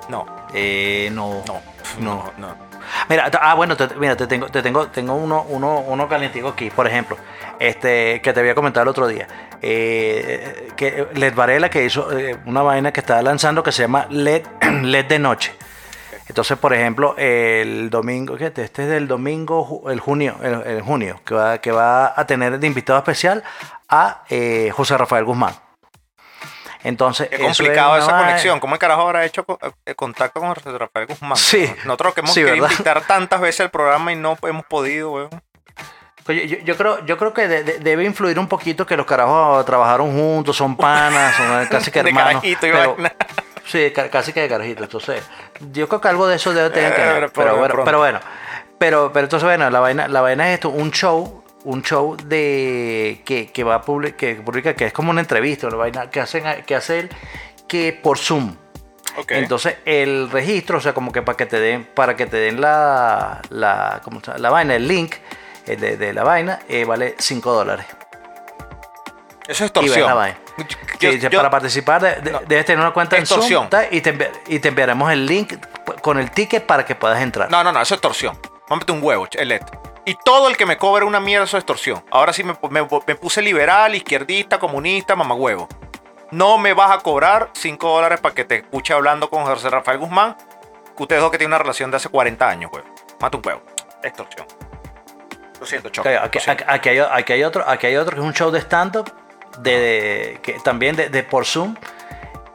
No, 0.09 0.27
Eh, 0.55 1.09
no. 1.13 1.43
no, 1.47 1.61
No. 2.01 2.33
no, 2.37 2.49
no. 2.49 2.68
Mira, 3.09 3.31
ah, 3.41 3.55
bueno, 3.55 3.77
te, 3.77 3.95
mira, 3.97 4.17
te 4.17 4.27
tengo, 4.27 4.49
te 4.49 4.63
tengo, 4.63 4.89
tengo 4.89 5.15
uno, 5.15 5.45
uno, 5.49 5.81
uno 5.81 6.09
aquí, 6.49 6.71
por 6.71 6.87
ejemplo, 6.87 7.17
este, 7.59 8.21
que 8.21 8.33
te 8.33 8.41
había 8.41 8.55
comentado 8.55 8.83
el 8.83 8.89
otro 8.89 9.07
día, 9.07 9.27
eh, 9.63 11.09
Led 11.15 11.35
Varela 11.35 11.71
que 11.71 11.85
hizo 11.85 12.17
eh, 12.17 12.37
una 12.45 12.63
vaina 12.63 12.93
que 12.93 13.01
estaba 13.01 13.23
lanzando 13.23 13.63
que 13.63 13.73
se 13.73 13.83
llama 13.83 14.07
LED, 14.11 14.43
LED 14.83 15.07
de 15.07 15.19
noche. 15.19 15.53
Entonces, 16.29 16.59
por 16.59 16.75
ejemplo, 16.75 17.15
el 17.17 17.89
domingo, 17.89 18.37
¿qué? 18.37 18.47
este 18.47 18.63
es 18.65 18.75
del 18.77 19.09
domingo, 19.09 19.85
el 19.91 19.99
junio, 19.99 20.37
el, 20.43 20.63
el 20.67 20.83
junio, 20.83 21.21
que 21.25 21.35
va, 21.35 21.59
que 21.59 21.73
va 21.73 22.13
a 22.15 22.27
tener 22.27 22.59
de 22.59 22.67
invitado 22.67 22.99
especial 22.99 23.43
a 23.89 24.25
eh, 24.29 24.71
José 24.75 24.99
Rafael 24.99 25.25
Guzmán. 25.25 25.55
Entonces, 26.85 27.29
Qué 27.29 27.37
eso 27.37 27.47
es 27.51 27.57
complicado 27.59 27.97
esa 27.99 28.17
conexión. 28.19 28.61
¿Cómo 28.61 28.75
el 28.75 28.79
carajo 28.79 29.03
habrá 29.03 29.25
hecho 29.25 29.45
eh, 29.85 29.95
contacto 29.95 30.41
con 30.41 30.55
Rafael 30.55 31.07
Guzmán? 31.07 31.37
Sí. 31.37 31.73
Nosotros 31.85 32.15
que 32.15 32.21
hemos 32.21 32.33
Sí, 32.35 32.45
querido 32.45 32.69
tantas 33.07 33.41
veces 33.41 33.63
al 33.63 33.71
programa 33.71 34.13
y 34.13 34.17
no 34.17 34.39
hemos 34.43 34.65
podido, 34.67 35.11
weón. 35.13 35.31
Oye, 36.29 36.47
yo, 36.47 36.59
yo 36.59 36.77
creo, 36.77 37.05
yo 37.07 37.17
creo 37.17 37.33
que 37.33 37.49
de- 37.49 37.65
de- 37.65 37.79
debe 37.79 38.05
influir 38.05 38.39
un 38.39 38.49
poquito 38.49 38.85
que 38.87 38.97
los 38.99 39.07
carajos 39.07 39.65
trabajaron 39.65 40.13
juntos, 40.13 40.55
son 40.57 40.77
panas, 40.77 41.35
son 41.35 41.67
casi 41.71 41.91
que 41.91 42.03
De 42.03 42.11
hermanos. 42.11 42.33
carajito 42.43 42.67
y 42.67 42.71
pero- 42.71 42.97
sí, 43.65 43.91
ca- 43.95 44.11
casi 44.11 44.33
que 44.35 44.43
de 44.43 44.49
carajito. 44.49 44.85
Entonces, 44.85 45.23
yo 45.73 45.89
creo 45.89 46.01
que 46.03 46.09
algo 46.09 46.27
de 46.27 46.37
eso 46.37 46.53
debe 46.53 46.69
tener 46.71 46.95
que 46.95 47.01
Eh, 47.03 47.07
ver. 47.07 47.15
pero 47.15 47.33
Pero, 47.33 47.53
de 47.55 47.59
bueno, 47.61 47.83
pero 47.85 47.99
bueno, 47.99 48.21
pero, 48.79 49.11
pero 49.13 49.25
entonces 49.25 49.45
bueno, 49.47 49.71
la 49.71 49.81
vaina, 49.81 50.07
la 50.07 50.21
vaina 50.21 50.49
es 50.49 50.55
esto, 50.55 50.69
un 50.69 50.91
show, 50.93 51.38
un 51.71 51.83
show 51.83 52.17
de 52.17 53.21
que, 53.25 53.51
que 53.53 53.63
va 53.65 53.75
a 53.77 53.83
publicar, 53.83 54.17
que 54.17 54.35
publica, 54.37 54.75
que 54.75 54.87
es 54.87 54.93
como 54.93 55.11
una 55.11 55.21
entrevista, 55.21 55.67
una 55.67 55.77
vaina 55.77 56.09
que 56.11 56.21
hacen, 56.21 56.45
que 56.65 56.75
hace 56.75 57.01
él, 57.01 57.11
que 57.67 57.93
por 57.93 58.19
Zoom. 58.19 58.57
Entonces 59.29 59.77
el 59.85 60.31
registro, 60.31 60.79
o 60.79 60.81
sea, 60.81 60.95
como 60.95 61.13
que 61.13 61.23
para 61.23 61.37
que 61.37 61.45
te 61.47 61.59
den, 61.61 61.85
para 61.85 62.17
que 62.17 62.27
te 62.27 62.37
den 62.39 62.61
la, 62.61 63.43
la, 63.51 64.01
¿cómo 64.03 64.21
se 64.21 64.27
llama? 64.29 64.39
la 64.39 64.51
vaina, 64.51 64.77
el 64.77 64.87
link 64.89 65.17
eh, 65.67 65.77
de, 65.77 65.97
de 65.97 66.13
la 66.13 66.23
vaina, 66.25 66.61
eh, 66.69 66.85
vale 66.85 67.15
5 67.19 67.53
dólares. 67.53 67.87
Eso 69.47 69.65
es 69.65 69.73
vaina. 70.15 70.39
Yo- 71.01 71.31
para 71.39 71.51
participar 71.51 72.03
de- 72.03 72.15
de- 72.23 72.33
no. 72.33 72.41
debes 72.47 72.65
tener 72.67 72.81
una 72.81 72.93
cuenta 72.93 73.17
en. 73.17 73.27
Zoom 73.27 73.67
y 73.91 74.01
te, 74.01 74.31
y 74.49 74.59
te 74.59 74.69
enviaremos 74.69 75.11
el 75.13 75.27
link 75.27 75.55
con 76.03 76.19
el 76.19 76.31
ticket 76.31 76.65
para 76.67 76.85
que 76.85 76.95
puedas 76.95 77.21
entrar. 77.21 77.51
No, 77.51 77.63
no, 77.65 77.73
no, 77.73 77.81
eso 77.81 77.95
es 77.95 77.99
extorsión. 77.99 78.39
Mámate 78.69 78.93
un 78.93 79.03
huevo, 79.03 79.27
el 79.33 79.49
LED. 79.49 79.63
Y 80.05 80.15
todo 80.25 80.49
el 80.49 80.57
que 80.57 80.65
me 80.67 80.79
cobre 80.79 81.05
una 81.05 81.21
mierda, 81.21 81.45
es 81.45 81.55
extorsión. 81.55 82.03
Ahora 82.11 82.33
sí 82.33 82.43
me, 82.45 82.55
me- 82.71 82.89
me 83.07 83.15
puse 83.15 83.43
liberal, 83.43 83.95
izquierdista, 83.95 84.59
comunista, 84.59 85.15
mamagüevo. 85.17 85.69
No 86.31 86.59
me 86.59 86.73
vas 86.75 86.91
a 86.91 86.99
cobrar 87.01 87.51
5 87.53 87.89
dólares 87.89 88.21
para 88.21 88.35
que 88.35 88.45
te 88.45 88.57
escuche 88.57 88.93
hablando 88.95 89.29
con 89.31 89.45
José 89.45 89.69
Rafael 89.71 89.99
Guzmán. 89.99 90.37
Que 90.97 91.03
ustedes 91.03 91.21
dos 91.23 91.31
que 91.31 91.39
tienen 91.39 91.53
una 91.53 91.59
relación 91.59 91.91
de 91.91 91.99
hace 91.99 92.09
40 92.09 92.49
años, 92.49 92.71
huevo. 92.73 92.87
Mata 93.21 93.37
un 93.37 93.47
huevo. 93.47 93.63
Extorsión. 94.03 94.47
Lo 95.61 95.67
siento, 95.67 95.89
lo 95.89 96.21
aquí, 96.21 96.39
siento. 96.41 96.65
aquí- 96.65 96.89
aquí 96.89 96.89
hay, 96.91 96.99
aquí 97.11 97.33
hay 97.33 97.45
otro, 97.45 97.65
aquí 97.67 97.87
hay 97.89 97.97
otro 97.97 98.15
que 98.15 98.21
es 98.21 98.27
un 98.27 98.33
show 98.33 98.51
de 98.51 98.61
stand-up 98.61 99.13
de, 99.59 99.71
de- 99.79 100.41
que 100.43 100.53
también 100.61 100.97
de, 100.97 101.09
de 101.09 101.23
por 101.23 101.45
Zoom. 101.47 101.75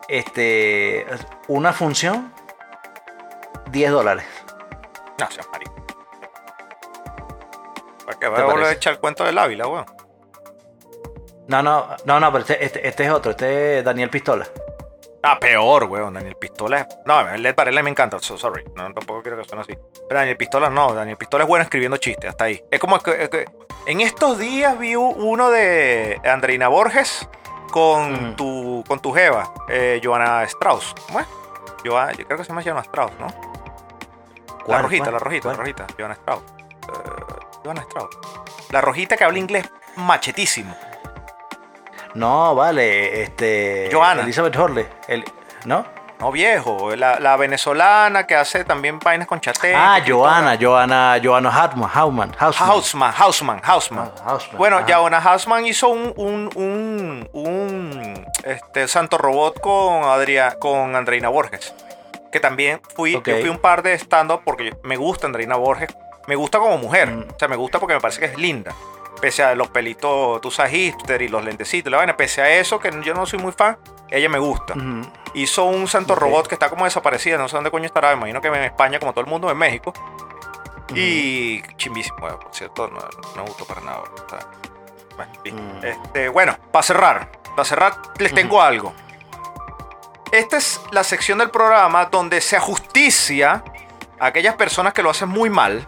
Este, 0.07 1.05
una 1.47 1.73
función, 1.73 2.33
10 3.71 3.91
dólares. 3.91 4.25
No, 5.19 5.29
seas 5.31 5.47
marico. 5.51 5.72
¿Para 8.05 8.19
qué 8.19 8.25
¿Te 8.25 8.31
va 8.31 8.39
a 8.39 8.43
volver 8.45 8.65
a 8.67 8.71
echar 8.71 8.93
el 8.93 8.99
cuento 8.99 9.23
del 9.23 9.37
Ávila, 9.37 9.67
weón? 9.67 9.85
No, 11.47 11.61
no, 11.61 11.87
no, 12.05 12.19
no, 12.19 12.31
pero 12.31 12.41
este, 12.43 12.63
este, 12.63 12.87
este 12.87 13.03
es 13.05 13.11
otro, 13.11 13.31
este 13.31 13.79
es 13.79 13.85
Daniel 13.85 14.09
Pistola. 14.09 14.47
Ah, 15.25 15.39
peor, 15.39 15.85
weón. 15.85 16.13
Daniel 16.13 16.35
Pistola 16.35 16.79
es... 16.81 16.87
No, 17.05 17.21
el 17.29 17.41
Led 17.41 17.55
Varela 17.55 17.81
me 17.81 17.89
encanta. 17.89 18.19
So, 18.19 18.37
sorry. 18.37 18.65
No, 18.75 18.93
tampoco 18.93 19.21
quiero 19.21 19.37
que 19.37 19.45
suene 19.45 19.61
así. 19.61 19.73
Pero 20.09 20.19
Daniel 20.19 20.35
Pistola 20.35 20.69
no. 20.69 20.93
Daniel 20.93 21.15
Pistola 21.15 21.45
es 21.45 21.47
bueno 21.47 21.63
escribiendo 21.63 21.95
chistes. 21.95 22.29
Hasta 22.29 22.43
ahí. 22.45 22.61
Es 22.69 22.79
como 22.79 22.99
que... 22.99 23.23
es 23.23 23.29
que- 23.29 23.45
en 23.85 24.01
estos 24.01 24.37
días 24.37 24.77
vi 24.79 24.95
uno 24.97 25.49
de 25.49 26.19
Andreina 26.25 26.67
Borges 26.69 27.27
con 27.71 28.35
tu 28.37 28.83
con 28.87 28.99
tu 29.01 29.11
jeva, 29.13 29.53
eh, 29.67 29.99
Joana 30.03 30.43
Strauss. 30.43 30.93
¿Cómo 31.07 31.19
es? 31.19 31.27
Joa- 31.83 32.11
yo 32.13 32.25
creo 32.25 32.37
que 32.37 32.43
se 32.45 32.49
llama 32.49 32.61
Joana 32.63 32.81
Strauss, 32.81 33.11
¿no? 33.19 33.27
La 33.27 34.63
¿Cuál, 34.65 34.83
rojita, 34.83 35.11
la 35.11 35.19
rojita, 35.19 35.43
cuál? 35.43 35.55
la 35.57 35.61
rojita. 35.63 35.87
Joana 35.97 36.13
Strauss. 36.13 36.43
Joana 37.63 37.81
Strauss. 37.81 38.17
La 38.71 38.81
rojita 38.81 39.15
que 39.17 39.23
habla 39.23 39.39
inglés 39.39 39.69
machetísimo. 39.95 40.75
No, 42.13 42.53
vale, 42.55 43.23
este. 43.23 43.89
Johanna. 43.91 44.21
Elizabeth 44.21 44.55
Horley. 44.55 44.87
el- 45.07 45.23
¿No? 45.65 45.85
No 46.19 46.31
viejo. 46.31 46.95
La, 46.95 47.19
la 47.19 47.35
venezolana 47.37 48.25
que 48.27 48.35
hace 48.35 48.63
también 48.63 48.99
vainas 48.99 49.27
con 49.27 49.41
chate. 49.41 49.73
Ah, 49.75 49.99
Johanna, 50.07 50.57
Johanna, 50.61 51.19
Johanna 51.21 51.49
Hartman, 51.49 51.89
Hausman. 51.93 52.31
Hausman, 52.37 53.13
Hausman, 53.17 53.61
Hausman. 53.63 54.11
Ah, 54.19 54.31
Hausman, 54.31 54.57
Bueno, 54.57 54.77
ajá. 54.77 54.85
Johanna 54.95 55.17
Hausman 55.17 55.65
hizo 55.65 55.89
un, 55.89 56.13
un, 56.15 56.49
un, 56.55 57.29
un, 57.33 58.27
este, 58.43 58.87
santo 58.87 59.17
robot 59.17 59.59
con, 59.59 60.03
Adria, 60.03 60.55
con 60.59 60.95
Andreina 60.95 61.29
Borges. 61.29 61.73
Que 62.31 62.39
también 62.39 62.79
fui, 62.95 63.13
yo 63.13 63.21
fui 63.21 63.49
un 63.49 63.57
par 63.59 63.83
de 63.83 63.93
stand-up 63.97 64.41
porque 64.45 64.75
me 64.83 64.95
gusta 64.97 65.27
Andreina 65.27 65.55
Borges. 65.55 65.89
Me 66.27 66.35
gusta 66.35 66.59
como 66.59 66.77
mujer. 66.77 67.11
Mm. 67.11 67.29
O 67.35 67.39
sea, 67.39 67.47
me 67.47 67.55
gusta 67.55 67.79
porque 67.79 67.95
me 67.95 68.01
parece 68.01 68.19
que 68.19 68.25
es 68.27 68.37
linda. 68.37 68.73
Pese 69.21 69.43
a 69.43 69.55
los 69.55 69.69
pelitos, 69.69 70.41
tú 70.41 70.51
sabes, 70.51 70.73
hipster 70.73 71.21
y 71.21 71.27
los 71.27 71.43
lentecitos, 71.43 71.91
la 71.91 71.97
vaina. 71.97 72.17
Pese 72.17 72.41
a 72.41 72.49
eso, 72.49 72.79
que 72.79 72.91
yo 73.03 73.13
no 73.13 73.25
soy 73.25 73.39
muy 73.39 73.51
fan, 73.51 73.77
ella 74.09 74.27
me 74.27 74.39
gusta. 74.39 74.73
Hizo 75.33 75.65
un 75.65 75.87
santo 75.87 76.13
robot 76.15 76.47
que 76.47 76.55
está 76.55 76.69
como 76.69 76.85
desaparecida, 76.85 77.37
no 77.37 77.47
sé 77.47 77.55
dónde 77.55 77.71
coño 77.71 77.85
estará, 77.85 78.09
me 78.09 78.15
imagino 78.15 78.41
que 78.41 78.49
en 78.49 78.55
España, 78.55 78.99
como 78.99 79.13
todo 79.13 79.21
el 79.21 79.29
mundo, 79.29 79.49
en 79.49 79.57
México. 79.57 79.93
Y 80.93 81.61
chimbísimo, 81.77 82.17
bueno, 82.19 82.39
por 82.39 82.53
cierto, 82.53 82.87
no, 82.89 82.99
no 82.99 83.43
me 83.43 83.49
gustó 83.49 83.65
para 83.65 83.81
nada. 83.81 83.99
o 83.99 84.29
sea, 84.29 84.39
bueno. 85.15 85.31
Mm. 85.45 85.85
Este, 85.85 86.29
bueno, 86.29 86.57
para 86.71 86.83
cerrar, 86.83 87.31
para 87.55 87.65
cerrar, 87.65 87.93
les 88.19 88.33
tengo 88.33 88.61
algo. 88.61 88.93
Esta 90.31 90.57
es 90.57 90.81
la 90.91 91.03
sección 91.03 91.37
del 91.37 91.49
programa 91.49 92.05
donde 92.05 92.41
se 92.41 92.57
ajusticia 92.57 93.63
a 94.19 94.25
aquellas 94.25 94.55
personas 94.55 94.93
que 94.93 95.03
lo 95.03 95.11
hacen 95.11 95.29
muy 95.29 95.49
mal 95.49 95.85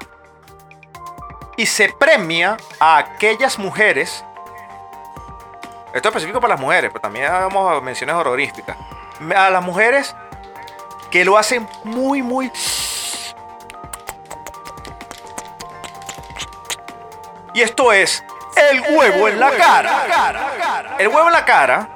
y 1.58 1.66
se 1.66 1.90
premia 1.90 2.58
a 2.80 2.98
aquellas 2.98 3.58
mujeres. 3.58 4.24
Esto 5.94 6.10
es 6.10 6.16
específico 6.16 6.42
para 6.42 6.56
las 6.56 6.62
mujeres, 6.62 6.92
pero 6.92 7.02
también 7.02 7.26
damos 7.26 7.82
menciones 7.82 8.16
horroríficas. 8.16 8.78
A 9.36 9.50
las 9.50 9.64
mujeres 9.64 10.16
que 11.10 11.24
lo 11.24 11.38
hacen 11.38 11.68
muy, 11.84 12.22
muy 12.22 12.52
Y 17.56 17.62
esto 17.62 17.94
es 17.94 18.22
el 18.58 18.82
huevo 18.98 19.30
en 19.30 19.40
la 19.40 19.52
cara. 19.52 20.96
El 21.00 21.08
huevo 21.08 21.28
en 21.28 21.34
la 21.34 21.46
cara. 21.46 21.88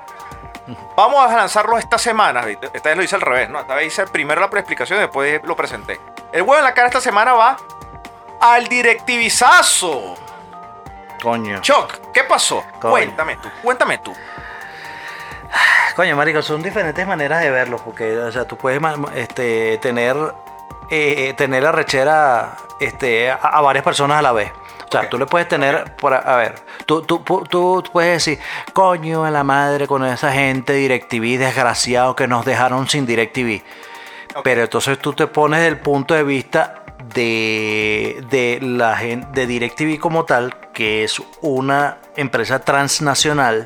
Vamos 0.96 1.30
a 1.30 1.36
lanzarlo 1.36 1.78
esta 1.78 1.98
semana. 1.98 2.46
Esta 2.48 2.90
vez 2.90 2.98
lo 2.98 3.04
hice 3.04 3.16
al 3.16 3.22
revés, 3.22 3.50
¿no? 3.50 3.60
Esta 3.60 3.76
vez 3.76 3.88
hice 3.88 4.08
primero 4.08 4.40
la 4.40 4.50
preexplicación 4.50 5.00
y 5.00 5.02
después 5.02 5.42
lo 5.44 5.58
presenté. 5.58 6.00
El 6.32 6.44
huevo 6.44 6.60
en 6.60 6.64
la 6.64 6.74
cara 6.74 6.88
esta 6.88 7.02
semana 7.02 7.34
va 7.34 7.58
al 8.40 8.68
directivizazo. 8.68 10.16
Coño. 11.22 11.60
Choc, 11.62 12.12
¿qué 12.14 12.24
pasó? 12.24 12.64
Coño. 12.80 12.92
Cuéntame 12.92 13.36
tú, 13.38 13.50
cuéntame 13.62 13.98
tú. 13.98 14.14
Coño, 15.96 16.16
marico, 16.16 16.42
son 16.42 16.62
diferentes 16.62 17.06
maneras 17.06 17.42
de 17.42 17.50
verlo, 17.50 17.78
porque, 17.84 18.18
o 18.18 18.32
sea, 18.32 18.46
tú 18.46 18.56
puedes 18.56 18.82
este, 19.16 19.78
tener, 19.80 20.16
eh, 20.90 21.34
tener 21.36 21.64
la 21.64 21.72
rechera 21.72 22.56
este, 22.80 23.32
a, 23.32 23.36
a 23.36 23.62
varias 23.62 23.84
personas 23.84 24.20
a 24.20 24.22
la 24.22 24.32
vez. 24.32 24.52
O 24.90 24.92
sea, 24.92 25.08
tú 25.08 25.20
le 25.20 25.28
puedes 25.28 25.48
tener, 25.48 25.96
por, 25.98 26.16
a 26.16 26.36
ver, 26.36 26.56
tú, 26.88 27.04
tú, 27.04 27.20
tú 27.48 27.84
puedes 27.92 28.26
decir, 28.26 28.40
coño 28.74 29.24
a 29.24 29.30
la 29.30 29.44
madre 29.44 29.86
con 29.86 30.04
esa 30.04 30.32
gente 30.32 30.74
DirecTV 30.74 31.38
desgraciado 31.38 32.16
que 32.16 32.28
nos 32.28 32.44
dejaron 32.44 32.90
sin 32.90 33.06
DirecTV. 33.06 33.62
Pero 34.44 34.62
entonces 34.62 34.98
tú 34.98 35.14
te 35.14 35.28
pones 35.28 35.62
del 35.62 35.78
punto 35.78 36.16
de 36.16 36.24
vista 36.24 36.79
de, 37.14 38.24
de 38.30 38.60
la 38.62 38.96
de 38.96 39.48
DirecTV 39.48 40.00
como 40.00 40.26
tal, 40.26 40.56
que 40.74 41.04
es 41.04 41.22
una 41.42 41.98
empresa 42.16 42.60
transnacional 42.60 43.66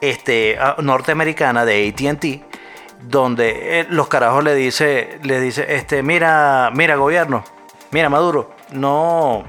este, 0.00 0.58
ah, 0.58 0.76
norteamericana 0.78 1.64
de 1.64 1.88
ATT, 1.88 3.02
donde 3.02 3.80
eh, 3.80 3.86
los 3.90 4.08
carajos 4.08 4.44
le 4.44 4.54
dice, 4.54 5.18
le 5.22 5.40
dice, 5.40 5.74
este, 5.76 6.02
mira, 6.02 6.70
mira 6.74 6.96
gobierno, 6.96 7.44
mira 7.90 8.08
Maduro, 8.08 8.54
no, 8.72 9.44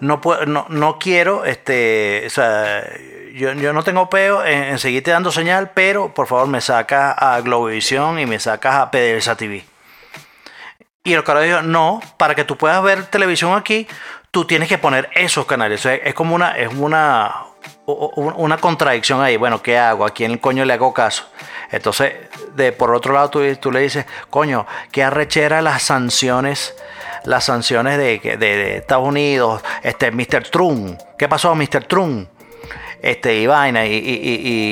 no, 0.00 0.20
puedo, 0.20 0.46
no, 0.46 0.66
no 0.68 0.98
quiero, 0.98 1.44
este, 1.44 2.24
o 2.26 2.30
sea, 2.30 2.84
yo, 3.34 3.52
yo 3.54 3.72
no 3.72 3.82
tengo 3.82 4.10
peo 4.10 4.44
en, 4.44 4.64
en 4.64 4.78
seguirte 4.78 5.10
dando 5.10 5.32
señal, 5.32 5.70
pero 5.74 6.12
por 6.14 6.26
favor 6.26 6.48
me 6.48 6.60
sacas 6.60 7.14
a 7.18 7.40
Globovisión 7.40 8.18
y 8.18 8.26
me 8.26 8.38
sacas 8.38 8.74
a 8.76 8.90
PDVSA 8.90 9.36
TV. 9.36 9.71
Y 11.04 11.14
el 11.14 11.24
carajos 11.24 11.48
dijo, 11.48 11.62
no, 11.62 12.00
para 12.16 12.36
que 12.36 12.44
tú 12.44 12.56
puedas 12.56 12.80
ver 12.80 13.06
televisión 13.06 13.54
aquí, 13.54 13.88
tú 14.30 14.44
tienes 14.44 14.68
que 14.68 14.78
poner 14.78 15.10
esos 15.16 15.46
canales. 15.46 15.80
O 15.80 15.82
sea, 15.82 15.94
es 15.96 16.14
como 16.14 16.32
una, 16.36 16.56
es 16.56 16.72
una, 16.72 17.46
una 17.86 18.56
contradicción 18.58 19.20
ahí. 19.20 19.36
Bueno, 19.36 19.60
¿qué 19.60 19.76
hago? 19.76 20.06
¿A 20.06 20.10
quién 20.10 20.38
coño 20.38 20.64
le 20.64 20.74
hago 20.74 20.94
caso? 20.94 21.28
Entonces, 21.72 22.12
de 22.54 22.70
por 22.70 22.94
otro 22.94 23.14
lado, 23.14 23.30
tú, 23.30 23.40
tú 23.56 23.72
le 23.72 23.80
dices, 23.80 24.06
coño, 24.30 24.64
qué 24.92 25.02
arrechera 25.02 25.60
las 25.60 25.82
sanciones, 25.82 26.76
las 27.24 27.46
sanciones 27.46 27.98
de, 27.98 28.20
de, 28.20 28.36
de 28.36 28.76
Estados 28.76 29.08
Unidos, 29.08 29.60
este, 29.82 30.12
Mr. 30.12 30.50
Trump. 30.50 31.00
¿Qué 31.18 31.28
pasó, 31.28 31.52
Mr. 31.56 31.84
Trump? 31.88 32.28
Este, 33.02 33.34
y 33.40 33.46
vaina, 33.48 33.84
y, 33.84 33.94
y- 33.96 34.20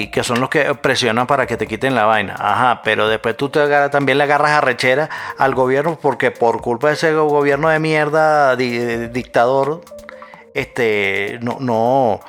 y- 0.02 0.06
que 0.12 0.22
son 0.22 0.40
los 0.40 0.48
que 0.48 0.72
presionan 0.76 1.26
para 1.26 1.46
que 1.46 1.56
te 1.56 1.66
quiten 1.66 1.94
la 1.96 2.04
vaina. 2.04 2.36
Ajá, 2.38 2.80
pero 2.84 3.08
después 3.08 3.36
tú 3.36 3.48
te 3.48 3.58
agarras- 3.60 3.90
también 3.90 4.18
le 4.18 4.24
agarras 4.24 4.52
a 4.52 4.60
rechera 4.60 5.10
al 5.36 5.54
gobierno 5.54 5.98
porque 6.00 6.30
por 6.30 6.60
culpa 6.62 6.88
de 6.88 6.94
ese 6.94 7.12
gobierno 7.12 7.68
de 7.68 7.80
mierda, 7.80 8.54
di- 8.54 9.08
dictador, 9.08 9.80
este, 10.54 11.38
no, 11.42 11.56
no, 11.60 12.20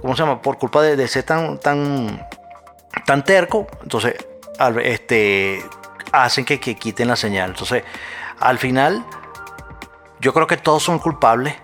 ¿cómo 0.00 0.16
se 0.16 0.22
llama? 0.22 0.40
Por 0.40 0.56
culpa 0.58 0.80
de, 0.82 0.96
de 0.96 1.06
ser 1.06 1.24
tan, 1.24 1.58
tan, 1.58 2.26
tan 3.04 3.22
terco, 3.22 3.66
entonces, 3.82 4.14
al- 4.58 4.80
este, 4.80 5.62
hacen 6.12 6.46
que, 6.46 6.58
que 6.58 6.76
quiten 6.76 7.08
la 7.08 7.16
señal. 7.16 7.50
Entonces, 7.50 7.84
al 8.40 8.56
final, 8.58 9.04
yo 10.20 10.32
creo 10.32 10.46
que 10.46 10.56
todos 10.56 10.82
son 10.82 10.98
culpables 10.98 11.54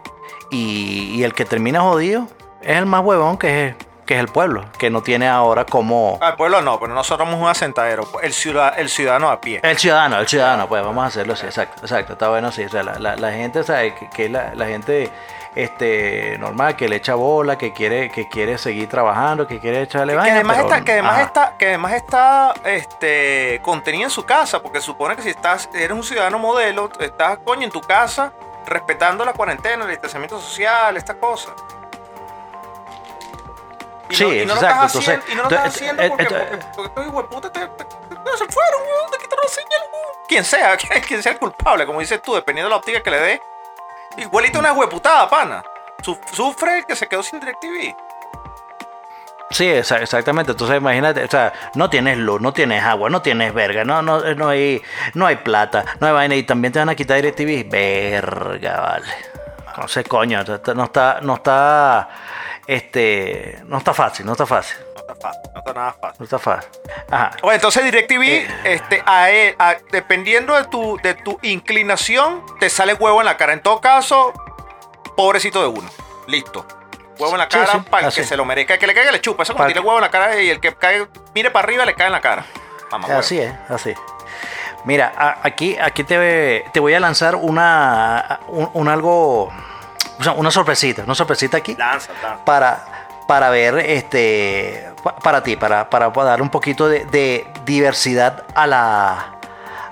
y, 0.51 1.15
y 1.17 1.25
el 1.25 1.33
que 1.33 1.47
termina 1.47 1.81
jodido 1.81 2.29
es 2.63 2.77
el 2.79 2.87
más 2.87 3.03
huevón 3.05 3.37
que 3.39 3.67
es, 3.69 3.75
que 4.07 4.15
es 4.15 4.21
el 4.21 4.29
pueblo, 4.29 4.65
que 4.79 4.91
no 4.91 5.03
tiene 5.03 5.29
ahora 5.29 5.65
como... 5.65 6.19
Al 6.21 6.35
pueblo 6.37 6.61
no, 6.61 6.79
pero 6.81 6.93
nosotros 6.95 7.29
somos 7.29 7.41
un 7.43 7.49
asentadero. 7.49 8.07
El, 8.23 8.33
ciudad, 8.33 8.75
el 8.79 8.89
ciudadano 8.89 9.31
a 9.31 9.41
pie. 9.41 9.61
El 9.63 9.79
ciudadano, 9.79 10.19
el 10.19 10.27
ciudadano, 10.29 10.69
pues 10.69 10.83
vamos 10.85 11.05
a 11.05 11.07
hacerlo 11.07 11.35
así, 11.35 11.47
exacto, 11.47 11.83
exacto, 11.83 12.15
está 12.15 12.29
bueno 12.29 12.49
así. 12.49 12.65
O 12.65 12.69
sea, 12.69 12.83
la, 12.83 12.99
la- 12.99 13.17
la 13.17 13.31
gente, 13.33 13.61
o 13.61 13.63
sea, 13.65 13.83
que, 13.95 14.11
que 14.11 14.29
la, 14.29 14.55
la 14.55 14.67
gente 14.67 15.09
este, 15.55 16.37
normal, 16.39 16.77
que 16.77 16.89
le 16.89 16.97
echa 16.97 17.15
bola, 17.15 17.57
que 17.59 17.73
quiere, 17.73 18.11
que 18.11 18.29
quiere 18.29 18.59
seguir 18.59 18.89
trabajando, 18.89 19.47
que 19.47 19.61
quiere 19.61 19.83
echarle 19.83 20.15
que 20.15 20.19
vaina, 20.19 20.35
además 20.37 20.57
pero- 20.57 20.69
está, 20.69 20.85
que 20.85 20.93
además 20.93 21.13
ajá. 21.13 21.23
está, 21.23 21.57
que 21.59 21.67
además 21.69 21.93
está 21.93 22.55
este, 22.65 23.61
contenido 23.63 24.05
en 24.05 24.11
su 24.11 24.25
casa, 24.25 24.61
porque 24.63 24.81
supone 24.81 25.15
que 25.15 25.23
si 25.23 25.29
estás, 25.31 25.69
eres 25.75 25.93
un 25.93 26.03
ciudadano 26.03 26.39
modelo, 26.39 26.91
estás 26.99 27.39
coño 27.45 27.63
en 27.65 27.71
tu 27.71 27.81
casa, 27.83 28.33
respetando 28.67 29.25
la 29.25 29.33
cuarentena, 29.33 29.85
el 29.85 29.91
distanciamiento 29.91 30.41
social, 30.41 30.97
esta 30.97 31.15
cosa. 31.15 31.51
Y 34.13 34.15
Sí, 34.15 34.25
no, 34.25 34.33
y 34.35 34.47
no 34.47 34.55
exacto, 34.55 34.81
lo 34.81 34.87
estás 34.87 34.97
haciendo, 34.99 35.25
entonces- 35.25 35.33
y 35.33 35.35
no 35.37 35.43
lo 35.43 35.49
estás 35.49 35.81
entonces, 35.81 35.83
haciendo 35.83 36.03
eh, 36.03 36.09
porque, 36.09 36.25
eh, 36.25 36.59
porque, 36.77 37.27
porque 37.31 37.51
te, 37.51 37.61
te- 37.61 37.85
te- 37.85 38.53
fueron, 38.53 38.81
weón, 38.83 39.11
te 39.11 39.19
quitaron 39.19 39.45
la 39.45 39.49
señal, 39.49 39.81
weón. 39.93 40.27
Quien 40.29 40.45
sea, 40.45 40.77
quien, 41.09 41.23
sea 41.23 41.33
el 41.33 41.39
culpable, 41.39 41.87
como 41.87 42.01
dices 42.01 42.21
tú, 42.23 42.35
dependiendo 42.35 42.69
de 42.69 42.71
la 42.71 42.77
óptica 42.77 43.03
que 43.03 43.11
le 43.11 43.21
dé. 43.21 43.43
Igualito 44.19 44.59
una 44.59 44.73
hueputada, 44.75 45.29
pana. 45.31 45.65
Su- 46.03 46.19
Sufre 46.33 46.79
el 46.79 46.85
que 46.87 46.95
se 46.95 47.09
quedó 47.09 47.23
sin 47.23 47.41
DirecTV. 47.41 47.97
Sí, 49.51 49.67
exa- 49.67 50.01
exactamente. 50.03 50.53
Entonces 50.53 50.77
imagínate, 50.79 51.25
o 51.25 51.29
sea, 51.29 51.53
no 51.75 51.89
tienes 51.91 52.17
luz, 52.19 52.41
no 52.41 52.53
tienes 52.53 52.83
agua, 52.83 53.09
no 53.11 53.21
tienes 53.23 53.53
verga, 53.55 53.85
no, 53.85 54.01
no, 54.03 54.21
no 54.35 54.49
hay, 54.49 54.83
no 55.15 55.27
hay 55.27 55.37
plata, 55.37 55.85
no 56.01 56.07
hay 56.07 56.13
vaina 56.13 56.35
y 56.35 56.43
también 56.43 56.73
te 56.73 56.79
van 56.79 56.89
a 56.89 56.95
quitar 56.95 57.17
DirecTV. 57.17 57.69
Verga, 57.71 58.81
vale. 58.81 59.07
No 59.77 59.89
sé, 59.89 60.05
coño, 60.05 60.43
no 60.75 60.85
está, 60.85 61.19
no 61.23 61.35
está, 61.37 62.09
este, 62.67 63.59
no 63.67 63.79
está 63.79 63.93
fácil, 63.95 64.25
no 64.27 64.33
está 64.33 64.47
fácil, 64.47 64.77
No 64.95 65.01
está 65.01 65.15
fácil, 65.17 65.43
no 65.53 65.59
está 65.59 65.73
nada 65.75 65.93
fácil. 66.01 66.17
no 66.19 66.25
está 66.25 66.39
fácil. 66.39 66.71
Ajá. 67.11 67.31
Bueno, 67.43 67.55
entonces 67.57 67.85
DirecTV, 67.85 68.23
Eh. 68.23 68.49
este, 68.65 69.03
a 69.07 69.31
él- 69.31 69.55
a- 69.59 69.77
dependiendo 69.91 70.55
de 70.55 70.65
tu, 70.65 70.99
de 71.03 71.15
tu 71.15 71.39
inclinación, 71.43 72.45
te 72.61 72.71
sale 72.71 72.95
huevo 72.95 73.21
en 73.21 73.27
la 73.27 73.37
cara. 73.37 73.53
En 73.53 73.63
todo 73.63 73.81
caso, 73.81 74.33
pobrecito 75.17 75.61
de 75.61 75.69
uno. 75.69 75.89
Listo. 76.27 76.65
Huevo 77.19 77.33
en 77.35 77.39
la 77.39 77.49
cara 77.49 77.67
sí, 77.73 77.79
para 77.91 78.09
así. 78.09 78.21
que 78.21 78.27
se 78.27 78.37
lo 78.37 78.45
merezca. 78.45 78.79
Que 78.79 78.87
le 78.87 78.95
caiga 78.95 79.13
le 79.13 79.21
chupa. 79.21 79.43
Eso 79.43 79.53
como 79.53 79.67
tiene 79.67 79.81
huevo 79.81 79.97
en 79.99 80.03
la 80.03 80.11
cara 80.11 80.41
y 80.41 80.49
el 80.49 80.61
que 80.61 80.75
cae, 80.75 81.07
mire 81.35 81.51
para 81.51 81.65
arriba 81.65 81.85
le 81.85 81.95
cae 81.95 82.07
en 82.07 82.13
la 82.13 82.21
cara. 82.21 82.45
Huevo. 82.91 83.19
Así 83.19 83.39
es, 83.39 83.53
así. 83.69 83.95
Mira, 84.85 85.13
a- 85.17 85.39
aquí, 85.43 85.77
aquí 85.81 86.03
te, 86.05 86.65
te 86.73 86.81
voy 86.81 86.95
a 86.95 87.01
lanzar 87.01 87.37
una, 87.37 88.41
un, 88.49 88.69
un 88.73 88.89
algo, 88.89 89.53
o 90.23 90.25
sea, 90.25 90.33
una 90.33 90.51
sorpresita, 90.51 91.03
una 91.03 91.15
sorpresita 91.15 91.57
aquí. 91.57 91.75
Lanza, 91.77 92.13
lanza. 92.23 92.45
para, 92.45 92.85
para 93.27 93.51
ver 93.51 93.79
este 93.79 94.89
pa- 95.03 95.17
para 95.17 95.43
ti, 95.43 95.57
para, 95.57 95.91
para, 95.91 96.09
dar 96.11 96.41
un 96.41 96.49
poquito 96.49 96.89
de, 96.89 97.05
de 97.07 97.47
diversidad 97.65 98.45
a 98.55 98.67
la, 98.69 99.27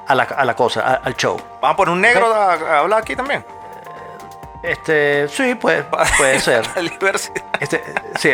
a 0.06 0.14
la, 0.14 0.22
a 0.22 0.44
la 0.44 0.54
cosa, 0.54 1.00
al 1.02 1.16
show. 1.16 1.36
Vamos 1.60 1.74
a 1.74 1.76
poner 1.76 1.92
un 1.92 2.00
negro 2.00 2.32
a, 2.32 2.52
a 2.54 2.78
hablar 2.78 3.00
aquí 3.00 3.16
también. 3.16 3.44
Este, 4.62 5.26
sí, 5.28 5.54
puede, 5.54 5.84
puede 5.84 6.38
ser. 6.40 6.66
La. 6.76 6.92
Este, 7.60 7.82
sí, 8.18 8.30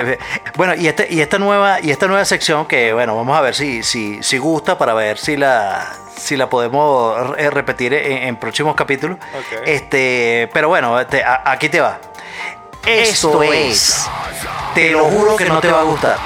bueno, 0.57 0.75
y, 0.75 0.89
este, 0.89 1.07
y 1.11 1.21
esta 1.21 1.39
nueva 1.39 1.81
y 1.81 1.91
esta 1.91 2.07
nueva 2.09 2.25
sección 2.25 2.67
que 2.67 2.93
bueno, 2.93 3.15
vamos 3.17 3.37
a 3.37 3.41
ver 3.41 3.55
si, 3.55 3.83
si, 3.83 4.23
si 4.23 4.39
gusta 4.39 4.77
para 4.79 4.93
ver 4.95 5.19
si 5.19 5.37
la 5.37 5.93
si 6.17 6.37
la 6.37 6.49
podemos 6.49 7.37
repetir 7.37 7.93
en, 7.95 8.25
en 8.29 8.37
próximos 8.37 8.75
capítulos. 8.75 9.19
Este, 9.65 10.49
pero 10.53 10.69
bueno, 10.69 10.99
este, 10.99 11.23
a- 11.23 11.43
aquí 11.45 11.69
te 11.69 11.81
va. 11.81 11.99
Esto, 12.87 13.43
es. 13.43 14.09
Te 14.75 14.91
lo 14.93 15.05
juro 15.05 15.37
que 15.37 15.45
no 15.47 15.61
te 15.61 15.71
va 15.71 15.81
a 15.81 15.85
gustar. 15.85 16.17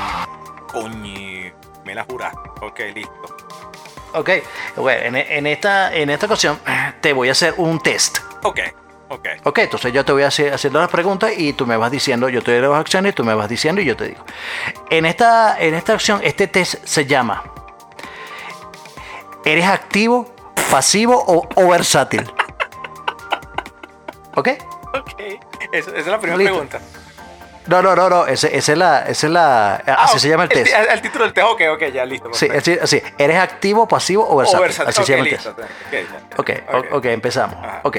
Coño, 0.72 1.52
me 1.84 1.94
la 1.94 2.04
juraste. 2.04 2.38
Ok, 2.62 2.80
listo. 2.94 3.12
Ok, 4.12 4.30
bueno, 4.76 5.06
en, 5.06 5.16
en 5.16 5.46
esta, 5.46 5.94
en 5.94 6.10
esta 6.10 6.26
ocasión 6.26 6.58
te 7.00 7.12
voy 7.12 7.28
a 7.28 7.32
hacer 7.32 7.54
un 7.56 7.80
test. 7.80 8.18
Ok, 8.42 8.58
ok. 9.10 9.28
Ok, 9.44 9.58
entonces 9.58 9.92
yo 9.92 10.04
te 10.04 10.12
voy 10.12 10.22
a 10.22 10.28
hacer 10.28 10.54
haciendo 10.54 10.80
las 10.80 10.88
preguntas 10.88 11.32
y 11.36 11.52
tú 11.52 11.66
me 11.66 11.76
vas 11.76 11.90
diciendo, 11.90 12.28
yo 12.28 12.42
te 12.42 12.52
doy 12.58 12.68
las 12.70 12.80
acciones, 12.80 13.14
tú 13.14 13.22
me 13.24 13.34
vas 13.34 13.48
diciendo 13.48 13.80
y 13.80 13.84
yo 13.84 13.96
te 13.96 14.08
digo. 14.08 14.24
En 14.88 15.04
esta, 15.04 15.60
en 15.60 15.74
esta 15.74 15.94
opción, 15.94 16.20
este 16.24 16.46
test 16.46 16.76
se 16.84 17.04
llama 17.06 17.42
¿Eres 19.44 19.66
activo, 19.66 20.32
pasivo 20.70 21.22
o, 21.26 21.48
o 21.54 21.68
versátil? 21.68 22.30
¿Ok? 24.36 24.48
Ok. 24.94 25.20
Esa, 25.72 25.90
esa 25.90 25.98
es 25.98 26.06
la 26.06 26.18
primera 26.18 26.38
Listo. 26.38 26.52
pregunta. 26.54 26.80
No, 27.66 27.82
no, 27.82 27.94
no, 27.94 28.08
no, 28.10 28.26
ese- 28.26 28.56
esa 28.56 28.72
es 28.72 28.78
la, 28.78 29.02
esa 29.02 29.26
es 29.28 29.32
la, 29.32 29.74
así 29.76 30.16
Ah, 30.16 30.18
se 30.18 30.28
llama 30.28 30.42
el 30.44 30.48
test. 30.48 30.64
ti- 30.66 30.72
El, 30.72 31.00
título 31.02 31.24
del 31.24 31.32
test, 31.34 31.46
ok, 31.46 31.60
ok, 31.74 31.82
ya 31.92 32.04
listo. 32.04 32.30
Sí, 32.32 32.48
así, 32.48 32.76
así, 32.82 33.02
¿eres 33.18 33.38
activo, 33.38 33.86
pasivo 33.86 34.26
o 34.28 34.36
versátil? 34.38 34.58
O 34.58 34.62
versátil. 34.62 34.88
Así 34.88 35.00
ok, 35.00 35.06
se 35.06 35.12
llama 35.12 35.28
el 35.28 35.36
test. 35.36 36.38
ok, 36.38 36.50
ok, 36.92 37.04
empezamos. 37.06 37.56
Ajá. 37.64 37.80
Ok. 37.84 37.98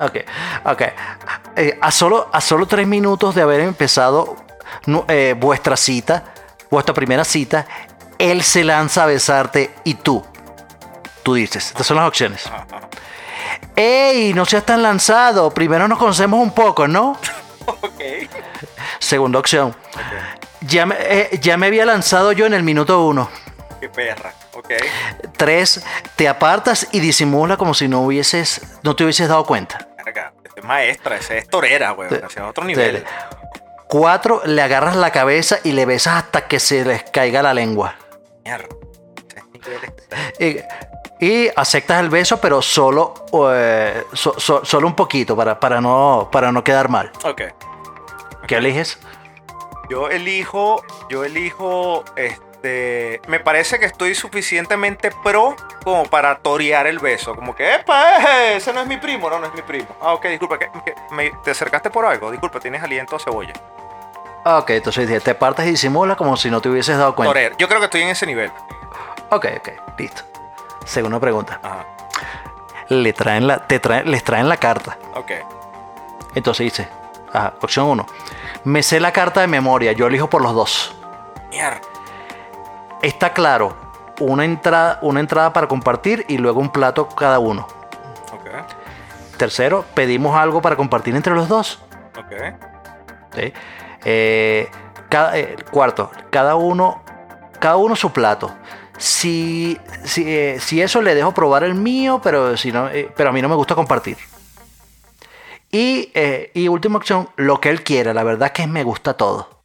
Ok, 0.00 0.16
ok. 0.64 0.82
Eh, 1.56 1.78
a, 1.80 1.90
solo, 1.90 2.28
a 2.32 2.40
solo 2.40 2.66
tres 2.66 2.86
minutos 2.86 3.34
de 3.34 3.42
haber 3.42 3.60
empezado 3.60 4.36
eh, 5.08 5.34
vuestra 5.38 5.76
cita, 5.76 6.24
vuestra 6.70 6.94
primera 6.94 7.24
cita, 7.24 7.66
él 8.18 8.42
se 8.42 8.64
lanza 8.64 9.04
a 9.04 9.06
besarte 9.06 9.74
y 9.84 9.94
tú. 9.94 10.24
Tú 11.22 11.34
dices, 11.34 11.68
estas 11.68 11.86
son 11.86 11.96
las 11.96 12.08
opciones. 12.08 12.50
¡Ey! 13.76 14.34
No 14.34 14.44
seas 14.44 14.64
tan 14.64 14.82
lanzado. 14.82 15.50
Primero 15.50 15.88
nos 15.88 15.98
conocemos 15.98 16.40
un 16.40 16.52
poco, 16.52 16.86
¿no? 16.88 17.18
Ok. 17.66 18.28
Segunda 18.98 19.38
opción. 19.38 19.74
Ya 20.60 20.84
me, 20.84 20.96
eh, 20.98 21.38
ya 21.40 21.56
me 21.56 21.68
había 21.68 21.86
lanzado 21.86 22.32
yo 22.32 22.44
en 22.44 22.52
el 22.52 22.62
minuto 22.62 23.06
uno. 23.06 23.30
Qué 23.80 23.88
perra. 23.88 24.34
Ok. 24.56 24.70
Tres, 25.36 25.84
te 26.16 26.28
apartas 26.28 26.88
y 26.92 27.00
disimula 27.00 27.56
como 27.56 27.74
si 27.74 27.88
no 27.88 28.02
hubieses, 28.02 28.60
no 28.82 28.94
te 28.94 29.04
hubieses 29.04 29.28
dado 29.28 29.44
cuenta. 29.44 29.88
Esta 30.06 30.32
es 30.56 30.64
maestra, 30.64 31.16
ese 31.16 31.38
es 31.38 31.48
torera, 31.48 31.90
güey. 31.92 32.08
Otro 32.48 32.64
nivel. 32.64 33.04
Cuatro, 33.88 34.42
le 34.44 34.62
agarras 34.62 34.96
la 34.96 35.10
cabeza 35.10 35.58
y 35.64 35.72
le 35.72 35.86
besas 35.86 36.24
hasta 36.24 36.46
que 36.46 36.58
se 36.60 36.84
les 36.84 37.02
caiga 37.10 37.42
la 37.42 37.54
lengua. 37.54 37.94
Mierda. 38.44 38.66
Este. 40.38 40.66
Y, 41.20 41.26
y 41.26 41.50
aceptas 41.56 42.00
el 42.00 42.10
beso, 42.10 42.40
pero 42.40 42.60
solo, 42.60 43.14
eh, 43.52 44.04
so- 44.12 44.38
so- 44.38 44.64
solo 44.64 44.86
un 44.86 44.94
poquito 44.94 45.36
para, 45.36 45.58
para, 45.58 45.80
no, 45.80 46.28
para 46.30 46.52
no 46.52 46.62
quedar 46.62 46.88
mal. 46.88 47.10
¿Qué 48.46 48.56
eliges? 48.56 48.98
Yo 49.88 50.08
elijo, 50.10 50.82
yo 51.08 51.24
elijo, 51.24 52.04
este, 52.16 52.43
me 53.28 53.40
parece 53.40 53.78
que 53.78 53.84
estoy 53.86 54.14
suficientemente 54.14 55.10
pro 55.22 55.54
como 55.84 56.04
para 56.06 56.36
torear 56.38 56.86
el 56.86 56.98
beso, 56.98 57.34
como 57.34 57.54
que, 57.54 57.74
epa, 57.74 58.18
eh, 58.18 58.56
ese 58.56 58.72
no 58.72 58.80
es 58.80 58.86
mi 58.86 58.96
primo, 58.96 59.28
no, 59.30 59.38
no 59.38 59.46
es 59.46 59.54
mi 59.54 59.62
primo. 59.62 59.88
Ah, 60.00 60.14
ok, 60.14 60.26
disculpa, 60.26 60.58
me- 61.10 61.30
te 61.44 61.50
acercaste 61.50 61.90
por 61.90 62.06
algo, 62.06 62.30
disculpa, 62.30 62.60
tienes 62.60 62.82
aliento 62.82 63.16
a 63.16 63.18
cebolla. 63.20 63.52
Ah, 64.46 64.58
Ok, 64.58 64.70
entonces 64.70 65.22
te 65.22 65.30
apartas 65.30 65.66
y 65.66 65.70
disimula 65.70 66.16
como 66.16 66.36
si 66.36 66.50
no 66.50 66.60
te 66.60 66.68
hubieses 66.68 66.98
dado 66.98 67.14
cuenta. 67.14 67.32
Torear, 67.32 67.56
yo 67.56 67.66
creo 67.68 67.80
que 67.80 67.86
estoy 67.86 68.02
en 68.02 68.08
ese 68.08 68.26
nivel. 68.26 68.50
Ok, 69.30 69.46
ok, 69.58 69.68
listo. 69.98 70.22
Segunda 70.84 71.18
pregunta. 71.18 71.60
Ajá, 71.62 71.86
Le 72.88 73.12
traen 73.14 73.46
la, 73.46 73.66
te 73.66 73.78
traen, 73.80 74.10
les 74.10 74.22
traen 74.22 74.48
la 74.48 74.56
carta. 74.58 74.98
ok. 75.14 75.30
Entonces 76.34 76.64
dice, 76.64 76.88
ajá, 77.32 77.54
opción 77.62 77.86
1. 77.86 78.06
Me 78.64 78.82
sé 78.82 78.98
la 79.00 79.12
carta 79.12 79.40
de 79.40 79.46
memoria, 79.46 79.92
yo 79.92 80.06
elijo 80.08 80.28
por 80.28 80.42
los 80.42 80.52
dos. 80.54 80.94
Mierda. 81.50 81.80
Está 83.04 83.34
claro, 83.34 83.76
una 84.20 84.46
entrada, 84.46 84.98
una 85.02 85.20
entrada 85.20 85.52
para 85.52 85.68
compartir 85.68 86.24
y 86.26 86.38
luego 86.38 86.58
un 86.58 86.70
plato 86.70 87.06
cada 87.06 87.38
uno. 87.38 87.68
Ok, 88.32 88.48
Tercero, 89.36 89.84
pedimos 89.94 90.34
algo 90.34 90.62
para 90.62 90.74
compartir 90.74 91.14
entre 91.14 91.34
los 91.34 91.46
dos. 91.46 91.82
ok. 92.16 92.32
¿sí? 93.34 93.52
Eh, 94.06 94.70
cada- 95.10 95.36
eh, 95.36 95.54
cuarto, 95.70 96.10
cada 96.30 96.56
uno, 96.56 97.02
cada 97.60 97.76
uno 97.76 97.94
su 97.94 98.10
plato. 98.10 98.54
Si, 98.96 99.78
si, 100.04 100.24
eh, 100.26 100.56
si 100.58 100.80
eso 100.80 101.02
le 101.02 101.14
dejo 101.14 101.34
probar 101.34 101.62
el 101.64 101.74
mío, 101.74 102.20
pero, 102.22 102.56
si 102.56 102.72
no, 102.72 102.88
pero 103.14 103.28
a 103.28 103.32
mí 103.32 103.42
no 103.42 103.50
me 103.50 103.54
gusta 103.54 103.74
compartir. 103.74 104.16
Y, 105.70 106.10
y 106.54 106.68
última 106.68 106.96
opción, 106.96 107.28
lo 107.36 107.60
que 107.60 107.68
él 107.68 107.82
quiera. 107.82 108.14
La 108.14 108.22
verdad 108.22 108.52
que 108.52 108.66
me 108.66 108.82
gusta 108.82 109.14
todo. 109.14 109.64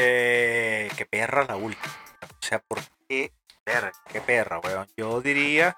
Eh, 0.00 0.88
qué 0.96 1.04
perra 1.06 1.44
la 1.44 1.56
última. 1.56 1.92
O 2.40 2.46
sea, 2.46 2.58
¿por 2.60 2.78
qué? 3.08 3.32
Verga, 3.66 3.92
Qué 4.10 4.20
perra, 4.20 4.58
weón. 4.60 4.88
Yo 4.96 5.20
diría 5.20 5.76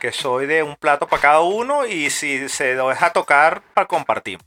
que 0.00 0.12
soy 0.12 0.46
de 0.46 0.62
un 0.62 0.76
plato 0.76 1.08
para 1.08 1.22
cada 1.22 1.40
uno 1.40 1.84
y 1.86 2.10
si 2.10 2.48
se 2.48 2.74
lo 2.74 2.88
deja 2.90 3.12
tocar, 3.12 3.62
para 3.74 3.86
compartimos. 3.88 4.44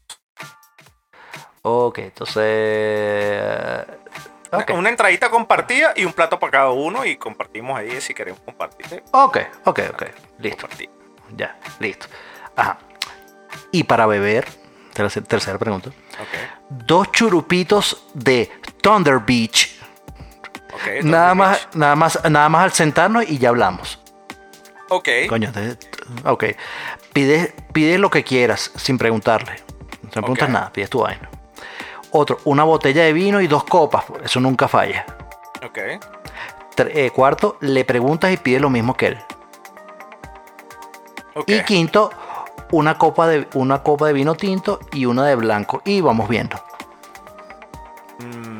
Ok, 1.63 1.97
entonces... 1.99 3.85
Una 4.73 4.87
entradita 4.89 5.29
compartida 5.29 5.91
y 5.97 6.05
un 6.05 6.13
plato 6.13 6.39
para 6.39 6.51
cada 6.51 6.69
uno 6.69 7.03
y 7.03 7.17
compartimos 7.17 7.77
ahí 7.77 7.99
si 7.99 8.13
queremos 8.13 8.39
compartir. 8.41 9.03
Ok, 9.11 9.37
ok, 9.65 9.79
ok. 9.93 10.03
Listo. 10.39 10.61
Compartir. 10.61 10.89
Ya, 11.35 11.59
listo. 11.79 12.07
Ajá. 12.55 12.77
Y 13.73 13.83
para 13.83 14.05
beber, 14.05 14.47
tercer- 14.93 15.27
tercera 15.27 15.57
pregunta. 15.59 15.89
Ok. 15.89 16.69
Dos 16.69 17.11
churupitos 17.11 18.05
de 18.13 18.49
Thunder 18.81 19.19
Beach. 19.19 19.76
Nada 21.03 21.35
más, 21.35 21.67
nada 21.73 21.95
más, 21.95 22.19
nada 22.29 22.49
más 22.49 22.63
al 22.63 22.71
sentarnos 22.73 23.29
y 23.29 23.37
ya 23.37 23.49
hablamos. 23.49 23.99
Ok. 24.89 25.09
Coño, 25.27 25.51
ok. 26.25 26.45
Pide, 27.13 27.53
pide 27.73 27.97
lo 27.97 28.09
que 28.09 28.23
quieras 28.23 28.71
sin 28.75 28.97
preguntarle. 28.97 29.53
No 30.03 30.09
te 30.09 30.21
preguntas 30.21 30.49
nada, 30.49 30.71
pides 30.71 30.89
tu 30.89 30.99
vaina. 31.01 31.29
Otro, 32.11 32.39
una 32.45 32.63
botella 32.63 33.03
de 33.03 33.11
vino 33.13 33.41
y 33.41 33.47
dos 33.47 33.65
copas. 33.65 34.05
Eso 34.23 34.39
nunca 34.39 34.67
falla. 34.67 35.05
Ok. 35.65 35.77
Tre- 36.75 36.91
eh, 36.93 37.11
cuarto, 37.11 37.57
le 37.59 37.83
preguntas 37.83 38.31
y 38.31 38.37
pide 38.37 38.59
lo 38.59 38.69
mismo 38.69 38.95
que 38.95 39.07
él. 39.07 39.17
Ok. 41.35 41.49
Y 41.49 41.63
quinto, 41.63 42.09
una 42.71 42.97
copa, 42.97 43.27
de, 43.27 43.47
una 43.55 43.83
copa 43.83 44.07
de 44.07 44.13
vino 44.13 44.35
tinto 44.35 44.79
y 44.93 45.05
una 45.05 45.25
de 45.25 45.35
blanco. 45.35 45.81
Y 45.83 45.99
vamos 46.01 46.29
viendo. 46.29 46.57
Mm. 48.19 48.56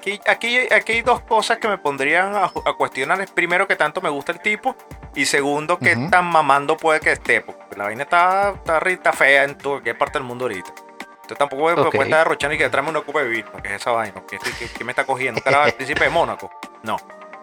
Aquí, 0.00 0.18
aquí, 0.26 0.58
aquí 0.72 0.92
hay 0.92 1.02
dos 1.02 1.20
cosas 1.20 1.58
que 1.58 1.68
me 1.68 1.76
pondrían 1.76 2.34
a, 2.34 2.44
a 2.46 2.72
cuestionar. 2.72 3.20
Es 3.20 3.30
primero 3.30 3.68
que 3.68 3.76
tanto 3.76 4.00
me 4.00 4.08
gusta 4.08 4.32
el 4.32 4.40
tipo 4.40 4.74
y 5.14 5.26
segundo 5.26 5.78
que 5.78 5.92
Ujú. 5.94 6.08
tan 6.08 6.24
mamando 6.24 6.78
puede 6.78 7.00
que 7.00 7.12
esté. 7.12 7.42
Porque 7.42 7.76
la 7.76 7.84
vaina 7.84 8.04
está, 8.04 8.54
está, 8.56 8.78
está 8.88 9.12
fea 9.12 9.44
en 9.44 9.54
cualquier 9.54 9.98
parte 9.98 10.18
del 10.18 10.26
mundo 10.26 10.46
ahorita. 10.46 10.70
Entonces 10.70 11.36
tampoco 11.38 11.64
me 11.66 11.72
Ok. 11.72 11.94
puede 11.94 12.04
estar 12.08 12.18
derrochando 12.24 12.54
y 12.54 12.58
que 12.58 12.70
tráeme 12.70 12.88
una 12.88 13.02
copa 13.02 13.20
de 13.22 13.28
vino. 13.28 13.52
que 13.62 13.68
es 13.68 13.74
esa 13.74 13.90
vaina? 13.92 14.22
¿Qué, 14.26 14.38
qué- 14.38 14.68
qué 14.68 14.84
me 14.84 14.92
está 14.92 15.04
cogiendo? 15.04 15.42
¿Cara 15.42 15.64
del 15.66 15.74
príncipe 15.74 16.04
de 16.04 16.10
Mónaco? 16.10 16.50
No. 16.82 16.96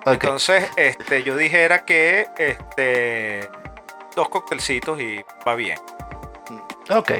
Entonces, 0.07 0.67
este, 0.77 1.21
yo 1.21 1.37
dijera 1.37 1.85
que 1.85 2.27
este, 2.39 3.47
dos 4.15 4.29
coctelcitos 4.29 4.99
y 4.99 5.23
va 5.47 5.53
bien. 5.53 5.77
Ok. 6.89 7.11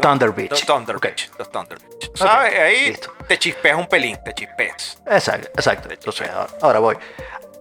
Thunder 0.00 0.30
Beach. 0.32 0.64
Thunder. 0.66 0.98
Beach. 0.98 1.30
Thunder 1.52 1.78
Beach. 1.78 2.10
¿Sabes? 2.14 2.58
Ahí 2.58 2.88
listo. 2.90 3.12
te 3.28 3.38
chispeas 3.38 3.78
un 3.78 3.86
pelín, 3.86 4.18
te 4.24 4.34
chispeas. 4.34 4.98
Exacto, 5.06 5.48
exacto. 5.54 5.88
Entonces, 5.90 6.28
ahora- 6.30 6.50
ahora 6.60 6.78
voy. 6.80 6.98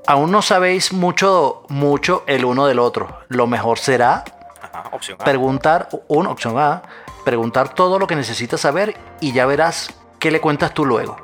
Aún 0.07 0.31
no 0.31 0.41
sabéis 0.41 0.91
mucho, 0.93 1.63
mucho 1.69 2.23
el 2.27 2.43
uno 2.45 2.65
del 2.65 2.79
otro. 2.79 3.19
Lo 3.29 3.45
mejor 3.47 3.77
será 3.77 4.23
Ajá, 4.61 4.89
opción 4.91 5.17
A. 5.21 5.23
preguntar, 5.23 5.89
una 6.07 6.31
opción 6.31 6.57
A, 6.57 6.81
preguntar 7.23 7.73
todo 7.75 7.99
lo 7.99 8.07
que 8.07 8.15
necesitas 8.15 8.61
saber 8.61 8.95
y 9.19 9.31
ya 9.31 9.45
verás 9.45 9.93
qué 10.19 10.31
le 10.31 10.41
cuentas 10.41 10.73
tú 10.73 10.85
luego. 10.85 11.17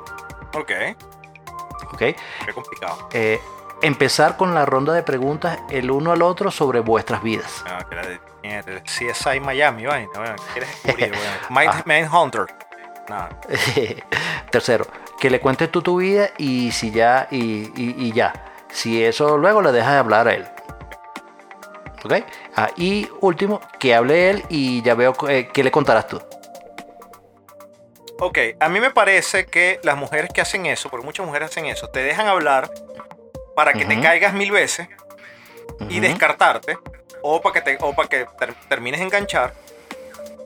Ok, 0.54 0.70
¿Ok? 1.92 1.98
qué 1.98 2.52
complicado. 2.54 3.08
Eh, 3.12 3.40
empezar 3.82 4.36
con 4.36 4.54
la 4.54 4.64
ronda 4.64 4.92
de 4.92 5.02
preguntas 5.02 5.58
el 5.70 5.90
uno 5.90 6.12
al 6.12 6.22
otro 6.22 6.50
sobre 6.50 6.80
vuestras 6.80 7.22
vidas. 7.22 7.64
Ah, 7.66 7.84
que 7.88 7.94
era 7.96 8.06
de 8.06 8.20
mierda, 8.42 8.82
CSI 8.84 9.40
Miami, 9.40 9.86
vaina. 9.86 10.10
Bueno, 10.14 10.36
¿qué 10.36 10.52
quieres 10.52 10.82
descubrir? 10.82 11.12
Bueno, 11.50 11.70
Ah. 11.72 11.82
Mind 11.86 12.08
Hunter. 12.12 12.46
Nada. 13.08 13.28
Tercero, 14.50 14.86
que 15.20 15.30
le 15.30 15.40
cuentes 15.40 15.70
tú 15.70 15.82
tu 15.82 15.96
vida 15.96 16.30
y 16.38 16.70
si 16.72 16.90
ya, 16.90 17.26
y, 17.30 17.70
y- 17.76 17.94
y 17.98 18.12
ya. 18.12 18.32
Si 18.70 19.02
eso 19.02 19.38
luego 19.38 19.62
le 19.62 19.72
dejas 19.72 19.92
de 19.92 19.98
hablar 19.98 20.28
a 20.28 20.34
él. 20.34 20.46
¿Ok? 22.04 22.12
Ah, 22.54 22.68
y 22.76 23.08
último, 23.20 23.60
que 23.78 23.94
hable 23.94 24.30
él 24.30 24.44
y 24.50 24.82
ya 24.82 24.94
veo 24.94 25.14
eh, 25.28 25.48
qué 25.52 25.64
le 25.64 25.70
contarás 25.70 26.06
tú. 26.06 26.20
Ok, 28.20 28.38
a 28.60 28.68
mí 28.68 28.80
me 28.80 28.90
parece 28.90 29.46
que 29.46 29.80
las 29.84 29.96
mujeres 29.96 30.30
que 30.34 30.40
hacen 30.40 30.66
eso, 30.66 30.88
porque 30.90 31.04
muchas 31.06 31.24
mujeres 31.24 31.50
hacen 31.50 31.66
eso, 31.66 31.88
te 31.88 32.00
dejan 32.02 32.26
hablar 32.26 32.70
para 33.54 33.72
que 33.72 33.84
te 33.84 34.00
caigas 34.00 34.32
mil 34.34 34.50
veces 34.50 34.88
y 35.88 36.00
descartarte, 36.00 36.78
o 37.22 37.40
para 37.40 37.52
que, 37.54 37.60
te, 37.62 37.78
o 37.80 37.94
para 37.94 38.08
que 38.08 38.26
ter- 38.38 38.54
termines 38.68 39.00
de 39.00 39.06
enganchar. 39.06 39.52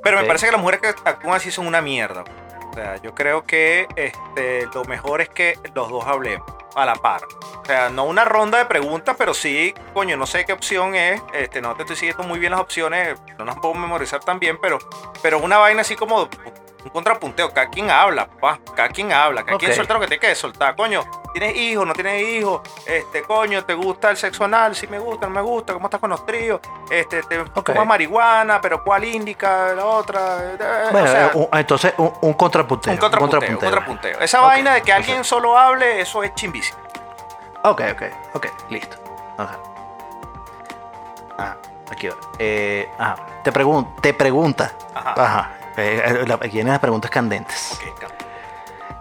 Pero 0.03 0.19
me 0.19 0.25
parece 0.25 0.47
que 0.47 0.53
las 0.53 0.61
mujeres 0.61 0.81
que 0.81 0.89
actúan 0.89 1.35
así 1.35 1.51
son 1.51 1.67
una 1.67 1.81
mierda. 1.81 2.25
O 2.71 2.75
sea, 2.75 2.97
yo 3.03 3.15
creo 3.15 3.45
que 3.45 3.87
este, 3.97 4.67
lo 4.75 4.85
mejor 4.85 5.21
es 5.21 5.29
que 5.29 5.59
los 5.75 5.91
dos 5.91 6.05
hablemos 6.07 6.51
a 6.75 6.87
la 6.87 6.95
par. 6.95 7.21
O 7.61 7.65
sea, 7.67 7.91
no 7.91 8.05
una 8.05 8.25
ronda 8.25 8.59
de 8.59 8.65
preguntas, 8.65 9.15
pero 9.19 9.35
sí, 9.35 9.75
coño, 9.93 10.17
no 10.17 10.27
sé 10.27 10.45
qué 10.45 10.55
opción 10.55 10.95
es. 10.95 11.21
Este, 11.35 11.61
no 11.61 11.77
te 11.77 11.83
estoy 11.83 11.97
siguiendo 11.97 12.23
muy 12.25 12.39
bien 12.39 12.53
las 12.53 12.61
opciones, 12.61 13.21
no 13.39 13.45
las 13.45 13.57
puedo 13.57 13.75
memorizar 13.75 14.21
tan 14.21 14.39
bien, 14.39 14.59
pero, 14.61 14.79
pero 15.23 15.39
una 15.39 15.59
vaina 15.59 15.83
así 15.83 15.95
como 15.95 16.29
un 16.85 16.91
contrapunteo. 16.91 17.53
Cada 17.53 17.69
quien 17.69 17.91
habla, 17.91 18.27
pa. 18.29 18.59
Cada 18.75 18.89
quien 18.89 19.13
habla, 19.13 19.45
cada 19.45 19.59
quien 19.59 19.71
Ok. 19.71 19.75
suelta 19.77 19.95
lo 19.95 20.01
que 20.01 20.07
te 20.09 20.19
quede 20.19 20.35
soltar. 20.35 20.75
Coño, 20.77 21.03
¿tienes 21.33 21.57
hijos? 21.57 21.87
¿No 21.87 21.93
tienes 21.93 22.23
hijos? 22.23 22.61
Este, 22.87 23.23
coño, 23.23 23.65
¿te 23.65 23.75
gusta 23.75 24.11
el 24.11 24.17
sexo 24.17 24.45
anal? 24.45 24.75
Si 24.75 24.87
me 24.87 24.99
gusta, 24.99 25.27
no 25.27 25.33
me 25.35 25.41
gusta. 25.43 25.73
¿Cómo 25.73 25.87
estás 25.87 26.01
con 26.01 26.11
los 26.11 26.25
tríos? 26.27 26.61
Este, 26.91 27.23
te 27.23 27.41
Ok. 27.41 27.71
fumas 27.71 27.87
marihuana, 27.87 28.61
pero 28.61 28.83
¿cuál 28.85 29.05
indica? 29.05 29.73
La 29.75 29.85
otra. 29.87 30.39
Eh, 30.55 30.89
Bueno, 30.93 31.09
o 31.09 31.13
sea, 31.13 31.31
un- 31.35 31.49
entonces 31.59 31.95
un, 31.99 32.13
un 32.21 32.33
contrapunteo. 32.35 32.93
un 32.93 32.99
contrapunteo, 32.99 33.49
un 33.51 33.57
contrapunteo. 33.57 34.19
Esa 34.21 34.41
vaina 34.41 34.75
de 34.75 34.83
que 34.83 34.93
alguien 34.93 35.25
solo 35.25 35.57
hable, 35.59 36.01
eso 36.01 36.23
es 36.23 36.35
chimbísimo. 36.35 36.79
Ok, 37.65 37.81
ok, 37.93 38.03
ok, 38.35 38.47
listo. 38.71 38.97
Ajá. 39.39 39.59
Ah, 41.39 41.57
aquí 41.91 42.09
va. 42.09 42.15
Eh, 42.39 42.89
ajá. 42.99 43.17
Te, 43.43 43.53
pregun 43.53 43.97
te 44.01 44.13
pregunta. 44.15 44.73
Ajá. 44.95 45.15
Ajá. 45.17 45.51
Eh, 45.77 46.25
aquí 46.41 46.51
vienen 46.51 46.73
las 46.73 46.81
preguntas 46.81 47.11
candentes. 47.11 47.73
Ok, 47.81 47.99
ca- 47.99 48.07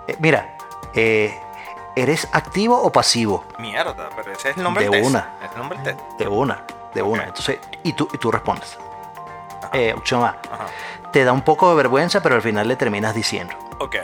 Eh, 0.08 0.16
mira, 0.20 0.56
eh, 0.94 1.38
¿eres 1.96 2.28
activo 2.32 2.82
o 2.82 2.92
pasivo? 2.92 3.44
mierda, 3.60 4.10
pero 4.16 4.32
ese 4.32 4.52
es 4.52 4.58
el 4.58 4.64
nombre 4.64 4.86
De 4.86 4.90
del 4.90 5.00
test. 5.02 5.10
una. 5.10 5.34
Es 5.44 5.52
el 5.52 5.58
nombre 5.58 5.78
del 5.80 5.96
test. 5.98 6.10
De 6.18 6.28
una, 6.28 6.64
de 6.94 7.02
una. 7.02 7.24
Entonces, 7.26 7.60
y 7.84 7.94
tú, 7.94 8.08
y 8.14 8.18
tú 8.18 8.32
respondes. 8.32 8.78
Eh, 9.74 9.94
opción 9.96 10.24
A. 10.24 10.38
Ajá. 10.52 10.66
Te 11.14 11.24
da 11.24 11.32
un 11.34 11.42
poco 11.42 11.70
de 11.70 11.76
vergüenza, 11.76 12.22
pero 12.22 12.36
al 12.36 12.42
final 12.42 12.68
le 12.68 12.76
terminas 12.76 13.14
diciendo. 13.14 13.54
Ok, 13.80 13.96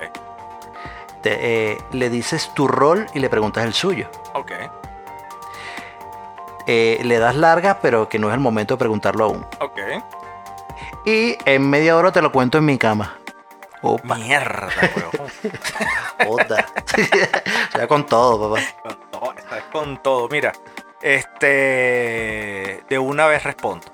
Te, 1.22 1.78
le 1.92 2.10
dices 2.10 2.52
tu 2.54 2.68
rol 2.68 3.08
y 3.14 3.20
le 3.20 3.30
preguntas 3.30 3.64
el 3.66 3.74
suyo. 3.74 4.10
ok. 4.34 4.52
Le 6.68 7.20
das 7.20 7.36
larga, 7.36 7.80
pero 7.82 8.10
que 8.10 8.20
no 8.20 8.28
es 8.28 8.34
el 8.34 8.40
momento 8.42 8.74
de 8.76 8.80
preguntarlo 8.80 9.24
aún. 9.26 9.46
Ok. 9.62 9.80
Y 11.08 11.38
en 11.46 11.70
media 11.70 11.96
hora 11.96 12.12
te 12.12 12.22
lo 12.22 12.34
cuento 12.34 12.58
en 12.58 12.66
mi 12.66 12.78
cama. 12.78 13.18
Opa, 13.82 14.16
Mierda, 14.16 14.68
weón. 14.98 15.30
joda. 16.28 16.66
o 16.76 17.72
sea, 17.78 17.88
con 17.88 18.06
todo, 18.06 18.54
papá. 18.54 18.62
con 18.84 19.12
todo, 19.12 19.34
con 19.72 20.04
todo. 20.04 20.28
Mira, 20.28 20.52
este. 21.02 22.84
De 22.90 23.00
una 23.00 23.26
vez 23.28 23.42
respondo. 23.46 23.88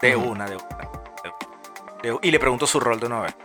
De 0.00 0.16
una, 0.16 0.46
de 0.46 0.56
una. 0.56 0.66
de 0.78 0.86
una. 0.86 2.02
De- 2.02 2.18
y 2.22 2.30
le 2.30 2.38
pregunto 2.40 2.66
su 2.66 2.80
rol 2.80 2.98
de 2.98 3.04
una 3.04 3.20
vez. 3.20 3.36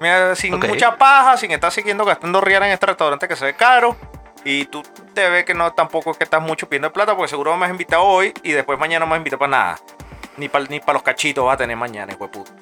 Mira, 0.00 0.34
sin 0.34 0.58
mucha 0.58 0.96
paja, 0.96 1.36
sin 1.36 1.52
estar 1.52 1.70
siguiendo 1.70 2.04
gastando 2.04 2.40
riera 2.40 2.66
en 2.66 2.72
este 2.72 2.86
restaurante 2.86 3.28
que 3.28 3.36
se 3.36 3.44
ve 3.44 3.54
caro. 3.54 3.94
Y 4.42 4.64
tú 4.64 4.82
te 5.14 5.30
ves 5.30 5.44
que 5.44 5.54
no 5.54 5.72
tampoco 5.74 6.10
es 6.10 6.16
que 6.16 6.24
estás 6.24 6.42
mucho 6.42 6.68
pidiendo 6.68 6.92
plata, 6.92 7.14
porque 7.14 7.28
seguro 7.28 7.56
me 7.56 7.66
has 7.66 7.70
invitado 7.70 8.02
hoy 8.02 8.34
y 8.42 8.50
después 8.50 8.80
mañana 8.80 9.04
no 9.04 9.10
me 9.10 9.14
has 9.14 9.18
invitado 9.18 9.38
para 9.38 9.50
nada. 9.50 9.78
Ni 10.38 10.48
para 10.48 10.64
ni 10.66 10.80
pa 10.80 10.92
los 10.92 11.02
cachitos 11.02 11.44
vas 11.44 11.54
a 11.54 11.58
tener 11.58 11.76
mañana, 11.76 12.16
puta. 12.16 12.52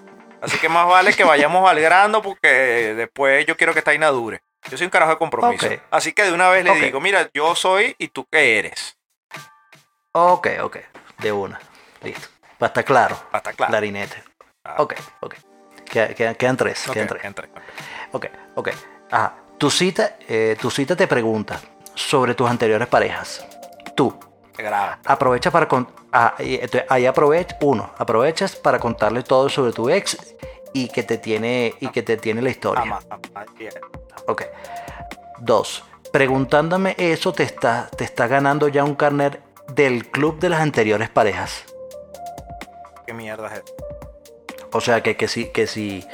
Así 0.40 0.59
que 0.59 0.69
más 0.69 0.86
vale 0.86 1.12
que 1.15 1.24
vayamos 1.24 1.69
al 1.69 1.81
grano 1.81 2.23
porque 2.23 2.94
después 2.97 3.47
yo 3.47 3.57
quiero 3.57 3.73
que 3.73 3.78
esta 3.81 3.90
vaina 3.90 4.09
dure. 4.09 4.43
Yo 4.70 4.77
soy 4.77 4.86
un 4.86 4.90
carajo 4.90 5.12
de 5.12 5.19
compromiso. 5.19 5.69
Así 5.90 6.12
que 6.12 6.24
de 6.24 6.32
una 6.32 6.48
vez 6.48 6.65
le 6.65 6.74
digo, 6.81 7.01
mira, 7.01 7.28
yo 7.32 7.55
soy 7.55 7.94
y 7.98 8.09
tú 8.09 8.27
qué 8.31 8.59
eres. 8.59 8.97
Ok, 10.12 10.48
ok. 10.62 10.77
De 11.19 11.32
una. 11.32 11.59
Listo. 12.03 12.28
Va 12.62 12.66
a 12.66 12.69
estar 12.69 12.85
claro. 12.85 13.16
Para 13.31 13.39
estar 13.39 13.55
claro. 13.55 13.70
Clarinete. 13.70 14.23
Ah. 14.65 14.77
Ok, 14.78 14.94
ok. 15.20 15.35
Queda- 15.85 16.15
quedan, 16.15 16.35
quedan 16.35 16.57
tres. 16.57 16.89
Ok, 16.89 16.94
Quedan 16.94 17.35
tres. 17.35 17.51
Ok, 18.12 18.27
ok. 18.55 18.69
Ajá. 19.11 19.35
Tu 19.59 19.70
cita, 19.70 20.16
eh, 20.28 20.57
tu 20.61 20.70
cita 20.70 20.97
te 20.97 21.07
pregunta 21.07 21.61
sobre 21.94 22.35
tus 22.35 22.48
anteriores 22.51 22.89
parejas. 22.89 23.47
Tú, 23.94 24.19
Graba. 24.57 24.99
aprovecha 25.05 25.51
para 25.51 25.69
con 25.69 25.89
ah, 26.12 26.35
entonces 26.39 26.85
ahí 26.89 27.07
aprovecha 27.07 27.57
uno 27.61 27.91
aprovechas 27.99 28.57
para 28.57 28.78
contarle 28.78 29.23
todo 29.23 29.49
sobre 29.49 29.73
tu 29.73 29.89
ex 29.91 30.37
y 30.73 30.89
que 30.89 31.03
te 31.03 31.19
tiene 31.19 31.74
y 31.81 31.89
que 31.89 32.03
te 32.03 32.16
tiene 32.16 32.43
la 32.43 32.51
historia 32.51 32.83
Ama, 32.83 33.01
ama, 33.11 33.47
bien. 33.59 33.73
ok 34.27 34.43
dos 35.41 35.85
preguntándome 36.12 36.95
eso 36.99 37.33
te 37.33 37.43
está 37.43 37.89
te 37.97 38.05
está 38.05 38.27
ganando 38.27 38.69
ya 38.69 38.85
un 38.85 38.95
carnet 38.95 39.41
del 39.74 40.09
club 40.11 40.39
de 40.39 40.49
las 40.49 40.61
anteriores 40.61 41.09
parejas 41.11 41.65
¿Qué 43.07 43.12
mierda 43.12 43.55
es 43.55 43.62
o 44.73 44.81
sea 44.81 45.03
que 45.03 45.16
que 45.16 45.28
si 45.28 45.47
que 45.47 45.66
si 45.66 46.05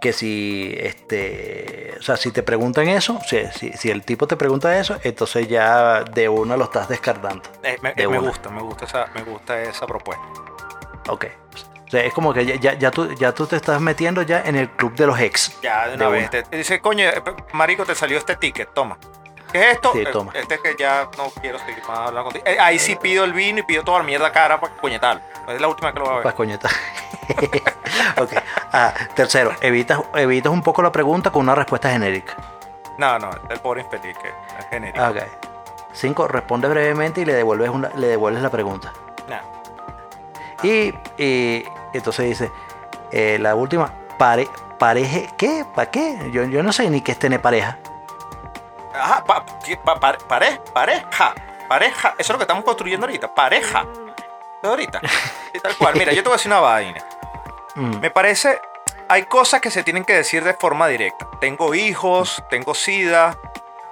que 0.00 0.12
si 0.12 0.74
este 0.78 1.94
o 1.98 2.02
sea 2.02 2.16
si 2.16 2.30
te 2.32 2.42
preguntan 2.42 2.88
eso 2.88 3.20
si, 3.28 3.44
si, 3.54 3.72
si 3.74 3.90
el 3.90 4.02
tipo 4.02 4.26
te 4.26 4.36
pregunta 4.36 4.78
eso 4.78 4.98
entonces 5.04 5.46
ya 5.48 6.02
de 6.04 6.28
una 6.28 6.56
lo 6.56 6.64
estás 6.64 6.88
descartando 6.88 7.42
Eh, 7.62 7.76
me, 7.82 7.92
De 7.94 8.08
me 8.08 8.18
una. 8.18 8.28
gusta, 8.28 8.48
me 8.50 8.62
gusta 8.62 8.84
esa, 8.86 9.06
me 9.14 9.22
gusta 9.22 9.60
esa 9.62 9.86
propuesta. 9.86 10.24
Ok. 11.08 11.26
O 11.86 11.90
sea, 11.90 12.04
es 12.04 12.12
como 12.14 12.32
que 12.32 12.46
ya, 12.46 12.54
ya, 12.54 12.74
ya 12.78 12.90
tú, 12.92 13.12
ya 13.14 13.32
tú 13.32 13.46
te 13.46 13.56
estás 13.56 13.80
metiendo 13.80 14.22
ya 14.22 14.42
en 14.42 14.54
el 14.54 14.70
club 14.70 14.94
de 14.94 15.06
los 15.06 15.18
ex. 15.18 15.60
Ya, 15.60 15.88
de 15.88 15.96
una 15.96 16.04
De 16.06 16.10
vez. 16.12 16.20
una. 16.22 16.30
Te, 16.30 16.42
te 16.44 16.56
dice, 16.56 16.80
coño, 16.80 17.04
eh, 17.08 17.20
marico, 17.52 17.84
te 17.84 17.94
salió 17.96 18.16
este 18.16 18.36
ticket, 18.36 18.72
toma. 18.72 18.96
¿Qué 19.50 19.58
es 19.70 19.74
esto? 19.74 19.90
Sí, 19.92 19.98
Eh, 20.02 20.06
toma. 20.12 20.30
Este 20.36 20.54
es 20.54 20.60
que 20.60 20.76
ya 20.78 21.08
no 21.18 21.30
quiero 21.40 21.58
seguir 21.58 21.80
más 21.88 21.98
hablando 21.98 22.22
contigo. 22.24 22.44
Eh, 22.46 22.58
ahí 22.60 22.78
sí 22.78 22.94
pido 22.94 23.24
el 23.24 23.32
vino 23.32 23.58
y 23.58 23.62
pido 23.64 23.82
toda 23.82 23.98
la 23.98 24.04
mierda 24.04 24.30
cara 24.30 24.60
para 24.60 24.76
coñetarlo. 24.76 25.20
Es 25.48 25.60
la 25.60 25.66
última 25.66 25.92
que 25.92 25.98
lo 25.98 26.04
voy 26.04 26.12
a 26.12 26.16
ver. 26.18 26.22
Para 26.22 26.36
coñeta. 26.36 26.68
ok. 28.20 28.32
Ah, 28.72 28.94
tercero, 29.14 29.52
evitas, 29.60 30.00
evitas 30.14 30.52
un 30.52 30.62
poco 30.62 30.82
la 30.82 30.92
pregunta 30.92 31.30
con 31.30 31.42
una 31.42 31.54
respuesta 31.54 31.90
genérica. 31.90 32.34
No, 32.98 33.18
no, 33.18 33.30
el 33.48 33.60
pobre 33.60 33.82
infeliz 33.82 34.16
que 34.18 34.28
es 34.28 34.66
genérico. 34.68 35.04
Cinco, 35.92 36.28
responde 36.28 36.68
brevemente 36.68 37.22
y 37.22 37.24
le 37.24 37.34
devuelves, 37.34 37.68
una, 37.70 37.88
le 37.96 38.06
devuelves 38.06 38.42
la 38.42 38.50
pregunta. 38.50 38.92
Nah. 39.28 39.40
Y, 40.62 40.94
y 41.18 41.64
entonces 41.92 42.26
dice, 42.26 42.52
eh, 43.10 43.38
la 43.40 43.54
última, 43.54 43.92
pare, 44.18 44.46
pareje, 44.78 45.28
¿qué? 45.36 45.64
¿Para 45.74 45.90
qué? 45.90 46.30
Yo, 46.32 46.44
yo 46.44 46.62
no 46.62 46.72
sé 46.72 46.88
ni 46.90 47.00
qué 47.00 47.12
es 47.12 47.18
tener 47.18 47.40
pareja. 47.40 47.78
Ajá, 48.94 49.24
pa-. 49.24 49.44
Pa- 49.84 49.98
pare- 49.98 50.18
pare- 50.28 50.60
pareja, 50.72 51.34
pareja. 51.68 52.08
Eso 52.18 52.20
es 52.20 52.30
lo 52.30 52.38
que 52.38 52.44
estamos 52.44 52.64
construyendo 52.64 53.06
ahorita. 53.06 53.34
Pareja. 53.34 53.84
Ahorita. 54.62 55.00
Y 55.52 55.58
tal 55.58 55.76
cual. 55.76 55.94
Mira, 55.96 56.12
yo 56.12 56.22
te 56.22 56.28
voy 56.28 56.34
a 56.34 56.36
decir 56.36 56.52
una 56.52 56.60
vaina. 56.60 57.04
Mm, 57.80 58.00
Me 58.00 58.10
parece, 58.10 58.60
hay 59.08 59.22
cosas 59.24 59.62
que 59.62 59.70
se 59.70 59.82
tienen 59.82 60.04
que 60.04 60.12
decir 60.12 60.44
de 60.44 60.52
forma 60.52 60.86
directa. 60.86 61.26
Tengo 61.40 61.74
hijos, 61.74 62.44
tengo 62.50 62.74
sida, 62.74 63.38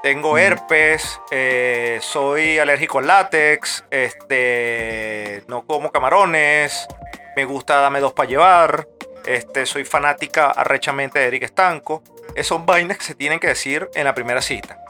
tengo 0.02 0.36
herpes, 0.36 1.18
eh, 1.30 1.98
soy 2.02 2.58
alérgico 2.58 2.98
al 2.98 3.06
látex, 3.06 3.84
este, 3.90 5.42
no 5.48 5.62
como 5.62 5.90
camarones, 5.90 6.86
me 7.34 7.46
gusta 7.46 7.76
dame 7.76 8.00
dos 8.00 8.12
para 8.12 8.28
llevar, 8.28 8.88
este, 9.24 9.64
soy 9.64 9.86
fanática 9.86 10.48
arrechamente 10.50 11.18
de 11.18 11.26
Eric 11.28 11.44
Estanco. 11.44 12.02
Esas 12.34 12.48
son 12.48 12.66
vainas 12.66 12.98
que 12.98 13.04
se 13.04 13.14
tienen 13.14 13.40
que 13.40 13.46
decir 13.46 13.88
en 13.94 14.04
la 14.04 14.14
primera 14.14 14.42
cita. 14.42 14.84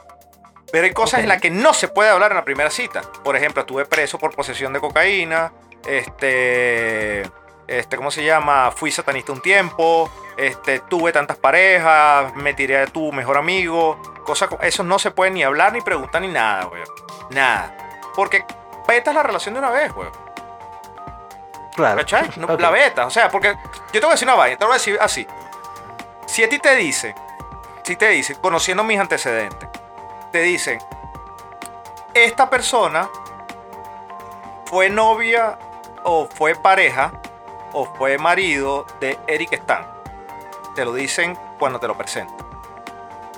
Pero 0.73 0.83
hay 0.85 0.91
cosas 0.91 1.21
en 1.21 1.29
las 1.29 1.41
que 1.41 1.49
no 1.49 1.73
se 1.73 1.87
puede 1.87 2.09
hablar 2.09 2.31
en 2.31 2.37
la 2.37 2.43
primera 2.43 2.69
cita. 2.69 3.01
Por 3.23 3.37
ejemplo, 3.37 3.61
estuve 3.61 3.85
preso 3.85 4.19
por 4.19 4.35
posesión 4.35 4.73
de 4.73 4.81
cocaína. 4.81 5.53
Este. 5.87 7.23
Este, 7.69 7.97
¿cómo 7.97 8.09
se 8.09 8.23
llama? 8.23 8.71
Fui 8.71 8.91
satanista 8.91 9.31
un 9.31 9.41
tiempo. 9.41 10.09
Este, 10.37 10.79
tuve 10.79 11.11
tantas 11.11 11.37
parejas. 11.37 12.33
Me 12.33 12.55
tiré 12.55 12.81
a 12.81 12.87
tu 12.87 13.11
mejor 13.11 13.37
amigo. 13.37 14.01
Cosas, 14.25 14.49
co- 14.49 14.57
eso 14.61 14.83
no 14.83 14.97
se 14.97 15.11
puede 15.11 15.29
ni 15.29 15.43
hablar, 15.43 15.71
ni 15.73 15.81
preguntar, 15.81 16.21
ni 16.21 16.29
nada, 16.29 16.65
güey. 16.65 16.81
Nada. 17.29 17.75
Porque 18.15 18.43
vetas 18.87 19.13
la 19.13 19.21
relación 19.21 19.53
de 19.53 19.59
una 19.59 19.69
vez, 19.69 19.93
güey. 19.93 20.09
Claro. 21.75 21.97
¿Cachai? 21.97 22.31
No. 22.37 22.57
La 22.57 22.71
beta. 22.71 23.05
O 23.05 23.11
sea, 23.11 23.29
porque 23.29 23.55
yo 23.93 23.99
te 23.99 23.99
voy 23.99 24.09
a 24.09 24.11
decir 24.13 24.27
una 24.27 24.35
vaina, 24.35 24.57
te 24.57 24.65
voy 24.65 24.71
a 24.71 24.77
decir 24.77 24.97
así. 24.99 25.27
Si 26.25 26.43
a 26.43 26.49
ti 26.49 26.57
te 26.57 26.75
dice, 26.75 27.13
si 27.83 27.95
te 27.95 28.07
dice, 28.09 28.35
conociendo 28.41 28.83
mis 28.83 28.99
antecedentes, 28.99 29.69
te 30.31 30.41
dicen, 30.41 30.79
esta 32.15 32.49
persona 32.49 33.07
fue 34.65 34.89
novia 34.89 35.57
o 36.03 36.27
fue 36.27 36.55
pareja 36.55 37.11
o 37.73 37.85
fue 37.95 38.17
marido 38.17 38.85
de 38.99 39.19
Eric 39.27 39.53
Stan. 39.53 39.85
Te 40.75 40.85
lo 40.85 40.93
dicen 40.93 41.37
cuando 41.57 41.79
te 41.79 41.87
lo 41.87 41.95
presentan. 41.97 42.37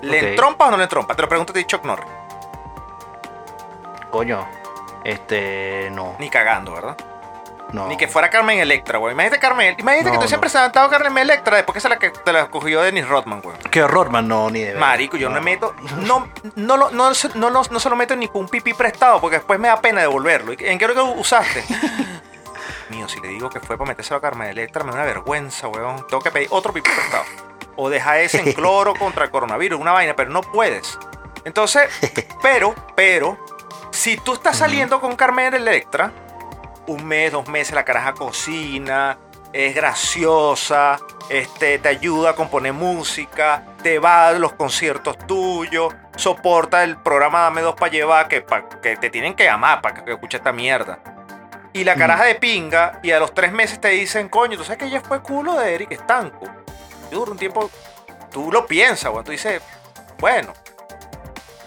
¿Le 0.02 0.18
Ok. 0.18 0.24
entrompas 0.30 0.68
o 0.68 0.72
no 0.72 0.78
le 0.78 0.84
entrompas? 0.84 1.16
Te 1.16 1.22
lo 1.24 1.30
pregunto 1.30 1.52
a 1.52 1.56
ti, 1.56 1.64
Chuck 1.66 1.84
Norris. 1.86 2.08
Coño. 4.10 4.48
Este. 5.04 5.90
No. 5.92 6.16
Ni 6.20 6.30
cagando, 6.30 6.74
¿verdad? 6.74 6.98
no. 7.74 7.88
Ni 7.88 7.96
que 7.96 8.08
fuera 8.10 8.30
Carmen 8.30 8.60
Electra, 8.60 8.98
güey. 8.98 9.14
Imagínate 9.14 9.40
Carmen, 9.40 9.76
imagínate 9.80 10.04
No, 10.10 10.12
que 10.12 10.18
tú 10.18 10.24
no. 10.24 10.28
siempre 10.28 10.50
presentado 10.50 10.88
a 10.88 10.90
Carmen 10.90 11.18
Electra 11.20 11.56
después 11.56 11.74
que 11.76 11.80
se 11.80 11.88
la, 11.88 11.98
que 11.98 12.10
te 12.10 12.34
la 12.34 12.48
cogió 12.48 12.82
Dennis 12.82 13.08
Rodman, 13.08 13.42
güey. 13.42 13.56
Qué 13.72 13.82
horror, 13.82 14.10
man. 14.10 14.28
No, 14.28 14.50
ni 14.50 14.60
de 14.60 14.74
verdad. 14.74 14.82
Marico, 14.82 15.16
yo 15.16 15.30
no 15.30 15.36
me 15.36 15.42
meto, 15.42 15.74
no, 16.00 16.28
no, 16.56 16.76
lo- 16.76 16.92
no, 16.92 17.14
se- 17.14 17.30
no, 17.36 17.50
no, 17.50 17.62
no 17.72 17.80
se 17.80 17.90
lo 17.90 17.96
meto 17.96 18.14
ni 18.18 18.28
con 18.28 18.42
un 18.42 18.50
pipí 18.50 18.74
prestado 18.74 19.22
porque 19.22 19.38
después 19.38 19.58
me 19.58 19.70
da 19.70 19.80
pena 19.80 20.02
devolverlo. 20.02 20.52
¿Y 20.52 20.58
¿En 20.60 20.78
qué 20.78 20.84
hora 20.86 20.94
que 20.96 21.00
usaste? 21.02 21.64
Mío, 22.90 23.08
si 23.10 23.20
le 23.20 23.30
digo 23.30 23.50
que 23.50 23.60
fue 23.60 23.78
para 23.78 23.90
metérselo 23.90 24.18
a 24.18 24.22
Carmen 24.22 24.48
Electra, 24.50 24.84
me 24.84 24.92
da 24.92 24.98
una 24.98 25.06
vergüenza, 25.06 25.68
weón. 25.68 26.06
Tengo 26.08 26.22
que 26.22 26.32
pedir 26.32 26.48
otro 26.52 26.74
pipí 26.74 26.90
prestado. 26.90 27.24
O 27.76 27.90
deja 27.90 28.20
ese 28.20 28.40
en 28.42 28.54
cloro 28.54 28.94
contra 29.00 29.26
el 29.26 29.32
coronavirus, 29.32 29.80
una 29.80 29.92
vaina, 29.94 30.16
pero 30.16 30.30
no 30.30 30.42
puedes. 30.42 30.98
Entonces, 31.46 31.90
pero, 32.42 32.76
pero, 32.96 33.38
si 33.92 34.18
tú 34.18 34.34
estás 34.34 34.58
saliendo 34.58 35.00
con 35.02 35.16
Carmen 35.16 35.54
Electra, 35.54 36.12
un 36.88 37.06
mes, 37.06 37.32
dos 37.32 37.48
meses, 37.48 37.74
la 37.74 37.86
caraja 37.86 38.14
cocina, 38.14 39.18
es 39.54 39.76
graciosa, 39.76 41.00
este, 41.30 41.80
te 41.80 41.90
ayuda 41.90 42.32
a 42.32 42.36
componer 42.36 42.74
música, 42.74 43.64
te 43.84 44.00
va 44.00 44.28
a 44.28 44.32
los 44.34 44.54
conciertos 44.54 45.18
tuyos, 45.28 45.94
soporta 46.16 46.84
el 46.84 46.98
programa 46.98 47.42
Dame 47.42 47.62
Dos 47.62 47.76
para 47.76 47.92
llevar, 47.92 48.28
que, 48.28 48.42
pa- 48.42 48.68
que 48.82 48.96
te 48.98 49.10
tienen 49.10 49.34
que 49.34 49.44
llamar 49.46 49.82
para 49.82 49.96
que, 49.96 50.06
que 50.06 50.12
escuche 50.14 50.38
esta 50.38 50.52
mierda. 50.52 51.00
Y 51.74 51.84
la 51.86 51.96
caraja 51.96 52.26
de 52.26 52.36
pinga, 52.36 53.00
y 53.02 53.12
a 53.12 53.20
los 53.20 53.34
tres 53.34 53.52
meses 53.54 53.80
te 53.80 53.88
dicen, 53.90 54.28
coño, 54.30 54.58
tú 54.58 54.64
sabes 54.64 54.80
que 54.80 54.86
ella 54.86 55.02
fue 55.02 55.22
culo 55.22 55.54
de 55.56 55.74
Eric 55.74 55.92
Estanco. 55.94 56.46
Y 57.10 57.16
dura 57.16 57.32
un 57.32 57.38
tiempo, 57.38 57.70
tú 58.32 58.52
lo 58.52 58.66
piensas, 58.66 59.12
güey, 59.12 59.24
tú 59.24 59.32
dices, 59.32 59.62
bueno, 60.20 60.52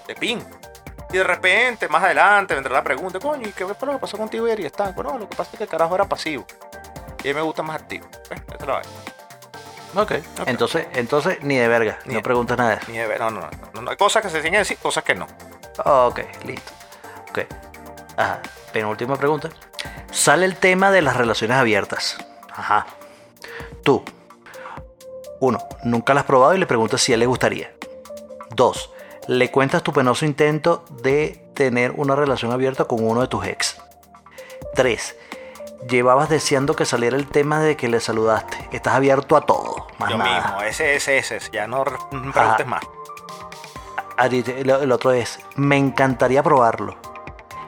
de 0.06 0.14
pinga. 0.14 0.44
Y 1.10 1.16
de 1.18 1.24
repente, 1.24 1.88
más 1.88 2.02
adelante, 2.02 2.54
vendrá 2.54 2.72
la 2.74 2.82
pregunta, 2.84 3.18
coño, 3.18 3.48
¿y 3.48 3.52
qué 3.52 3.64
fue 3.66 3.86
lo 3.86 3.92
que 3.94 3.98
pasó 3.98 4.18
contigo 4.18 4.46
y 4.48 4.50
Eric 4.50 4.66
Estanco? 4.66 5.02
No, 5.02 5.16
lo 5.16 5.28
que 5.28 5.36
pasa 5.36 5.50
es 5.52 5.58
que 5.58 5.64
el 5.64 5.70
carajo 5.70 5.94
era 5.94 6.04
pasivo. 6.04 6.44
Y 7.22 7.28
a 7.28 7.30
mí 7.30 7.34
me 7.34 7.42
gusta 7.42 7.62
más 7.62 7.76
activo. 7.80 8.06
Eh, 8.30 8.34
esa 8.48 8.56
es 8.60 8.66
la 8.66 8.72
vaina. 8.74 8.90
Ok. 9.96 10.12
Entonces, 10.46 10.86
entonces, 10.94 11.38
ni 11.42 11.56
de 11.56 11.68
verga. 11.68 11.98
Ni 12.04 12.14
no 12.14 12.22
preguntas 12.22 12.58
nada 12.58 12.70
de 12.70 12.76
eso. 12.76 12.90
Ni 12.90 12.98
de 12.98 13.06
ver- 13.06 13.20
no, 13.20 13.30
no, 13.30 13.40
no, 13.42 13.50
no, 13.74 13.80
no. 13.82 13.90
Hay 13.92 13.96
cosas 13.96 14.22
que 14.22 14.28
se 14.28 14.34
tienen 14.40 14.52
que 14.54 14.58
decir, 14.58 14.76
cosas 14.78 15.04
que 15.04 15.14
no. 15.14 15.26
Ok, 15.84 16.20
listo. 16.44 16.72
Ok. 17.30 17.38
Ajá. 18.16 18.40
Penúltima 18.74 19.16
pregunta. 19.16 19.50
Sale 20.10 20.44
el 20.46 20.56
tema 20.56 20.90
de 20.90 21.00
las 21.00 21.16
relaciones 21.16 21.56
abiertas. 21.56 22.18
Ajá. 22.52 22.86
Tú. 23.84 24.02
Uno, 25.40 25.60
nunca 25.84 26.12
las 26.12 26.22
has 26.22 26.26
probado 26.26 26.54
y 26.54 26.58
le 26.58 26.66
preguntas 26.66 27.00
si 27.00 27.12
a 27.12 27.14
él 27.14 27.20
le 27.20 27.26
gustaría. 27.26 27.72
Dos, 28.50 28.90
le 29.28 29.52
cuentas 29.52 29.84
tu 29.84 29.92
penoso 29.92 30.24
intento 30.26 30.84
de 30.90 31.40
tener 31.54 31.92
una 31.92 32.16
relación 32.16 32.50
abierta 32.50 32.86
con 32.86 33.06
uno 33.06 33.20
de 33.20 33.28
tus 33.28 33.46
ex. 33.46 33.80
Tres, 34.74 35.14
llevabas 35.88 36.28
deseando 36.28 36.74
que 36.74 36.84
saliera 36.84 37.16
el 37.16 37.28
tema 37.28 37.60
de 37.60 37.76
que 37.76 37.88
le 37.88 38.00
saludaste. 38.00 38.56
Estás 38.72 38.94
abierto 38.94 39.36
a 39.36 39.42
todo. 39.42 39.86
Más 39.98 40.10
Yo 40.10 40.18
nada. 40.18 40.40
mismo, 40.46 40.62
ese, 40.62 40.96
ese, 40.96 41.18
ese. 41.18 41.38
Ya 41.52 41.68
no 41.68 41.84
re- 41.84 41.92
no 42.10 42.32
preguntes 42.32 42.36
Ajá. 42.36 42.64
más. 42.64 42.82
El 44.18 44.90
otro 44.92 45.12
es, 45.12 45.38
me 45.54 45.76
encantaría 45.76 46.42
probarlo. 46.42 46.96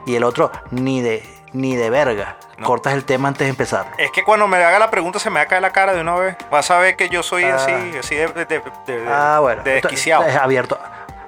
Y 0.07 0.15
el 0.15 0.23
otro, 0.23 0.51
ni 0.71 1.01
de, 1.01 1.21
ni 1.53 1.75
de 1.75 1.89
verga. 1.89 2.37
No. 2.57 2.65
Cortas 2.65 2.93
el 2.93 3.05
tema 3.05 3.27
antes 3.27 3.45
de 3.45 3.49
empezar. 3.49 3.91
Es 3.99 4.09
que 4.09 4.23
cuando 4.23 4.47
me 4.47 4.57
haga 4.57 4.79
la 4.79 4.89
pregunta 4.89 5.19
se 5.19 5.29
me 5.29 5.35
va 5.35 5.41
a 5.43 5.45
caer 5.47 5.61
la 5.61 5.71
cara 5.71 5.93
de 5.93 6.01
una 6.01 6.15
vez. 6.15 6.35
Vas 6.49 6.71
a 6.71 6.79
ver 6.79 6.95
que 6.95 7.09
yo 7.09 7.21
soy 7.21 7.43
Ah. 7.43 7.55
así, 7.57 7.71
así 7.99 8.15
de, 8.15 8.27
de, 8.29 8.45
de- 8.45 8.63
de- 8.87 9.07
ah, 9.07 9.37
bueno. 9.41 9.61
desquiciado. 9.63 10.23
Es 10.23 10.35
abierto, 10.35 10.79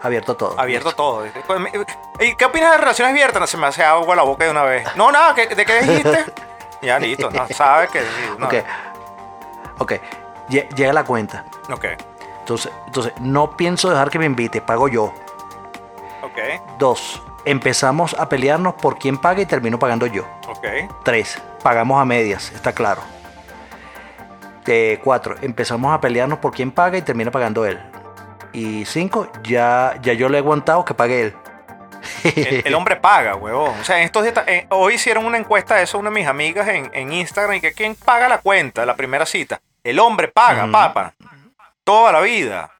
abierto 0.01 0.35
todo. 0.35 0.59
Abierto 0.59 0.93
todo. 0.93 1.25
¿Y 2.19 2.35
qué 2.35 2.45
opinas 2.45 2.71
de 2.71 2.77
relaciones 2.77 3.11
abiertas? 3.11 3.41
No, 3.41 3.47
se 3.47 3.57
me 3.57 3.67
hace 3.67 3.83
agua 3.83 4.15
la 4.15 4.23
boca 4.23 4.45
de 4.45 4.51
una 4.51 4.63
vez. 4.63 4.87
No, 4.95 5.11
nada, 5.11 5.35
¿qué- 5.35 5.47
¿de 5.53 5.65
qué 5.65 5.81
dijiste? 5.81 6.25
ya, 6.81 6.97
listo, 6.97 7.29
no, 7.29 7.47
sabes 7.49 7.89
que... 7.91 8.01
No. 8.39 8.47
Ok. 8.47 8.53
Ok. 9.79 9.93
Lle- 10.49 10.67
Llega 10.73 10.93
la 10.93 11.03
cuenta. 11.03 11.43
ok, 11.71 11.85
Entonces, 12.39 12.71
entonces, 12.87 13.13
no 13.19 13.55
pienso 13.55 13.89
dejar 13.89 14.09
que 14.09 14.17
me 14.19 14.25
invite, 14.25 14.61
pago 14.61 14.87
yo. 14.87 15.13
ok, 16.23 16.39
Dos, 16.79 17.21
empezamos 17.49 18.13
a 18.13 18.29
pelearnos 18.29 18.75
por 18.75 18.99
quién 18.99 19.17
paga 19.17 19.41
y 19.41 19.45
termino 19.45 19.79
pagando 19.79 20.05
yo. 20.05 20.27
ok. 20.47 20.65
Tres, 21.03 21.41
pagamos 21.63 21.99
a 22.01 22.05
medias, 22.05 22.51
está 22.53 22.73
claro. 22.73 23.01
Eh, 24.71 24.99
cuatro, 25.03 25.35
empezamos 25.41 25.91
a 25.91 25.99
pelearnos 25.99 26.37
por 26.37 26.53
quién 26.53 26.71
paga 26.71 26.97
y 26.97 27.01
termina 27.01 27.31
pagando 27.31 27.65
él. 27.65 27.79
Y 28.53 28.85
cinco, 28.85 29.27
ya, 29.43 29.95
ya 30.01 30.13
yo 30.13 30.29
le 30.29 30.37
he 30.37 30.41
aguantado 30.41 30.85
que 30.85 30.93
pague 30.93 31.21
él. 31.23 31.35
El, 32.23 32.61
el 32.65 32.75
hombre 32.75 32.95
paga, 32.95 33.35
huevón. 33.35 33.73
O 33.79 33.83
sea, 33.83 33.97
en 33.97 34.03
estos 34.03 34.23
días, 34.23 34.35
hoy 34.69 34.93
hicieron 34.93 35.25
una 35.25 35.37
encuesta 35.37 35.75
de 35.75 35.83
eso 35.83 35.97
una 35.97 36.09
de 36.09 36.15
mis 36.15 36.27
amigas 36.27 36.67
en, 36.67 36.89
en 36.93 37.11
Instagram 37.11 37.55
y 37.55 37.61
que 37.61 37.73
quién 37.73 37.95
paga 37.95 38.29
la 38.29 38.37
cuenta 38.37 38.85
la 38.85 38.95
primera 38.95 39.25
cita. 39.25 39.59
El 39.83 39.99
hombre 39.99 40.27
paga, 40.27 40.67
papa. 40.71 41.13
Toda 41.83 42.11
la 42.11 42.21
vida. 42.21 42.71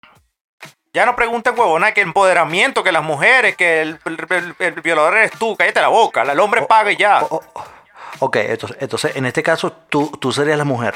Ya 1.00 1.06
no 1.06 1.16
pregunten, 1.16 1.58
huevona, 1.58 1.94
que 1.94 2.02
empoderamiento, 2.02 2.84
que 2.84 2.92
las 2.92 3.04
mujeres, 3.04 3.56
que 3.56 3.82
el, 3.82 4.00
el- 4.04 4.26
el- 4.30 4.56
el 4.60 4.82
violador 4.82 5.16
eres 5.16 5.32
tú, 5.32 5.56
cállate 5.56 5.80
la 5.80 5.88
boca. 5.88 6.24
El 6.24 6.38
hombre 6.42 6.64
paga 6.64 6.92
y 6.92 6.98
ya. 6.98 7.22
Oh, 7.30 7.42
oh, 7.54 7.64
ok, 8.20 8.36
entonces, 8.36 8.78
entonces 8.82 9.16
en 9.16 9.26
este 9.26 9.42
caso 9.42 9.72
tú, 9.72 10.12
tú 10.20 10.34
serías 10.34 10.58
la 10.58 10.66
mujer. 10.66 10.96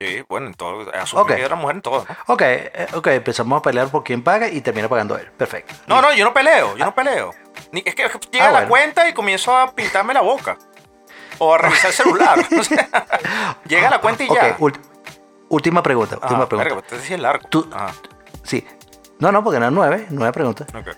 Sí, 0.00 0.24
bueno, 0.28 0.46
en 0.46 0.54
todo. 0.54 0.88
Asume 0.94 1.22
Ok. 1.22 1.34
que 1.34 1.42
era 1.42 1.56
mujer 1.56 1.74
en 1.74 1.82
todo, 1.82 2.06
¿no? 2.08 2.16
Ok, 2.32 2.42
eh, 2.44 2.86
ok, 2.94 3.06
empezamos 3.08 3.58
a 3.58 3.62
pelear 3.62 3.88
por 3.88 4.04
quién 4.04 4.22
paga 4.22 4.46
y 4.48 4.60
termina 4.60 4.88
pagando 4.88 5.18
él. 5.18 5.28
Perfecto. 5.36 5.74
No, 5.88 6.00
no, 6.00 6.12
yo 6.14 6.24
no 6.24 6.32
peleo, 6.32 6.76
yo 6.76 6.84
no 6.84 6.94
peleo. 6.94 7.32
Ni, 7.72 7.82
es 7.84 7.96
que 7.96 8.04
llega 8.30 8.44
Ah, 8.46 8.52
la 8.52 8.58
bueno. 8.60 8.68
cuenta 8.68 9.08
y 9.08 9.12
comienzo 9.14 9.56
a 9.56 9.72
pintarme 9.74 10.14
la 10.14 10.20
boca. 10.20 10.56
O 11.38 11.52
a 11.54 11.58
revisar 11.58 11.86
el 11.90 11.96
celular. 11.96 12.38
O 12.60 12.62
sea, 12.62 13.56
llega 13.66 13.90
la 13.90 14.00
cuenta 14.00 14.22
y 14.22 14.28
Ok, 14.28 14.36
ya. 14.40 14.56
última 15.48 15.82
pregunta. 15.82 16.14
Ajá, 16.16 16.26
Última 16.26 16.48
pregunta. 16.48 16.74
verga, 16.76 16.86
este 16.96 17.00
sí 17.04 17.14
es 17.14 17.20
largo. 17.20 17.48
Tú- 17.48 17.68
Ajá, 17.72 17.92
Sí. 18.44 18.64
No, 19.20 19.32
no, 19.32 19.42
porque 19.42 19.56
eran 19.56 19.74
nueve, 19.74 20.06
nueve 20.10 20.32
preguntas. 20.32 20.68
ok. 20.74 20.88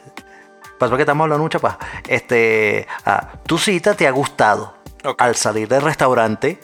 Pasó 0.79 0.97
que 0.97 1.03
estamos 1.03 1.25
hablando 1.25 1.43
mucha 1.43 1.59
paja. 1.59 1.79
Este, 2.09 2.87
ah, 3.05 3.33
tu 3.45 3.59
cita 3.59 3.95
te 3.95 4.07
ha 4.07 4.11
gustado. 4.11 4.75
Al 5.19 5.35
salir 5.35 5.67
del 5.69 5.83
restaurante, 5.83 6.59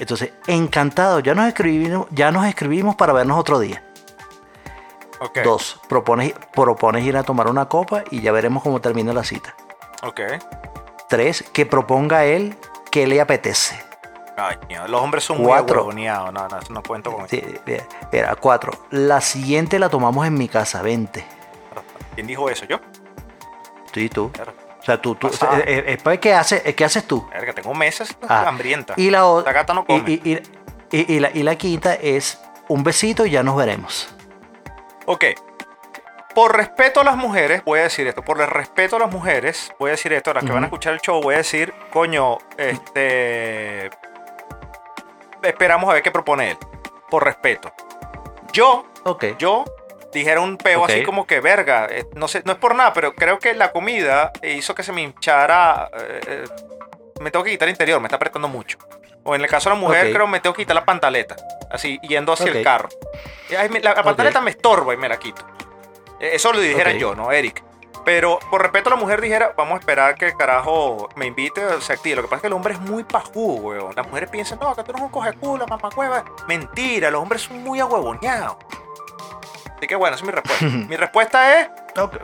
entonces, 0.00 0.32
encantado, 0.46 1.20
ya 1.20 1.34
nos 1.34 1.46
escribimos, 1.46 2.06
ya 2.10 2.32
nos 2.32 2.46
escribimos 2.46 2.96
para 2.96 3.12
vernos 3.12 3.38
otro 3.38 3.58
día. 3.58 3.84
Dos, 5.44 5.78
propones, 5.86 6.32
propones 6.54 7.04
ir 7.04 7.18
a 7.18 7.22
tomar 7.22 7.48
una 7.48 7.66
copa 7.66 8.04
y 8.10 8.22
ya 8.22 8.32
veremos 8.32 8.62
cómo 8.62 8.80
termina 8.80 9.12
la 9.12 9.22
cita. 9.22 9.54
Ok. 10.02 10.20
Tres, 11.10 11.44
que 11.52 11.66
proponga 11.66 12.24
él 12.24 12.56
que 12.90 13.06
le 13.06 13.20
apetece. 13.20 13.84
Los 14.88 15.00
hombres 15.00 15.24
son 15.24 15.42
Cuatro. 15.42 15.84
muy. 15.86 16.04
No, 16.06 16.30
no, 16.32 16.48
no 16.70 16.82
cuento 16.82 17.12
con 17.12 17.24
eso. 17.26 17.36
Sí, 17.36 17.42
mira, 17.66 17.84
mira, 18.12 18.36
cuatro, 18.36 18.72
la 18.90 19.20
siguiente 19.20 19.78
la 19.78 19.88
tomamos 19.88 20.26
en 20.26 20.34
mi 20.34 20.48
casa, 20.48 20.82
vente. 20.82 21.24
¿Quién 22.14 22.26
dijo 22.26 22.48
eso? 22.50 22.64
¿Yo? 22.66 22.78
Sí, 23.92 24.08
tú. 24.08 24.30
O 24.80 24.82
sea, 24.82 25.00
tú, 25.00 25.14
tú, 25.14 25.28
eh, 25.28 25.62
eh, 25.66 25.98
eh, 26.04 26.18
¿qué, 26.18 26.32
haces, 26.34 26.62
¿qué 26.74 26.84
haces 26.84 27.04
tú? 27.06 27.28
verga, 27.30 27.52
tengo 27.52 27.74
meses 27.74 28.16
Ah, 28.26 28.44
hambrienta. 28.48 28.94
Y 28.96 29.10
la 29.10 29.26
otra. 29.26 29.52
gata 29.52 29.74
no 29.74 29.84
come. 29.84 30.02
Y, 30.06 30.12
y- 30.32 30.42
y- 30.90 31.14
y 31.16 31.20
la, 31.20 31.30
y 31.32 31.42
la 31.42 31.56
quinta 31.56 31.94
es 31.94 32.40
un 32.68 32.82
besito 32.82 33.26
y 33.26 33.30
ya 33.30 33.42
nos 33.42 33.56
veremos. 33.56 34.08
Ok. 35.06 35.24
Por 36.34 36.56
respeto 36.56 37.00
a 37.00 37.04
las 37.04 37.16
mujeres, 37.16 37.62
voy 37.64 37.80
a 37.80 37.82
decir 37.84 38.06
esto. 38.06 38.22
Por 38.22 38.40
el 38.40 38.46
respeto 38.48 38.96
a 38.96 39.00
las 39.00 39.10
mujeres, 39.10 39.72
voy 39.78 39.88
a 39.88 39.92
decir 39.92 40.12
esto. 40.12 40.30
A 40.30 40.34
las 40.34 40.44
que 40.44 40.52
van 40.52 40.62
a 40.62 40.66
escuchar 40.66 40.94
el 40.94 41.00
show, 41.00 41.20
voy 41.20 41.34
a 41.34 41.38
decir, 41.38 41.74
coño, 41.92 42.38
este. 42.56 43.90
Esperamos 45.42 45.90
a 45.90 45.94
ver 45.94 46.02
qué 46.02 46.10
propone 46.10 46.52
él. 46.52 46.58
Por 47.10 47.24
respeto. 47.24 47.72
Yo, 48.52 48.84
Ok. 49.04 49.24
yo 49.38 49.64
dijera 50.12 50.40
un 50.40 50.56
peo 50.56 50.84
así 50.84 51.02
como 51.04 51.26
que 51.26 51.40
verga. 51.40 51.86
eh, 51.90 52.04
No 52.14 52.28
sé, 52.28 52.42
no 52.44 52.52
es 52.52 52.58
por 52.58 52.74
nada, 52.74 52.92
pero 52.92 53.14
creo 53.14 53.38
que 53.38 53.54
la 53.54 53.70
comida 53.72 54.32
hizo 54.42 54.74
que 54.74 54.82
se 54.82 54.92
me 54.92 55.02
hinchara. 55.02 55.88
eh, 55.96 56.20
eh, 56.26 56.44
me 57.20 57.30
tengo 57.30 57.44
que 57.44 57.50
quitar 57.50 57.68
el 57.68 57.72
interior, 57.74 58.00
me 58.00 58.06
está 58.06 58.16
apretando 58.16 58.48
mucho. 58.48 58.78
O 59.24 59.34
en 59.34 59.42
el 59.42 59.48
caso 59.48 59.68
de 59.68 59.76
la 59.76 59.80
mujer, 59.80 60.06
Ok. 60.06 60.12
creo 60.14 60.24
que 60.26 60.32
me 60.32 60.40
tengo 60.40 60.54
que 60.54 60.62
quitar 60.62 60.74
la 60.74 60.84
pantaleta. 60.84 61.36
Así, 61.70 61.98
yendo 62.02 62.32
hacia 62.32 62.46
el 62.50 62.64
carro. 62.64 62.88
Ay, 63.56 63.68
la, 63.82 63.94
la 63.94 64.02
pantaleta 64.02 64.40
me 64.40 64.50
estorba 64.50 64.94
y 64.94 64.96
me 64.96 65.08
la 65.08 65.18
quito. 65.18 65.42
Eh, 66.18 66.30
Eso 66.32 66.52
lo 66.52 66.60
dijera 66.60 66.92
yo, 66.92 67.14
no 67.14 67.30
Eric. 67.30 67.62
Pero 68.04 68.38
por 68.50 68.62
respeto 68.62 68.88
a 68.88 68.94
la 68.94 68.96
mujer 69.00 69.20
dijera, 69.20 69.52
vamos 69.56 69.76
a 69.76 69.78
esperar 69.80 70.14
que 70.14 70.32
carajo 70.34 71.08
me 71.16 71.26
invite 71.26 71.64
o 71.64 71.80
se 71.80 71.92
active. 71.92 72.16
Lo 72.16 72.22
que 72.22 72.28
pasa 72.28 72.36
es 72.36 72.40
que 72.42 72.46
el 72.48 72.52
hombre 72.54 72.74
es 72.74 72.80
muy 72.80 73.04
pajú, 73.04 73.56
weón. 73.56 73.92
Las 73.94 74.06
mujeres 74.06 74.30
piensan, 74.30 74.58
no, 74.60 74.74
que 74.74 74.82
tú 74.82 74.90
eres 74.92 75.02
un 75.02 75.08
coge 75.10 75.32
culo, 75.34 75.66
mamá 75.66 75.88
hueva. 75.94 76.24
Mentira, 76.48 77.10
los 77.10 77.20
hombres 77.22 77.42
son 77.42 77.62
muy 77.62 77.78
ahuevoneados. 77.80 78.56
Así 79.76 79.86
que 79.86 79.96
bueno, 79.96 80.16
esa 80.16 80.24
es 80.24 80.26
mi 80.26 80.32
respuesta. 80.34 80.64
mi 80.88 80.96
respuesta 80.96 81.60
es, 81.60 81.68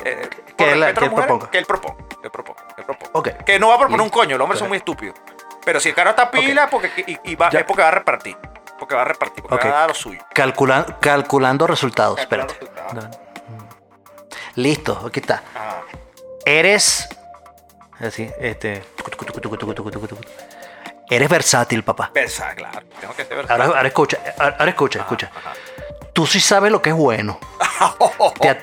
eh, 0.04 0.28
Que 0.56 0.72
él- 0.72 0.80
que 0.94 1.04
él 1.04 1.10
proponga. 1.12 1.50
que 1.50 1.58
él 1.58 1.66
proponga. 1.66 1.96
Que 2.08 2.26
él 2.26 2.30
proponga. 2.30 2.62
Que, 2.74 2.80
él 2.80 2.86
proponga. 2.86 3.38
Que 3.44 3.58
no 3.58 3.68
va 3.68 3.74
a 3.74 3.78
proponer 3.78 4.00
un 4.02 4.10
coño, 4.10 4.36
los 4.38 4.44
hombres 4.44 4.58
son 4.58 4.68
muy 4.68 4.78
estúpidos. 4.78 5.16
Pero 5.64 5.80
si 5.80 5.88
el 5.90 5.94
carajo 5.94 6.16
está 6.16 6.30
pila, 6.30 6.68
porque, 6.70 6.90
y, 7.06 7.32
y 7.32 7.34
va- 7.36 7.48
es 7.48 7.64
porque 7.64 7.82
va 7.82 7.88
a 7.88 7.92
repartir. 7.92 8.36
Porque 8.78 8.94
va 8.94 9.02
a 9.02 9.04
repartir, 9.06 9.42
porque 9.42 9.68
va 9.68 9.76
a 9.76 9.80
dar 9.80 9.88
lo 9.88 9.94
suyo. 9.94 10.20
Calcula- 10.34 10.98
calculando 11.00 11.66
resultados. 11.66 12.16
Calculando 12.16 12.52
Espérate. 12.52 12.82
resultados. 12.82 13.18
Listo, 14.56 15.00
aquí 15.06 15.20
está. 15.20 15.42
Ajá. 15.54 15.82
Eres. 16.44 17.08
Así, 18.00 18.28
este. 18.40 18.82
Eres 21.08 21.28
versátil, 21.28 21.82
papá. 21.84 22.10
Versa, 22.14 22.54
claro. 22.54 22.80
Tengo 23.00 23.14
que 23.14 23.24
ser 23.24 23.36
versátil. 23.36 23.62
Ahora, 23.62 23.76
ahora 23.76 23.88
escucha, 23.88 24.18
ahora 24.38 24.70
escucha, 24.70 24.98
escucha. 25.00 25.30
Tú 26.12 26.26
sí 26.26 26.40
sabes 26.40 26.72
lo 26.72 26.80
que 26.82 26.90
es 26.90 26.96
bueno. 26.96 27.38
Te, 28.40 28.48
a- 28.48 28.58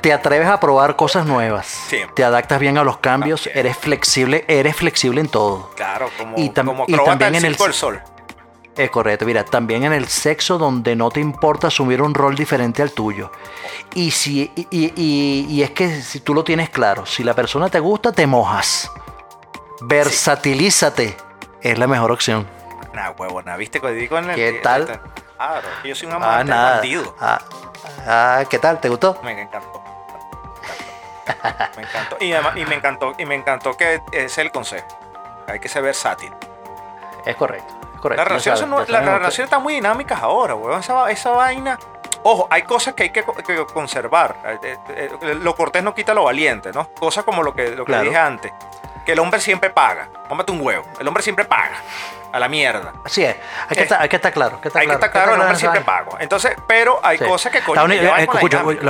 te 0.00 0.12
atreves 0.12 0.48
a 0.48 0.58
probar 0.58 0.96
cosas 0.96 1.26
nuevas. 1.26 1.66
Siempre. 1.66 2.14
Te 2.16 2.24
adaptas 2.24 2.58
bien 2.58 2.78
a 2.78 2.84
los 2.84 2.96
cambios. 2.98 3.42
También. 3.44 3.66
Eres 3.66 3.76
flexible, 3.76 4.44
eres 4.48 4.74
flexible 4.74 5.20
en 5.20 5.28
todo. 5.28 5.70
Claro, 5.76 6.08
como, 6.18 6.36
Y 6.38 6.48
tam- 6.50 6.66
como 6.66 6.84
y 6.88 6.96
también 7.04 7.34
en 7.34 7.44
el- 7.44 7.56
del 7.56 7.72
sol. 7.74 8.02
Es 8.76 8.90
correcto, 8.90 9.26
mira, 9.26 9.44
también 9.44 9.84
en 9.84 9.92
el 9.92 10.08
sexo 10.08 10.56
donde 10.56 10.96
no 10.96 11.10
te 11.10 11.20
importa 11.20 11.66
asumir 11.66 12.00
un 12.00 12.14
rol 12.14 12.34
diferente 12.34 12.80
al 12.80 12.92
tuyo. 12.92 13.30
Y, 13.94 14.10
si, 14.12 14.50
y, 14.56 14.66
y- 14.70 14.92
y- 14.96 15.46
y 15.50 15.62
es 15.62 15.70
que 15.72 16.00
si 16.00 16.20
tú 16.20 16.32
lo 16.32 16.42
tienes 16.42 16.70
claro, 16.70 17.04
si 17.04 17.22
la 17.22 17.34
persona 17.34 17.68
te 17.68 17.80
gusta, 17.80 18.12
te 18.12 18.26
mojas. 18.26 18.90
Versatilízate. 19.82 21.16
Es 21.60 21.78
la 21.78 21.86
mejor 21.86 22.12
opción. 22.12 22.48
Nah, 22.94 23.10
huevona, 23.10 23.56
¿viste? 23.56 23.78
En 23.78 24.30
el- 24.30 24.34
¿Qué 24.36 24.60
tal? 24.62 24.86
Claro, 25.36 25.68
yo 25.84 25.94
soy 25.94 26.08
un 26.08 26.14
Ah, 26.14 26.16
amante 26.16 26.52
bandido. 26.52 27.14
Ah, 27.20 27.38
ah, 28.06 28.44
¿qué 28.48 28.58
tal? 28.58 28.80
¿Te 28.80 28.88
gustó? 28.88 29.18
Me 29.22 29.32
encantó. 29.42 29.82
Me 31.76 31.82
encantó. 31.82 32.16
Y, 32.20 32.32
además- 32.32 32.56
y 32.56 32.64
me 32.64 32.74
encantó. 32.76 33.12
Y 33.18 33.26
me 33.26 33.34
encantó 33.34 33.76
que 33.76 34.00
ese 34.12 34.24
es 34.24 34.38
el 34.38 34.50
consejo. 34.50 34.86
Hay 35.46 35.60
que 35.60 35.68
ser 35.68 35.82
versátil. 35.82 36.32
Es 37.26 37.36
correcto, 37.36 37.72
correcto. 38.02 38.20
Las 38.20 38.28
relaciones, 38.28 38.60
son- 38.60 39.22
las 39.22 39.38
están 39.38 39.62
muy 39.62 39.74
dinámicas 39.74 40.20
ahora, 40.22 40.54
weón. 40.54 40.80
Esa, 40.80 41.10
esa 41.10 41.30
vaina. 41.30 41.78
Ojo, 42.24 42.46
hay 42.50 42.62
cosas 42.62 42.94
que 42.94 43.04
hay 43.04 43.10
que, 43.10 43.24
que 43.46 43.64
conservar. 43.72 44.36
Eh, 44.62 44.76
eh, 44.90 45.10
eh, 45.22 45.34
Lo 45.40 45.56
cortés 45.56 45.82
no 45.82 45.94
quita 45.94 46.12
lo 46.14 46.24
valiente, 46.24 46.70
¿no? 46.72 46.88
Cosas 46.90 47.24
como 47.24 47.42
lo 47.42 47.54
que, 47.54 47.70
lo 47.70 47.84
que 47.84 47.92
Claro. 47.92 48.04
dije 48.04 48.16
antes. 48.16 48.52
Que 49.06 49.12
el 49.12 49.18
hombre 49.18 49.40
siempre 49.40 49.70
paga. 49.70 50.08
Cómate 50.28 50.52
un 50.52 50.60
huevo. 50.60 50.84
El 51.00 51.08
hombre 51.08 51.22
siempre 51.22 51.44
paga. 51.44 51.76
A 52.32 52.38
la 52.38 52.48
mierda. 52.48 52.92
Así 53.04 53.22
es, 53.22 53.36
hay 53.68 53.76
que, 53.76 53.82
estar, 53.82 54.00
hay 54.00 54.08
que 54.08 54.16
estar 54.16 54.32
claro. 54.32 54.54
Hay 54.56 54.62
que 54.62 54.68
estar 54.68 54.80
Hay 54.80 54.86
que 54.86 54.92
claro, 54.92 55.04
estar 55.06 55.12
claro, 55.12 55.34
el 55.34 55.40
hombre 55.42 55.56
siempre 55.58 55.80
paga. 55.82 56.12
Entonces, 56.20 56.56
pero 56.66 56.98
hay 57.02 57.18
Sí. 57.18 57.24
cosas 57.26 57.52
que 57.52 57.60
coño. 57.60 57.74
La, 57.76 57.84
única- 57.84 58.02
la 58.02 58.12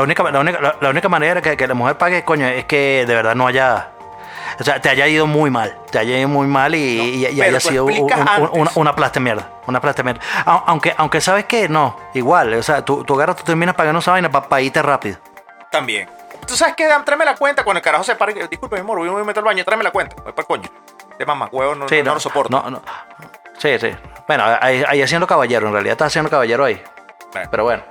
única, 0.02 0.22
la, 0.30 0.38
única, 0.40 0.60
la- 0.60 0.76
la 0.80 0.90
única 0.90 1.08
manera 1.08 1.42
que, 1.42 1.56
que 1.56 1.66
la 1.66 1.74
mujer 1.74 1.98
pague, 1.98 2.22
coño, 2.24 2.46
es 2.46 2.66
que 2.66 3.04
de 3.04 3.14
verdad 3.14 3.34
no 3.34 3.48
haya. 3.48 3.88
O 4.60 4.64
sea, 4.64 4.80
te 4.80 4.88
haya 4.88 5.06
ido 5.06 5.26
muy 5.26 5.50
mal. 5.50 5.76
Te 5.90 5.98
haya 5.98 6.18
ido 6.18 6.28
muy 6.28 6.46
mal 6.46 6.74
y, 6.74 6.78
y- 6.78 7.26
y 7.26 7.36
pero 7.36 7.48
haya 7.48 7.60
sido 7.60 7.84
un- 7.84 7.92
un- 8.02 8.50
una, 8.60 8.70
una 8.74 8.94
plasta 8.96 9.20
mierda. 9.20 9.48
Una 9.66 9.80
plasta 9.80 10.02
mierda. 10.02 10.20
Au- 10.44 10.62
Aunque, 10.66 10.94
aunque 10.96 11.20
sabes 11.20 11.44
que 11.46 11.68
no, 11.68 11.96
igual. 12.14 12.54
O 12.54 12.62
sea, 12.62 12.84
tú, 12.84 13.04
tú 13.04 13.14
agarras, 13.14 13.36
tú 13.36 13.44
terminas 13.44 13.74
pagando 13.74 13.98
esa 14.00 14.10
vaina 14.12 14.30
para 14.30 14.60
irte 14.62 14.80
rápido. 14.82 15.18
También. 15.70 16.08
Tú 16.46 16.56
sabes 16.56 16.74
que 16.74 16.88
tráeme 17.04 17.24
la 17.24 17.36
cuenta 17.36 17.62
cuando 17.64 17.78
el 17.78 17.84
carajo 17.84 18.04
se 18.04 18.16
pare. 18.16 18.34
Disculpe, 18.48 18.76
mi 18.76 18.80
amor, 18.80 18.98
voy 18.98 19.08
a 19.08 19.24
meter 19.24 19.38
al 19.38 19.44
baño, 19.44 19.64
tráeme 19.64 19.84
la 19.84 19.90
cuenta. 19.92 20.16
Voy 20.22 20.32
para 20.32 20.42
el 20.42 20.46
coño. 20.46 20.68
De 21.18 21.24
mamá, 21.24 21.48
huevo, 21.52 21.74
no, 21.74 21.86
no, 21.86 22.02
no 22.04 22.14
lo 22.14 22.20
soporto. 22.20 22.50
No, 22.62 22.68
no. 22.70 22.82
Sí, 23.58 23.78
sí. 23.78 23.94
Bueno, 24.26 24.44
ahí, 24.60 24.82
ahí 24.88 25.02
haciendo 25.02 25.26
caballero, 25.26 25.68
en 25.68 25.72
realidad 25.72 25.92
estás 25.92 26.08
haciendo 26.08 26.28
caballero 26.30 26.64
ahí. 26.64 26.82
Bueno. 27.32 27.48
Pero 27.50 27.64
bueno. 27.64 27.82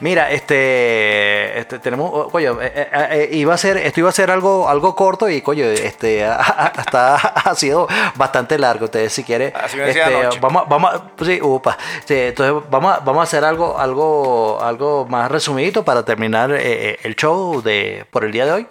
Mira, 0.00 0.30
este, 0.30 1.58
este 1.58 1.78
tenemos, 1.78 2.10
oh, 2.12 2.28
coño, 2.28 2.60
eh, 2.60 2.72
eh, 2.74 3.08
eh, 3.12 3.28
iba 3.32 3.54
a 3.54 3.56
ser, 3.56 3.76
esto 3.76 4.00
iba 4.00 4.08
a 4.08 4.12
ser 4.12 4.30
algo, 4.30 4.68
algo 4.68 4.94
corto 4.94 5.28
y 5.28 5.40
coño, 5.40 5.64
este, 5.64 6.24
hasta 6.26 7.16
ha 7.16 7.54
sido 7.54 7.86
bastante 8.16 8.58
largo. 8.58 8.86
Ustedes 8.86 9.12
si 9.12 9.24
quieren, 9.24 9.52
decía 9.74 10.26
este, 10.26 10.40
vamos, 10.40 10.68
vamos, 10.68 11.02
pues 11.16 11.30
sí, 11.30 11.40
upa, 11.42 11.76
sí, 12.04 12.14
entonces 12.14 12.68
vamos, 12.70 13.04
vamos 13.04 13.20
a 13.20 13.24
hacer 13.24 13.44
algo, 13.44 13.78
algo, 13.78 14.62
algo 14.62 15.06
más 15.06 15.30
resumidito 15.30 15.84
para 15.84 16.04
terminar 16.04 16.52
eh, 16.52 16.98
el 17.02 17.16
show 17.16 17.62
de 17.62 18.06
por 18.10 18.24
el 18.24 18.32
día 18.32 18.46
de 18.46 18.52
hoy. 18.52 18.66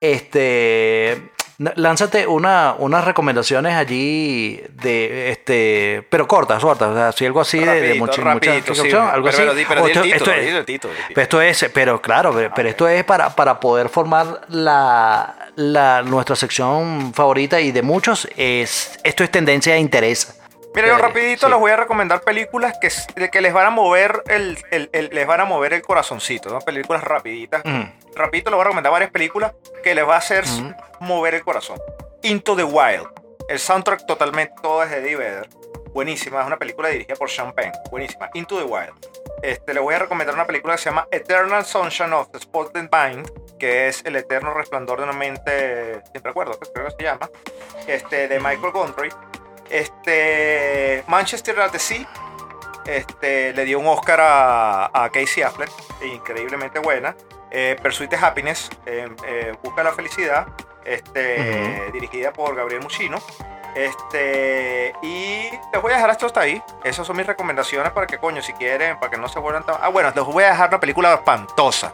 Este, 0.00 1.30
lánzate 1.58 2.26
una, 2.26 2.74
unas 2.78 3.04
recomendaciones 3.04 3.74
allí 3.74 4.60
de, 4.82 5.30
este, 5.30 6.04
pero 6.10 6.26
cortas, 6.26 6.60
cortas, 6.62 6.88
o 6.88 6.94
sea, 6.94 7.12
si 7.12 7.26
algo 7.26 7.40
así 7.40 7.58
de, 7.60 7.64
de 7.66 7.72
Rapidito, 7.80 8.04
mucha, 8.06 8.22
rapidito, 8.22 8.72
mucha 8.72 8.82
sí, 8.82 8.90
algo 8.96 9.28
pero- 9.30 9.52
así. 9.52 9.64
pero 9.68 9.68
pero 9.68 9.86
esto- 9.86 10.02
título, 10.02 10.14
esto 10.16 10.30
di 10.32 10.36
es- 10.48 10.54
el 10.54 10.64
título, 10.64 10.92
el 10.92 10.98
título. 10.98 11.14
pero 11.14 11.22
esto 11.22 11.42
es, 11.42 11.70
pero 11.72 12.02
claro, 12.02 12.32
pero, 12.34 12.52
pero 12.54 12.68
esto 12.68 12.88
es 12.88 13.04
para, 13.04 13.30
para 13.36 13.60
poder 13.60 13.88
formar 13.88 14.40
la, 14.48 15.34
la, 15.56 16.02
nuestra 16.02 16.34
sección 16.36 17.12
favorita 17.14 17.60
y 17.60 17.70
de 17.72 17.82
muchos 17.82 18.28
es, 18.36 18.98
esto 19.04 19.22
es 19.22 19.30
tendencia 19.30 19.76
e 19.76 19.78
interés. 19.78 20.40
Mira, 20.74 20.88
yo 20.88 20.98
rapidito 20.98 21.46
sí. 21.46 21.50
les 21.52 21.60
voy 21.60 21.70
a 21.70 21.76
recomendar 21.76 22.20
películas 22.22 22.76
que, 22.80 22.90
que 23.30 23.40
les 23.40 23.52
van 23.52 23.66
a 23.66 23.70
mover 23.70 24.22
el, 24.28 24.58
el- 24.70 24.90
el- 24.92 25.10
les 25.12 25.26
van 25.26 25.40
a 25.40 25.44
mover 25.44 25.72
el 25.72 25.82
corazoncito, 25.82 26.50
¿no? 26.50 26.58
Películas 26.60 27.02
rapiditas. 27.04 27.62
Ujú. 27.64 27.88
Rapidito 28.16 28.50
les 28.50 28.56
voy 28.56 28.62
a 28.62 28.64
recomendar 28.64 28.92
varias 28.92 29.10
películas 29.10 29.52
que 29.82 29.94
les 29.94 30.06
va 30.06 30.14
a 30.16 30.18
hacer 30.18 30.44
s- 30.44 30.62
mover 31.00 31.34
el 31.34 31.44
corazón. 31.44 31.78
Into 32.22 32.56
the 32.56 32.64
Wild. 32.64 33.06
El 33.48 33.58
soundtrack 33.58 34.06
totalmente 34.06 34.54
todo 34.62 34.82
es 34.82 34.90
de 34.90 34.98
Eddie 34.98 35.16
Vedder. 35.16 35.48
Buenísima, 35.92 36.40
es 36.40 36.46
una 36.46 36.56
película 36.56 36.88
dirigida 36.88 37.14
por 37.14 37.30
Sean 37.30 37.52
Penn. 37.52 37.70
Buenísima. 37.90 38.28
Into 38.34 38.56
the 38.58 38.64
Wild. 38.64 38.94
Este, 39.42 39.74
les 39.74 39.82
voy 39.82 39.94
a 39.94 39.98
recomendar 39.98 40.34
una 40.34 40.46
película 40.46 40.74
que 40.74 40.78
se 40.78 40.90
llama 40.90 41.06
Eternal 41.12 41.64
Sunshine 41.64 42.12
of 42.14 42.30
the 42.32 42.40
Spotless 42.40 42.88
Mind, 42.90 43.30
que 43.58 43.86
es 43.88 44.02
el 44.04 44.16
eterno 44.16 44.54
resplandor 44.54 44.98
de 44.98 45.04
una 45.04 45.12
mente 45.12 46.02
sin 46.12 46.24
recuerdo, 46.24 46.58
que 46.58 46.68
creo 46.72 46.86
que 46.86 46.92
se 46.98 47.02
llama, 47.04 47.28
este, 47.86 48.26
de 48.26 48.40
Michael 48.40 48.72
Gondry. 48.72 49.10
Este, 49.70 51.04
Manchester 51.06 51.60
at 51.60 51.70
the 51.70 51.78
Sea, 51.78 52.06
este, 52.86 53.52
le 53.52 53.64
dio 53.64 53.78
un 53.78 53.86
Oscar 53.86 54.20
a, 54.20 54.90
a 54.92 55.10
Casey 55.10 55.42
Affleck, 55.42 55.70
increíblemente 56.02 56.78
buena. 56.78 57.16
Eh, 57.50 57.76
Pursuit 57.80 58.10
the 58.10 58.16
Happiness, 58.16 58.68
eh, 58.84 59.08
eh, 59.26 59.54
Busca 59.62 59.84
la 59.84 59.92
Felicidad, 59.92 60.48
este, 60.84 61.90
dirigida 61.92 62.32
por 62.32 62.56
Gabriel 62.56 62.82
Muchino. 62.82 63.22
Este, 63.76 64.92
y 65.02 65.50
les 65.72 65.82
voy 65.82 65.92
a 65.92 65.96
dejar 65.96 66.10
esto 66.10 66.26
hasta 66.26 66.40
ahí. 66.40 66.62
Esas 66.82 67.06
son 67.06 67.16
mis 67.16 67.26
recomendaciones 67.26 67.92
para 67.92 68.06
que, 68.06 68.18
coño, 68.18 68.42
si 68.42 68.52
quieren, 68.54 68.98
para 68.98 69.10
que 69.10 69.18
no 69.18 69.28
se 69.28 69.38
vuelvan 69.38 69.64
tan. 69.64 69.76
Ah, 69.80 69.88
bueno, 69.88 70.12
les 70.14 70.24
voy 70.24 70.44
a 70.44 70.50
dejar 70.50 70.68
una 70.68 70.80
película 70.80 71.14
espantosa 71.14 71.92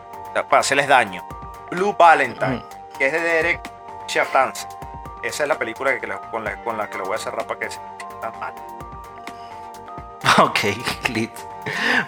para 0.48 0.60
hacerles 0.60 0.88
daño: 0.88 1.26
Blue 1.70 1.94
Valentine, 1.98 2.62
que 2.98 3.06
es 3.06 3.12
de 3.12 3.20
Derek 3.20 3.60
Chaftance. 4.06 4.66
Esa 5.22 5.42
es 5.44 5.48
la 5.48 5.58
película 5.58 5.98
que, 6.00 6.08
con, 6.30 6.44
la, 6.44 6.56
con 6.62 6.76
la 6.78 6.88
que 6.88 6.98
lo 6.98 7.04
voy 7.04 7.16
a 7.16 7.18
cerrar 7.18 7.46
para 7.46 7.60
que 7.60 7.70
se. 7.70 7.78
Ok. 10.38 10.58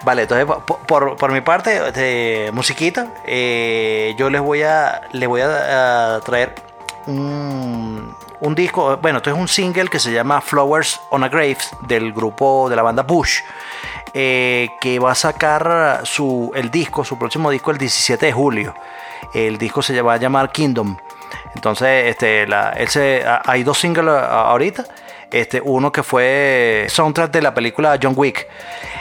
Vale, 0.04 0.22
entonces 0.22 0.46
por, 0.86 1.16
por- 1.16 1.32
mi 1.32 1.40
parte, 1.40 1.92
de 1.92 2.50
musiquita, 2.52 3.08
eh, 3.26 4.14
yo 4.16 4.30
les 4.30 4.40
voy 4.40 4.62
a, 4.62 5.02
les 5.12 5.28
voy 5.28 5.40
a, 5.42 6.16
a 6.16 6.20
traer 6.20 6.54
un, 7.06 8.14
un 8.40 8.54
disco, 8.54 8.96
bueno, 8.98 9.18
esto 9.18 9.30
es 9.30 9.36
un 9.36 9.48
single 9.48 9.88
que 9.88 9.98
se 9.98 10.10
llama 10.12 10.40
Flowers 10.40 11.00
on 11.10 11.22
a 11.24 11.28
Grave 11.28 11.58
del 11.82 12.12
grupo 12.12 12.68
de 12.70 12.76
la 12.76 12.82
banda 12.82 13.02
Bush, 13.02 13.40
eh, 14.14 14.68
que 14.80 14.98
va 14.98 15.12
a 15.12 15.14
sacar 15.14 16.00
su, 16.04 16.50
el 16.54 16.70
disco, 16.70 17.04
su 17.04 17.18
próximo 17.18 17.50
disco 17.50 17.70
el 17.70 17.78
17 17.78 18.26
de 18.26 18.32
julio. 18.32 18.74
El 19.34 19.58
disco 19.58 19.82
se 19.82 20.00
va 20.02 20.14
a 20.14 20.16
llamar 20.16 20.50
Kingdom. 20.50 20.96
Entonces, 21.54 22.08
este, 22.08 22.42
él 22.44 22.54
hay 23.44 23.62
dos 23.64 23.78
singles 23.78 24.08
ahorita. 24.14 24.84
Este, 25.30 25.62
uno 25.64 25.90
que 25.90 26.02
fue 26.02 26.84
soundtrack 26.90 27.30
de 27.30 27.40
la 27.40 27.54
película 27.54 27.98
John 28.02 28.12
Wick. 28.16 28.46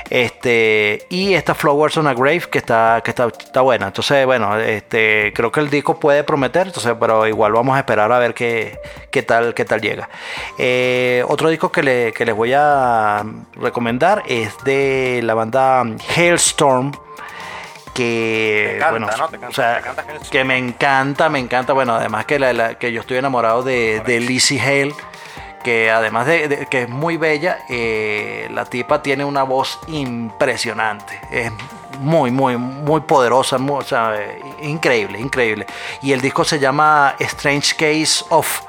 Este, 0.09 1.05
y 1.09 1.33
esta 1.33 1.53
Flowers 1.55 1.97
on 1.97 2.07
a 2.07 2.13
Grave 2.13 2.41
que 2.51 2.57
está, 2.57 3.01
que 3.03 3.11
está, 3.11 3.27
está 3.27 3.61
buena. 3.61 3.87
Entonces, 3.87 4.25
bueno, 4.25 4.57
este, 4.59 5.31
creo 5.35 5.51
que 5.51 5.59
el 5.61 5.69
disco 5.69 5.99
puede 5.99 6.23
prometer, 6.23 6.67
entonces, 6.67 6.93
pero 6.99 7.27
igual 7.27 7.51
vamos 7.53 7.75
a 7.75 7.79
esperar 7.79 8.11
a 8.11 8.19
ver 8.19 8.33
qué, 8.33 8.77
qué 9.09 9.23
tal, 9.23 9.53
qué 9.53 9.65
tal 9.65 9.81
llega. 9.81 10.09
Eh, 10.57 11.23
otro 11.27 11.49
disco 11.49 11.71
que, 11.71 11.83
le- 11.83 12.13
que 12.13 12.25
les 12.25 12.35
voy 12.35 12.53
a 12.53 13.23
recomendar 13.55 14.23
es 14.27 14.53
de 14.63 15.21
la 15.23 15.33
banda 15.33 15.83
Hailstorm 16.15 16.91
que 17.93 18.67
Te 18.69 18.75
encanta, 18.77 18.89
bueno, 18.91 19.07
¿no? 19.17 19.27
Te 19.29 19.35
encanta- 19.37 19.47
o 19.49 19.53
sea, 19.53 19.81
que 20.31 20.43
me 20.43 20.57
encanta, 20.57 21.29
me 21.29 21.39
encanta, 21.39 21.73
bueno, 21.73 21.95
además 21.95 22.25
que, 22.25 22.39
la- 22.39 22.53
la- 22.53 22.75
que 22.75 22.91
yo 22.91 23.01
estoy 23.01 23.17
enamorado 23.17 23.63
de, 23.63 24.01
de 24.05 24.19
Lizzie 24.19 24.59
Hale, 24.61 24.93
que 25.63 25.91
además 25.91 26.25
de, 26.25 26.47
de 26.47 26.65
que 26.65 26.83
es 26.83 26.89
muy 26.89 27.17
bella, 27.17 27.59
eh, 27.69 28.47
la 28.51 28.65
tipa 28.65 29.01
tiene 29.03 29.23
una 29.25 29.43
voz 29.43 29.79
impresionante, 29.87 31.19
es 31.31 31.51
muy, 31.99 32.31
muy, 32.31 32.57
muy 32.57 33.01
poderosa, 33.01 33.57
muy- 33.57 33.79
o 33.79 33.83
sea, 33.83 34.15
increíble, 34.61 35.19
increíble. 35.19 35.67
Y 36.01 36.13
el 36.13 36.21
disco 36.21 36.43
se 36.43 36.59
llama 36.59 37.15
Strange 37.19 37.75
Case 37.75 38.25
of... 38.29 38.61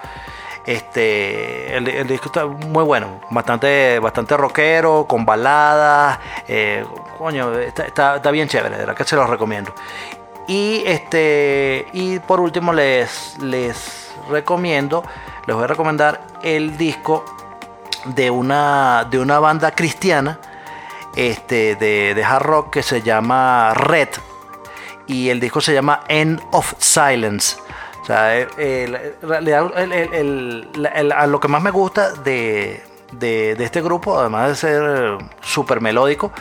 Este, 0.64 1.76
el, 1.76 1.88
el 1.88 2.06
disco 2.06 2.26
está 2.26 2.46
muy 2.46 2.84
bueno, 2.84 3.20
bastante, 3.30 3.98
bastante 3.98 4.36
rockero, 4.36 5.06
con 5.08 5.24
baladas, 5.24 6.20
eh, 6.46 6.84
coño, 7.22 7.58
está, 7.58 7.84
está- 7.86 8.30
bien 8.30 8.48
chévere, 8.48 8.74
de 8.74 8.80
verdad 8.80 8.96
que 8.96 9.04
se 9.04 9.16
los 9.16 9.28
recomiendo. 9.30 9.74
Y 10.48 10.82
este, 10.86 11.86
y 11.92 12.18
por 12.18 12.40
último 12.40 12.72
les, 12.72 13.36
les 13.40 14.10
recomiendo, 14.30 15.04
les 15.46 15.54
voy 15.54 15.64
a 15.64 15.68
recomendar 15.68 16.20
el 16.42 16.76
disco 16.76 17.24
de 18.06 18.30
una, 18.30 19.06
de 19.10 19.18
una 19.20 19.38
banda 19.38 19.70
cristiana, 19.70 20.40
este, 21.14 21.76
de, 21.76 22.14
de 22.14 22.24
hard 22.24 22.42
rock 22.42 22.70
que 22.72 22.82
se 22.82 23.02
llama 23.02 23.72
Red 23.74 24.08
y 25.06 25.28
el 25.28 25.38
disco 25.40 25.60
se 25.60 25.74
llama 25.74 26.00
End 26.08 26.40
of 26.52 26.74
Silence. 26.78 27.56
O 28.02 28.04
sea, 28.04 28.34
el- 28.36 28.48
el- 28.58 29.92
el- 29.92 30.68
el- 30.92 31.12
a 31.12 31.26
lo 31.28 31.38
que 31.38 31.46
más 31.48 31.62
me 31.62 31.70
gusta 31.70 32.10
de, 32.12 32.82
de- 33.12 33.54
de 33.54 33.64
este 33.64 33.80
grupo, 33.80 34.18
además 34.18 34.48
de 34.48 34.56
ser 34.56 35.18
súper 35.40 35.80
melódico, 35.80 36.32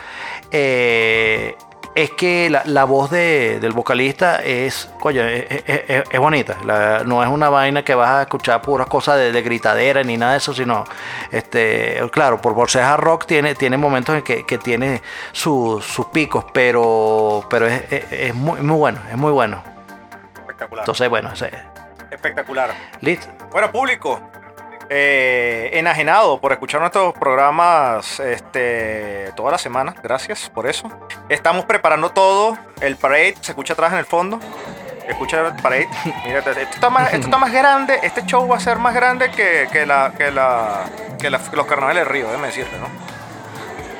eh, 0.52 1.56
es 1.94 2.10
que 2.11 2.49
la, 2.49 2.64
la 2.65 2.86
voz 2.86 3.10
de- 3.11 3.60
del 3.60 3.73
vocalista 3.73 4.38
es, 4.41 4.90
coño, 5.02 5.23
es, 5.23 5.45
es- 5.49 5.64
es- 5.90 6.03
es 6.10 6.19
bonita. 6.19 6.56
La- 6.65 7.03
no 7.06 7.22
es 7.22 7.28
una 7.30 7.49
vaina 7.49 7.84
que 7.84 7.94
vas 7.95 8.10
a 8.11 8.22
escuchar 8.22 8.61
puras 8.61 8.88
cosas 8.88 9.18
de, 9.18 9.32
de 9.34 9.41
gritadera 9.41 10.02
ni 10.03 10.15
nada 10.15 10.32
de 10.34 10.38
eso, 10.38 10.53
sino, 10.53 10.86
este, 11.32 12.02
claro, 12.11 12.40
por, 12.41 12.53
hard 12.82 13.02
rock 13.02 13.26
tiene, 13.26 13.56
tiene 13.56 13.76
momentos 13.76 14.15
en 14.15 14.22
que, 14.22 14.45
que 14.45 14.57
tiene 14.57 15.02
sus- 15.34 15.84
sus 15.86 16.06
picos, 16.07 16.45
pero, 16.53 17.45
pero 17.49 17.68
es, 17.68 17.84
es- 17.91 18.36
muy, 18.36 18.61
muy 18.61 18.78
bueno, 18.78 18.99
es 19.10 19.18
muy 19.18 19.32
bueno. 19.34 19.61
Espectacular. 20.40 20.84
Entonces, 20.84 21.10
bueno, 21.10 21.32
ese- 21.34 21.52
Espectacular. 22.10 22.69
listo. 23.02 23.28
Bueno, 23.52 23.69
público, 23.72 24.22
eh, 24.93 25.69
enajenado 25.80 26.41
por 26.41 26.51
escuchar 26.51 26.81
nuestros 26.81 27.13
programas 27.13 28.19
este, 28.19 29.31
toda 29.38 29.51
la 29.51 29.57
semana. 29.57 29.95
Gracias 30.03 30.49
por 30.49 30.68
eso. 30.68 30.91
Estamos 31.30 31.63
preparando 31.63 32.09
todo. 32.11 32.57
El 32.81 32.97
parade 32.97 33.35
se 33.39 33.53
escucha 33.53 33.72
atrás 33.72 33.93
en 33.93 33.99
el 33.99 34.05
fondo. 34.05 34.38
Escucha 35.07 35.47
el 35.47 35.55
parade. 35.55 35.88
Mira, 36.26 36.39
esto 36.39 36.51
está, 36.59 36.89
más, 36.89 37.13
esto 37.13 37.27
está 37.27 37.38
más 37.38 37.53
grande. 37.53 37.99
Este 38.03 38.26
show 38.26 38.45
va 38.45 38.57
a 38.57 38.59
ser 38.59 38.80
más 38.80 38.93
grande 38.93 39.31
que, 39.31 39.69
que 39.72 39.85
la, 39.85 40.11
que, 40.18 40.30
la, 40.30 40.84
que 41.18 41.30
la- 41.30 41.39
que 41.39 41.55
los 41.55 41.65
carnavales 41.65 42.03
del 42.03 42.13
río, 42.13 42.27
déjame 42.27 42.47
decirte, 42.47 42.76
¿no? 42.77 42.88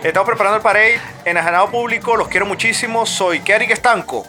Estamos 0.03 0.27
preparando 0.27 0.57
el 0.57 0.61
parade. 0.63 0.99
Enajenado 1.23 1.72
público, 1.72 2.18
los 2.18 2.27
quiero 2.27 2.45
muchísimo. 2.45 3.05
Soy 3.05 3.39
Kerik 3.39 3.72
Estanco. 3.72 4.26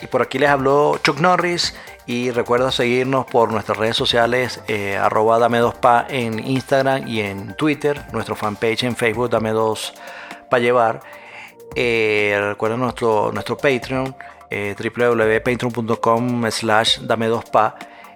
Y 0.00 0.06
por 0.06 0.22
aquí 0.22 0.38
les 0.38 0.50
habló 0.50 0.98
Chuck 1.02 1.18
Norris. 1.18 1.74
Y 2.06 2.30
recuerda 2.30 2.70
seguirnos 2.70 3.26
por 3.26 3.50
nuestras 3.50 3.78
redes 3.78 3.96
sociales, 3.96 4.62
eh, 4.68 4.96
arroba 4.96 5.40
dame 5.40 5.58
2 5.58 5.74
pa 5.74 6.06
en 6.08 6.38
Instagram 6.38 7.08
y 7.08 7.20
en 7.20 7.54
Twitter, 7.54 8.00
nuestro 8.12 8.36
fanpage 8.36 8.84
en 8.84 8.94
Facebook, 8.94 9.28
dame 9.28 9.50
2 9.50 9.94
pa 10.48 10.58
llevar. 10.60 11.00
Eh, 11.74 12.38
recuerda 12.40 12.76
nuestro, 12.76 13.32
nuestro 13.32 13.56
Patreon, 13.56 14.14
eh, 14.50 14.76
www.patreon.com 14.78 16.50
slash 16.50 17.00
dame 17.00 17.26
2 17.26 17.44
pa. 17.50 17.74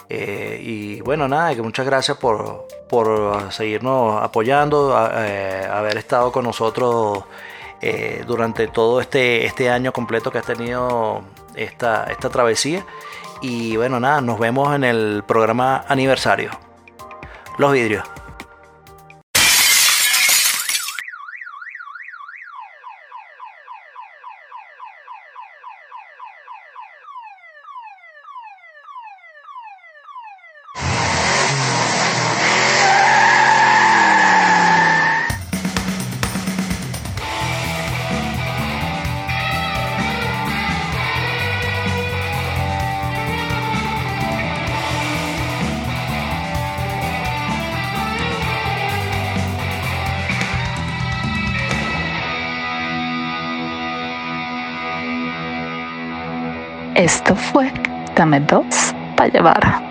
Eh, 0.08 0.60
y 0.62 1.00
bueno, 1.00 1.26
nada, 1.26 1.54
que 1.54 1.62
muchas 1.62 1.84
gracias 1.84 2.16
por, 2.16 2.68
por 2.88 3.52
seguirnos 3.52 4.22
apoyando, 4.22 4.96
haber 4.96 5.98
estado 5.98 6.30
con 6.30 6.44
nosotros 6.44 7.24
durante 8.26 8.68
todo 8.68 9.00
este, 9.00 9.46
este 9.46 9.70
año 9.70 9.92
completo 9.92 10.30
que 10.30 10.38
has 10.38 10.46
tenido 10.46 11.22
esta, 11.54 12.04
esta 12.04 12.28
travesía. 12.30 12.84
Y 13.42 13.76
bueno, 13.76 14.00
nada, 14.00 14.20
nos 14.20 14.38
vemos 14.38 14.74
en 14.74 14.84
el 14.84 15.22
programa 15.26 15.84
aniversario. 15.88 16.50
Los 17.58 17.72
vidrios. 17.72 18.04
Dos 58.38 58.94
para 59.16 59.30
llevar. 59.30 59.89